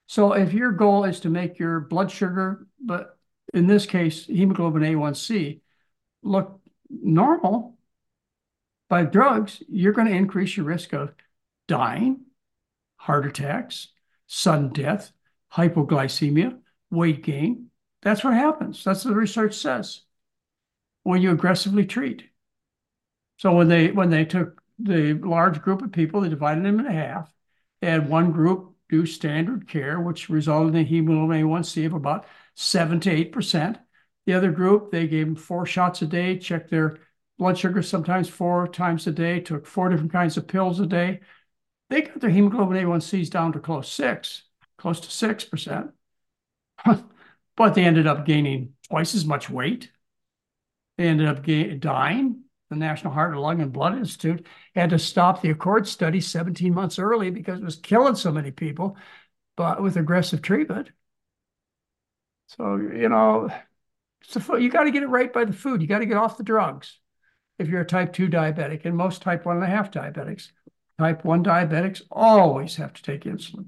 So 0.08 0.34
if 0.34 0.52
your 0.52 0.72
goal 0.72 1.04
is 1.04 1.20
to 1.20 1.30
make 1.30 1.60
your 1.60 1.80
blood 1.80 2.10
sugar, 2.10 2.66
but 2.84 3.20
in 3.54 3.68
this 3.68 3.86
case, 3.86 4.26
hemoglobin 4.26 4.82
A1C, 4.82 5.62
look 6.24 6.60
normal, 6.90 7.78
by 8.90 9.04
drugs, 9.04 9.62
you're 9.70 9.94
going 9.94 10.08
to 10.08 10.14
increase 10.14 10.58
your 10.58 10.66
risk 10.66 10.92
of 10.94 11.14
dying, 11.68 12.22
heart 12.98 13.28
attacks, 13.28 13.90
sudden 14.26 14.70
death, 14.70 15.12
hypoglycemia, 15.54 16.58
weight 16.90 17.24
gain. 17.24 17.70
That's 18.06 18.24
what 18.24 18.36
happens. 18.36 18.86
That's 18.86 19.04
what 19.04 19.12
the 19.12 19.18
research 19.18 19.56
says 19.56 20.02
when 21.04 21.22
you 21.22 21.32
aggressively 21.32 21.86
treat. 21.86 22.30
So 23.38 23.54
when 23.54 23.68
they 23.68 23.92
when 23.92 24.10
they 24.12 24.26
took 24.26 24.62
the 24.80 25.14
large 25.14 25.62
group 25.62 25.82
of 25.82 25.92
people, 25.92 26.22
they 26.22 26.30
divided 26.30 26.64
them 26.64 26.80
in 26.80 26.86
half. 26.86 27.34
They 27.82 27.90
had 27.90 28.08
one 28.10 28.32
group 28.32 28.76
do 28.90 29.06
standard 29.08 29.68
care, 29.68 30.00
which 30.00 30.30
resulted 30.30 30.76
in 30.76 30.82
a 30.82 30.84
hemoglobin 30.84 31.42
A1C 31.42 31.86
of 31.86 31.94
about 31.94 32.28
seven 32.54 33.00
to 33.02 33.12
eight 33.12 33.32
percent. 33.32 33.80
The 34.28 34.34
other 34.34 34.52
group, 34.52 34.92
they 34.92 35.08
gave 35.08 35.26
them 35.26 35.36
four 35.36 35.66
shots 35.66 36.02
a 36.02 36.08
day, 36.08 36.38
checked 36.38 36.70
their 36.70 37.00
blood 37.40 37.58
sugar 37.58 37.82
sometimes 37.82 38.30
four 38.30 38.68
times 38.68 39.08
a 39.08 39.12
day, 39.12 39.40
took 39.40 39.66
four 39.66 39.90
different 39.90 40.12
kinds 40.12 40.38
of 40.38 40.48
pills 40.48 40.80
a 40.80 40.88
day. 40.88 41.22
They 41.90 42.04
got 42.04 42.20
their 42.22 42.30
hemoglobin 42.30 42.78
A1Cs 42.78 43.30
down 43.30 43.54
to 43.54 43.60
close 43.60 43.92
six, 43.92 44.44
close 44.78 45.00
to 45.02 45.12
six 45.12 45.44
percent. 45.44 45.92
but 47.58 47.74
they 47.74 47.84
ended 47.84 48.08
up 48.08 48.26
gaining 48.26 48.74
twice 48.90 49.16
as 49.16 49.26
much 49.26 49.50
weight. 49.50 49.92
They 50.98 51.08
ended 51.08 51.28
up 51.28 51.46
dying. 51.80 52.42
The 52.70 52.76
National 52.76 53.14
Heart, 53.14 53.38
Lung, 53.38 53.62
and 53.62 53.72
Blood 53.72 53.98
Institute 53.98 54.48
had 54.74 54.90
to 54.90 54.98
stop 54.98 55.42
the 55.42 55.52
Accord 55.52 55.88
study 55.88 56.20
17 56.20 56.74
months 56.74 56.98
early 56.98 57.30
because 57.30 57.60
it 57.60 57.66
was 57.66 57.76
killing 57.76 58.16
so 58.16 58.32
many 58.32 58.50
people, 58.50 58.98
but 59.56 59.84
with 59.84 59.98
aggressive 59.98 60.42
treatment. 60.42 60.90
So, 62.48 62.78
you 62.78 63.10
know, 63.10 63.50
So 64.28 64.56
you 64.56 64.70
got 64.70 64.84
to 64.84 64.92
get 64.92 65.04
it 65.04 65.10
right 65.10 65.32
by 65.32 65.46
the 65.46 65.54
food. 65.54 65.82
You 65.82 65.88
got 65.88 66.00
to 66.00 66.06
get 66.06 66.18
off 66.18 66.38
the 66.38 66.44
drugs 66.44 67.00
if 67.60 67.68
you're 67.68 67.82
a 67.82 67.86
type 67.86 68.14
2 68.14 68.28
diabetic, 68.28 68.86
and 68.86 68.96
most 68.96 69.22
type 69.22 69.46
one 69.46 69.58
and 69.58 69.66
a 69.66 69.68
half 69.68 69.92
diabetics. 69.92 70.50
Type 70.98 71.24
1 71.24 71.44
diabetics 71.44 72.02
always 72.12 72.76
have 72.78 72.94
to 72.94 73.04
take 73.04 73.24
insulin. 73.24 73.68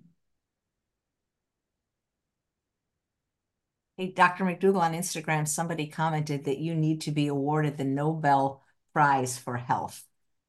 Hey, 3.97 4.11
Dr. 4.11 4.43
McDougall 4.43 4.79
on 4.79 4.93
Instagram, 4.93 5.47
somebody 5.47 5.87
commented 5.87 6.45
that 6.45 6.59
you 6.59 6.75
need 6.75 7.01
to 7.01 7.11
be 7.11 7.27
awarded 7.27 7.77
the 7.77 7.83
Nobel 7.83 8.63
Prize 8.93 9.39
for 9.39 9.57
Health. 9.57 10.03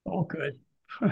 Oh, 0.07 0.25
good. 0.25 0.59
or 1.01 1.09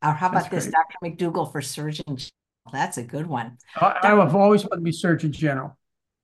how 0.00 0.28
about 0.28 0.32
That's 0.32 0.48
this, 0.48 0.64
great. 0.64 0.74
Dr. 0.74 1.30
McDougall 1.32 1.52
for 1.52 1.62
Surgeon 1.62 2.04
General? 2.06 2.30
That's 2.72 2.98
a 2.98 3.04
good 3.04 3.28
one. 3.28 3.58
I, 3.76 3.98
I 4.02 4.08
have 4.08 4.34
always 4.34 4.64
wanted 4.64 4.80
to 4.80 4.82
be 4.82 4.90
Surgeon 4.90 5.30
General. 5.30 5.78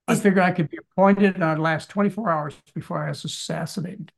I 0.09 0.15
Is- 0.15 0.21
figured 0.21 0.43
I 0.43 0.51
could 0.51 0.69
be 0.69 0.79
appointed 0.79 1.37
and 1.37 1.45
I'd 1.45 1.61
last 1.61 1.91
24 1.91 2.29
hours 2.29 2.55
before 2.75 3.05
I 3.05 3.09
was 3.09 3.25
assassinated. 3.25 4.11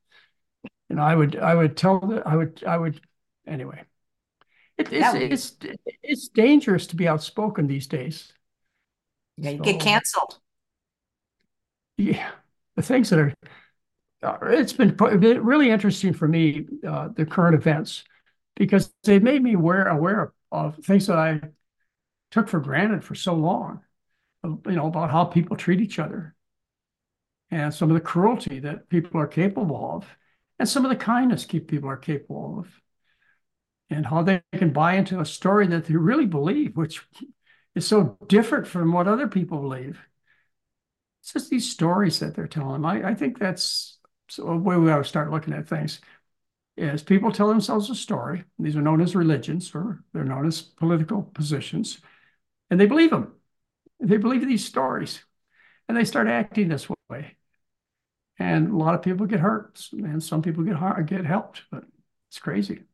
And 0.89 0.99
I 0.99 1.15
would, 1.15 1.37
I 1.37 1.55
would 1.55 1.77
tell 1.77 2.01
the, 2.01 2.23
I 2.27 2.37
would, 2.37 2.65
I 2.67 2.79
would, 2.79 3.03
anyway. 3.47 3.83
It, 4.79 4.91
it's, 4.91 5.13
would 5.13 5.23
it's, 5.23 5.57
it's 6.03 6.29
dangerous 6.29 6.87
to 6.87 6.97
be 6.97 7.07
outspoken 7.07 7.67
these 7.67 7.87
days. 7.87 8.33
Yeah, 9.37 9.51
you 9.51 9.59
get 9.59 9.79
So- 9.83 9.85
canceled. 9.85 10.39
Yeah, 11.99 12.31
the 12.77 12.83
things 12.83 13.11
that 13.11 13.19
are, 13.19 13.35
uh, 14.23 14.39
it's 14.43 14.73
been 14.73 14.97
really 14.97 15.71
interesting 15.71 16.13
for 16.13 16.29
me, 16.29 16.67
uh, 16.87 17.09
the 17.15 17.27
current 17.27 17.57
events, 17.57 18.05
because 18.57 18.93
they've 19.03 19.23
made 19.23 19.43
me 19.43 19.55
aware, 19.55 19.89
aware 19.89 20.33
of 20.53 20.77
things 20.77 21.09
that 21.09 21.19
I 21.19 21.41
took 22.31 22.49
for 22.49 22.61
granted 22.61 23.05
for 23.05 23.15
so 23.15 23.35
long, 23.35 23.81
you 24.45 24.61
know, 24.67 24.87
about 24.87 25.11
how 25.11 25.25
people 25.25 25.57
treat 25.57 25.81
each 25.81 25.99
other 25.99 26.35
and 27.51 27.75
some 27.75 27.91
of 27.91 27.95
the 27.95 28.01
cruelty 28.01 28.61
that 28.61 28.89
people 28.89 29.21
are 29.21 29.27
capable 29.27 29.97
of, 29.97 30.07
and 30.59 30.69
some 30.69 30.85
of 30.85 30.91
the 30.91 30.97
kindness 30.97 31.45
people 31.45 31.89
are 31.89 31.97
capable 31.97 32.61
of, 32.61 32.69
and 33.91 34.07
how 34.07 34.23
they 34.23 34.43
can 34.53 34.73
buy 34.73 34.95
into 34.95 35.19
a 35.19 35.25
story 35.25 35.67
that 35.67 35.87
they 35.87 35.97
really 35.97 36.27
believe, 36.27 36.77
which 36.77 37.03
is 37.75 37.87
so 37.87 38.17
different 38.29 38.67
from 38.67 38.93
what 38.93 39.09
other 39.09 39.27
people 39.27 39.61
believe. 39.63 39.99
It's 41.29 41.35
just 41.35 41.51
these 41.51 41.71
stories 41.71 42.21
that 42.21 42.35
they're 42.35 42.47
telling. 42.47 42.87
I, 42.87 43.11
I 43.11 43.15
think 43.15 43.39
that's 43.39 43.99
so 44.31 44.49
a 44.49 44.57
way 44.57 44.79
we 44.79 44.91
ought 44.91 44.97
to 44.97 45.05
start 45.05 45.31
looking 45.31 45.53
at 45.53 45.69
things. 45.69 46.01
Is 46.79 47.03
people 47.03 47.33
tell 47.33 47.49
themselves 47.49 47.91
a 47.91 47.95
story. 47.95 48.45
These 48.59 48.77
are 48.77 48.81
known 48.81 49.03
as 49.03 49.15
religions, 49.15 49.75
or 49.75 50.03
they're 50.15 50.25
known 50.25 50.47
as 50.47 50.63
political 50.63 51.23
positions, 51.23 51.99
and 52.71 52.81
they 52.81 52.87
believe 52.87 53.11
them. 53.11 53.35
They 54.01 54.17
believe 54.17 54.41
these 54.41 54.65
stories, 54.65 55.23
and 55.87 55.99
they 55.99 56.07
start 56.07 56.29
acting 56.29 56.69
this 56.71 56.89
way. 57.11 57.37
And 58.39 58.73
a 58.73 58.77
lot 58.77 58.95
of 58.95 59.03
people 59.03 59.27
get 59.27 59.41
hurt, 59.41 59.87
and 59.93 60.23
some 60.23 60.41
people 60.41 60.65
get 60.65 60.77
hard, 60.77 61.07
get 61.09 61.27
helped, 61.27 61.65
but 61.71 61.85
it's 62.31 62.39
crazy. 62.39 62.85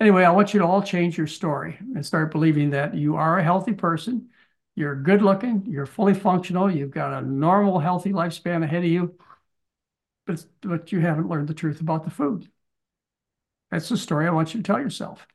Anyway, 0.00 0.24
I 0.24 0.30
want 0.30 0.54
you 0.54 0.60
to 0.60 0.66
all 0.66 0.80
change 0.80 1.18
your 1.18 1.26
story 1.26 1.76
and 1.94 2.06
start 2.06 2.32
believing 2.32 2.70
that 2.70 2.94
you 2.94 3.16
are 3.16 3.38
a 3.38 3.44
healthy 3.44 3.74
person 3.74 4.30
you're 4.78 4.94
good 4.94 5.22
looking, 5.22 5.64
you're 5.66 5.86
fully 5.86 6.14
functional, 6.14 6.70
you've 6.70 6.90
got 6.92 7.22
a 7.22 7.26
normal, 7.26 7.80
healthy 7.80 8.12
lifespan 8.12 8.62
ahead 8.62 8.84
of 8.84 8.90
you, 8.90 9.18
but, 10.26 10.44
but 10.60 10.92
you 10.92 11.00
haven't 11.00 11.28
learned 11.28 11.48
the 11.48 11.54
truth 11.54 11.80
about 11.80 12.04
the 12.04 12.10
food. 12.10 12.48
That's 13.70 13.88
the 13.88 13.96
story 13.96 14.26
I 14.26 14.30
want 14.30 14.54
you 14.54 14.62
to 14.62 14.66
tell 14.66 14.80
yourself. 14.80 15.26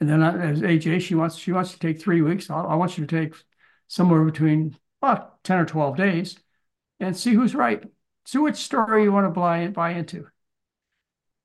And 0.00 0.08
then 0.08 0.22
I- 0.22 0.50
as 0.50 0.62
AJ, 0.62 0.98
she 0.98 1.14
wants 1.14 1.36
she 1.36 1.52
wants 1.52 1.72
to 1.72 1.78
take 1.78 2.00
three 2.00 2.22
weeks. 2.22 2.50
I, 2.50 2.60
I 2.60 2.74
want 2.76 2.98
you 2.98 3.06
to 3.06 3.20
take 3.20 3.34
somewhere 3.88 4.24
between 4.24 4.76
well, 5.02 5.38
10 5.44 5.58
or 5.58 5.66
12 5.66 5.96
days 5.96 6.38
and 7.00 7.16
see 7.16 7.34
who's 7.34 7.54
right. 7.54 7.84
See 8.26 8.38
which 8.38 8.56
story 8.56 9.04
you 9.04 9.12
want 9.12 9.26
to 9.26 9.30
buy, 9.30 9.68
buy 9.68 9.90
into. 9.92 10.28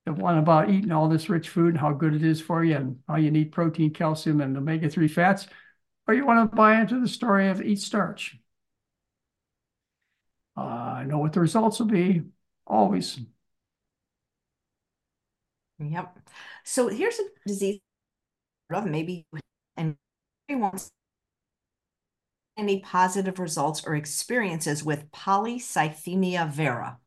The 0.06 0.14
one 0.14 0.38
about 0.38 0.70
eating 0.70 0.92
all 0.92 1.08
this 1.10 1.30
rich 1.30 1.50
food 1.50 1.70
and 1.70 1.78
how 1.78 1.94
good 1.94 2.16
it 2.16 2.24
is 2.24 2.42
for 2.42 2.64
you 2.64 2.76
and 2.76 3.00
how 3.08 3.18
you 3.18 3.32
need 3.32 3.52
protein, 3.52 3.94
calcium, 3.94 4.42
and 4.42 4.58
omega-3 4.58 5.08
fats, 5.08 5.48
or 6.10 6.14
you 6.16 6.26
want 6.26 6.50
to 6.50 6.56
buy 6.56 6.82
into 6.82 7.00
the 7.00 7.08
story 7.08 7.50
of 7.50 7.62
eat 7.62 7.78
starch. 7.78 8.36
Uh, 10.58 10.62
I 10.62 11.04
know 11.04 11.20
what 11.20 11.34
the 11.34 11.40
results 11.40 11.78
will 11.78 11.86
be, 11.86 12.24
always. 12.66 13.20
Yep. 15.78 16.18
So 16.64 16.88
here's 16.88 17.20
a 17.20 17.26
disease 17.46 17.80
of 18.72 18.88
maybe 18.88 19.28
and 19.78 19.98
everyone's 20.50 20.90
any 22.58 22.80
positive 22.80 23.38
results 23.38 23.86
or 23.86 23.96
experiences 23.96 24.84
with 24.84 25.12
polycythemia 25.12 26.50
vera. 26.52 26.98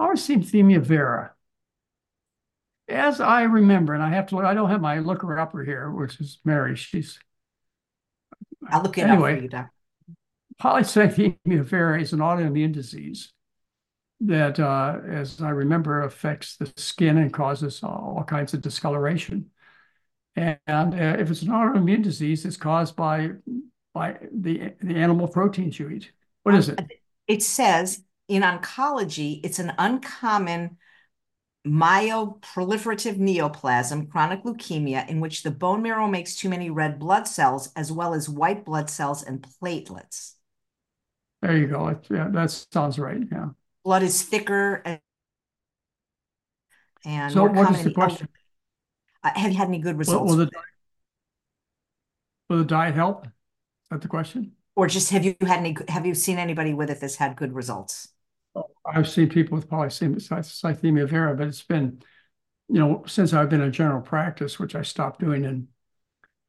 Polycythemia 0.00 0.80
vera. 0.80 1.34
As 2.88 3.20
I 3.20 3.42
remember, 3.42 3.92
and 3.92 4.02
I 4.02 4.08
have 4.14 4.28
to, 4.28 4.38
I 4.38 4.54
don't 4.54 4.70
have 4.70 4.80
my 4.80 4.98
looker 5.00 5.38
upper 5.38 5.62
here, 5.62 5.90
which 5.90 6.18
is 6.20 6.38
Mary. 6.42 6.74
She's 6.74 7.18
I'll 8.70 8.82
look 8.82 8.98
it 8.98 9.02
up 9.02 9.10
Anyway. 9.10 9.36
for 9.36 9.42
you, 9.42 9.48
Doc. 9.48 9.70
polycythemia 10.60 11.64
vera 11.64 12.00
is 12.00 12.12
an 12.12 12.20
autoimmune 12.20 12.72
disease 12.72 13.32
that, 14.20 14.58
uh, 14.60 14.98
as 15.06 15.40
I 15.42 15.50
remember, 15.50 16.02
affects 16.02 16.56
the 16.56 16.72
skin 16.76 17.18
and 17.18 17.32
causes 17.32 17.82
all 17.82 18.24
kinds 18.26 18.54
of 18.54 18.62
discoloration. 18.62 19.50
And 20.36 20.58
uh, 20.66 21.16
if 21.18 21.30
it's 21.30 21.42
an 21.42 21.48
autoimmune 21.48 22.02
disease, 22.02 22.44
it's 22.44 22.56
caused 22.56 22.96
by 22.96 23.30
by 23.92 24.16
the 24.32 24.72
the 24.80 24.94
animal 24.96 25.28
proteins 25.28 25.78
you 25.78 25.88
eat. 25.90 26.10
What 26.42 26.54
is 26.54 26.68
it? 26.68 26.80
It 27.28 27.42
says 27.42 28.02
in 28.28 28.42
oncology, 28.42 29.40
it's 29.44 29.58
an 29.58 29.72
uncommon 29.78 30.76
myeloproliferative 31.66 33.16
neoplasm, 33.16 34.10
chronic 34.10 34.42
leukemia, 34.44 35.08
in 35.08 35.20
which 35.20 35.42
the 35.42 35.50
bone 35.50 35.82
marrow 35.82 36.06
makes 36.06 36.36
too 36.36 36.48
many 36.48 36.70
red 36.70 36.98
blood 36.98 37.26
cells, 37.26 37.70
as 37.74 37.90
well 37.90 38.14
as 38.14 38.28
white 38.28 38.64
blood 38.64 38.90
cells 38.90 39.22
and 39.22 39.46
platelets. 39.62 40.34
There 41.40 41.56
you 41.56 41.66
go. 41.66 41.98
Yeah, 42.10 42.28
that 42.32 42.50
sounds 42.50 42.98
right. 42.98 43.22
Yeah. 43.30 43.48
Blood 43.84 44.02
is 44.02 44.22
thicker 44.22 44.82
and, 47.04 47.32
So 47.32 47.44
what 47.44 47.70
is 47.74 47.84
the 47.84 47.92
question? 47.92 48.28
Uh, 49.22 49.30
have 49.34 49.52
you 49.52 49.58
had 49.58 49.68
any 49.68 49.78
good 49.78 49.94
Will, 49.94 49.98
results? 49.98 50.30
will 50.30 50.36
the 50.38 50.50
will 52.48 52.58
the 52.58 52.64
diet 52.64 52.94
help? 52.94 53.26
Is 53.26 53.30
that 53.90 54.00
the 54.00 54.08
question? 54.08 54.52
Or 54.76 54.86
just 54.86 55.10
have 55.10 55.24
you 55.24 55.36
had 55.40 55.58
any, 55.58 55.76
have 55.88 56.04
you 56.06 56.14
seen 56.14 56.38
anybody 56.38 56.74
with 56.74 56.90
it 56.90 57.00
that's 57.00 57.16
had 57.16 57.36
good 57.36 57.54
results? 57.54 58.08
I've 58.86 59.08
seen 59.08 59.28
people 59.28 59.56
with 59.56 59.68
polycythemia 59.68 61.08
vera, 61.08 61.34
but 61.36 61.48
it's 61.48 61.62
been, 61.62 62.02
you 62.68 62.78
know, 62.78 63.04
since 63.06 63.32
I've 63.32 63.48
been 63.48 63.60
in 63.62 63.72
general 63.72 64.02
practice, 64.02 64.58
which 64.58 64.74
I 64.74 64.82
stopped 64.82 65.20
doing 65.20 65.44
in 65.44 65.68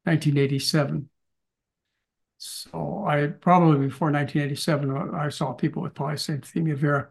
1987. 0.04 1.08
So 2.38 3.04
I 3.06 3.28
probably 3.28 3.86
before 3.86 4.10
1987, 4.10 4.90
uh, 4.90 5.16
I 5.16 5.30
saw 5.30 5.52
people 5.52 5.82
with 5.82 5.94
polycythemia 5.94 6.76
vera. 6.76 7.08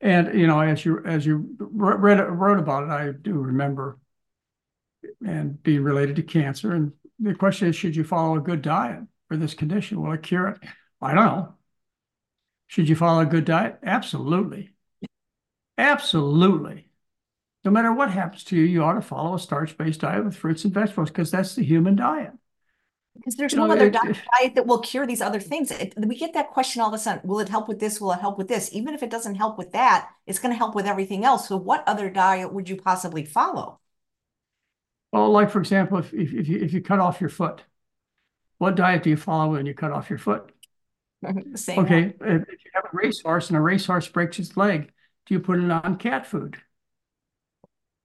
And, 0.00 0.38
you 0.38 0.46
know, 0.46 0.60
as 0.60 0.84
you 0.84 1.02
as 1.04 1.24
you 1.24 1.56
read 1.58 2.18
wrote 2.18 2.58
about 2.58 2.84
it, 2.84 2.90
I 2.90 3.12
do 3.12 3.34
remember 3.34 3.98
and 5.24 5.62
being 5.62 5.82
related 5.82 6.16
to 6.16 6.22
cancer. 6.22 6.72
And 6.72 6.92
the 7.18 7.34
question 7.34 7.68
is, 7.68 7.76
should 7.76 7.96
you 7.96 8.04
follow 8.04 8.36
a 8.36 8.40
good 8.40 8.62
diet 8.62 9.00
for 9.28 9.36
this 9.36 9.54
condition? 9.54 10.02
Will 10.02 10.12
it 10.12 10.22
cure 10.22 10.48
it? 10.48 10.58
I 11.00 11.14
don't 11.14 11.24
know. 11.24 11.54
Should 12.74 12.88
you 12.88 12.96
follow 12.96 13.20
a 13.20 13.26
good 13.26 13.44
diet? 13.44 13.78
Absolutely. 13.84 14.70
Absolutely. 15.78 16.88
No 17.64 17.70
matter 17.70 17.92
what 17.92 18.10
happens 18.10 18.42
to 18.44 18.56
you, 18.56 18.64
you 18.64 18.82
ought 18.82 18.94
to 18.94 19.00
follow 19.00 19.36
a 19.36 19.38
starch-based 19.38 20.00
diet 20.00 20.24
with 20.24 20.34
fruits 20.34 20.64
and 20.64 20.74
vegetables 20.74 21.08
because 21.10 21.30
that's 21.30 21.54
the 21.54 21.62
human 21.62 21.94
diet. 21.94 22.32
Because 23.14 23.36
there's 23.36 23.52
You 23.52 23.58
no 23.58 23.66
know, 23.66 23.74
other 23.74 23.86
it- 23.86 23.92
di- 23.92 24.20
diet 24.40 24.56
that 24.56 24.66
will 24.66 24.80
cure 24.80 25.06
these 25.06 25.20
other 25.20 25.38
things. 25.38 25.70
It- 25.70 25.94
we 25.96 26.18
get 26.18 26.34
that 26.34 26.50
question 26.50 26.82
all 26.82 26.88
of 26.88 26.94
a 26.94 26.98
sudden. 26.98 27.20
Will 27.22 27.38
it 27.38 27.48
help 27.48 27.68
with 27.68 27.78
this? 27.78 28.00
Will 28.00 28.10
it 28.10 28.18
help 28.18 28.38
with 28.38 28.48
this? 28.48 28.68
Even 28.72 28.92
if 28.92 29.04
it 29.04 29.10
doesn't 29.10 29.36
help 29.36 29.56
with 29.56 29.70
that, 29.70 30.10
it's 30.26 30.40
going 30.40 30.52
to 30.52 30.58
help 30.58 30.74
with 30.74 30.84
everything 30.84 31.24
else. 31.24 31.46
So 31.46 31.56
what 31.56 31.84
other 31.86 32.10
diet 32.10 32.52
would 32.52 32.68
you 32.68 32.76
possibly 32.76 33.24
follow? 33.24 33.78
Well, 35.12 35.30
like 35.30 35.48
for 35.50 35.60
example, 35.60 35.98
if, 35.98 36.12
if, 36.12 36.34
if 36.34 36.48
you, 36.48 36.58
if 36.58 36.72
you 36.72 36.80
cut 36.82 36.98
off 36.98 37.20
your 37.20 37.30
foot, 37.30 37.62
what 38.58 38.74
diet 38.74 39.04
do 39.04 39.10
you 39.10 39.16
follow 39.16 39.52
when 39.52 39.64
you 39.64 39.74
cut 39.74 39.92
off 39.92 40.10
your 40.10 40.18
foot? 40.18 40.50
Same. 41.54 41.80
Okay, 41.80 42.14
if, 42.20 42.42
if 42.42 42.64
you 42.64 42.70
have 42.74 42.84
a 42.84 42.96
racehorse 42.96 43.48
and 43.48 43.56
a 43.56 43.60
racehorse 43.60 44.08
breaks 44.08 44.38
its 44.38 44.56
leg, 44.56 44.92
do 45.26 45.34
you 45.34 45.40
put 45.40 45.58
it 45.58 45.70
on 45.70 45.96
cat 45.96 46.26
food? 46.26 46.60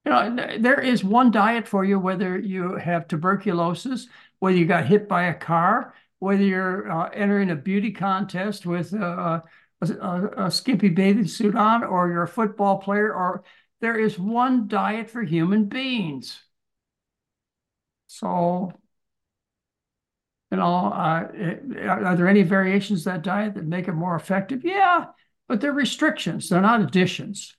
You 0.04 0.12
know, 0.12 0.58
there 0.58 0.80
is 0.80 1.04
one 1.04 1.30
diet 1.30 1.68
for 1.68 1.84
you, 1.84 1.98
whether 1.98 2.38
you 2.38 2.76
have 2.76 3.06
tuberculosis, 3.06 4.08
whether 4.38 4.56
you 4.56 4.64
got 4.66 4.86
hit 4.86 5.08
by 5.08 5.24
a 5.24 5.34
car, 5.34 5.94
whether 6.18 6.42
you're 6.42 6.90
uh, 6.90 7.10
entering 7.10 7.50
a 7.50 7.56
beauty 7.56 7.92
contest 7.92 8.64
with 8.64 8.94
a, 8.94 9.42
a, 9.82 10.46
a 10.46 10.50
skimpy 10.50 10.88
bathing 10.88 11.26
suit 11.26 11.54
on, 11.54 11.84
or 11.84 12.08
you're 12.08 12.22
a 12.22 12.28
football 12.28 12.78
player, 12.78 13.12
or 13.14 13.44
there 13.80 13.98
is 13.98 14.18
one 14.18 14.68
diet 14.68 15.10
for 15.10 15.22
human 15.22 15.66
beings. 15.66 16.40
So, 18.06 18.72
you 20.50 20.56
know, 20.58 20.86
uh, 20.86 21.28
are 21.82 22.04
are 22.06 22.16
there 22.16 22.28
any 22.28 22.42
variations 22.42 23.04
that 23.04 23.22
diet 23.22 23.54
that 23.54 23.66
make 23.66 23.88
it 23.88 23.92
more 23.92 24.16
effective? 24.16 24.64
Yeah, 24.64 25.06
but 25.48 25.60
they're 25.60 25.72
restrictions. 25.72 26.48
They're 26.48 26.60
not 26.60 26.80
additions. 26.80 27.56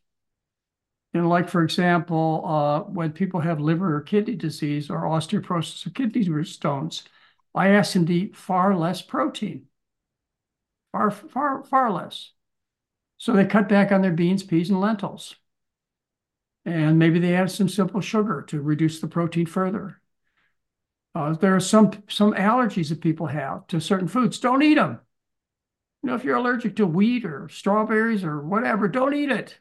Know, 1.14 1.28
like 1.28 1.50
for 1.50 1.64
example, 1.64 2.44
uh, 2.46 2.80
when 2.82 3.12
people 3.12 3.42
have 3.42 3.60
liver 3.60 3.96
or 3.96 4.02
kidney 4.02 4.36
disease 4.36 4.90
or 4.90 5.02
osteoporosis 5.02 5.86
or 5.86 5.90
kidney 5.90 6.44
stones, 6.46 7.04
I 7.54 7.70
ask 7.70 7.94
them 7.94 8.06
to 8.06 8.14
eat 8.14 8.36
far 8.36 8.76
less 8.78 9.02
protein, 9.02 9.68
far, 10.94 11.12
far, 11.12 11.64
far 11.66 11.92
less. 11.92 12.32
So 13.18 13.34
they 13.34 13.46
cut 13.46 13.68
back 13.68 13.92
on 13.92 14.02
their 14.02 14.14
beans, 14.14 14.42
peas, 14.42 14.70
and 14.70 14.80
lentils. 14.80 15.36
And 16.66 16.98
maybe 16.98 17.20
they 17.20 17.36
add 17.36 17.52
some 17.52 17.70
simple 17.70 18.02
sugar 18.02 18.44
to 18.48 18.62
reduce 18.62 19.00
the 19.00 19.08
protein 19.08 19.48
further. 19.48 20.01
Uh, 21.14 21.34
there 21.34 21.56
are 21.56 21.60
some 21.60 21.92
some 22.08 22.34
allergies 22.34 22.90
that 22.90 23.02
people 23.02 23.28
have 23.28 23.68
to 23.68 23.82
certain 23.82 24.08
foods. 24.08 24.40
Don't 24.40 24.64
eat 24.64 24.76
them. 24.76 25.00
You 26.04 26.10
know, 26.10 26.16
if 26.16 26.24
you're 26.24 26.38
allergic 26.38 26.78
to 26.78 26.88
wheat 26.88 27.26
or 27.26 27.50
strawberries 27.50 28.24
or 28.24 28.42
whatever, 28.42 28.88
don't 28.88 29.14
eat 29.14 29.32
it. 29.32 29.60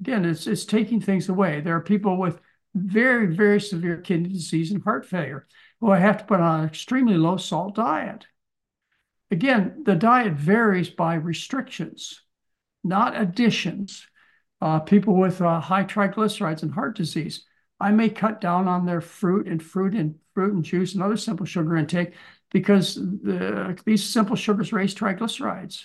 Again, 0.00 0.24
it's 0.24 0.46
it's 0.46 0.64
taking 0.64 1.00
things 1.00 1.28
away. 1.28 1.60
There 1.60 1.76
are 1.76 1.80
people 1.80 2.18
with 2.18 2.40
very, 2.74 3.26
very 3.26 3.60
severe 3.60 3.98
kidney 3.98 4.30
disease 4.30 4.70
and 4.70 4.82
heart 4.82 5.04
failure 5.04 5.46
who 5.80 5.90
I 5.90 5.98
have 5.98 6.18
to 6.18 6.24
put 6.24 6.40
on 6.40 6.60
an 6.60 6.66
extremely 6.66 7.16
low 7.16 7.36
salt 7.36 7.74
diet. 7.74 8.26
Again, 9.30 9.82
the 9.84 9.94
diet 9.94 10.34
varies 10.34 10.90
by 10.90 11.14
restrictions, 11.14 12.22
not 12.84 13.20
additions. 13.20 14.06
Uh, 14.60 14.78
people 14.78 15.16
with 15.16 15.42
uh, 15.42 15.58
high 15.58 15.82
triglycerides 15.82 16.62
and 16.62 16.72
heart 16.72 16.96
disease, 16.96 17.44
I 17.82 17.90
may 17.90 18.08
cut 18.08 18.40
down 18.40 18.68
on 18.68 18.86
their 18.86 19.00
fruit 19.00 19.48
and 19.48 19.62
fruit 19.62 19.94
and 19.94 20.14
fruit 20.34 20.54
and 20.54 20.64
juice 20.64 20.94
and 20.94 21.02
other 21.02 21.16
simple 21.16 21.44
sugar 21.46 21.76
intake 21.76 22.14
because 22.50 22.94
the, 22.94 23.76
these 23.84 24.04
simple 24.04 24.36
sugars 24.36 24.72
raise 24.72 24.94
triglycerides, 24.94 25.84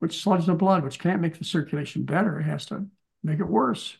which 0.00 0.20
sludge 0.20 0.46
the 0.46 0.54
blood, 0.54 0.82
which 0.82 0.98
can't 0.98 1.20
make 1.20 1.38
the 1.38 1.44
circulation 1.44 2.04
better. 2.04 2.40
It 2.40 2.44
has 2.44 2.66
to 2.66 2.86
make 3.22 3.38
it 3.38 3.48
worse. 3.48 3.96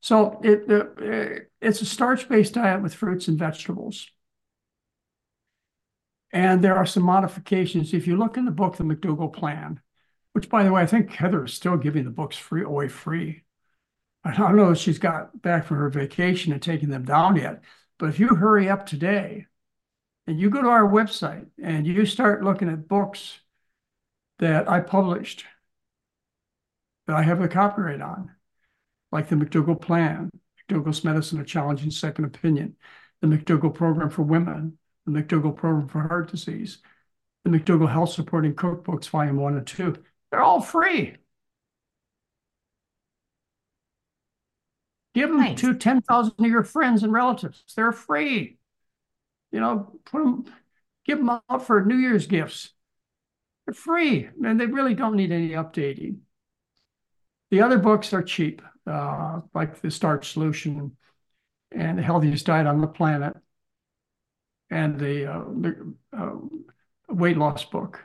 So 0.00 0.40
it, 0.44 0.70
it 0.70 1.40
uh, 1.40 1.44
it's 1.60 1.80
a 1.80 1.86
starch-based 1.86 2.54
diet 2.54 2.82
with 2.82 2.94
fruits 2.94 3.28
and 3.28 3.38
vegetables. 3.38 4.08
And 6.30 6.62
there 6.62 6.76
are 6.76 6.86
some 6.86 7.04
modifications. 7.04 7.94
If 7.94 8.06
you 8.06 8.16
look 8.16 8.36
in 8.36 8.44
the 8.44 8.50
book, 8.50 8.76
The 8.76 8.84
McDougall 8.84 9.32
Plan, 9.32 9.80
which, 10.34 10.50
by 10.50 10.62
the 10.62 10.72
way, 10.72 10.82
I 10.82 10.86
think 10.86 11.10
Heather 11.10 11.44
is 11.46 11.54
still 11.54 11.78
giving 11.78 12.04
the 12.04 12.10
books 12.10 12.36
free 12.36 12.62
away 12.62 12.88
free. 12.88 13.44
I 14.28 14.34
don't 14.36 14.56
know 14.56 14.72
if 14.72 14.78
she's 14.78 14.98
got 14.98 15.40
back 15.40 15.64
from 15.64 15.78
her 15.78 15.88
vacation 15.88 16.52
and 16.52 16.60
taking 16.60 16.90
them 16.90 17.06
down 17.06 17.36
yet, 17.36 17.62
but 17.98 18.10
if 18.10 18.20
you 18.20 18.28
hurry 18.28 18.68
up 18.68 18.84
today 18.84 19.46
and 20.26 20.38
you 20.38 20.50
go 20.50 20.60
to 20.60 20.68
our 20.68 20.86
website 20.86 21.46
and 21.62 21.86
you 21.86 22.04
start 22.04 22.44
looking 22.44 22.68
at 22.68 22.86
books 22.86 23.40
that 24.38 24.68
I 24.68 24.80
published 24.80 25.46
that 27.06 27.16
I 27.16 27.22
have 27.22 27.40
the 27.40 27.48
copyright 27.48 28.02
on, 28.02 28.30
like 29.10 29.30
the 29.30 29.36
McDougall 29.36 29.80
Plan, 29.80 30.28
McDougall's 30.68 31.04
Medicine, 31.04 31.40
A 31.40 31.44
Challenging 31.44 31.90
Second 31.90 32.26
Opinion, 32.26 32.76
the 33.22 33.28
McDougall 33.28 33.72
Program 33.72 34.10
for 34.10 34.24
Women, 34.24 34.76
the 35.06 35.12
McDougall 35.12 35.56
Program 35.56 35.88
for 35.88 36.06
Heart 36.06 36.32
Disease, 36.32 36.82
the 37.44 37.50
McDougall 37.50 37.90
Health 37.90 38.10
Supporting 38.10 38.54
Cookbooks, 38.54 39.08
Volume 39.08 39.38
1 39.38 39.56
and 39.56 39.66
2. 39.66 39.96
They're 40.30 40.42
all 40.42 40.60
free. 40.60 41.16
Give 45.18 45.30
them 45.30 45.40
nice. 45.40 45.60
to 45.62 45.74
10,000 45.74 46.34
of 46.38 46.46
your 46.46 46.62
friends 46.62 47.02
and 47.02 47.12
relatives. 47.12 47.64
They're 47.74 47.90
free. 47.90 48.56
You 49.50 49.58
know, 49.58 49.98
put 50.04 50.22
them, 50.22 50.44
give 51.04 51.18
them 51.18 51.28
out 51.28 51.66
for 51.66 51.84
New 51.84 51.96
Year's 51.96 52.28
gifts. 52.28 52.70
They're 53.66 53.74
free, 53.74 54.28
and 54.44 54.60
they 54.60 54.66
really 54.66 54.94
don't 54.94 55.16
need 55.16 55.32
any 55.32 55.50
updating. 55.50 56.18
The 57.50 57.62
other 57.62 57.78
books 57.78 58.12
are 58.12 58.22
cheap, 58.22 58.62
uh, 58.86 59.40
like 59.54 59.80
The 59.80 59.90
Starch 59.90 60.32
Solution 60.32 60.96
and 61.72 61.98
The 61.98 62.02
Healthiest 62.02 62.46
Diet 62.46 62.68
on 62.68 62.80
the 62.80 62.86
Planet 62.86 63.36
and 64.70 65.00
the, 65.00 65.32
uh, 65.32 65.44
the 65.48 65.94
uh, 66.16 66.30
weight 67.08 67.38
loss 67.38 67.64
book. 67.64 68.04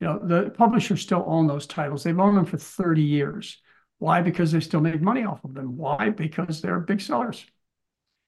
You 0.00 0.08
know, 0.08 0.18
the 0.18 0.50
publishers 0.50 1.02
still 1.02 1.22
own 1.24 1.46
those 1.46 1.68
titles. 1.68 2.02
They've 2.02 2.18
owned 2.18 2.36
them 2.36 2.46
for 2.46 2.58
30 2.58 3.02
years. 3.02 3.62
Why? 3.98 4.20
Because 4.20 4.52
they 4.52 4.60
still 4.60 4.80
make 4.80 5.00
money 5.00 5.24
off 5.24 5.44
of 5.44 5.54
them. 5.54 5.76
Why? 5.76 6.10
Because 6.10 6.60
they're 6.60 6.80
big 6.80 7.00
sellers. 7.00 7.46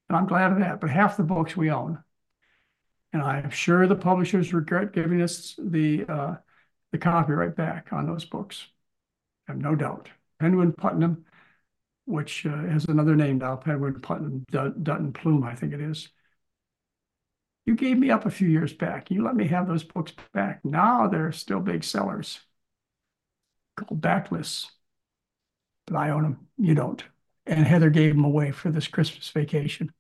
And 0.09 0.17
I'm 0.17 0.27
glad 0.27 0.53
of 0.53 0.59
that. 0.61 0.81
But 0.81 0.91
half 0.91 1.17
the 1.17 1.23
books 1.23 1.57
we 1.57 1.71
own. 1.71 2.03
And 3.13 3.23
I'm 3.23 3.51
sure 3.51 3.87
the 3.87 3.97
publishers 3.97 4.53
regret 4.53 4.93
giving 4.93 5.23
us 5.23 5.55
the 5.59 6.05
uh, 6.09 6.35
the 6.93 6.99
copyright 6.99 7.57
back 7.57 7.89
on 7.93 8.07
those 8.07 8.25
books. 8.25 8.67
I 9.47 9.53
have 9.53 9.61
no 9.61 9.75
doubt. 9.75 10.11
Penguin 10.41 10.73
Putnam, 10.73 11.25
which 12.07 12.47
uh, 12.47 12.57
has 12.69 12.85
another 12.87 13.17
name 13.17 13.39
now, 13.39 13.57
Penguin 13.57 14.01
Putnam 14.01 14.45
Dutton 14.51 15.13
Plume, 15.13 15.45
I 15.45 15.55
think 15.55 15.73
it 15.73 15.81
is. 15.81 16.09
You 17.67 17.75
gave 17.75 17.99
me 17.99 18.11
up 18.11 18.25
a 18.25 18.31
few 18.31 18.49
years 18.49 18.73
back. 18.73 19.11
You 19.11 19.23
let 19.23 19.37
me 19.37 19.47
have 19.49 19.69
those 19.69 19.85
books 19.85 20.13
back. 20.33 20.65
Now 20.65 21.07
they're 21.09 21.33
still 21.33 21.61
big 21.61 21.85
sellers. 21.85 22.41
Called 23.77 24.01
backlists 24.01 24.71
but 25.89 25.97
I 25.97 26.11
own 26.11 26.23
them. 26.23 26.47
You 26.59 26.75
don't. 26.75 27.03
And 27.47 27.67
Heather 27.67 27.91
gave 27.91 28.15
them 28.15 28.25
away 28.25 28.51
for 28.51 28.71
this 28.71 28.89
Christmas 28.89 29.31
vacation, 29.31 29.93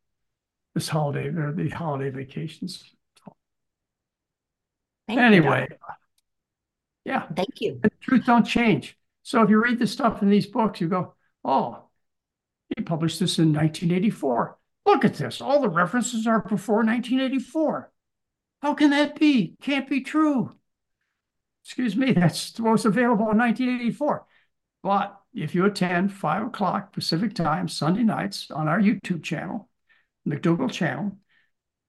this 0.74 0.88
holiday, 0.88 1.28
or 1.28 1.52
the 1.52 1.70
holiday 1.70 2.10
vacations. 2.10 2.84
Thank 5.06 5.20
anyway, 5.20 5.66
you, 5.70 5.76
yeah. 7.06 7.26
Thank 7.34 7.62
you. 7.62 7.80
The 7.82 7.90
truth 8.02 8.26
don't 8.26 8.44
change. 8.44 8.98
So 9.22 9.42
if 9.42 9.48
you 9.48 9.62
read 9.62 9.78
the 9.78 9.86
stuff 9.86 10.20
in 10.20 10.28
these 10.28 10.46
books, 10.46 10.80
you 10.80 10.88
go, 10.88 11.14
oh, 11.42 11.84
he 12.76 12.82
published 12.82 13.18
this 13.18 13.38
in 13.38 13.54
1984. 13.54 14.58
Look 14.84 15.06
at 15.06 15.14
this. 15.14 15.40
All 15.40 15.60
the 15.60 15.70
references 15.70 16.26
are 16.26 16.40
before 16.40 16.84
1984. 16.84 17.90
How 18.60 18.74
can 18.74 18.90
that 18.90 19.18
be? 19.18 19.54
Can't 19.62 19.88
be 19.88 20.02
true. 20.02 20.54
Excuse 21.64 21.96
me, 21.96 22.12
that's 22.12 22.58
what 22.60 22.72
was 22.72 22.84
available 22.84 23.30
in 23.30 23.38
1984. 23.38 24.26
But 24.82 25.17
if 25.42 25.54
you 25.54 25.64
attend 25.64 26.12
five 26.12 26.46
o'clock 26.46 26.92
Pacific 26.92 27.34
time, 27.34 27.68
Sunday 27.68 28.02
nights 28.02 28.50
on 28.50 28.68
our 28.68 28.80
YouTube 28.80 29.22
channel, 29.22 29.68
McDougall 30.26 30.70
channel, 30.70 31.18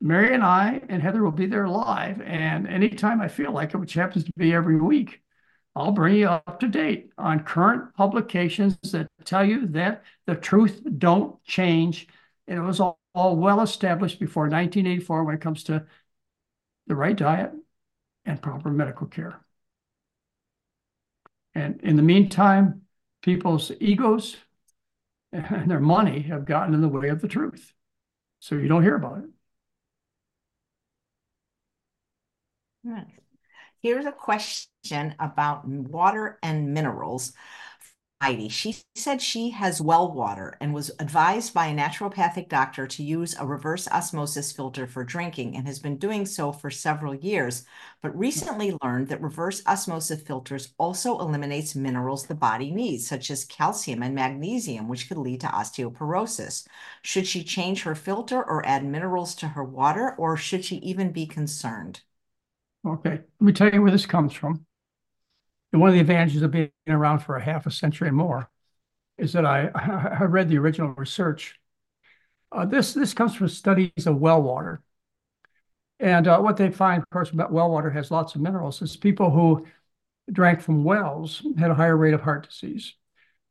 Mary 0.01 0.33
and 0.33 0.43
I 0.43 0.81
and 0.87 1.01
Heather 1.01 1.23
will 1.23 1.31
be 1.31 1.45
there 1.45 1.67
live. 1.67 2.21
And 2.21 2.67
anytime 2.67 3.21
I 3.21 3.27
feel 3.27 3.51
like 3.51 3.73
it, 3.73 3.77
which 3.77 3.93
happens 3.93 4.23
to 4.23 4.31
be 4.37 4.53
every 4.53 4.79
week, 4.79 5.21
I'll 5.75 5.91
bring 5.91 6.15
you 6.15 6.27
up 6.27 6.59
to 6.61 6.67
date 6.67 7.11
on 7.17 7.43
current 7.43 7.93
publications 7.95 8.77
that 8.91 9.07
tell 9.25 9.45
you 9.45 9.67
that 9.67 10.03
the 10.25 10.35
truth 10.35 10.81
don't 10.97 11.41
change. 11.43 12.07
And 12.47 12.57
it 12.57 12.61
was 12.61 12.79
all, 12.79 12.99
all 13.13 13.35
well 13.35 13.61
established 13.61 14.19
before 14.19 14.43
1984 14.43 15.23
when 15.23 15.35
it 15.35 15.41
comes 15.41 15.63
to 15.65 15.85
the 16.87 16.95
right 16.95 17.15
diet 17.15 17.51
and 18.25 18.41
proper 18.41 18.69
medical 18.71 19.07
care. 19.07 19.39
And 21.53 21.81
in 21.81 21.95
the 21.95 22.03
meantime, 22.03 22.81
people's 23.21 23.71
egos 23.79 24.37
and 25.31 25.69
their 25.69 25.79
money 25.79 26.21
have 26.21 26.45
gotten 26.45 26.73
in 26.73 26.81
the 26.81 26.87
way 26.87 27.09
of 27.09 27.21
the 27.21 27.27
truth. 27.27 27.73
So 28.39 28.55
you 28.55 28.67
don't 28.67 28.83
hear 28.83 28.95
about 28.95 29.23
it. 29.23 29.29
Here's 33.81 34.05
a 34.05 34.11
question 34.11 35.15
about 35.19 35.67
water 35.67 36.37
and 36.41 36.73
minerals 36.73 37.33
Heidi. 38.21 38.47
She 38.49 38.75
said 38.95 39.21
she 39.21 39.49
has 39.51 39.81
well 39.81 40.11
water 40.11 40.55
and 40.61 40.73
was 40.73 40.91
advised 40.99 41.53
by 41.53 41.67
a 41.67 41.75
naturopathic 41.75 42.47
doctor 42.49 42.85
to 42.87 43.03
use 43.03 43.35
a 43.37 43.45
reverse 43.45 43.87
osmosis 43.89 44.51
filter 44.53 44.87
for 44.87 45.03
drinking 45.05 45.55
and 45.55 45.65
has 45.67 45.79
been 45.79 45.97
doing 45.97 46.25
so 46.25 46.51
for 46.51 46.69
several 46.69 47.13
years, 47.15 47.65
but 48.01 48.17
recently 48.17 48.77
learned 48.83 49.07
that 49.07 49.21
reverse 49.21 49.61
osmosis 49.65 50.21
filters 50.21 50.73
also 50.77 51.17
eliminates 51.19 51.75
minerals 51.75 52.25
the 52.27 52.35
body 52.35 52.71
needs, 52.71 53.07
such 53.07 53.29
as 53.31 53.45
calcium 53.45 54.01
and 54.03 54.15
magnesium, 54.15 54.87
which 54.89 55.07
could 55.07 55.17
lead 55.17 55.41
to 55.41 55.47
osteoporosis. 55.47 56.67
Should 57.01 57.27
she 57.27 57.43
change 57.43 57.83
her 57.83 57.95
filter 57.95 58.43
or 58.43 58.65
add 58.65 58.83
minerals 58.85 59.33
to 59.35 59.47
her 59.49 59.63
water, 59.63 60.13
or 60.17 60.35
should 60.37 60.63
she 60.65 60.77
even 60.77 61.11
be 61.13 61.25
concerned? 61.25 62.01
Okay, 62.85 63.11
let 63.11 63.41
me 63.41 63.53
tell 63.53 63.69
you 63.73 63.81
where 63.81 63.91
this 63.91 64.05
comes 64.05 64.33
from. 64.33 64.65
And 65.71 65.81
one 65.81 65.89
of 65.89 65.93
the 65.93 66.01
advantages 66.01 66.41
of 66.41 66.51
being 66.51 66.71
around 66.87 67.19
for 67.19 67.35
a 67.37 67.43
half 67.43 67.65
a 67.65 67.71
century 67.71 68.07
and 68.07 68.17
more 68.17 68.49
is 69.17 69.33
that 69.33 69.45
I, 69.45 69.67
I 70.19 70.23
read 70.23 70.49
the 70.49 70.57
original 70.57 70.93
research. 70.97 71.59
Uh, 72.51 72.65
this, 72.65 72.93
this 72.93 73.13
comes 73.13 73.35
from 73.35 73.49
studies 73.49 74.07
of 74.07 74.17
well 74.17 74.41
water. 74.41 74.81
And 75.99 76.27
uh, 76.27 76.39
what 76.39 76.57
they 76.57 76.71
find, 76.71 77.03
of 77.03 77.09
course, 77.09 77.29
about 77.31 77.51
well 77.51 77.69
water 77.69 77.89
has 77.89 78.09
lots 78.09 78.33
of 78.35 78.41
minerals, 78.41 78.81
is 78.81 78.95
people 78.95 79.29
who 79.29 79.67
drank 80.31 80.61
from 80.61 80.83
wells 80.83 81.45
had 81.57 81.71
a 81.71 81.75
higher 81.75 81.97
rate 81.97 82.13
of 82.13 82.21
heart 82.21 82.47
disease. 82.47 82.95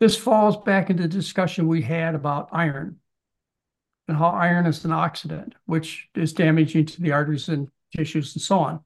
This 0.00 0.16
falls 0.16 0.56
back 0.56 0.90
into 0.90 1.02
the 1.02 1.08
discussion 1.08 1.66
we 1.66 1.82
had 1.82 2.14
about 2.14 2.48
iron 2.52 3.00
and 4.06 4.16
how 4.16 4.28
iron 4.28 4.66
is 4.66 4.84
an 4.84 4.90
oxidant, 4.90 5.52
which 5.66 6.08
is 6.14 6.32
damaging 6.32 6.86
to 6.86 7.02
the 7.02 7.12
arteries 7.12 7.48
and 7.48 7.68
tissues 7.94 8.34
and 8.34 8.42
so 8.42 8.58
on, 8.58 8.80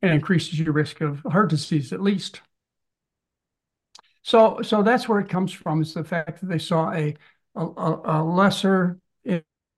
and 0.00 0.12
increases 0.12 0.58
your 0.58 0.72
risk 0.72 1.00
of 1.00 1.20
heart 1.20 1.50
disease 1.50 1.92
at 1.92 2.00
least. 2.00 2.40
So, 4.24 4.62
so 4.62 4.82
that's 4.82 5.08
where 5.08 5.20
it 5.20 5.28
comes 5.28 5.52
from, 5.52 5.82
is 5.82 5.94
the 5.94 6.02
fact 6.02 6.40
that 6.40 6.46
they 6.46 6.58
saw 6.58 6.90
a, 6.90 7.14
a, 7.54 8.00
a 8.04 8.24
lesser 8.24 8.98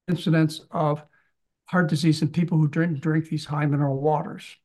incidence 0.09 0.61
of 0.71 1.03
heart 1.67 1.89
disease 1.89 2.23
in 2.23 2.29
people 2.29 2.57
who 2.57 2.69
drink, 2.69 3.01
drink 3.01 3.29
these 3.29 3.45
high 3.45 3.67
mineral 3.67 4.01
waters. 4.01 4.57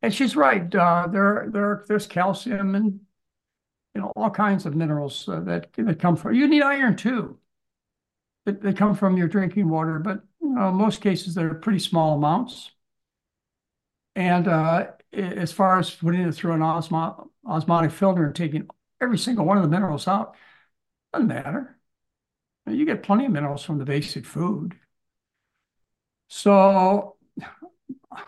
And 0.00 0.12
she's 0.12 0.34
right. 0.34 0.74
Uh, 0.74 1.06
there, 1.06 1.48
there, 1.52 1.84
there's 1.86 2.06
calcium 2.06 2.74
and 2.74 3.00
you 3.94 4.00
know 4.00 4.12
all 4.16 4.30
kinds 4.30 4.64
of 4.64 4.74
minerals 4.76 5.28
uh, 5.28 5.40
that 5.40 5.72
that 5.74 5.98
come 5.98 6.16
from. 6.16 6.34
You 6.34 6.46
need 6.46 6.62
iron 6.62 6.96
too. 6.96 7.38
They 8.46 8.72
come 8.72 8.94
from 8.94 9.18
your 9.18 9.28
drinking 9.28 9.68
water, 9.68 9.98
but 9.98 10.22
you 10.40 10.54
know, 10.54 10.72
most 10.72 11.02
cases 11.02 11.34
they're 11.34 11.54
pretty 11.54 11.80
small 11.80 12.16
amounts. 12.16 12.70
And 14.14 14.48
uh, 14.48 14.92
as 15.12 15.52
far 15.52 15.78
as 15.78 15.90
putting 15.90 16.22
it 16.22 16.32
through 16.32 16.52
an 16.52 16.60
osmo 16.60 17.28
osmotic 17.44 17.90
filter 17.90 18.24
and 18.24 18.34
taking 18.34 18.68
every 19.00 19.18
single 19.18 19.44
one 19.44 19.56
of 19.56 19.62
the 19.62 19.68
minerals 19.68 20.08
out, 20.08 20.34
doesn't 21.12 21.28
matter. 21.28 21.78
You 22.66 22.84
get 22.84 23.02
plenty 23.02 23.24
of 23.24 23.32
minerals 23.32 23.64
from 23.64 23.78
the 23.78 23.84
basic 23.84 24.26
food. 24.26 24.74
So 26.28 27.16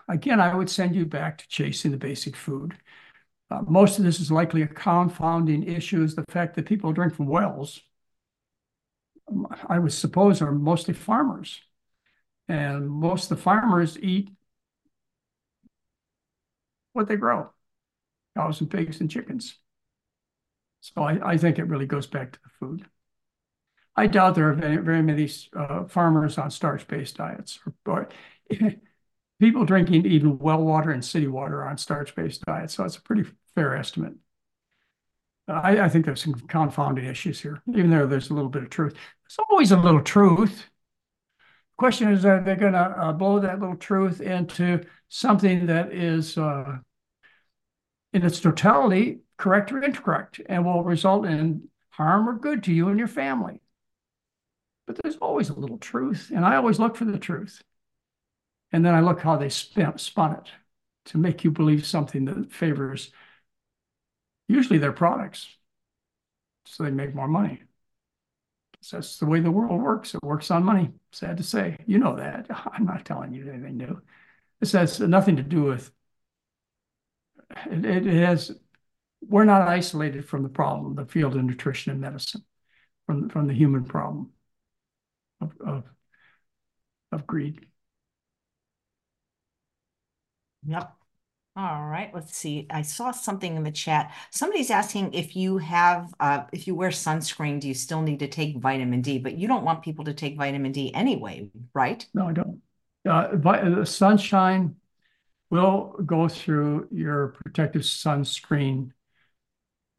again, 0.08 0.40
I 0.40 0.54
would 0.54 0.70
send 0.70 0.94
you 0.94 1.04
back 1.06 1.38
to 1.38 1.48
chasing 1.48 1.90
the 1.90 1.96
basic 1.96 2.36
food. 2.36 2.76
Uh, 3.50 3.62
most 3.66 3.98
of 3.98 4.04
this 4.04 4.20
is 4.20 4.30
likely 4.30 4.62
a 4.62 4.66
confounding 4.66 5.64
issue 5.64 6.02
is 6.02 6.14
the 6.14 6.24
fact 6.28 6.54
that 6.54 6.66
people 6.66 6.92
drink 6.92 7.14
from 7.14 7.26
wells. 7.26 7.80
I 9.68 9.78
would 9.78 9.92
suppose 9.92 10.40
are 10.40 10.52
mostly 10.52 10.94
farmers. 10.94 11.60
And 12.48 12.88
most 12.88 13.30
of 13.30 13.36
the 13.36 13.42
farmers 13.42 13.98
eat 14.00 14.30
what 16.92 17.06
they 17.06 17.16
grow, 17.16 17.50
cows 18.36 18.60
and 18.60 18.70
pigs 18.70 19.00
and 19.00 19.10
chickens. 19.10 19.59
So 20.80 21.02
I, 21.02 21.32
I 21.32 21.36
think 21.36 21.58
it 21.58 21.64
really 21.64 21.86
goes 21.86 22.06
back 22.06 22.32
to 22.32 22.38
the 22.42 22.50
food. 22.58 22.86
I 23.96 24.06
doubt 24.06 24.34
there 24.34 24.48
are 24.48 24.54
very, 24.54 24.78
very 24.78 25.02
many 25.02 25.28
uh, 25.54 25.84
farmers 25.84 26.38
on 26.38 26.50
starch-based 26.50 27.16
diets, 27.16 27.58
or, 27.66 27.74
or 27.92 28.08
people 29.40 29.64
drinking 29.64 30.06
even 30.06 30.38
well 30.38 30.62
water 30.62 30.90
and 30.90 31.04
city 31.04 31.26
water 31.26 31.64
on 31.64 31.76
starch-based 31.76 32.42
diets. 32.42 32.74
So 32.74 32.84
it's 32.84 32.96
a 32.96 33.02
pretty 33.02 33.24
fair 33.54 33.76
estimate. 33.76 34.14
I, 35.48 35.80
I, 35.80 35.88
think 35.88 36.04
there's 36.04 36.22
some 36.22 36.34
confounding 36.34 37.04
issues 37.04 37.40
here, 37.40 37.60
even 37.68 37.90
though 37.90 38.06
there's 38.06 38.30
a 38.30 38.34
little 38.34 38.50
bit 38.50 38.62
of 38.62 38.70
truth. 38.70 38.94
There's 38.94 39.38
always 39.50 39.72
a 39.72 39.76
little 39.76 40.02
truth. 40.02 40.66
The 41.38 41.76
question 41.76 42.12
is, 42.12 42.24
are 42.24 42.40
they 42.40 42.54
going 42.54 42.74
to 42.74 42.78
uh, 42.78 43.12
blow 43.12 43.40
that 43.40 43.58
little 43.58 43.76
truth 43.76 44.20
into 44.20 44.84
something 45.08 45.66
that 45.66 45.92
is, 45.92 46.38
uh, 46.38 46.78
in 48.12 48.24
its 48.24 48.40
totality, 48.40 49.20
correct 49.40 49.72
or 49.72 49.82
incorrect, 49.82 50.40
and 50.46 50.64
will 50.64 50.84
result 50.84 51.24
in 51.24 51.68
harm 51.88 52.28
or 52.28 52.34
good 52.34 52.62
to 52.64 52.72
you 52.72 52.88
and 52.88 52.98
your 52.98 53.08
family? 53.08 53.60
But 54.86 54.98
there's 55.02 55.16
always 55.16 55.48
a 55.48 55.54
little 55.54 55.78
truth, 55.78 56.30
and 56.34 56.44
I 56.44 56.56
always 56.56 56.78
look 56.78 56.96
for 56.96 57.06
the 57.06 57.18
truth. 57.18 57.62
And 58.70 58.84
then 58.84 58.94
I 58.94 59.00
look 59.00 59.20
how 59.20 59.36
they 59.36 59.48
spin, 59.48 59.96
spun 59.98 60.34
it 60.34 60.50
to 61.06 61.18
make 61.18 61.42
you 61.42 61.50
believe 61.50 61.86
something 61.86 62.26
that 62.26 62.52
favors 62.52 63.10
usually 64.46 64.78
their 64.78 64.92
products. 64.92 65.56
So 66.66 66.84
they 66.84 66.90
make 66.90 67.14
more 67.14 67.26
money. 67.26 67.62
So 68.82 68.98
that's 68.98 69.18
the 69.18 69.26
way 69.26 69.40
the 69.40 69.50
world 69.50 69.80
works. 69.80 70.14
It 70.14 70.22
works 70.22 70.50
on 70.50 70.64
money. 70.64 70.90
Sad 71.12 71.38
to 71.38 71.42
say. 71.42 71.76
You 71.86 71.98
know 71.98 72.16
that. 72.16 72.46
I'm 72.72 72.84
not 72.84 73.04
telling 73.04 73.32
you 73.32 73.50
anything 73.50 73.78
new. 73.78 74.02
This 74.60 74.72
has 74.72 75.00
nothing 75.00 75.36
to 75.36 75.42
do 75.42 75.62
with 75.62 75.90
it, 77.66 77.84
it 77.84 78.04
has 78.04 78.52
we're 79.20 79.44
not 79.44 79.68
isolated 79.68 80.28
from 80.28 80.42
the 80.42 80.48
problem, 80.48 80.94
the 80.94 81.06
field 81.06 81.36
of 81.36 81.44
nutrition 81.44 81.92
and 81.92 82.00
medicine, 82.00 82.44
from, 83.06 83.28
from 83.28 83.46
the 83.46 83.54
human 83.54 83.84
problem 83.84 84.30
of, 85.40 85.52
of, 85.64 85.84
of 87.12 87.26
greed. 87.26 87.66
Yep. 90.66 90.92
All 91.56 91.86
right, 91.86 92.10
let's 92.14 92.36
see. 92.36 92.66
I 92.70 92.82
saw 92.82 93.10
something 93.10 93.56
in 93.56 93.64
the 93.64 93.72
chat. 93.72 94.14
Somebody's 94.30 94.70
asking 94.70 95.14
if 95.14 95.34
you 95.34 95.58
have, 95.58 96.14
uh, 96.20 96.44
if 96.52 96.66
you 96.66 96.74
wear 96.74 96.90
sunscreen, 96.90 97.60
do 97.60 97.66
you 97.66 97.74
still 97.74 98.02
need 98.02 98.20
to 98.20 98.28
take 98.28 98.58
vitamin 98.58 99.02
D? 99.02 99.18
But 99.18 99.36
you 99.36 99.48
don't 99.48 99.64
want 99.64 99.82
people 99.82 100.04
to 100.04 100.14
take 100.14 100.38
vitamin 100.38 100.72
D 100.72 100.94
anyway, 100.94 101.50
right? 101.74 102.06
No, 102.14 102.28
I 102.28 102.32
don't. 102.32 102.62
Uh, 103.06 103.28
the 103.34 103.84
sunshine 103.84 104.76
will 105.50 105.96
go 106.06 106.28
through 106.28 106.88
your 106.92 107.34
protective 107.42 107.82
sunscreen 107.82 108.92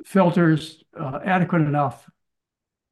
filters 0.05 0.83
uh, 0.99 1.19
adequate 1.23 1.61
enough 1.61 2.09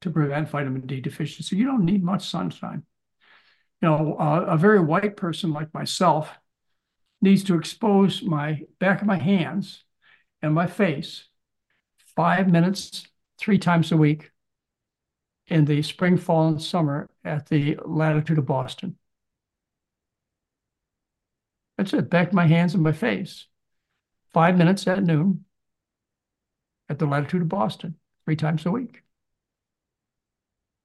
to 0.01 0.09
prevent 0.09 0.49
vitamin 0.49 0.85
D 0.85 1.01
deficiency. 1.01 1.55
You 1.55 1.65
don't 1.65 1.85
need 1.85 2.03
much 2.03 2.29
sunshine. 2.29 2.83
You 3.81 3.89
know, 3.89 4.15
uh, 4.19 4.45
a 4.49 4.57
very 4.57 4.79
white 4.79 5.17
person 5.17 5.51
like 5.51 5.73
myself 5.73 6.37
needs 7.21 7.43
to 7.45 7.55
expose 7.55 8.21
my 8.21 8.61
back 8.79 9.01
of 9.01 9.07
my 9.07 9.17
hands 9.17 9.83
and 10.41 10.53
my 10.53 10.67
face 10.67 11.25
five 12.15 12.49
minutes, 12.49 13.07
three 13.37 13.57
times 13.57 13.91
a 13.91 13.97
week 13.97 14.31
in 15.47 15.65
the 15.65 15.81
spring, 15.81 16.17
fall, 16.17 16.47
and 16.47 16.61
summer 16.61 17.09
at 17.23 17.47
the 17.47 17.77
latitude 17.85 18.37
of 18.37 18.45
Boston. 18.45 18.97
That's 21.77 21.93
it, 21.93 22.09
back 22.09 22.29
of 22.29 22.33
my 22.33 22.45
hands 22.45 22.73
and 22.73 22.83
my 22.83 22.91
face. 22.91 23.47
Five 24.33 24.57
minutes 24.57 24.85
at 24.85 25.03
noon 25.03 25.45
at 26.89 26.99
the 26.99 27.05
latitude 27.05 27.41
of 27.41 27.49
Boston, 27.49 27.95
three 28.25 28.35
times 28.35 28.65
a 28.65 28.71
week. 28.71 29.03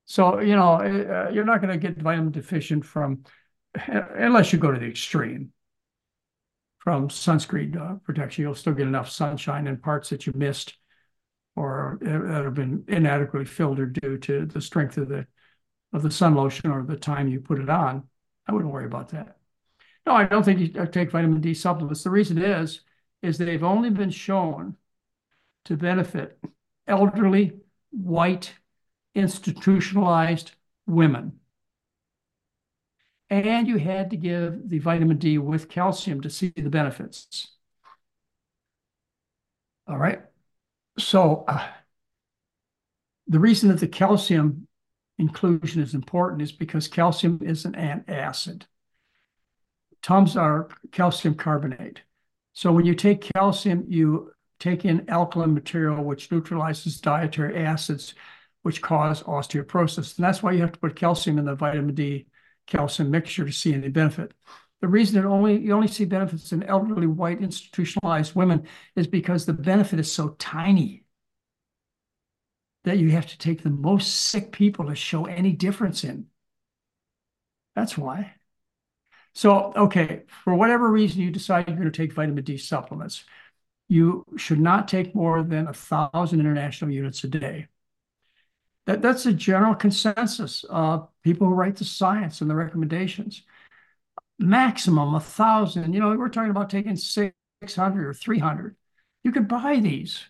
So, 0.07 0.41
you 0.41 0.55
know, 0.55 0.75
uh, 0.75 1.31
you're 1.33 1.45
not 1.45 1.63
going 1.63 1.73
to 1.73 1.79
get 1.79 2.01
vitamin 2.01 2.31
deficient 2.31 2.85
from, 2.85 3.25
unless 3.87 4.53
you 4.53 4.59
go 4.59 4.71
to 4.71 4.79
the 4.79 4.87
extreme 4.87 5.53
from 6.79 7.09
sunscreen 7.09 7.81
uh, 7.81 7.95
protection. 8.05 8.43
You'll 8.43 8.55
still 8.55 8.75
get 8.75 8.87
enough 8.87 9.11
sunshine 9.11 9.67
in 9.67 9.79
parts 9.79 10.11
that 10.11 10.27
you 10.27 10.33
missed 10.37 10.75
or 11.57 11.99
that 12.03 12.45
have 12.45 12.55
been 12.55 12.85
inadequately 12.89 13.47
filtered 13.47 13.99
due 14.01 14.19
to 14.19 14.45
the 14.45 14.61
strength 14.61 14.99
of 14.99 15.09
the 15.09 15.27
of 15.93 16.03
the 16.03 16.11
sun 16.11 16.35
lotion 16.35 16.71
or 16.71 16.83
the 16.83 16.97
time 16.97 17.29
you 17.29 17.41
put 17.41 17.61
it 17.61 17.71
on. 17.71 18.03
I 18.47 18.53
wouldn't 18.53 18.73
worry 18.73 18.85
about 18.85 19.11
that. 19.11 19.37
No, 20.05 20.13
I 20.13 20.25
don't 20.25 20.43
think 20.43 20.61
you 20.61 20.87
take 20.87 21.13
vitamin 21.13 21.41
D 21.41 21.55
supplements. 21.55 22.03
The 22.03 22.11
reason 22.11 22.37
is, 22.37 22.81
is 23.23 23.39
they've 23.39 23.63
only 23.63 23.91
been 23.91 24.11
shown 24.11 24.77
to 25.65 25.77
benefit 25.77 26.39
elderly, 26.87 27.53
white, 27.91 28.55
institutionalized 29.15 30.53
women 30.87 31.39
and 33.31 33.67
you 33.67 33.79
had 33.79 34.11
to 34.11 34.17
give 34.17 34.69
the 34.69 34.79
vitamin 34.79 35.17
D 35.17 35.39
with 35.39 35.69
calcium 35.69 36.21
to 36.21 36.31
see 36.31 36.53
the 36.55 36.71
benefits. 36.71 37.49
All 39.89 39.99
right. 39.99 40.21
So 40.99 41.45
uh, 41.49 41.67
the 43.27 43.41
reason 43.41 43.71
that 43.71 43.81
the 43.81 43.89
calcium 43.89 44.69
inclusion 45.19 45.83
is 45.83 45.95
important 45.95 46.43
is 46.43 46.53
because 46.53 46.89
calcium 46.89 47.41
is 47.43 47.65
an 47.65 47.73
antacid. 47.73 48.63
Tums 50.03 50.37
are 50.37 50.69
calcium 50.93 51.35
carbonate. 51.35 52.03
So 52.53 52.73
when 52.73 52.85
you 52.85 52.95
take 52.95 53.33
calcium, 53.35 53.85
you 53.89 54.33
take 54.65 54.85
in 54.85 55.09
alkaline 55.11 55.53
material, 55.53 56.03
which 56.03 56.33
neutralizes 56.33 57.01
dietary 57.01 57.65
acids, 57.65 58.15
which 58.63 58.81
cause 58.81 59.23
osteoporosis. 59.25 60.17
And 60.17 60.25
that's 60.25 60.43
why 60.43 60.53
you 60.53 60.63
have 60.63 60.73
to 60.73 60.79
put 60.79 60.97
calcium 60.97 61.39
in 61.39 61.45
the 61.45 61.55
vitamin 61.55 61.95
D 61.95 62.27
calcium 62.67 63.11
mixture 63.11 63.45
to 63.45 63.53
see 63.53 63.75
any 63.75 63.89
benefit. 63.89 64.33
The 64.81 64.89
reason 64.89 65.21
that 65.21 65.29
only 65.29 65.59
you 65.59 65.73
only 65.73 65.89
see 65.89 66.07
benefits 66.07 66.53
in 66.53 66.63
elderly 66.63 67.07
white 67.07 67.41
institutionalized 67.43 68.35
women 68.35 68.67
is 68.97 69.07
because 69.07 69.45
the 69.45 69.53
benefit 69.53 70.01
is 70.01 70.11
so 70.11 70.31
tiny 70.39 71.05
that 72.85 72.99
you 72.99 73.11
have 73.11 73.27
to 73.27 73.39
take 73.39 73.63
the 73.63 73.71
most 73.71 74.15
sick 74.15 74.51
people 74.53 74.87
to 74.87 74.95
show 74.95 75.27
any 75.27 75.53
difference 75.53 76.05
in. 76.05 76.27
That's 77.77 77.99
why. 77.99 78.35
So, 79.35 79.73
okay, 79.75 80.23
for 80.45 80.55
whatever 80.55 80.91
reason 80.91 81.21
you 81.21 81.31
decide 81.31 81.67
you're 81.67 81.77
going 81.77 81.91
to 81.91 81.97
take 81.97 82.13
vitamin 82.13 82.45
D 82.45 82.57
supplements, 82.57 83.25
you 83.89 84.25
should 84.37 84.61
not 84.61 84.89
take 84.89 85.15
more 85.15 85.43
than 85.43 85.67
a 85.67 85.75
thousand 85.75 86.41
international 86.41 86.91
units 86.91 87.23
a 87.25 87.29
day. 87.29 87.69
That, 88.87 89.03
that's 89.03 89.27
a 89.27 89.33
general 89.33 89.75
consensus 89.75 90.65
of 90.65 91.09
people 91.23 91.47
who 91.47 91.55
write 91.55 91.77
the 91.77 91.85
science 91.85 92.41
and 92.41 92.51
the 92.51 92.55
recommendations. 92.55 93.43
Maximum 94.39 95.15
a 95.15 95.21
thousand. 95.21 95.93
You 95.93 96.01
know, 96.01 96.15
we're 96.17 96.29
talking 96.29 96.51
about 96.51 96.71
taking 96.71 96.97
600 96.97 98.07
or 98.07 98.15
300. 98.15 98.77
You 99.23 99.33
could 99.33 99.49
buy 99.49 99.81
these. 99.81 100.25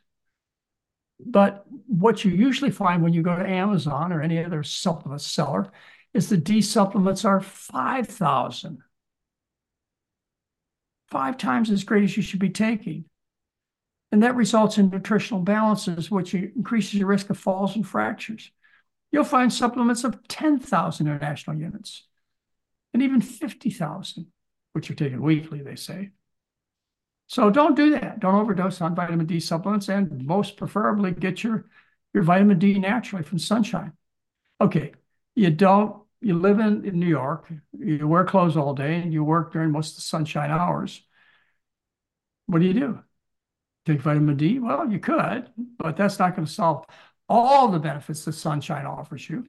But 1.18 1.64
what 1.86 2.24
you 2.24 2.30
usually 2.32 2.70
find 2.70 3.02
when 3.02 3.12
you 3.12 3.22
go 3.22 3.36
to 3.36 3.48
Amazon 3.48 4.12
or 4.12 4.20
any 4.20 4.44
other 4.44 4.62
supplement 4.62 5.20
seller 5.20 5.70
is 6.12 6.28
the 6.28 6.36
D 6.36 6.60
supplements 6.60 7.24
are 7.24 7.40
5,000. 7.40 8.78
Five 11.10 11.38
times 11.38 11.70
as 11.70 11.84
great 11.84 12.04
as 12.04 12.16
you 12.16 12.22
should 12.22 12.40
be 12.40 12.50
taking. 12.50 13.04
And 14.14 14.22
that 14.22 14.36
results 14.36 14.78
in 14.78 14.90
nutritional 14.90 15.42
balances, 15.42 16.08
which 16.08 16.34
increases 16.34 16.94
your 16.94 17.08
risk 17.08 17.30
of 17.30 17.36
falls 17.36 17.74
and 17.74 17.84
fractures. 17.84 18.52
You'll 19.10 19.24
find 19.24 19.52
supplements 19.52 20.04
of 20.04 20.28
10,000 20.28 21.04
international 21.04 21.56
units 21.56 22.06
and 22.92 23.02
even 23.02 23.20
50,000, 23.20 24.26
which 24.72 24.88
are 24.88 24.94
taken 24.94 25.20
weekly, 25.20 25.62
they 25.62 25.74
say. 25.74 26.10
So 27.26 27.50
don't 27.50 27.74
do 27.74 27.90
that. 27.90 28.20
Don't 28.20 28.36
overdose 28.36 28.80
on 28.80 28.94
vitamin 28.94 29.26
D 29.26 29.40
supplements 29.40 29.88
and 29.88 30.24
most 30.24 30.56
preferably 30.56 31.10
get 31.10 31.42
your, 31.42 31.64
your 32.12 32.22
vitamin 32.22 32.60
D 32.60 32.78
naturally 32.78 33.24
from 33.24 33.40
sunshine. 33.40 33.94
Okay, 34.60 34.92
you 35.34 35.50
don't, 35.50 36.04
you 36.20 36.38
live 36.38 36.60
in, 36.60 36.84
in 36.84 37.00
New 37.00 37.08
York, 37.08 37.52
you 37.76 38.06
wear 38.06 38.22
clothes 38.22 38.56
all 38.56 38.74
day 38.74 38.94
and 38.94 39.12
you 39.12 39.24
work 39.24 39.52
during 39.52 39.72
most 39.72 39.90
of 39.90 39.96
the 39.96 40.02
sunshine 40.02 40.52
hours. 40.52 41.02
What 42.46 42.60
do 42.60 42.66
you 42.66 42.74
do? 42.74 43.00
Take 43.84 44.00
vitamin 44.00 44.36
D? 44.36 44.58
Well, 44.58 44.90
you 44.90 44.98
could, 44.98 45.50
but 45.78 45.96
that's 45.96 46.18
not 46.18 46.34
going 46.34 46.46
to 46.46 46.52
solve 46.52 46.86
all 47.28 47.68
the 47.68 47.78
benefits 47.78 48.24
that 48.24 48.32
sunshine 48.32 48.86
offers 48.86 49.28
you. 49.28 49.46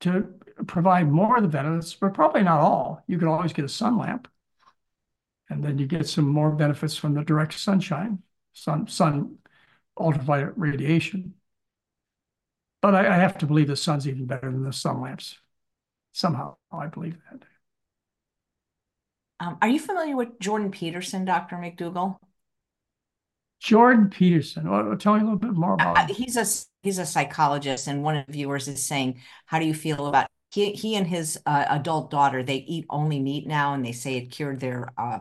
To 0.00 0.28
provide 0.66 1.10
more 1.10 1.36
of 1.36 1.42
the 1.42 1.48
benefits, 1.48 1.94
but 1.94 2.14
probably 2.14 2.42
not 2.42 2.60
all, 2.60 3.04
you 3.06 3.18
could 3.18 3.28
always 3.28 3.52
get 3.52 3.64
a 3.64 3.68
sun 3.68 3.98
lamp 3.98 4.28
and 5.50 5.64
then 5.64 5.78
you 5.78 5.86
get 5.86 6.08
some 6.08 6.28
more 6.28 6.50
benefits 6.52 6.96
from 6.96 7.14
the 7.14 7.22
direct 7.22 7.58
sunshine, 7.58 8.22
sun, 8.52 8.86
sun 8.86 9.36
ultraviolet 9.98 10.54
radiation. 10.56 11.34
But 12.80 12.94
I, 12.94 13.00
I 13.14 13.16
have 13.18 13.36
to 13.38 13.46
believe 13.46 13.66
the 13.66 13.76
sun's 13.76 14.08
even 14.08 14.26
better 14.26 14.50
than 14.50 14.64
the 14.64 14.72
sun 14.72 15.02
lamps. 15.02 15.36
Somehow, 16.12 16.56
I 16.72 16.86
believe 16.86 17.18
that. 17.30 17.42
Um, 19.40 19.58
are 19.60 19.68
you 19.68 19.80
familiar 19.80 20.16
with 20.16 20.38
Jordan 20.38 20.70
Peterson, 20.70 21.24
Dr. 21.24 21.56
McDougall? 21.56 22.16
Jordan 23.60 24.08
Peterson. 24.08 24.68
Well, 24.68 24.96
tell 24.96 25.14
me 25.14 25.20
a 25.20 25.22
little 25.22 25.38
bit 25.38 25.52
more 25.52 25.74
about 25.74 25.98
uh, 25.98 26.14
He's 26.14 26.36
a 26.36 26.46
he's 26.82 26.98
a 26.98 27.06
psychologist, 27.06 27.86
and 27.86 28.02
one 28.02 28.16
of 28.16 28.26
the 28.26 28.32
viewers 28.32 28.66
is 28.66 28.84
saying, 28.84 29.20
"How 29.46 29.58
do 29.58 29.66
you 29.66 29.74
feel 29.74 30.06
about 30.06 30.28
he 30.50 30.72
he 30.72 30.96
and 30.96 31.06
his 31.06 31.38
uh, 31.46 31.66
adult 31.68 32.10
daughter 32.10 32.42
they 32.42 32.56
eat 32.56 32.86
only 32.90 33.20
meat 33.20 33.46
now 33.46 33.74
and 33.74 33.84
they 33.84 33.92
say 33.92 34.16
it 34.16 34.26
cured 34.26 34.60
their 34.60 34.88
uh 34.98 35.20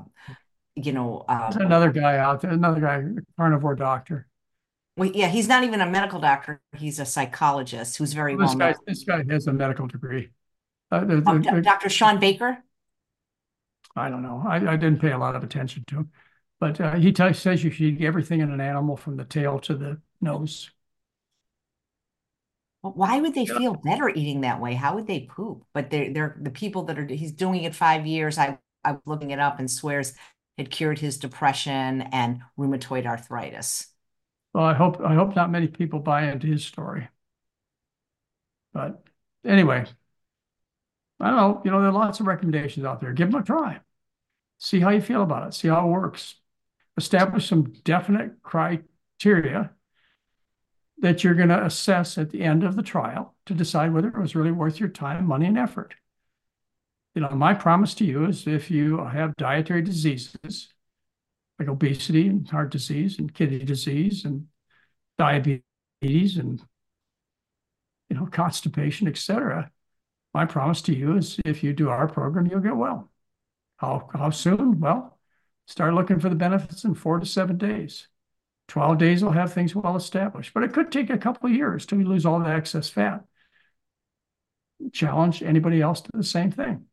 you 0.76 0.92
know 0.92 1.24
uh, 1.28 1.52
There's 1.52 1.64
another 1.64 1.92
guy 1.92 2.18
out 2.18 2.42
there 2.42 2.52
another 2.52 2.82
guy 2.82 3.04
carnivore 3.38 3.76
doctor. 3.76 4.28
Well, 4.98 5.12
yeah 5.14 5.28
he's 5.28 5.48
not 5.48 5.64
even 5.64 5.82
a 5.82 5.86
medical 5.86 6.20
doctor 6.20 6.62
he's 6.76 7.00
a 7.00 7.06
psychologist 7.06 7.98
who's 7.98 8.14
very 8.14 8.36
well, 8.36 8.48
this 8.48 8.56
guy 8.56 8.76
this 8.88 9.04
guy 9.04 9.24
has 9.30 9.48
a 9.48 9.54
medical 9.54 9.88
degree. 9.88 10.30
Uh, 10.92 11.02
the, 11.02 11.22
the, 11.22 11.50
oh, 11.52 11.62
dr 11.62 11.90
Shawn 11.90 12.20
Baker? 12.20 12.64
I 13.96 14.10
don't 14.10 14.24
know. 14.24 14.44
I, 14.48 14.56
I 14.56 14.76
didn't 14.78 15.00
pay 15.00 15.12
a 15.12 15.18
lot 15.18 15.36
of 15.36 15.44
attention 15.44 15.84
to 15.88 15.98
him 15.98 16.12
but 16.60 16.80
uh, 16.82 16.96
he 16.96 17.14
says 17.34 17.64
you 17.64 17.72
should 17.72 17.86
eat 17.86 18.02
everything 18.02 18.42
in 18.42 18.52
an 18.52 18.62
animal 18.62 18.98
from 18.98 19.18
the 19.18 19.26
tail 19.26 19.60
to 19.60 19.76
the 19.76 20.00
nose 20.22 20.70
well, 22.82 22.94
why 22.94 23.20
would 23.20 23.36
they 23.36 23.44
yeah. 23.44 23.58
feel 23.58 23.74
better 23.74 24.10
eating 24.10 24.42
that 24.42 24.62
way? 24.62 24.74
How 24.74 24.96
would 24.96 25.08
they 25.08 25.22
poop? 25.22 25.66
But 25.74 25.90
they're 25.90 26.14
they're 26.14 26.38
the 26.40 26.50
people 26.50 26.84
that 26.84 26.98
are 26.98 27.06
he's 27.06 27.34
doing 27.34 27.64
it 27.64 27.76
five 27.76 28.06
years. 28.08 28.38
I 28.38 28.58
I 28.84 28.94
was 28.94 29.02
looking 29.06 29.32
it 29.32 29.40
up 29.40 29.60
and 29.60 29.70
swears 29.70 30.14
it 30.58 30.72
cured 30.72 31.00
his 31.00 31.18
depression 31.18 32.02
and 32.02 32.42
rheumatoid 32.58 33.06
arthritis. 33.06 33.88
Well, 34.54 34.64
I 34.66 34.74
hope 34.74 35.02
I 35.02 35.14
hope 35.14 35.36
not 35.36 35.52
many 35.52 35.68
people 35.68 36.00
buy 36.00 36.32
into 36.32 36.48
his 36.48 36.66
story. 36.66 37.10
But 38.74 39.04
anyway, 39.44 39.86
I 41.20 41.30
don't 41.30 41.38
know. 41.38 41.62
You 41.66 41.72
know, 41.72 41.80
there 41.82 41.90
are 41.90 41.94
lots 41.94 42.20
of 42.20 42.28
recommendations 42.28 42.86
out 42.86 43.02
there. 43.02 43.14
Give 43.14 43.30
them 43.32 43.42
a 43.42 43.44
try. 43.44 43.80
See 44.58 44.80
how 44.80 44.90
you 44.90 45.02
feel 45.02 45.24
about 45.24 45.48
it. 45.48 45.54
See 45.54 45.68
how 45.68 45.86
it 45.86 45.92
works. 45.92 46.36
Establish 47.00 47.48
some 47.48 47.74
definite 47.84 48.44
criteria 48.44 49.72
that 51.00 51.24
you're 51.24 51.34
going 51.34 51.48
to 51.50 51.66
assess 51.66 52.18
at 52.18 52.30
the 52.30 52.42
end 52.42 52.64
of 52.64 52.76
the 52.76 52.84
trial 52.84 53.36
to 53.46 53.54
decide 53.54 53.94
whether 53.94 54.10
it 54.10 54.20
was 54.20 54.36
really 54.36 54.52
worth 54.52 54.82
your 54.82 54.90
time, 54.90 55.26
money, 55.26 55.46
and 55.46 55.58
effort. 55.58 55.96
You 57.16 57.22
know, 57.22 57.30
my 57.30 57.54
promise 57.54 57.94
to 57.96 58.06
you 58.06 58.26
is 58.26 58.48
if 58.48 58.70
you 58.70 58.98
have 59.06 59.36
dietary 59.38 59.82
diseases 59.82 60.74
like 61.58 61.68
obesity 61.68 62.28
and 62.28 62.48
heart 62.48 62.72
disease 62.72 63.20
and 63.20 63.34
kidney 63.34 63.60
disease 63.60 64.26
and 64.26 64.48
diabetes 65.18 66.38
and 66.38 66.62
you 68.10 68.16
know 68.18 68.26
constipation, 68.26 69.08
etc. 69.08 69.72
My 70.34 70.46
promise 70.46 70.82
to 70.84 70.96
you 70.96 71.18
is 71.18 71.40
if 71.46 71.64
you 71.64 71.74
do 71.74 71.90
our 71.90 72.08
program, 72.08 72.48
you'll 72.48 72.62
get 72.62 72.76
well. 72.76 73.10
How 73.78 74.10
how 74.14 74.30
soon? 74.30 74.80
Well, 74.80 75.19
start 75.70 75.94
looking 75.94 76.20
for 76.20 76.30
the 76.30 76.36
benefits 76.36 76.84
in 76.84 76.96
four 76.96 77.20
to 77.20 77.26
seven 77.26 77.58
days. 77.58 78.08
12 78.68 78.98
days 78.98 79.24
will 79.24 79.32
have 79.32 79.54
things 79.54 79.76
well 79.76 79.96
established, 79.96 80.54
but 80.54 80.64
it 80.64 80.74
could 80.74 80.92
take 80.92 81.10
a 81.10 81.18
couple 81.18 81.50
of 81.50 81.56
years 81.56 81.86
to 81.88 81.96
lose 81.96 82.26
all 82.26 82.40
the 82.40 82.50
excess 82.50 82.90
fat. 82.90 83.24
Challenge 84.92 85.44
anybody 85.44 85.82
else 85.82 86.02
to 86.02 86.10
the 86.14 86.24
same 86.24 86.52
thing. 86.52 86.86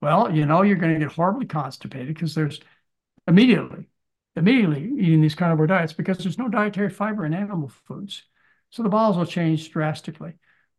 Well, 0.00 0.34
you 0.34 0.46
know, 0.46 0.62
you're 0.62 0.76
going 0.76 0.94
to 0.94 0.98
get 0.98 1.14
horribly 1.14 1.46
constipated 1.46 2.08
because 2.08 2.34
there's 2.34 2.60
immediately, 3.26 3.88
immediately 4.34 4.84
eating 4.98 5.20
these 5.20 5.34
carnivore 5.34 5.66
diets 5.66 5.92
because 5.92 6.18
there's 6.18 6.38
no 6.38 6.48
dietary 6.48 6.90
fiber 6.90 7.24
in 7.24 7.34
animal 7.34 7.68
foods. 7.68 8.22
So 8.70 8.82
the 8.82 8.88
bowels 8.88 9.16
will 9.16 9.26
change 9.26 9.70
drastically. 9.70 10.34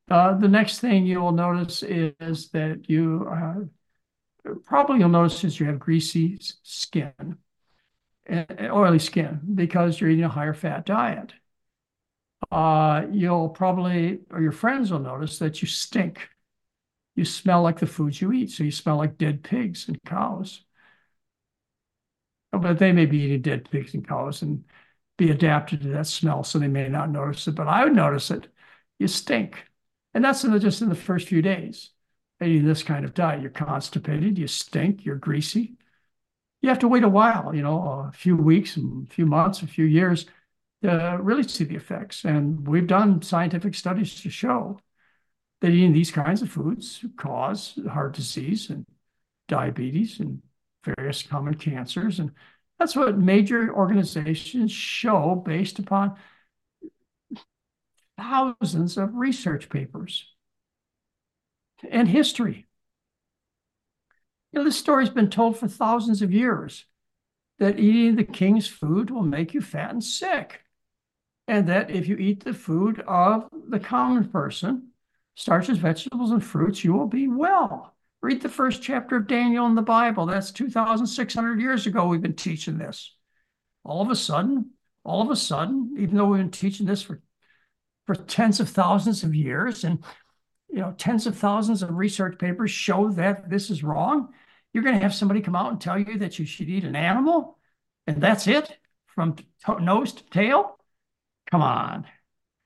Uh, 0.10 0.36
the 0.36 0.48
next 0.48 0.80
thing 0.80 1.06
you 1.06 1.20
will 1.20 1.32
notice 1.32 1.84
is 1.84 2.50
that 2.50 2.90
you 2.90 3.28
uh, 3.30 3.66
probably 4.66 5.00
you'll 5.00 5.10
notice 5.10 5.44
is 5.44 5.60
you 5.60 5.66
have 5.68 5.80
greasy 5.80 6.38
skin 6.64 7.38
oily 8.30 9.00
skin 9.00 9.40
because 9.56 10.00
you're 10.00 10.10
eating 10.10 10.26
a 10.26 10.30
higher 10.30 10.54
fat 10.54 10.86
diet. 10.86 11.34
Uh, 12.52 13.06
you'll 13.12 13.50
probably, 13.50 14.20
or 14.32 14.42
your 14.42 14.52
friends 14.52 14.92
will 14.92 15.00
notice 15.00 15.40
that 15.40 15.62
you 15.62 15.68
stink. 15.68 16.30
You 17.16 17.26
smell 17.26 17.62
like 17.64 17.80
the 17.80 17.88
foods 17.88 18.22
you 18.22 18.32
eat. 18.32 18.52
So 18.52 18.64
you 18.64 18.72
smell 18.72 18.98
like 18.98 19.18
dead 19.18 19.44
pigs 19.44 19.88
and 19.88 20.02
cows. 20.06 20.64
But 22.52 22.80
they 22.80 22.92
may 22.92 23.06
be 23.06 23.20
eating 23.20 23.42
dead 23.42 23.70
pigs 23.70 23.94
and 23.94 24.08
cows 24.08 24.42
and 24.42 24.64
be 25.18 25.32
adapted 25.32 25.82
to 25.82 25.90
that 25.90 26.08
smell, 26.08 26.44
so 26.44 26.60
they 26.60 26.68
may 26.68 26.88
not 26.90 27.10
notice 27.10 27.48
it. 27.48 27.56
But 27.56 27.68
I 27.68 27.84
would 27.84 27.96
notice 27.96 28.32
it. 28.32 28.48
You 29.00 29.08
stink. 29.08 29.64
And 30.14 30.24
that's 30.24 30.44
in 30.44 30.52
the, 30.52 30.60
just 30.60 30.82
in 30.82 30.90
the 30.90 30.96
first 30.96 31.28
few 31.28 31.42
days. 31.42 31.92
Eating 32.42 32.66
this 32.66 32.84
kind 32.84 33.04
of 33.04 33.14
diet, 33.14 33.42
you're 33.42 33.50
constipated, 33.50 34.38
you 34.38 34.48
stink, 34.48 35.06
you're 35.06 35.16
greasy 35.16 35.78
you 36.62 36.70
have 36.70 36.80
to 36.80 36.88
wait 36.88 37.04
a 37.04 37.10
while, 37.10 37.54
you 37.54 37.62
know, 37.62 38.08
a 38.08 38.12
few 38.12 38.36
weeks, 38.36 38.78
a 38.78 38.82
few 39.10 39.26
months, 39.26 39.62
a 39.62 39.68
few 39.68 39.86
years 39.86 40.26
to 40.84 41.18
really 41.22 41.44
see 41.44 41.64
the 41.64 41.76
effects. 41.76 42.26
And 42.26 42.68
we've 42.68 42.88
done 42.88 43.22
scientific 43.22 43.76
studies 43.76 44.22
to 44.22 44.30
show 44.30 44.80
that 45.62 45.70
eating 45.70 45.94
these 45.94 46.12
kinds 46.12 46.42
of 46.42 46.50
foods 46.50 47.04
cause 47.16 47.80
heart 47.90 48.16
disease 48.16 48.70
and 48.70 48.86
diabetes 49.48 50.20
and 50.20 50.42
various 50.84 51.24
common 51.24 51.56
cancers. 51.56 52.20
And 52.20 52.32
that's 52.80 52.96
what 52.96 53.18
major 53.18 53.74
organizations 53.74 54.72
show 54.72 55.36
based 55.36 55.80
upon 55.80 56.16
thousands 58.18 58.98
of 58.98 59.16
research 59.16 59.70
papers 59.70 60.26
and 61.90 62.08
history. 62.08 62.66
You 64.52 64.60
know, 64.60 64.66
this 64.66 64.78
story's 64.78 65.10
been 65.10 65.30
told 65.30 65.58
for 65.58 65.68
thousands 65.68 66.22
of 66.22 66.34
years 66.34 66.86
that 67.60 67.80
eating 67.80 68.16
the 68.16 68.24
king's 68.24 68.68
food 68.68 69.10
will 69.10 69.24
make 69.24 69.54
you 69.54 69.62
fat 69.62 69.92
and 69.92 70.04
sick. 70.04 70.62
And 71.48 71.68
that 71.68 71.90
if 71.90 72.08
you 72.08 72.18
eat 72.18 72.44
the 72.44 72.54
food 72.54 73.00
of 73.08 73.48
the 73.70 73.80
common 73.80 74.30
person, 74.30 74.90
starches, 75.36 75.78
vegetables, 75.78 76.32
and 76.32 76.44
fruits, 76.44 76.84
you 76.84 76.94
will 76.94 77.08
be 77.08 77.28
well. 77.28 77.96
Read 78.22 78.42
the 78.42 78.50
first 78.50 78.82
chapter 78.82 79.16
of 79.18 79.28
Daniel 79.28 79.66
in 79.68 79.76
the 79.76 79.82
Bible. 79.82 80.26
That's 80.26 80.52
2,600 80.52 81.62
years 81.62 81.88
ago 81.88 82.08
we've 82.08 82.22
been 82.22 82.34
teaching 82.34 82.78
this. 82.78 83.16
All 83.86 84.02
of 84.02 84.10
a 84.10 84.16
sudden, 84.16 84.72
all 85.06 85.22
of 85.22 85.30
a 85.30 85.36
sudden, 85.36 85.96
even 85.98 86.18
though 86.18 86.26
we've 86.26 86.42
been 86.42 86.52
teaching 86.52 86.86
this 86.86 87.02
for, 87.02 87.22
for 88.06 88.16
tens 88.16 88.60
of 88.60 88.70
thousands 88.70 89.24
of 89.24 89.34
years, 89.34 89.84
and 89.84 90.04
you 90.70 90.80
know, 90.80 90.94
tens 90.98 91.28
of 91.28 91.38
thousands 91.38 91.84
of 91.84 91.96
research 91.96 92.38
papers 92.38 92.72
show 92.72 93.10
that 93.12 93.50
this 93.50 93.70
is 93.70 93.84
wrong. 93.84 94.34
You're 94.74 94.84
going 94.84 94.96
to 94.96 95.02
have 95.02 95.16
somebody 95.16 95.42
come 95.42 95.56
out 95.56 95.72
and 95.72 95.82
tell 95.82 95.98
you 95.98 96.18
that 96.20 96.40
you 96.40 96.46
should 96.46 96.70
eat 96.70 96.84
an 96.84 96.96
animal 96.96 97.58
and 98.08 98.22
that's 98.22 98.48
it 98.48 98.78
from 99.08 99.36
nose 99.80 100.14
to 100.14 100.24
tail. 100.30 100.80
Come 101.52 101.62
on. 101.62 102.06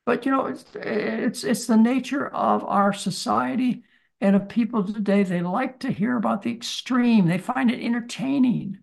But 0.06 0.26
you 0.26 0.32
know, 0.32 0.48
it's 0.48 0.66
it's 0.76 1.44
it's 1.44 1.66
the 1.68 1.78
nature 1.78 2.28
of 2.28 2.64
our 2.64 2.94
society 2.94 3.84
and 4.20 4.36
of 4.36 4.50
people 4.50 4.84
today. 4.84 5.24
They 5.24 5.42
like 5.42 5.80
to 5.80 5.92
hear 5.92 6.18
about 6.18 6.42
the 6.42 6.52
extreme. 6.52 7.28
They 7.28 7.38
find 7.38 7.72
it 7.72 7.84
entertaining. 7.84 8.80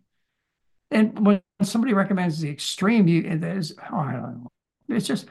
And 0.90 1.26
when 1.26 1.42
somebody 1.62 1.92
recommends 1.92 2.40
the 2.40 2.50
extreme, 2.50 3.08
you 3.08 3.36
there's 3.38 3.72
oh, 3.92 3.98
I 3.98 4.12
don't 4.12 4.42
know. 4.42 4.48
It's 4.88 5.06
just 5.06 5.26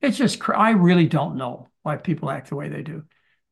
it's 0.00 0.18
just 0.18 0.40
I 0.50 0.70
really 0.70 1.06
don't 1.06 1.36
know 1.36 1.68
why 1.82 1.96
people 1.96 2.30
act 2.30 2.48
the 2.50 2.56
way 2.56 2.68
they 2.68 2.82
do. 2.82 3.04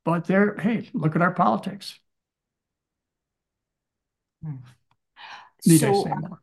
But 0.09 0.25
they're, 0.25 0.57
hey, 0.57 0.89
look 0.95 1.17
at 1.17 1.21
our 1.21 1.35
politics. 1.35 2.01
Hmm. 4.43 4.55
Need 5.67 5.81
so, 5.81 6.01
I 6.01 6.03
say 6.03 6.17
more? 6.17 6.41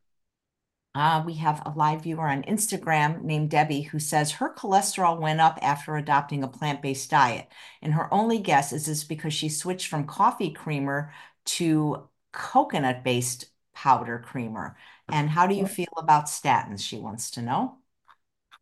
Uh, 0.94 1.24
we 1.26 1.34
have 1.34 1.64
a 1.66 1.72
live 1.76 2.04
viewer 2.04 2.28
on 2.28 2.44
Instagram 2.44 3.24
named 3.24 3.50
Debbie 3.50 3.82
who 3.82 3.98
says 3.98 4.34
her 4.34 4.54
cholesterol 4.54 5.20
went 5.20 5.42
up 5.42 5.58
after 5.64 5.98
adopting 5.98 6.44
a 6.44 6.48
plant-based 6.48 7.10
diet. 7.10 7.48
And 7.82 7.96
her 7.96 8.14
only 8.14 8.38
guess 8.38 8.72
is 8.72 8.86
this 8.86 9.04
because 9.04 9.34
she 9.34 9.50
switched 9.50 9.88
from 9.88 10.06
coffee 10.06 10.52
creamer 10.52 11.12
to 11.46 12.08
coconut-based 12.34 13.48
powder 13.74 14.24
creamer. 14.24 14.78
And 15.10 15.28
how 15.28 15.48
do 15.48 15.56
you 15.56 15.66
feel 15.66 15.88
about 15.98 16.26
statins? 16.26 16.82
She 16.82 17.00
wants 17.00 17.32
to 17.32 17.42
know. 17.42 17.80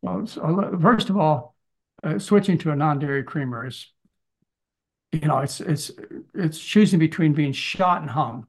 Well, 0.01 0.25
so 0.27 0.77
first 0.81 1.09
of 1.09 1.17
all, 1.17 1.57
uh, 2.03 2.19
switching 2.19 2.57
to 2.59 2.71
a 2.71 2.75
non-dairy 2.77 3.23
creamer 3.23 3.67
is, 3.67 3.89
you 5.13 5.27
know, 5.27 5.39
it's 5.39 5.61
it's 5.61 5.91
it's 6.33 6.59
choosing 6.59 6.99
between 6.99 7.33
being 7.33 7.53
shot 7.53 8.01
and 8.01 8.09
hung. 8.09 8.47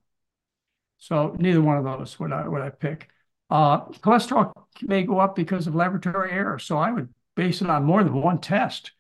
So 0.99 1.37
neither 1.39 1.61
one 1.61 1.77
of 1.77 1.85
those 1.85 2.19
would 2.19 2.33
I 2.33 2.49
would 2.49 2.63
I 2.63 2.71
pick. 2.71 3.09
Uh, 3.51 3.87
cholesterol 3.87 4.53
may 4.83 5.03
go 5.03 5.19
up 5.19 5.37
because 5.37 5.67
of 5.67 5.75
laboratory 5.75 6.33
error, 6.33 6.59
so 6.59 6.79
I 6.79 6.91
would 6.91 7.13
base 7.37 7.61
it 7.61 7.69
on 7.69 7.85
more 7.85 8.03
than 8.03 8.15
one 8.15 8.39
test 8.39 8.93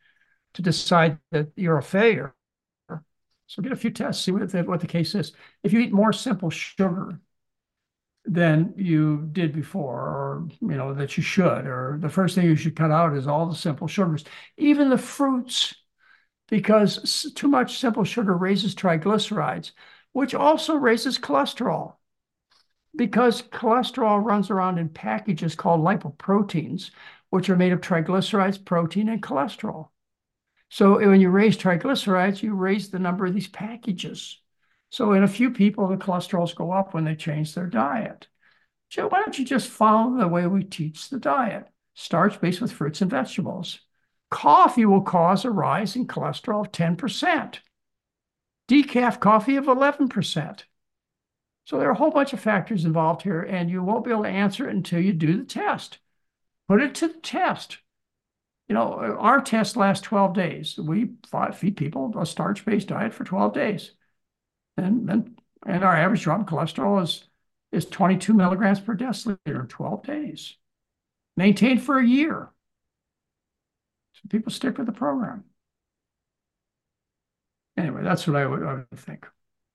to 0.55 0.63
decide 0.63 1.19
that 1.31 1.49
you're 1.57 1.79
a 1.79 1.83
failure. 1.83 2.35
So 3.47 3.63
get 3.63 3.73
a 3.73 3.77
few 3.77 3.91
tests, 3.91 4.25
see 4.25 4.33
what 4.33 4.51
the, 4.51 4.63
what 4.63 4.81
the 4.81 4.87
case 4.87 5.15
is. 5.15 5.33
If 5.63 5.73
you 5.73 5.81
eat 5.81 5.93
more 5.93 6.13
simple 6.13 6.51
sugar 6.51 7.21
than 8.25 8.73
you 8.77 9.29
did 9.33 9.53
before, 9.53 10.01
or 10.01 10.49
you 10.61 10.77
know 10.77 10.95
that 10.95 11.17
you 11.17 11.23
should, 11.23 11.67
or 11.67 11.99
the 12.01 12.09
first 12.09 12.35
thing 12.35 12.47
you 12.47 12.57
should 12.57 12.77
cut 12.77 12.91
out 12.91 13.15
is 13.17 13.27
all 13.27 13.47
the 13.47 13.55
simple 13.55 13.87
sugars, 13.87 14.25
even 14.57 14.89
the 14.89 14.99
fruits, 14.99 15.75
because 16.49 17.33
too 17.35 17.49
much 17.49 17.79
simple 17.79 18.05
sugar 18.05 18.37
raises 18.37 18.75
triglycerides, 18.75 19.73
which 20.13 20.35
also 20.35 20.75
raises 20.75 21.19
cholesterol. 21.19 21.95
Because 22.97 23.43
cholesterol 23.43 24.23
runs 24.23 24.51
around 24.51 24.79
in 24.79 24.89
packages 24.89 25.55
called 25.55 25.81
lipoproteins, 25.81 26.91
which 27.31 27.51
are 27.51 27.57
made 27.57 27.73
of 27.73 27.81
triglycerides, 27.81 28.65
protein, 28.65 29.09
and 29.09 29.23
cholesterol. 29.23 29.89
So 30.71 30.97
eh, 30.97 31.07
when 31.07 31.21
you 31.21 31.31
raise 31.31 31.57
triglycerides, 31.57 32.43
you 32.43 32.55
raise 32.55 32.91
the 32.91 32.99
number 32.99 33.27
of 33.27 33.35
these 33.35 33.49
packages. 33.49 34.41
So 34.91 35.13
in 35.13 35.25
a 35.25 35.29
few 35.29 35.51
people, 35.51 35.89
the 35.89 35.97
cholesterols 35.97 36.55
go 36.55 36.71
up 36.71 36.95
when 36.95 37.05
they 37.05 37.17
change 37.17 37.55
their 37.55 37.67
diet. 37.67 38.29
So 38.91 39.09
why 39.09 39.23
don't 39.23 39.39
you 39.39 39.45
just 39.45 39.69
follow 39.69 40.17
the 40.17 40.29
way 40.29 40.47
we 40.47 40.63
teach 40.63 41.09
the 41.09 41.19
diet? 41.19 41.67
Starch 41.95 42.41
based 42.41 42.61
with 42.61 42.73
fruits 42.73 43.01
and 43.03 43.11
vegetables. 43.11 43.81
Coffee 44.35 44.85
will 44.85 45.03
cause 45.03 45.45
a 45.45 45.51
rise 45.51 45.95
in 45.95 46.09
cholesterol 46.09 46.67
of 46.67 46.73
10%. 46.73 47.61
Decaf 48.69 49.21
coffee 49.21 49.55
of 49.55 49.67
11%. 49.67 50.65
So 51.67 51.79
there 51.79 51.89
are 51.89 51.93
a 51.93 51.95
whole 51.95 52.11
bunch 52.11 52.33
of 52.33 52.41
factors 52.41 52.85
involved 52.85 53.23
here, 53.23 53.43
and 53.43 53.71
you 53.71 53.81
won't 53.81 54.05
be 54.05 54.11
able 54.11 54.25
to 54.25 54.29
answer 54.29 54.69
it 54.69 54.75
until 54.75 55.01
you 55.01 55.13
do 55.13 55.37
the 55.39 55.45
test. 55.45 55.99
Put 56.67 56.83
it 56.83 56.97
to 56.97 57.09
the 57.09 57.21
test. 57.21 57.79
You 58.67 58.75
know, 58.75 58.95
our 58.95 59.41
test 59.41 59.77
lasts 59.77 60.05
12 60.05 60.35
days. 60.35 60.79
We 60.79 61.11
feed 61.55 61.77
people 61.77 62.13
a 62.19 62.27
starch-based 62.27 62.89
diet 62.89 63.15
for 63.15 63.23
12 63.23 63.55
days 63.55 63.93
and, 64.77 65.09
and, 65.11 65.39
and 65.65 65.85
our 65.85 65.97
average 65.97 66.23
drop 66.23 66.41
in 66.41 66.47
cholesterol 66.47 67.01
is, 67.03 67.25
is 67.71 67.87
22 67.87 68.35
milligrams 68.35 68.81
per 68.81 68.97
deciliter 68.97 69.61
in 69.61 69.69
12 69.69 70.03
days, 70.03 70.57
maintained 71.37 71.83
for 71.83 71.99
a 71.99 72.07
year. 72.07 72.51
So 74.15 74.23
people 74.29 74.53
stick 74.53 74.79
with 74.79 74.87
the 74.87 74.93
program. 74.93 75.45
Anyway, 77.77 78.03
that's 78.03 78.27
what 78.27 78.37
I 78.37 78.47
would, 78.47 78.63
I 78.63 78.75
would 78.75 78.99
think. 78.99 79.27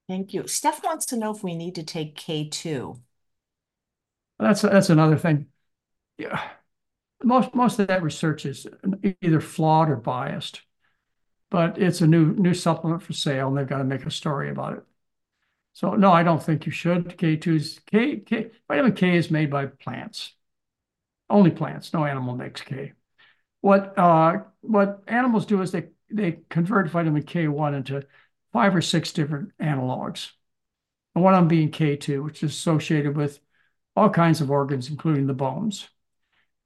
Thank 0.08 0.34
you. 0.34 0.48
Steph 0.48 0.84
wants 0.84 1.06
to 1.08 1.18
know 1.18 1.36
if 1.36 1.44
we 1.44 1.56
need 1.56 1.76
to 1.76 1.84
take 1.84 2.16
K2. 2.16 3.00
That's 4.40 4.62
that's 4.62 4.90
another 4.90 5.18
thing. 5.18 5.48
Yeah, 6.18 6.42
most 7.24 7.54
most 7.54 7.80
of 7.80 7.88
that 7.88 8.02
research 8.02 8.46
is 8.46 8.66
either 9.22 9.42
flawed 9.42 9.90
or 9.90 9.98
biased, 9.98 10.62
but 11.50 11.78
it's 11.78 12.02
a 12.02 12.08
new 12.08 12.34
new 12.36 12.54
supplement 12.54 13.04
for 13.04 13.14
sale, 13.14 13.50
and 13.50 13.58
they've 13.58 13.68
got 13.68 13.80
to 13.80 13.84
make 13.84 14.06
a 14.06 14.12
story 14.12 14.50
about 14.50 14.78
it. 14.78 14.84
So 15.74 15.96
no, 15.96 16.12
I 16.12 16.24
don't 16.24 16.42
think 16.42 16.66
you 16.66 16.72
should. 16.72 17.18
K2's 17.18 17.80
K, 17.86 18.18
K 18.18 18.52
vitamin 18.68 18.94
K 18.94 19.16
is 19.18 19.30
made 19.30 19.52
by 19.52 19.66
plants. 19.68 20.34
Only 21.30 21.52
plants, 21.52 21.94
no 21.94 22.06
animal 22.06 22.36
makes 22.36 22.62
K. 22.62 22.94
What 23.62 23.98
uh, 23.98 24.40
what 24.62 25.04
animals 25.08 25.46
do 25.46 25.62
is 25.62 25.72
they 25.72 25.90
they 26.10 26.40
convert 26.50 26.90
vitamin 26.90 27.24
K1 27.24 27.76
into 27.76 28.06
five 28.54 28.76
or 28.76 28.82
six 28.82 29.12
different 29.12 29.52
analogs. 29.60 30.32
And 31.16 31.24
one 31.24 31.34
of 31.34 31.42
them 31.42 31.48
being 31.48 31.72
K2, 31.72 32.24
which 32.24 32.44
is 32.44 32.52
associated 32.52 33.18
with 33.18 33.40
all 33.96 34.10
kinds 34.10 34.42
of 34.42 34.52
organs, 34.52 34.90
including 34.90 35.28
the 35.28 35.34
bones. 35.34 35.90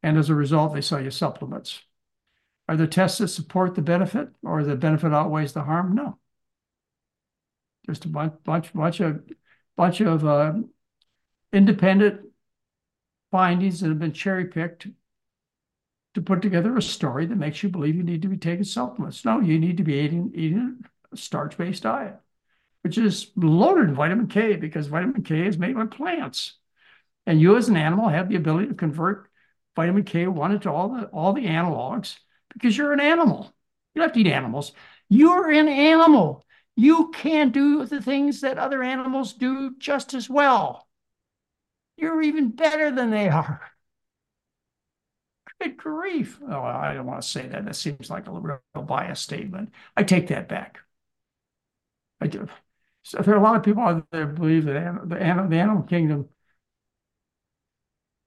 And 0.02 0.18
as 0.18 0.30
a 0.30 0.36
result, 0.36 0.74
they 0.74 0.82
sell 0.82 1.02
you 1.02 1.12
supplements. 1.12 1.82
Are 2.68 2.78
there 2.78 2.88
tests 2.88 3.18
that 3.20 3.30
support 3.30 3.76
the 3.76 3.82
benefit 3.82 4.30
or 4.44 4.64
the 4.64 4.76
benefit 4.76 5.14
outweighs 5.14 5.54
the 5.54 5.64
harm? 5.64 5.96
No 5.96 6.20
just 7.86 8.06
a 8.06 8.08
bunch, 8.08 8.34
bunch, 8.44 8.74
bunch 8.74 9.00
of, 9.00 9.22
bunch 9.76 10.02
of 10.02 10.26
uh, 10.26 10.54
independent 11.52 12.22
findings 13.32 13.80
that 13.80 13.90
have 13.90 14.00
been 14.00 14.14
cherry 14.14 14.46
picked 14.46 14.88
to 16.14 16.22
put 16.22 16.42
together 16.42 16.76
a 16.78 16.82
story 16.82 17.26
that 17.26 17.38
makes 17.38 17.64
you 17.64 17.70
believe 17.70 17.96
you 17.96 18.04
need 18.04 18.22
to 18.22 18.28
be 18.28 18.38
taking 18.38 18.64
supplements. 18.64 19.26
No, 19.26 19.40
you 19.40 19.60
need 19.60 19.78
to 19.78 19.84
be 19.84 19.96
eating 19.96 20.32
eating 20.36 20.84
a 21.12 21.18
starch-based 21.18 21.84
diet, 21.84 22.16
which 22.82 22.98
is 22.98 23.32
loaded 23.36 23.90
in 23.90 23.96
vitamin 23.96 24.28
K 24.28 24.56
because 24.56 24.88
vitamin 24.88 25.24
K 25.24 25.48
is 25.48 25.58
made 25.58 25.76
by 25.76 25.86
plants. 25.86 26.54
And 27.26 27.40
you 27.40 27.56
as 27.56 27.70
an 27.70 27.78
animal 27.78 28.10
have 28.10 28.30
the 28.30 28.36
ability 28.36 28.68
to 28.68 28.74
convert 28.74 29.30
vitamin 29.76 30.04
K1 30.04 30.54
into 30.54 30.72
all 30.72 30.90
the 30.90 31.06
all 31.08 31.34
the 31.34 31.46
analogs 31.46 32.18
because 32.54 32.78
you're 32.78 32.94
an 32.94 33.00
animal. 33.00 33.54
You 33.94 34.00
don't 34.00 34.10
have 34.10 34.14
to 34.14 34.20
eat 34.20 34.28
animals. 34.28 34.74
You're 35.10 35.52
an 35.52 35.68
animal 35.68 36.44
you 36.76 37.12
can 37.14 37.52
do 37.52 37.86
the 37.86 38.02
things 38.02 38.42
that 38.42 38.58
other 38.58 38.82
animals 38.82 39.34
do 39.34 39.76
just 39.78 40.14
as 40.14 40.30
well. 40.30 40.88
You're 41.98 42.22
even 42.22 42.50
better 42.50 42.92
than 42.92 43.12
they 43.12 43.30
are. 43.30 43.62
Good 45.64 45.78
grief. 45.78 46.40
Oh, 46.48 46.62
I 46.62 46.94
don't 46.94 47.06
want 47.06 47.22
to 47.22 47.28
say 47.28 47.48
that. 47.48 47.66
That 47.66 47.76
seems 47.76 48.10
like 48.10 48.28
a 48.28 48.32
real 48.32 48.60
biased 48.86 49.24
statement. 49.24 49.72
I 49.96 50.04
take 50.04 50.28
that 50.28 50.50
back. 50.50 50.80
I 52.22 52.28
do. 52.28 52.48
So 53.04 53.20
there 53.20 53.34
are 53.36 53.38
a 53.38 53.44
lot 53.44 53.56
of 53.58 53.64
people 53.64 53.84
out 53.84 54.08
there 54.12 54.26
believe 54.28 54.66
that 54.66 54.74
the 55.10 55.18
animal, 55.22 55.50
the 55.50 55.60
animal 55.60 55.84
kingdom 55.84 56.30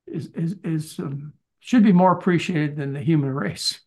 is 0.06 0.26
is, 0.34 0.56
is 0.64 0.98
um, 0.98 1.32
should 1.60 1.82
be 1.82 1.92
more 1.92 2.12
appreciated 2.12 2.76
than 2.76 2.92
the 2.92 3.00
human 3.00 3.30
race. 3.30 3.80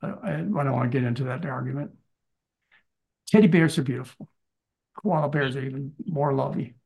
But 0.00 0.24
I, 0.24 0.34
I 0.34 0.38
don't 0.38 0.72
want 0.72 0.92
to 0.92 0.98
get 0.98 1.06
into 1.06 1.24
that 1.24 1.46
argument. 1.46 1.92
Teddy 3.26 3.46
bears 3.46 3.78
are 3.78 3.82
beautiful. 3.82 4.28
Koala 4.96 5.30
bears 5.30 5.56
are 5.56 5.64
even 5.64 5.94
more 6.06 6.34
lovely. 6.34 6.76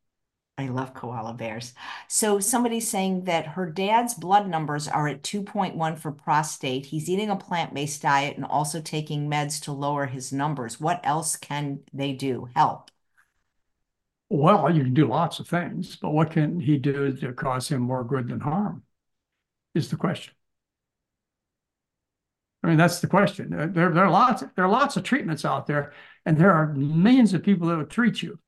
I 0.63 0.69
love 0.69 0.95
koala 0.95 1.35
bears. 1.35 1.75
So 2.07 2.39
somebody's 2.39 2.89
saying 2.89 3.25
that 3.25 3.49
her 3.49 3.67
dad's 3.67 4.15
blood 4.15 4.49
numbers 4.49 4.87
are 4.87 5.09
at 5.09 5.23
2.1 5.23 5.99
for 5.99 6.13
prostate. 6.13 6.87
He's 6.87 7.11
eating 7.11 7.31
a 7.31 7.37
plant-based 7.37 8.01
diet 8.01 8.37
and 8.37 8.47
also 8.47 8.81
taking 8.81 9.29
meds 9.29 9.61
to 9.63 9.73
lower 9.73 10.07
his 10.07 10.33
numbers. 10.33 10.81
What 10.81 11.01
else 11.03 11.37
can 11.37 11.81
they 11.93 12.13
do? 12.13 12.49
Help. 12.55 12.91
Well, 14.29 14.75
you 14.75 14.85
can 14.85 14.95
do 14.95 15.09
lots 15.09 15.41
of 15.41 15.49
things, 15.49 15.97
but 15.97 16.11
what 16.11 16.31
can 16.31 16.61
he 16.61 16.79
do 16.79 17.13
to 17.17 17.33
cause 17.33 17.69
him 17.69 17.83
more 17.83 18.05
good 18.05 18.29
than 18.29 18.41
harm? 18.41 18.85
Is 19.75 19.91
the 19.91 19.97
question. 19.97 20.33
I 22.63 22.69
mean, 22.69 22.77
that's 22.77 23.01
the 23.01 23.09
question. 23.09 23.51
There, 23.51 23.67
there 23.91 24.05
are 24.05 24.11
lots, 24.11 24.45
there 24.55 24.65
are 24.65 24.71
lots 24.71 24.97
of 24.97 25.03
treatments 25.03 25.45
out 25.45 25.67
there, 25.67 25.93
and 26.25 26.39
there 26.39 26.53
are 26.53 26.73
millions 26.73 27.35
of 27.35 27.43
people 27.43 27.67
that 27.69 27.77
will 27.77 27.85
treat 27.85 28.23
you, 28.23 28.39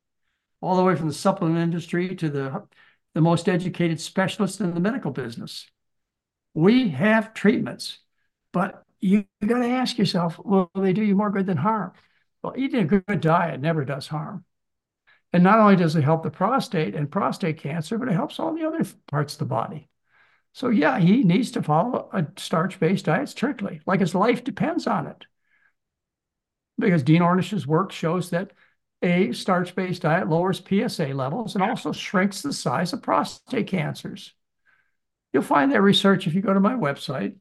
all 0.65 0.77
the 0.77 0.85
way 0.85 0.97
from 0.97 1.09
the 1.09 1.15
supplement 1.15 1.59
industry 1.59 2.15
to 2.17 2.29
the 2.29 2.67
the 3.15 3.21
most 3.21 3.49
educated 3.49 4.01
specialists 4.01 4.61
in 4.61 4.75
the 4.75 4.81
medical 4.81 5.13
business. 5.13 5.71
We 6.53 6.89
have 6.89 7.33
treatments, 7.33 7.99
but 8.53 8.83
you, 9.01 9.25
you 9.41 9.49
got 9.49 9.61
to 9.61 9.69
ask 9.69 9.99
yourself, 9.99 10.39
will 10.45 10.71
they 10.75 10.93
do 10.93 11.03
you 11.03 11.15
more 11.15 11.31
good 11.31 11.47
than 11.47 11.57
harm? 11.57 11.93
Well, 12.43 12.55
eating 12.57 12.81
a 12.81 13.01
good 13.01 13.21
diet 13.21 13.61
never 13.61 13.85
does 13.85 14.09
harm. 14.09 14.45
And 15.33 15.45
not 15.45 15.59
only 15.59 15.77
does 15.77 15.95
it 15.95 16.05
help 16.05 16.23
the 16.23 16.31
prostate 16.31 16.95
and 16.95 17.11
prostate 17.11 17.59
cancer, 17.59 17.99
but 17.99 18.09
it 18.09 18.15
helps 18.15 18.39
all 18.41 18.55
the 18.55 18.67
other 18.67 18.85
parts 19.07 19.35
of 19.35 19.39
the 19.41 19.45
body. 19.45 19.89
So 20.53 20.69
yeah, 20.69 20.99
he 20.99 21.25
needs 21.25 21.51
to 21.53 21.63
follow 21.63 22.09
a 22.13 22.27
starch-based 22.37 23.05
diet 23.05 23.29
strictly, 23.29 23.81
like 23.87 24.01
his 24.01 24.15
life 24.15 24.45
depends 24.45 24.87
on 24.87 25.07
it. 25.07 25.25
Because 26.79 27.03
Dean 27.03 27.23
Ornish's 27.23 27.67
work 27.67 27.93
shows 27.93 28.31
that 28.31 28.53
a 29.05 29.33
starch-based 29.33 30.03
diet 30.03 30.29
lowers 30.29 30.63
PSA 30.67 31.09
levels 31.09 31.55
and 31.55 31.63
also 31.63 31.93
shrinks 31.93 32.43
the 32.43 32.53
size 32.53 32.93
of 32.93 33.03
prostate 33.03 33.69
cancers. 33.69 34.33
You'll 35.33 35.43
find 35.43 35.73
that 35.73 35.83
research 35.83 36.27
if 36.27 36.35
you 36.35 36.43
go 36.43 36.55
to 36.55 36.61
my 36.61 36.75
website, 36.75 37.37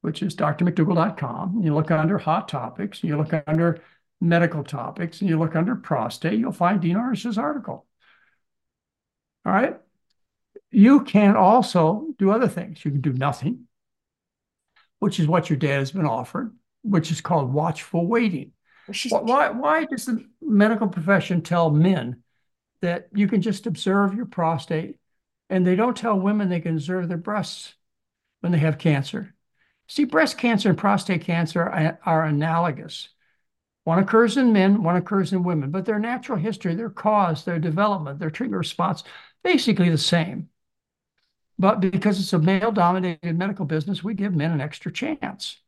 which 0.00 0.22
is 0.22 0.36
drmcdougall.com. 0.36 1.60
You 1.62 1.74
look 1.74 1.90
under 1.90 2.18
hot 2.18 2.48
topics, 2.48 3.02
you 3.02 3.16
look 3.16 3.32
under 3.46 3.82
medical 4.20 4.64
topics, 4.64 5.20
and 5.20 5.28
you 5.28 5.38
look 5.38 5.56
under 5.56 5.76
prostate, 5.76 6.38
you'll 6.38 6.52
find 6.52 6.80
Dean 6.80 6.96
Ornish's 6.96 7.38
article. 7.38 7.86
All 9.44 9.52
right 9.52 9.78
you 10.70 11.04
can 11.04 11.36
also 11.36 12.06
do 12.18 12.30
other 12.30 12.48
things. 12.48 12.84
You 12.84 12.90
can 12.90 13.00
do 13.00 13.12
nothing, 13.12 13.66
which 14.98 15.18
is 15.18 15.26
what 15.26 15.48
your 15.48 15.58
dad 15.58 15.78
has 15.78 15.92
been 15.92 16.06
offered, 16.06 16.54
which 16.82 17.10
is 17.10 17.20
called 17.20 17.52
watchful 17.52 18.06
waiting. 18.06 18.52
Well, 19.10 19.24
why, 19.24 19.50
why 19.50 19.84
does 19.84 20.06
the 20.06 20.24
medical 20.40 20.88
profession 20.88 21.42
tell 21.42 21.70
men 21.70 22.22
that 22.80 23.08
you 23.12 23.28
can 23.28 23.42
just 23.42 23.66
observe 23.66 24.14
your 24.14 24.26
prostate 24.26 24.98
and 25.50 25.66
they 25.66 25.76
don't 25.76 25.96
tell 25.96 26.18
women 26.18 26.48
they 26.48 26.60
can 26.60 26.74
observe 26.74 27.08
their 27.08 27.18
breasts 27.18 27.74
when 28.40 28.52
they 28.52 28.58
have 28.58 28.78
cancer? 28.78 29.34
See, 29.88 30.04
breast 30.04 30.38
cancer 30.38 30.68
and 30.68 30.78
prostate 30.78 31.22
cancer 31.22 31.62
are, 31.62 31.98
are 32.04 32.24
analogous. 32.24 33.08
One 33.84 33.98
occurs 33.98 34.36
in 34.36 34.52
men, 34.52 34.82
one 34.82 34.96
occurs 34.96 35.32
in 35.32 35.42
women, 35.42 35.70
but 35.70 35.86
their 35.86 35.98
natural 35.98 36.38
history, 36.38 36.74
their 36.74 36.90
cause, 36.90 37.44
their 37.44 37.58
development, 37.58 38.18
their 38.18 38.30
treatment 38.30 38.58
response, 38.58 39.02
basically 39.42 39.88
the 39.88 39.96
same. 39.96 40.50
But 41.58 41.80
because 41.80 42.20
it's 42.20 42.32
a 42.34 42.38
male 42.38 42.70
dominated 42.70 43.36
medical 43.36 43.64
business, 43.64 44.04
we 44.04 44.14
give 44.14 44.34
men 44.34 44.52
an 44.52 44.60
extra 44.60 44.92
chance. 44.92 45.58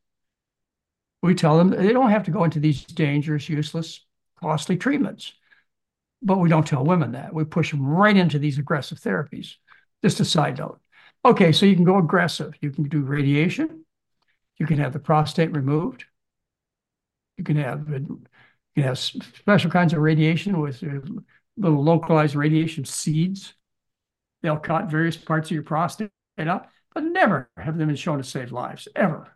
We 1.23 1.35
tell 1.35 1.59
them 1.59 1.71
they 1.71 1.93
don't 1.93 2.11
have 2.11 2.25
to 2.25 2.31
go 2.31 2.45
into 2.45 2.61
these 2.61 2.85
dangerous, 2.85 3.49
useless, 3.49 4.05
costly 4.41 4.77
treatments. 4.77 5.33
But 6.23 6.39
we 6.39 6.49
don't 6.49 6.67
tell 6.67 6.85
women 6.85 7.13
that. 7.13 7.35
We 7.35 7.45
push 7.45 7.71
them 7.71 7.87
right 7.87 8.17
into 8.17 8.39
these 8.39 8.59
aggressive 8.59 8.99
therapies. 8.99 9.55
Just 10.03 10.21
a 10.21 10.25
side 10.25 10.59
note. 10.59 10.81
Okay, 11.25 11.53
so 11.53 11.67
you 11.67 11.75
can 11.75 11.85
go 11.85 11.99
aggressive. 11.99 12.55
You 12.61 12.71
can 12.71 12.85
do 12.85 13.03
radiation. 13.03 13.85
You 14.59 14.67
can 14.67 14.79
have 14.79 14.93
the 14.93 14.99
prostate 14.99 15.53
removed. 15.53 16.05
You 17.37 17.45
can 17.45 17.57
have 17.57 17.89
you 17.89 18.19
can 18.75 18.83
have 18.85 18.99
special 18.99 19.71
kinds 19.71 19.93
of 19.93 20.01
radiation 20.01 20.61
with 20.61 20.83
little 21.57 21.83
localized 21.83 22.35
radiation 22.35 22.85
seeds. 22.85 23.55
They'll 24.43 24.59
cut 24.59 24.91
various 24.91 25.17
parts 25.17 25.49
of 25.49 25.55
your 25.55 25.63
prostate 25.63 26.11
up, 26.39 26.71
but 26.95 27.05
never 27.05 27.51
have 27.57 27.77
them 27.77 27.89
been 27.89 27.97
shown 27.97 28.19
to 28.19 28.25
save 28.25 28.53
lives, 28.53 28.89
ever. 28.97 29.29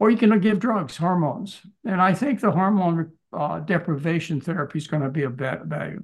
Or 0.00 0.10
you 0.10 0.16
can 0.16 0.40
give 0.40 0.58
drugs, 0.58 0.96
hormones. 0.96 1.60
And 1.84 2.00
I 2.00 2.14
think 2.14 2.40
the 2.40 2.50
hormone 2.50 3.12
uh, 3.32 3.60
deprivation 3.60 4.40
therapy 4.40 4.78
is 4.78 4.86
going 4.86 5.02
to 5.02 5.10
be 5.10 5.22
a 5.22 5.28
value. 5.28 6.02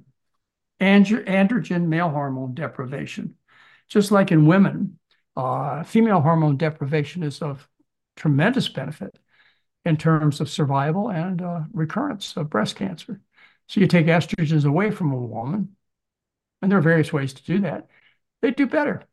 androgen 0.79 1.87
male 1.87 2.09
hormone 2.09 2.53
deprivation. 2.53 3.35
Just 3.89 4.11
like 4.11 4.31
in 4.31 4.45
women, 4.45 4.99
uh, 5.35 5.83
female 5.83 6.21
hormone 6.21 6.57
deprivation 6.57 7.23
is 7.23 7.41
of 7.41 7.67
tremendous 8.15 8.69
benefit 8.69 9.17
in 9.83 9.97
terms 9.97 10.41
of 10.41 10.49
survival 10.49 11.09
and 11.09 11.41
uh, 11.41 11.61
recurrence 11.73 12.37
of 12.37 12.49
breast 12.49 12.75
cancer. 12.75 13.19
So 13.67 13.81
you 13.81 13.87
take 13.87 14.05
estrogens 14.05 14.65
away 14.65 14.91
from 14.91 15.11
a 15.11 15.17
woman, 15.17 15.75
and 16.61 16.71
there 16.71 16.79
are 16.79 16.81
various 16.81 17.11
ways 17.11 17.33
to 17.33 17.43
do 17.43 17.59
that. 17.61 17.87
They 18.41 18.51
do 18.51 18.67
better. 18.67 19.03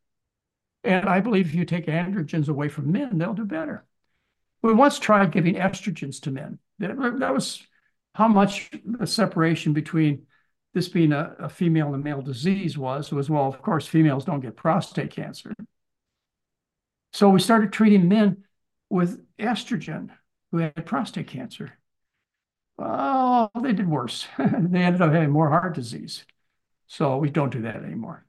And 0.83 1.09
I 1.09 1.21
believe 1.21 1.47
if 1.47 1.55
you 1.55 1.65
take 1.65 1.87
androgens 1.87 2.49
away 2.49 2.69
from 2.69 2.93
men, 2.93 3.17
they'll 3.17 3.33
do 3.33 3.47
better. 3.47 3.87
We 4.65 4.73
once 4.73 4.99
tried 4.99 5.31
giving 5.31 5.57
estrogens 5.57 6.23
to 6.23 6.31
men. 6.31 6.59
That, 6.79 6.97
was 6.97 7.63
how 8.15 8.29
much 8.29 8.71
the 8.83 9.07
separation 9.07 9.75
between 9.75 10.23
this 10.73 10.89
being 10.89 11.13
a, 11.13 11.37
a 11.39 11.49
female 11.51 11.93
and 11.93 12.03
male 12.03 12.23
disease 12.23 12.79
was, 12.79 13.13
was, 13.13 13.29
well, 13.29 13.47
of 13.47 13.61
course, 13.61 13.87
females 13.87 14.25
don't 14.25 14.41
get 14.41 14.57
prostate 14.57 15.11
cancer. 15.11 15.53
So 17.13 17.29
we 17.29 17.41
started 17.41 17.75
treating 17.75 18.09
men 18.09 18.45
with 18.89 19.21
estrogen 19.39 20.09
who 20.51 20.57
had 20.57 20.87
prostate 20.87 21.27
cancer. 21.29 21.75
Oh, 22.79 23.51
they 23.61 23.75
did 23.75 23.87
worse. 23.87 24.27
they 24.39 24.83
ended 24.83 25.03
up 25.03 25.13
having 25.13 25.29
more 25.29 25.51
heart 25.51 25.75
disease. 25.75 26.25
So 26.87 27.19
we 27.19 27.29
don't 27.29 27.53
do 27.53 27.61
that 27.63 27.85
anymore. 27.85 28.25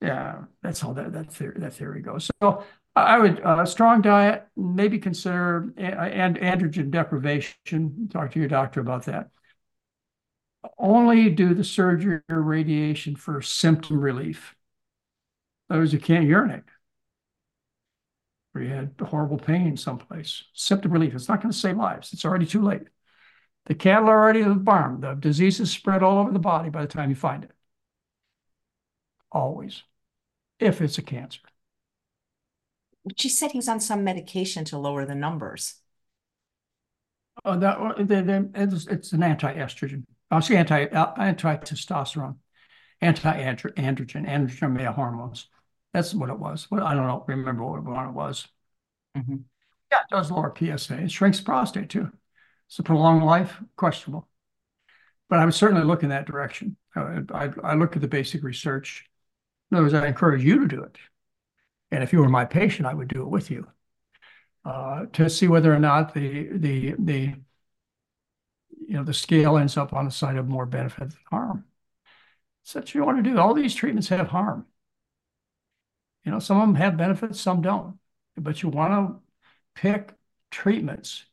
Yeah, 0.00 0.44
that's 0.62 0.80
how 0.80 0.94
that 0.94 1.12
that 1.12 1.30
theory, 1.30 1.60
that 1.60 1.74
theory 1.74 2.00
goes. 2.00 2.30
So 2.40 2.64
I 2.96 3.18
would 3.18 3.40
uh, 3.40 3.66
strong 3.66 4.02
diet, 4.02 4.46
maybe 4.56 4.98
consider 4.98 5.72
and 5.76 6.36
androgen 6.38 6.90
deprivation. 6.90 8.08
Talk 8.12 8.32
to 8.32 8.38
your 8.38 8.48
doctor 8.48 8.80
about 8.80 9.06
that. 9.06 9.30
Only 10.78 11.28
do 11.30 11.54
the 11.54 11.64
surgery 11.64 12.20
or 12.28 12.40
radiation 12.40 13.16
for 13.16 13.42
symptom 13.42 14.00
relief. 14.00 14.54
Those 15.68 15.92
you 15.92 15.98
can't 15.98 16.26
urinate. 16.26 16.62
Or 18.54 18.62
you 18.62 18.68
had 18.68 18.94
horrible 19.00 19.38
pain 19.38 19.76
someplace. 19.76 20.44
Symptom 20.54 20.92
relief. 20.92 21.14
It's 21.14 21.28
not 21.28 21.42
going 21.42 21.52
to 21.52 21.58
save 21.58 21.76
lives. 21.76 22.12
It's 22.12 22.24
already 22.24 22.46
too 22.46 22.62
late. 22.62 22.82
The 23.66 23.74
cattle 23.74 24.08
are 24.08 24.22
already 24.22 24.40
in 24.40 24.50
the 24.50 24.54
barn. 24.54 25.00
The 25.00 25.14
disease 25.14 25.58
is 25.58 25.70
spread 25.70 26.02
all 26.02 26.18
over 26.18 26.30
the 26.30 26.38
body 26.38 26.70
by 26.70 26.82
the 26.82 26.88
time 26.88 27.10
you 27.10 27.16
find 27.16 27.42
it. 27.42 27.50
Always. 29.32 29.82
If 30.60 30.80
it's 30.80 30.98
a 30.98 31.02
cancer 31.02 31.40
she 33.16 33.28
said 33.28 33.52
he 33.52 33.58
was 33.58 33.68
on 33.68 33.80
some 33.80 34.04
medication 34.04 34.64
to 34.66 34.78
lower 34.78 35.04
the 35.04 35.14
numbers. 35.14 35.76
Oh, 37.44 37.58
that 37.58 38.08
they, 38.08 38.22
they, 38.22 38.42
it's, 38.54 38.86
it's 38.86 39.12
an 39.12 39.22
anti-estrogen. 39.22 40.04
I 40.30 40.40
say 40.40 40.56
anti 40.56 40.84
anti-testosterone, 40.84 42.36
anti-androgen, 43.00 44.26
androgen 44.26 44.72
male 44.72 44.92
hormones. 44.92 45.48
That's 45.92 46.14
what 46.14 46.30
it 46.30 46.38
was. 46.38 46.68
Well, 46.70 46.84
I 46.84 46.94
don't 46.94 47.06
know. 47.06 47.24
Remember 47.28 47.64
what 47.64 47.84
one 47.84 48.08
it 48.08 48.12
was. 48.12 48.48
Mm-hmm. 49.16 49.36
Yeah, 49.92 49.98
it 49.98 50.10
does 50.10 50.30
lower 50.30 50.52
PSA. 50.56 51.02
It 51.02 51.10
shrinks 51.10 51.40
prostate 51.40 51.90
too. 51.90 52.10
So 52.68 52.82
prolonged 52.82 53.24
life, 53.24 53.60
questionable. 53.76 54.28
But 55.28 55.38
I 55.38 55.44
would 55.44 55.54
certainly 55.54 55.84
look 55.84 56.02
in 56.02 56.08
that 56.08 56.26
direction. 56.26 56.76
I, 56.96 57.20
I, 57.32 57.50
I 57.62 57.74
look 57.74 57.94
at 57.94 58.02
the 58.02 58.08
basic 58.08 58.42
research. 58.42 59.04
In 59.70 59.76
other 59.76 59.84
words, 59.84 59.94
I 59.94 60.06
encourage 60.06 60.42
you 60.42 60.60
to 60.60 60.66
do 60.66 60.82
it. 60.82 60.96
And 61.94 62.02
if 62.02 62.12
you 62.12 62.18
were 62.18 62.28
my 62.28 62.44
patient, 62.44 62.88
I 62.88 62.94
would 62.94 63.06
do 63.06 63.22
it 63.22 63.28
with 63.28 63.52
you 63.52 63.68
uh, 64.64 65.06
to 65.12 65.30
see 65.30 65.46
whether 65.46 65.72
or 65.72 65.78
not 65.78 66.12
the 66.12 66.48
the 66.50 66.96
the 66.98 67.34
you 68.68 68.94
know 68.94 69.04
the 69.04 69.14
scale 69.14 69.56
ends 69.56 69.76
up 69.76 69.92
on 69.92 70.04
the 70.04 70.10
side 70.10 70.36
of 70.36 70.48
more 70.48 70.66
benefit 70.66 71.10
than 71.10 71.18
harm. 71.30 71.64
So 72.64 72.80
what 72.80 72.92
you 72.92 73.04
want 73.04 73.22
to 73.22 73.30
do. 73.30 73.38
All 73.38 73.54
these 73.54 73.76
treatments 73.76 74.08
have 74.08 74.26
harm. 74.26 74.66
You 76.24 76.32
know, 76.32 76.40
some 76.40 76.60
of 76.60 76.66
them 76.66 76.74
have 76.74 76.96
benefits, 76.96 77.40
some 77.40 77.62
don't. 77.62 78.00
But 78.36 78.60
you 78.64 78.70
want 78.70 78.92
to 78.92 79.80
pick 79.80 80.14
treatments. 80.50 81.26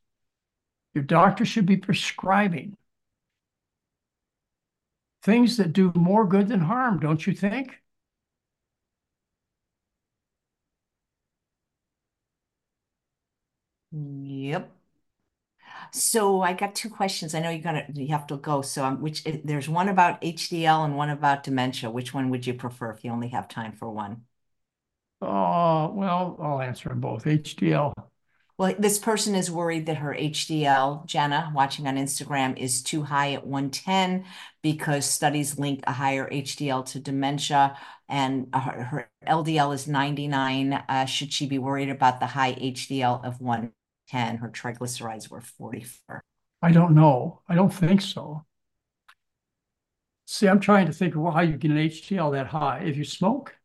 Your 0.94 1.04
doctor 1.04 1.44
should 1.44 1.66
be 1.66 1.78
prescribing 1.78 2.78
things 5.24 5.58
that 5.58 5.74
do 5.74 5.92
more 5.96 6.28
good 6.28 6.50
than 6.50 6.60
harm, 6.60 7.00
don't 7.00 7.26
you 7.26 7.34
think? 7.34 7.81
Yep. 13.92 14.72
So 15.94 16.42
I 16.42 16.54
got 16.54 16.76
two 16.76 16.90
questions. 16.90 17.36
I 17.36 17.40
know 17.40 17.50
you're 17.50 17.62
gonna 17.62 17.86
you 17.94 18.10
have 18.10 18.28
to 18.28 18.38
go. 18.38 18.62
So 18.62 18.86
um, 18.86 19.02
which 19.02 19.26
eh, 19.28 19.40
there's 19.44 19.68
one 19.70 19.90
about 19.90 20.22
HDL 20.22 20.86
and 20.86 20.96
one 20.96 21.10
about 21.10 21.44
dementia. 21.44 21.90
Which 21.90 22.14
one 22.14 22.30
would 22.30 22.46
you 22.48 22.54
prefer 22.54 22.92
if 22.92 23.04
you 23.04 23.12
only 23.12 23.30
have 23.30 23.48
time 23.48 23.74
for 23.74 23.90
one? 23.90 24.24
Oh, 25.22 25.92
well, 25.94 26.38
I'll 26.42 26.62
answer 26.62 26.90
them 26.90 27.00
both. 27.00 27.28
HDL. 27.28 27.94
Well, 28.58 28.76
this 28.78 29.00
person 29.00 29.34
is 29.34 29.50
worried 29.50 29.88
that 29.88 29.98
her 29.98 30.14
HDL, 30.14 31.06
Jenna, 31.06 31.52
watching 31.54 31.88
on 31.88 31.96
Instagram, 31.98 32.58
is 32.58 32.84
too 32.84 33.04
high 33.04 33.34
at 33.34 33.46
110 33.46 34.26
because 34.62 35.06
studies 35.06 35.58
link 35.58 35.84
a 35.88 35.92
higher 35.94 36.28
HDL 36.30 36.86
to 36.88 37.00
dementia 37.00 37.78
and 38.08 38.48
her, 38.54 38.84
her 38.84 39.12
LDL 39.28 39.74
is 39.74 39.88
99. 39.88 40.74
Uh, 40.74 41.06
should 41.06 41.34
she 41.34 41.48
be 41.48 41.58
worried 41.58 41.90
about 41.90 42.20
the 42.20 42.28
high 42.28 42.54
HDL 42.54 43.24
of 43.26 43.42
1 43.42 43.72
10, 44.12 44.38
her 44.38 44.50
triglycerides 44.50 45.30
were 45.30 45.42
44. 45.42 46.22
I 46.62 46.72
don't 46.72 46.94
know. 46.94 47.42
I 47.48 47.56
don't 47.56 47.74
think 47.74 48.02
so. 48.02 48.46
See, 50.26 50.48
I'm 50.48 50.60
trying 50.60 50.86
to 50.88 50.94
think 50.94 51.16
of 51.16 51.34
how 51.34 51.42
you 51.42 51.58
get 51.58 51.72
an 51.72 51.78
HDL 51.78 52.34
that 52.34 52.48
high. 52.48 52.80
If 52.80 52.98
you 52.98 53.04
smoke, 53.04 53.56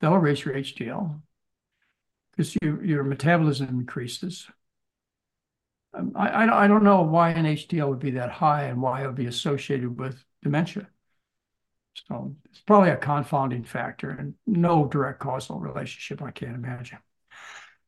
that'll 0.00 0.18
raise 0.18 0.44
your 0.44 0.54
HDL 0.54 1.20
because 2.30 2.56
you, 2.62 2.80
your 2.82 3.04
metabolism 3.04 3.68
increases. 3.68 4.46
Um, 5.94 6.12
I, 6.14 6.28
I, 6.28 6.64
I 6.64 6.68
don't 6.68 6.84
know 6.84 7.02
why 7.02 7.30
an 7.30 7.46
HDL 7.46 7.88
would 7.88 7.98
be 7.98 8.12
that 8.12 8.30
high 8.30 8.64
and 8.64 8.80
why 8.80 9.02
it 9.02 9.06
would 9.06 9.16
be 9.16 9.26
associated 9.26 9.98
with 9.98 10.22
dementia. 10.42 10.88
So 12.08 12.36
it's 12.46 12.60
probably 12.60 12.90
a 12.90 12.96
confounding 12.96 13.64
factor 13.64 14.10
and 14.10 14.34
no 14.46 14.86
direct 14.86 15.20
causal 15.20 15.58
relationship, 15.58 16.22
I 16.22 16.30
can't 16.30 16.54
imagine. 16.54 16.98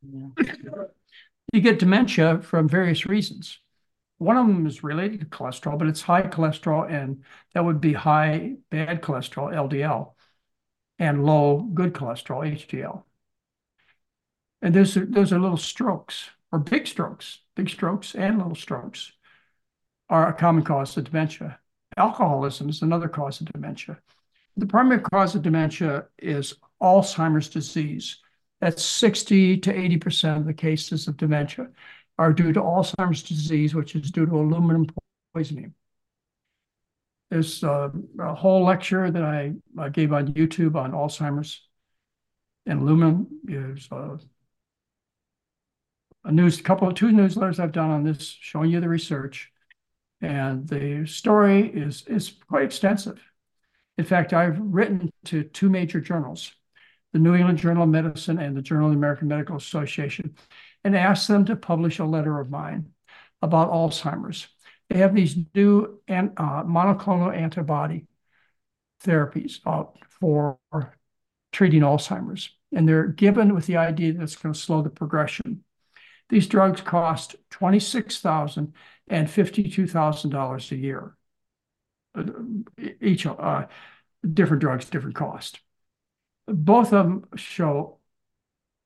You 0.03 1.61
get 1.61 1.79
dementia 1.79 2.41
from 2.43 2.69
various 2.69 3.07
reasons. 3.07 3.59
One 4.19 4.37
of 4.37 4.47
them 4.47 4.66
is 4.66 4.83
related 4.83 5.20
to 5.20 5.27
cholesterol, 5.27 5.79
but 5.79 5.89
it's 5.89 6.01
high 6.01 6.23
cholesterol, 6.23 6.91
and 6.91 7.24
that 7.55 7.65
would 7.65 7.81
be 7.81 7.93
high 7.93 8.55
bad 8.70 9.03
cholesterol, 9.03 9.53
LDL, 9.53 10.12
and 10.99 11.24
low 11.24 11.61
good 11.74 11.93
cholesterol, 11.93 12.51
HDL. 12.51 13.03
And 14.62 14.74
those 14.74 14.97
are, 14.97 15.05
those 15.05 15.33
are 15.33 15.41
little 15.41 15.57
strokes 15.57 16.31
or 16.53 16.59
big 16.59 16.87
strokes, 16.87 17.41
big 17.57 17.69
strokes 17.69 18.15
and 18.15 18.39
little 18.39 18.55
strokes 18.55 19.12
are 20.09 20.29
a 20.29 20.35
common 20.35 20.62
cause 20.62 20.97
of 20.97 21.05
dementia. 21.05 21.59
Alcoholism 21.97 22.69
is 22.69 22.83
another 22.83 23.09
cause 23.09 23.41
of 23.41 23.51
dementia. 23.53 23.99
the 24.57 24.66
primary 24.66 25.01
cause 25.01 25.35
of 25.35 25.43
dementia 25.43 26.07
is 26.19 26.55
Alzheimer's 26.81 27.49
disease. 27.49 28.22
That's 28.62 28.84
60 28.84 29.59
to 29.59 29.72
80% 29.74 30.36
of 30.36 30.47
the 30.47 30.55
cases 30.55 31.09
of 31.09 31.16
dementia 31.16 31.66
are 32.16 32.32
due 32.32 32.52
to 32.52 32.60
Alzheimer's 32.60 33.24
disease, 33.24 33.74
which 33.74 33.97
is 33.97 34.12
due 34.12 34.24
to 34.24 34.36
aluminum 34.36 34.86
poisoning. 35.34 35.74
There's 37.28 37.64
uh, 37.64 37.90
a 38.20 38.34
whole 38.36 38.64
lecture 38.64 39.10
that 39.10 39.24
I, 39.24 39.55
I, 39.76 39.89
gave 39.89 40.12
on 40.12 40.34
YouTube 40.34 40.76
on 40.76 40.93
Alzheimer's 40.93 41.60
and 42.64 42.82
aluminum. 42.82 43.26
There's 43.43 43.89
uh, 43.90 44.18
a 46.24 46.30
news, 46.30 46.60
couple 46.60 46.86
of 46.86 46.94
two 46.94 47.09
newsletters 47.09 47.59
I've 47.59 47.72
done 47.72 47.90
on 47.90 48.05
this, 48.05 48.28
showing 48.40 48.70
you 48.70 48.78
the 48.78 48.89
research, 48.89 49.51
and 50.20 50.68
the 50.68 51.05
story 51.05 51.68
is 51.68 52.05
is 52.06 52.34
quite 52.48 52.62
extensive. 52.62 53.20
In 53.98 54.05
fact, 54.05 54.32
I've 54.32 54.60
written 54.60 55.10
to 55.24 55.43
two 55.43 55.68
major 55.68 56.01
journals, 56.01 56.52
the 57.12 57.18
New 57.18 57.34
England 57.34 57.59
Journal 57.59 57.84
of 57.84 57.89
Medicine 57.89 58.39
and 58.39 58.56
the 58.56 58.62
Journal 58.62 58.86
of 58.86 58.93
the 58.93 58.98
American 58.98 59.28
Medical 59.28 59.56
Association, 59.56 60.34
and 60.84 60.97
asked 60.97 61.28
them 61.28 61.44
to 61.47 61.56
publish 61.56 61.98
a 61.98 62.05
letter 62.05 62.40
of 62.40 62.51
mine 62.51 62.89
about 63.43 63.70
Alzheimer's. 63.70 64.48
They 64.89 64.98
have 64.98 65.14
these 65.14 65.36
new 65.55 66.01
an, 66.09 66.32
uh, 66.36 66.64
monoclonal 66.64 67.34
antibody 67.34 68.06
therapies 69.05 69.60
uh, 69.66 69.84
for 70.09 70.59
treating 71.52 71.82
Alzheimer's, 71.82 72.51
and 72.72 72.89
they're 72.89 73.06
given 73.06 73.55
with 73.55 73.66
the 73.66 73.76
idea 73.76 74.12
that 74.12 74.22
it's 74.22 74.36
going 74.36 74.55
to 74.55 74.59
slow 74.59 74.82
the 74.82 74.90
progression. 74.90 75.64
These 76.28 76.47
drugs 76.47 76.80
cost 76.80 77.36
$26,000 77.51 78.72
and 79.09 79.28
$52,000 79.28 80.72
a 80.72 80.76
year. 80.76 81.16
Uh, 82.14 82.24
each 83.01 83.26
uh, 83.26 83.66
different 84.32 84.60
drugs, 84.60 84.89
different 84.89 85.16
cost. 85.16 85.60
Both 86.47 86.93
of 86.93 87.06
them 87.06 87.24
show 87.36 87.98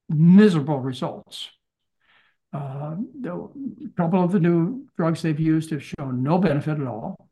miserable 0.08 0.80
results. 0.80 1.50
Uh, 2.52 2.96
a 3.24 3.48
couple 3.96 4.22
of 4.22 4.32
the 4.32 4.40
new 4.40 4.86
drugs 4.96 5.22
they've 5.22 5.38
used 5.38 5.70
have 5.70 5.82
shown 5.82 6.22
no 6.22 6.38
benefit 6.38 6.80
at 6.80 6.86
all. 6.86 7.28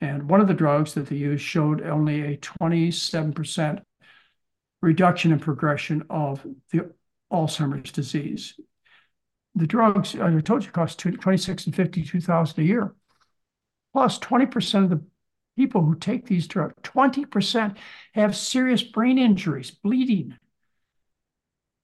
And 0.00 0.28
one 0.28 0.40
of 0.40 0.48
the 0.48 0.54
drugs 0.54 0.94
that 0.94 1.06
they 1.06 1.16
used 1.16 1.44
showed 1.44 1.82
only 1.82 2.22
a 2.22 2.36
27% 2.36 3.82
reduction 4.82 5.32
in 5.32 5.38
progression 5.38 6.04
of 6.10 6.46
the 6.70 6.90
Alzheimer's 7.32 7.90
disease. 7.90 8.54
The 9.54 9.66
drugs, 9.66 10.14
I 10.14 10.38
told 10.40 10.64
you, 10.64 10.70
cost 10.70 10.98
26 10.98 11.66
and 11.66 11.74
52,000 11.74 12.60
a 12.60 12.66
year. 12.66 12.94
Plus 13.94 14.18
20% 14.18 14.84
of 14.84 14.90
the 14.90 15.02
people 15.56 15.82
who 15.82 15.94
take 15.94 16.26
these 16.26 16.46
drugs, 16.46 16.74
20% 16.82 17.76
have 18.14 18.36
serious 18.36 18.82
brain 18.82 19.18
injuries, 19.18 19.70
bleeding, 19.70 20.36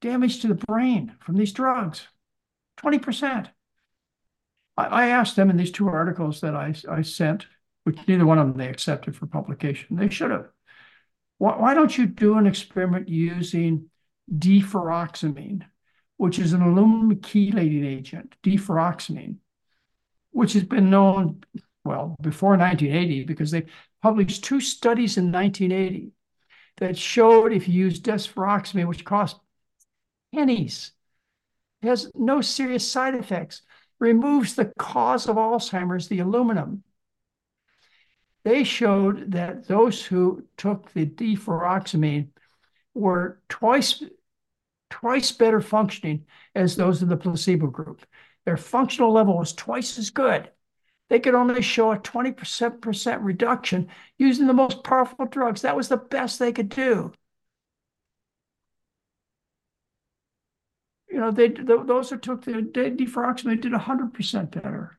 damage 0.00 0.40
to 0.40 0.48
the 0.48 0.54
brain 0.54 1.14
from 1.20 1.36
these 1.36 1.52
drugs. 1.52 2.06
20%. 2.78 3.48
I, 4.76 4.84
I 4.84 5.08
asked 5.08 5.36
them 5.36 5.50
in 5.50 5.56
these 5.56 5.70
two 5.70 5.88
articles 5.88 6.40
that 6.40 6.54
I, 6.54 6.74
I 6.90 7.02
sent, 7.02 7.46
which 7.84 7.98
neither 8.06 8.26
one 8.26 8.38
of 8.38 8.48
them 8.48 8.58
they 8.58 8.68
accepted 8.68 9.16
for 9.16 9.26
publication. 9.26 9.96
They 9.96 10.08
should 10.08 10.30
have. 10.30 10.48
Why, 11.38 11.56
why 11.56 11.74
don't 11.74 11.96
you 11.96 12.06
do 12.06 12.36
an 12.38 12.46
experiment 12.46 13.08
using 13.08 13.90
deferoxamine, 14.32 15.62
which 16.16 16.38
is 16.38 16.52
an 16.52 16.62
aluminum 16.62 17.16
chelating 17.20 17.86
agent, 17.86 18.34
deferoxamine, 18.42 19.36
which 20.30 20.52
has 20.54 20.64
been 20.64 20.90
known, 20.90 21.42
well, 21.84 22.16
before 22.20 22.56
1980, 22.56 23.24
because 23.24 23.50
they 23.50 23.66
published 24.02 24.44
two 24.44 24.60
studies 24.60 25.16
in 25.16 25.32
1980 25.32 26.12
that 26.78 26.96
showed 26.96 27.52
if 27.52 27.68
you 27.68 27.84
use 27.84 28.00
deferoxamine, 28.00 28.86
which 28.86 29.04
costs 29.04 29.40
pennies, 30.34 30.92
has 31.82 32.10
no 32.14 32.40
serious 32.40 32.88
side 32.88 33.14
effects, 33.14 33.62
removes 33.98 34.54
the 34.54 34.72
cause 34.78 35.28
of 35.28 35.36
Alzheimer's, 35.36 36.08
the 36.08 36.20
aluminum. 36.20 36.82
They 38.44 38.64
showed 38.64 39.32
that 39.32 39.68
those 39.68 40.04
who 40.04 40.44
took 40.56 40.92
the 40.92 41.06
deferoxamine 41.06 42.28
were 42.94 43.40
twice, 43.48 44.02
twice 44.90 45.32
better 45.32 45.60
functioning 45.60 46.26
as 46.54 46.76
those 46.76 47.02
in 47.02 47.08
the 47.08 47.16
placebo 47.16 47.68
group. 47.68 48.04
Their 48.44 48.56
functional 48.56 49.12
level 49.12 49.38
was 49.38 49.52
twice 49.52 49.98
as 49.98 50.10
good. 50.10 50.50
They 51.12 51.20
could 51.20 51.34
only 51.34 51.60
show 51.60 51.92
a 51.92 51.98
20% 51.98 53.18
reduction 53.20 53.88
using 54.16 54.46
the 54.46 54.54
most 54.54 54.82
powerful 54.82 55.26
drugs. 55.26 55.60
That 55.60 55.76
was 55.76 55.88
the 55.88 55.98
best 55.98 56.38
they 56.38 56.52
could 56.52 56.70
do. 56.70 57.12
you 61.10 61.20
know, 61.20 61.30
they 61.30 61.48
those 61.48 62.08
that 62.08 62.22
took 62.22 62.46
the 62.46 62.52
deferoxamine 62.52 63.60
did 63.60 63.72
100% 63.72 64.50
better. 64.62 64.98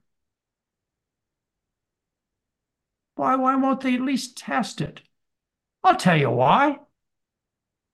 Why, 3.15 3.35
why 3.35 3.55
won't 3.55 3.81
they 3.81 3.95
at 3.95 4.01
least 4.01 4.37
test 4.37 4.81
it? 4.81 5.01
I'll 5.83 5.95
tell 5.95 6.15
you 6.15 6.29
why. 6.29 6.77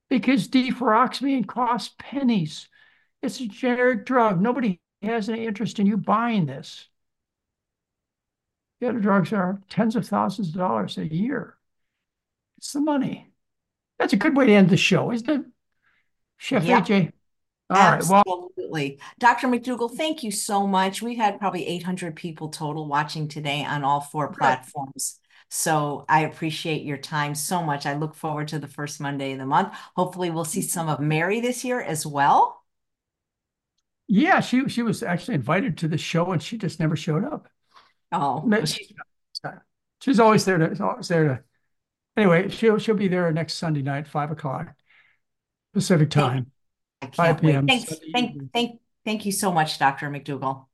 Because 0.09 0.49
deferoxamine 0.49 1.47
costs 1.47 1.95
pennies. 1.97 2.67
It's 3.21 3.39
a 3.39 3.47
generic 3.47 4.05
drug. 4.05 4.41
Nobody 4.41 4.81
has 5.01 5.29
any 5.29 5.45
interest 5.45 5.79
in 5.79 5.87
you 5.87 5.95
buying 5.95 6.47
this. 6.47 6.89
The 8.79 8.89
other 8.89 8.99
drugs 8.99 9.33
are 9.33 9.61
tens 9.69 9.95
of 9.95 10.07
thousands 10.07 10.49
of 10.49 10.55
dollars 10.55 10.97
a 10.97 11.05
year. 11.05 11.55
It's 12.57 12.73
the 12.73 12.81
money. 12.81 13.31
That's 13.97 14.13
a 14.13 14.17
good 14.17 14.35
way 14.35 14.45
to 14.47 14.53
end 14.53 14.69
the 14.69 14.77
show, 14.77 15.11
isn't 15.11 15.29
it? 15.29 15.45
Chef 16.37 16.63
yeah. 16.63 16.81
AJ. 16.81 17.11
All 17.69 17.77
Absolutely. 17.77 18.89
Right, 18.91 18.99
well, 18.99 19.09
Dr. 19.19 19.47
McDougall, 19.47 19.95
thank 19.95 20.23
you 20.23 20.31
so 20.31 20.65
much. 20.65 21.01
We 21.01 21.15
had 21.15 21.39
probably 21.39 21.67
800 21.67 22.15
people 22.15 22.49
total 22.49 22.87
watching 22.87 23.27
today 23.27 23.63
on 23.63 23.83
all 23.83 23.99
four 23.99 24.31
platforms. 24.31 25.19
So 25.49 26.05
I 26.07 26.21
appreciate 26.21 26.83
your 26.83 26.97
time 26.97 27.35
so 27.35 27.61
much. 27.61 27.85
I 27.85 27.95
look 27.95 28.15
forward 28.15 28.47
to 28.49 28.59
the 28.59 28.67
first 28.67 28.99
Monday 28.99 29.33
of 29.33 29.39
the 29.39 29.45
month. 29.45 29.73
Hopefully, 29.95 30.29
we'll 30.29 30.45
see 30.45 30.61
mm-hmm. 30.61 30.69
some 30.69 30.89
of 30.89 30.99
Mary 30.99 31.41
this 31.41 31.63
year 31.63 31.81
as 31.81 32.05
well. 32.05 32.63
Yeah, 34.07 34.39
she 34.39 34.67
she 34.69 34.81
was 34.81 35.03
actually 35.03 35.35
invited 35.35 35.77
to 35.79 35.87
the 35.87 35.97
show 35.97 36.31
and 36.31 36.41
she 36.41 36.57
just 36.57 36.79
never 36.79 36.95
showed 36.95 37.23
up. 37.23 37.47
Oh, 38.11 38.49
she's, 38.65 38.91
she's 40.01 40.19
always 40.19 40.45
there 40.45 40.57
to 40.57 40.83
always 40.83 41.07
there 41.07 41.23
to. 41.23 41.43
Anyway, 42.17 42.49
she'll 42.49 42.77
she'll 42.77 42.95
be 42.95 43.07
there 43.07 43.31
next 43.31 43.53
Sunday 43.53 43.81
night, 43.81 44.07
five 44.07 44.31
o'clock 44.31 44.73
Pacific 45.73 46.09
time. 46.09 46.51
5 47.13 47.41
p.m. 47.41 47.67
Thanks, 47.67 47.93
thank, 48.13 48.51
thank, 48.53 48.81
thank 49.05 49.25
you 49.25 49.31
so 49.31 49.51
much, 49.51 49.79
Dr. 49.79 50.09
McDougall. 50.09 50.65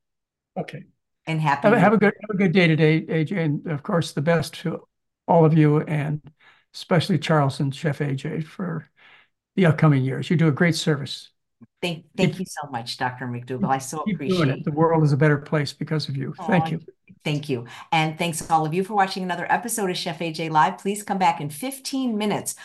Okay. 0.57 0.83
And 1.27 1.41
happy. 1.41 1.67
Have, 1.67 1.77
have, 1.77 1.93
a 1.93 1.97
good 1.97 2.13
have 2.21 2.29
a 2.29 2.37
good 2.37 2.51
day 2.51 2.67
today, 2.67 3.01
AJ, 3.01 3.37
and 3.37 3.67
of 3.67 3.83
course 3.83 4.13
the 4.13 4.21
best 4.21 4.53
to 4.61 4.87
all 5.27 5.43
of 5.43 5.57
you, 5.57 5.81
and 5.81 6.21
especially 6.73 7.17
Charles 7.17 7.59
and 7.59 7.73
Chef 7.73 7.99
AJ 7.99 8.45
for 8.45 8.89
the 9.55 9.65
upcoming 9.65 10.03
years. 10.03 10.29
You 10.29 10.35
do 10.35 10.47
a 10.47 10.51
great 10.51 10.75
service. 10.75 11.31
Thank, 11.81 12.05
thank 12.15 12.31
keep, 12.31 12.39
you 12.41 12.45
so 12.47 12.69
much, 12.69 12.97
Dr. 12.97 13.25
McDougall. 13.25 13.69
I 13.69 13.79
so 13.79 14.01
appreciate 14.01 14.49
it. 14.49 14.65
The 14.65 14.71
world 14.71 15.03
is 15.03 15.13
a 15.13 15.17
better 15.17 15.37
place 15.37 15.73
because 15.73 16.09
of 16.09 16.17
you. 16.17 16.35
Oh, 16.37 16.47
thank 16.47 16.71
you. 16.71 16.79
Thank 17.23 17.49
you. 17.49 17.65
And 17.91 18.17
thanks 18.17 18.49
all 18.49 18.65
of 18.65 18.73
you 18.73 18.83
for 18.83 18.93
watching 18.93 19.23
another 19.23 19.51
episode 19.51 19.89
of 19.89 19.97
Chef 19.97 20.19
AJ 20.19 20.51
Live. 20.51 20.77
Please 20.77 21.03
come 21.03 21.17
back 21.17 21.41
in 21.41 21.49
15 21.49 22.17
minutes 22.17 22.55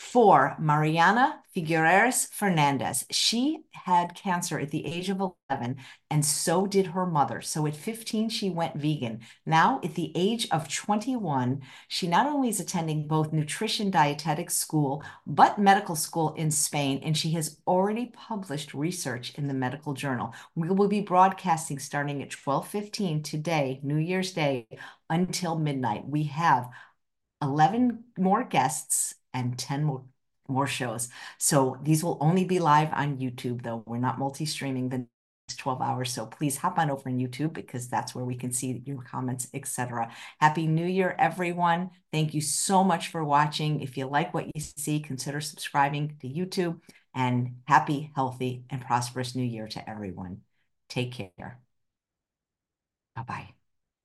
for 0.00 0.56
Mariana 0.58 1.42
Figueres 1.54 2.26
Fernandez. 2.32 3.04
She 3.10 3.58
had 3.72 4.14
cancer 4.14 4.58
at 4.58 4.70
the 4.70 4.86
age 4.86 5.10
of 5.10 5.20
11, 5.50 5.76
and 6.08 6.24
so 6.24 6.66
did 6.66 6.86
her 6.86 7.04
mother. 7.04 7.42
So 7.42 7.66
at 7.66 7.76
15, 7.76 8.30
she 8.30 8.48
went 8.48 8.76
vegan. 8.76 9.20
Now, 9.44 9.78
at 9.84 9.96
the 9.96 10.10
age 10.14 10.48
of 10.52 10.72
21, 10.72 11.60
she 11.88 12.06
not 12.08 12.26
only 12.26 12.48
is 12.48 12.60
attending 12.60 13.08
both 13.08 13.34
nutrition 13.34 13.90
dietetics 13.90 14.54
school, 14.54 15.04
but 15.26 15.58
medical 15.58 15.94
school 15.94 16.32
in 16.32 16.50
Spain, 16.50 17.00
and 17.02 17.14
she 17.14 17.32
has 17.32 17.58
already 17.66 18.06
published 18.06 18.72
research 18.72 19.34
in 19.34 19.48
the 19.48 19.54
medical 19.54 19.92
journal. 19.92 20.32
We 20.54 20.70
will 20.70 20.88
be 20.88 21.02
broadcasting 21.02 21.78
starting 21.78 22.22
at 22.22 22.30
12:15 22.30 23.22
today, 23.22 23.80
New 23.82 23.98
Year's 23.98 24.32
Day, 24.32 24.66
until 25.10 25.58
midnight. 25.58 26.08
We 26.08 26.24
have 26.24 26.70
11 27.42 28.04
more 28.16 28.44
guests 28.44 29.14
and 29.34 29.58
10 29.58 29.84
more 29.84 30.04
more 30.48 30.66
shows. 30.66 31.08
So 31.38 31.78
these 31.82 32.02
will 32.02 32.18
only 32.20 32.44
be 32.44 32.58
live 32.58 32.92
on 32.92 33.18
YouTube 33.18 33.62
though. 33.62 33.82
We're 33.86 33.98
not 33.98 34.18
multi-streaming 34.18 34.88
the 34.88 35.06
next 35.48 35.58
12 35.58 35.80
hours. 35.80 36.12
So 36.12 36.26
please 36.26 36.56
hop 36.56 36.78
on 36.78 36.90
over 36.90 37.08
on 37.08 37.18
YouTube 37.18 37.52
because 37.52 37.88
that's 37.88 38.14
where 38.14 38.24
we 38.24 38.34
can 38.34 38.52
see 38.52 38.82
your 38.84 39.02
comments, 39.02 39.48
etc. 39.54 40.10
Happy 40.40 40.66
New 40.66 40.86
Year, 40.86 41.14
everyone. 41.18 41.90
Thank 42.12 42.34
you 42.34 42.40
so 42.40 42.84
much 42.84 43.08
for 43.08 43.24
watching. 43.24 43.80
If 43.80 43.96
you 43.96 44.06
like 44.06 44.34
what 44.34 44.46
you 44.54 44.60
see, 44.60 45.00
consider 45.00 45.40
subscribing 45.40 46.16
to 46.20 46.28
YouTube 46.28 46.80
and 47.14 47.56
happy, 47.66 48.10
healthy, 48.14 48.64
and 48.70 48.80
prosperous 48.80 49.34
New 49.34 49.44
Year 49.44 49.68
to 49.68 49.88
everyone. 49.90 50.42
Take 50.88 51.12
care. 51.12 51.60
Bye-bye. 53.14 53.59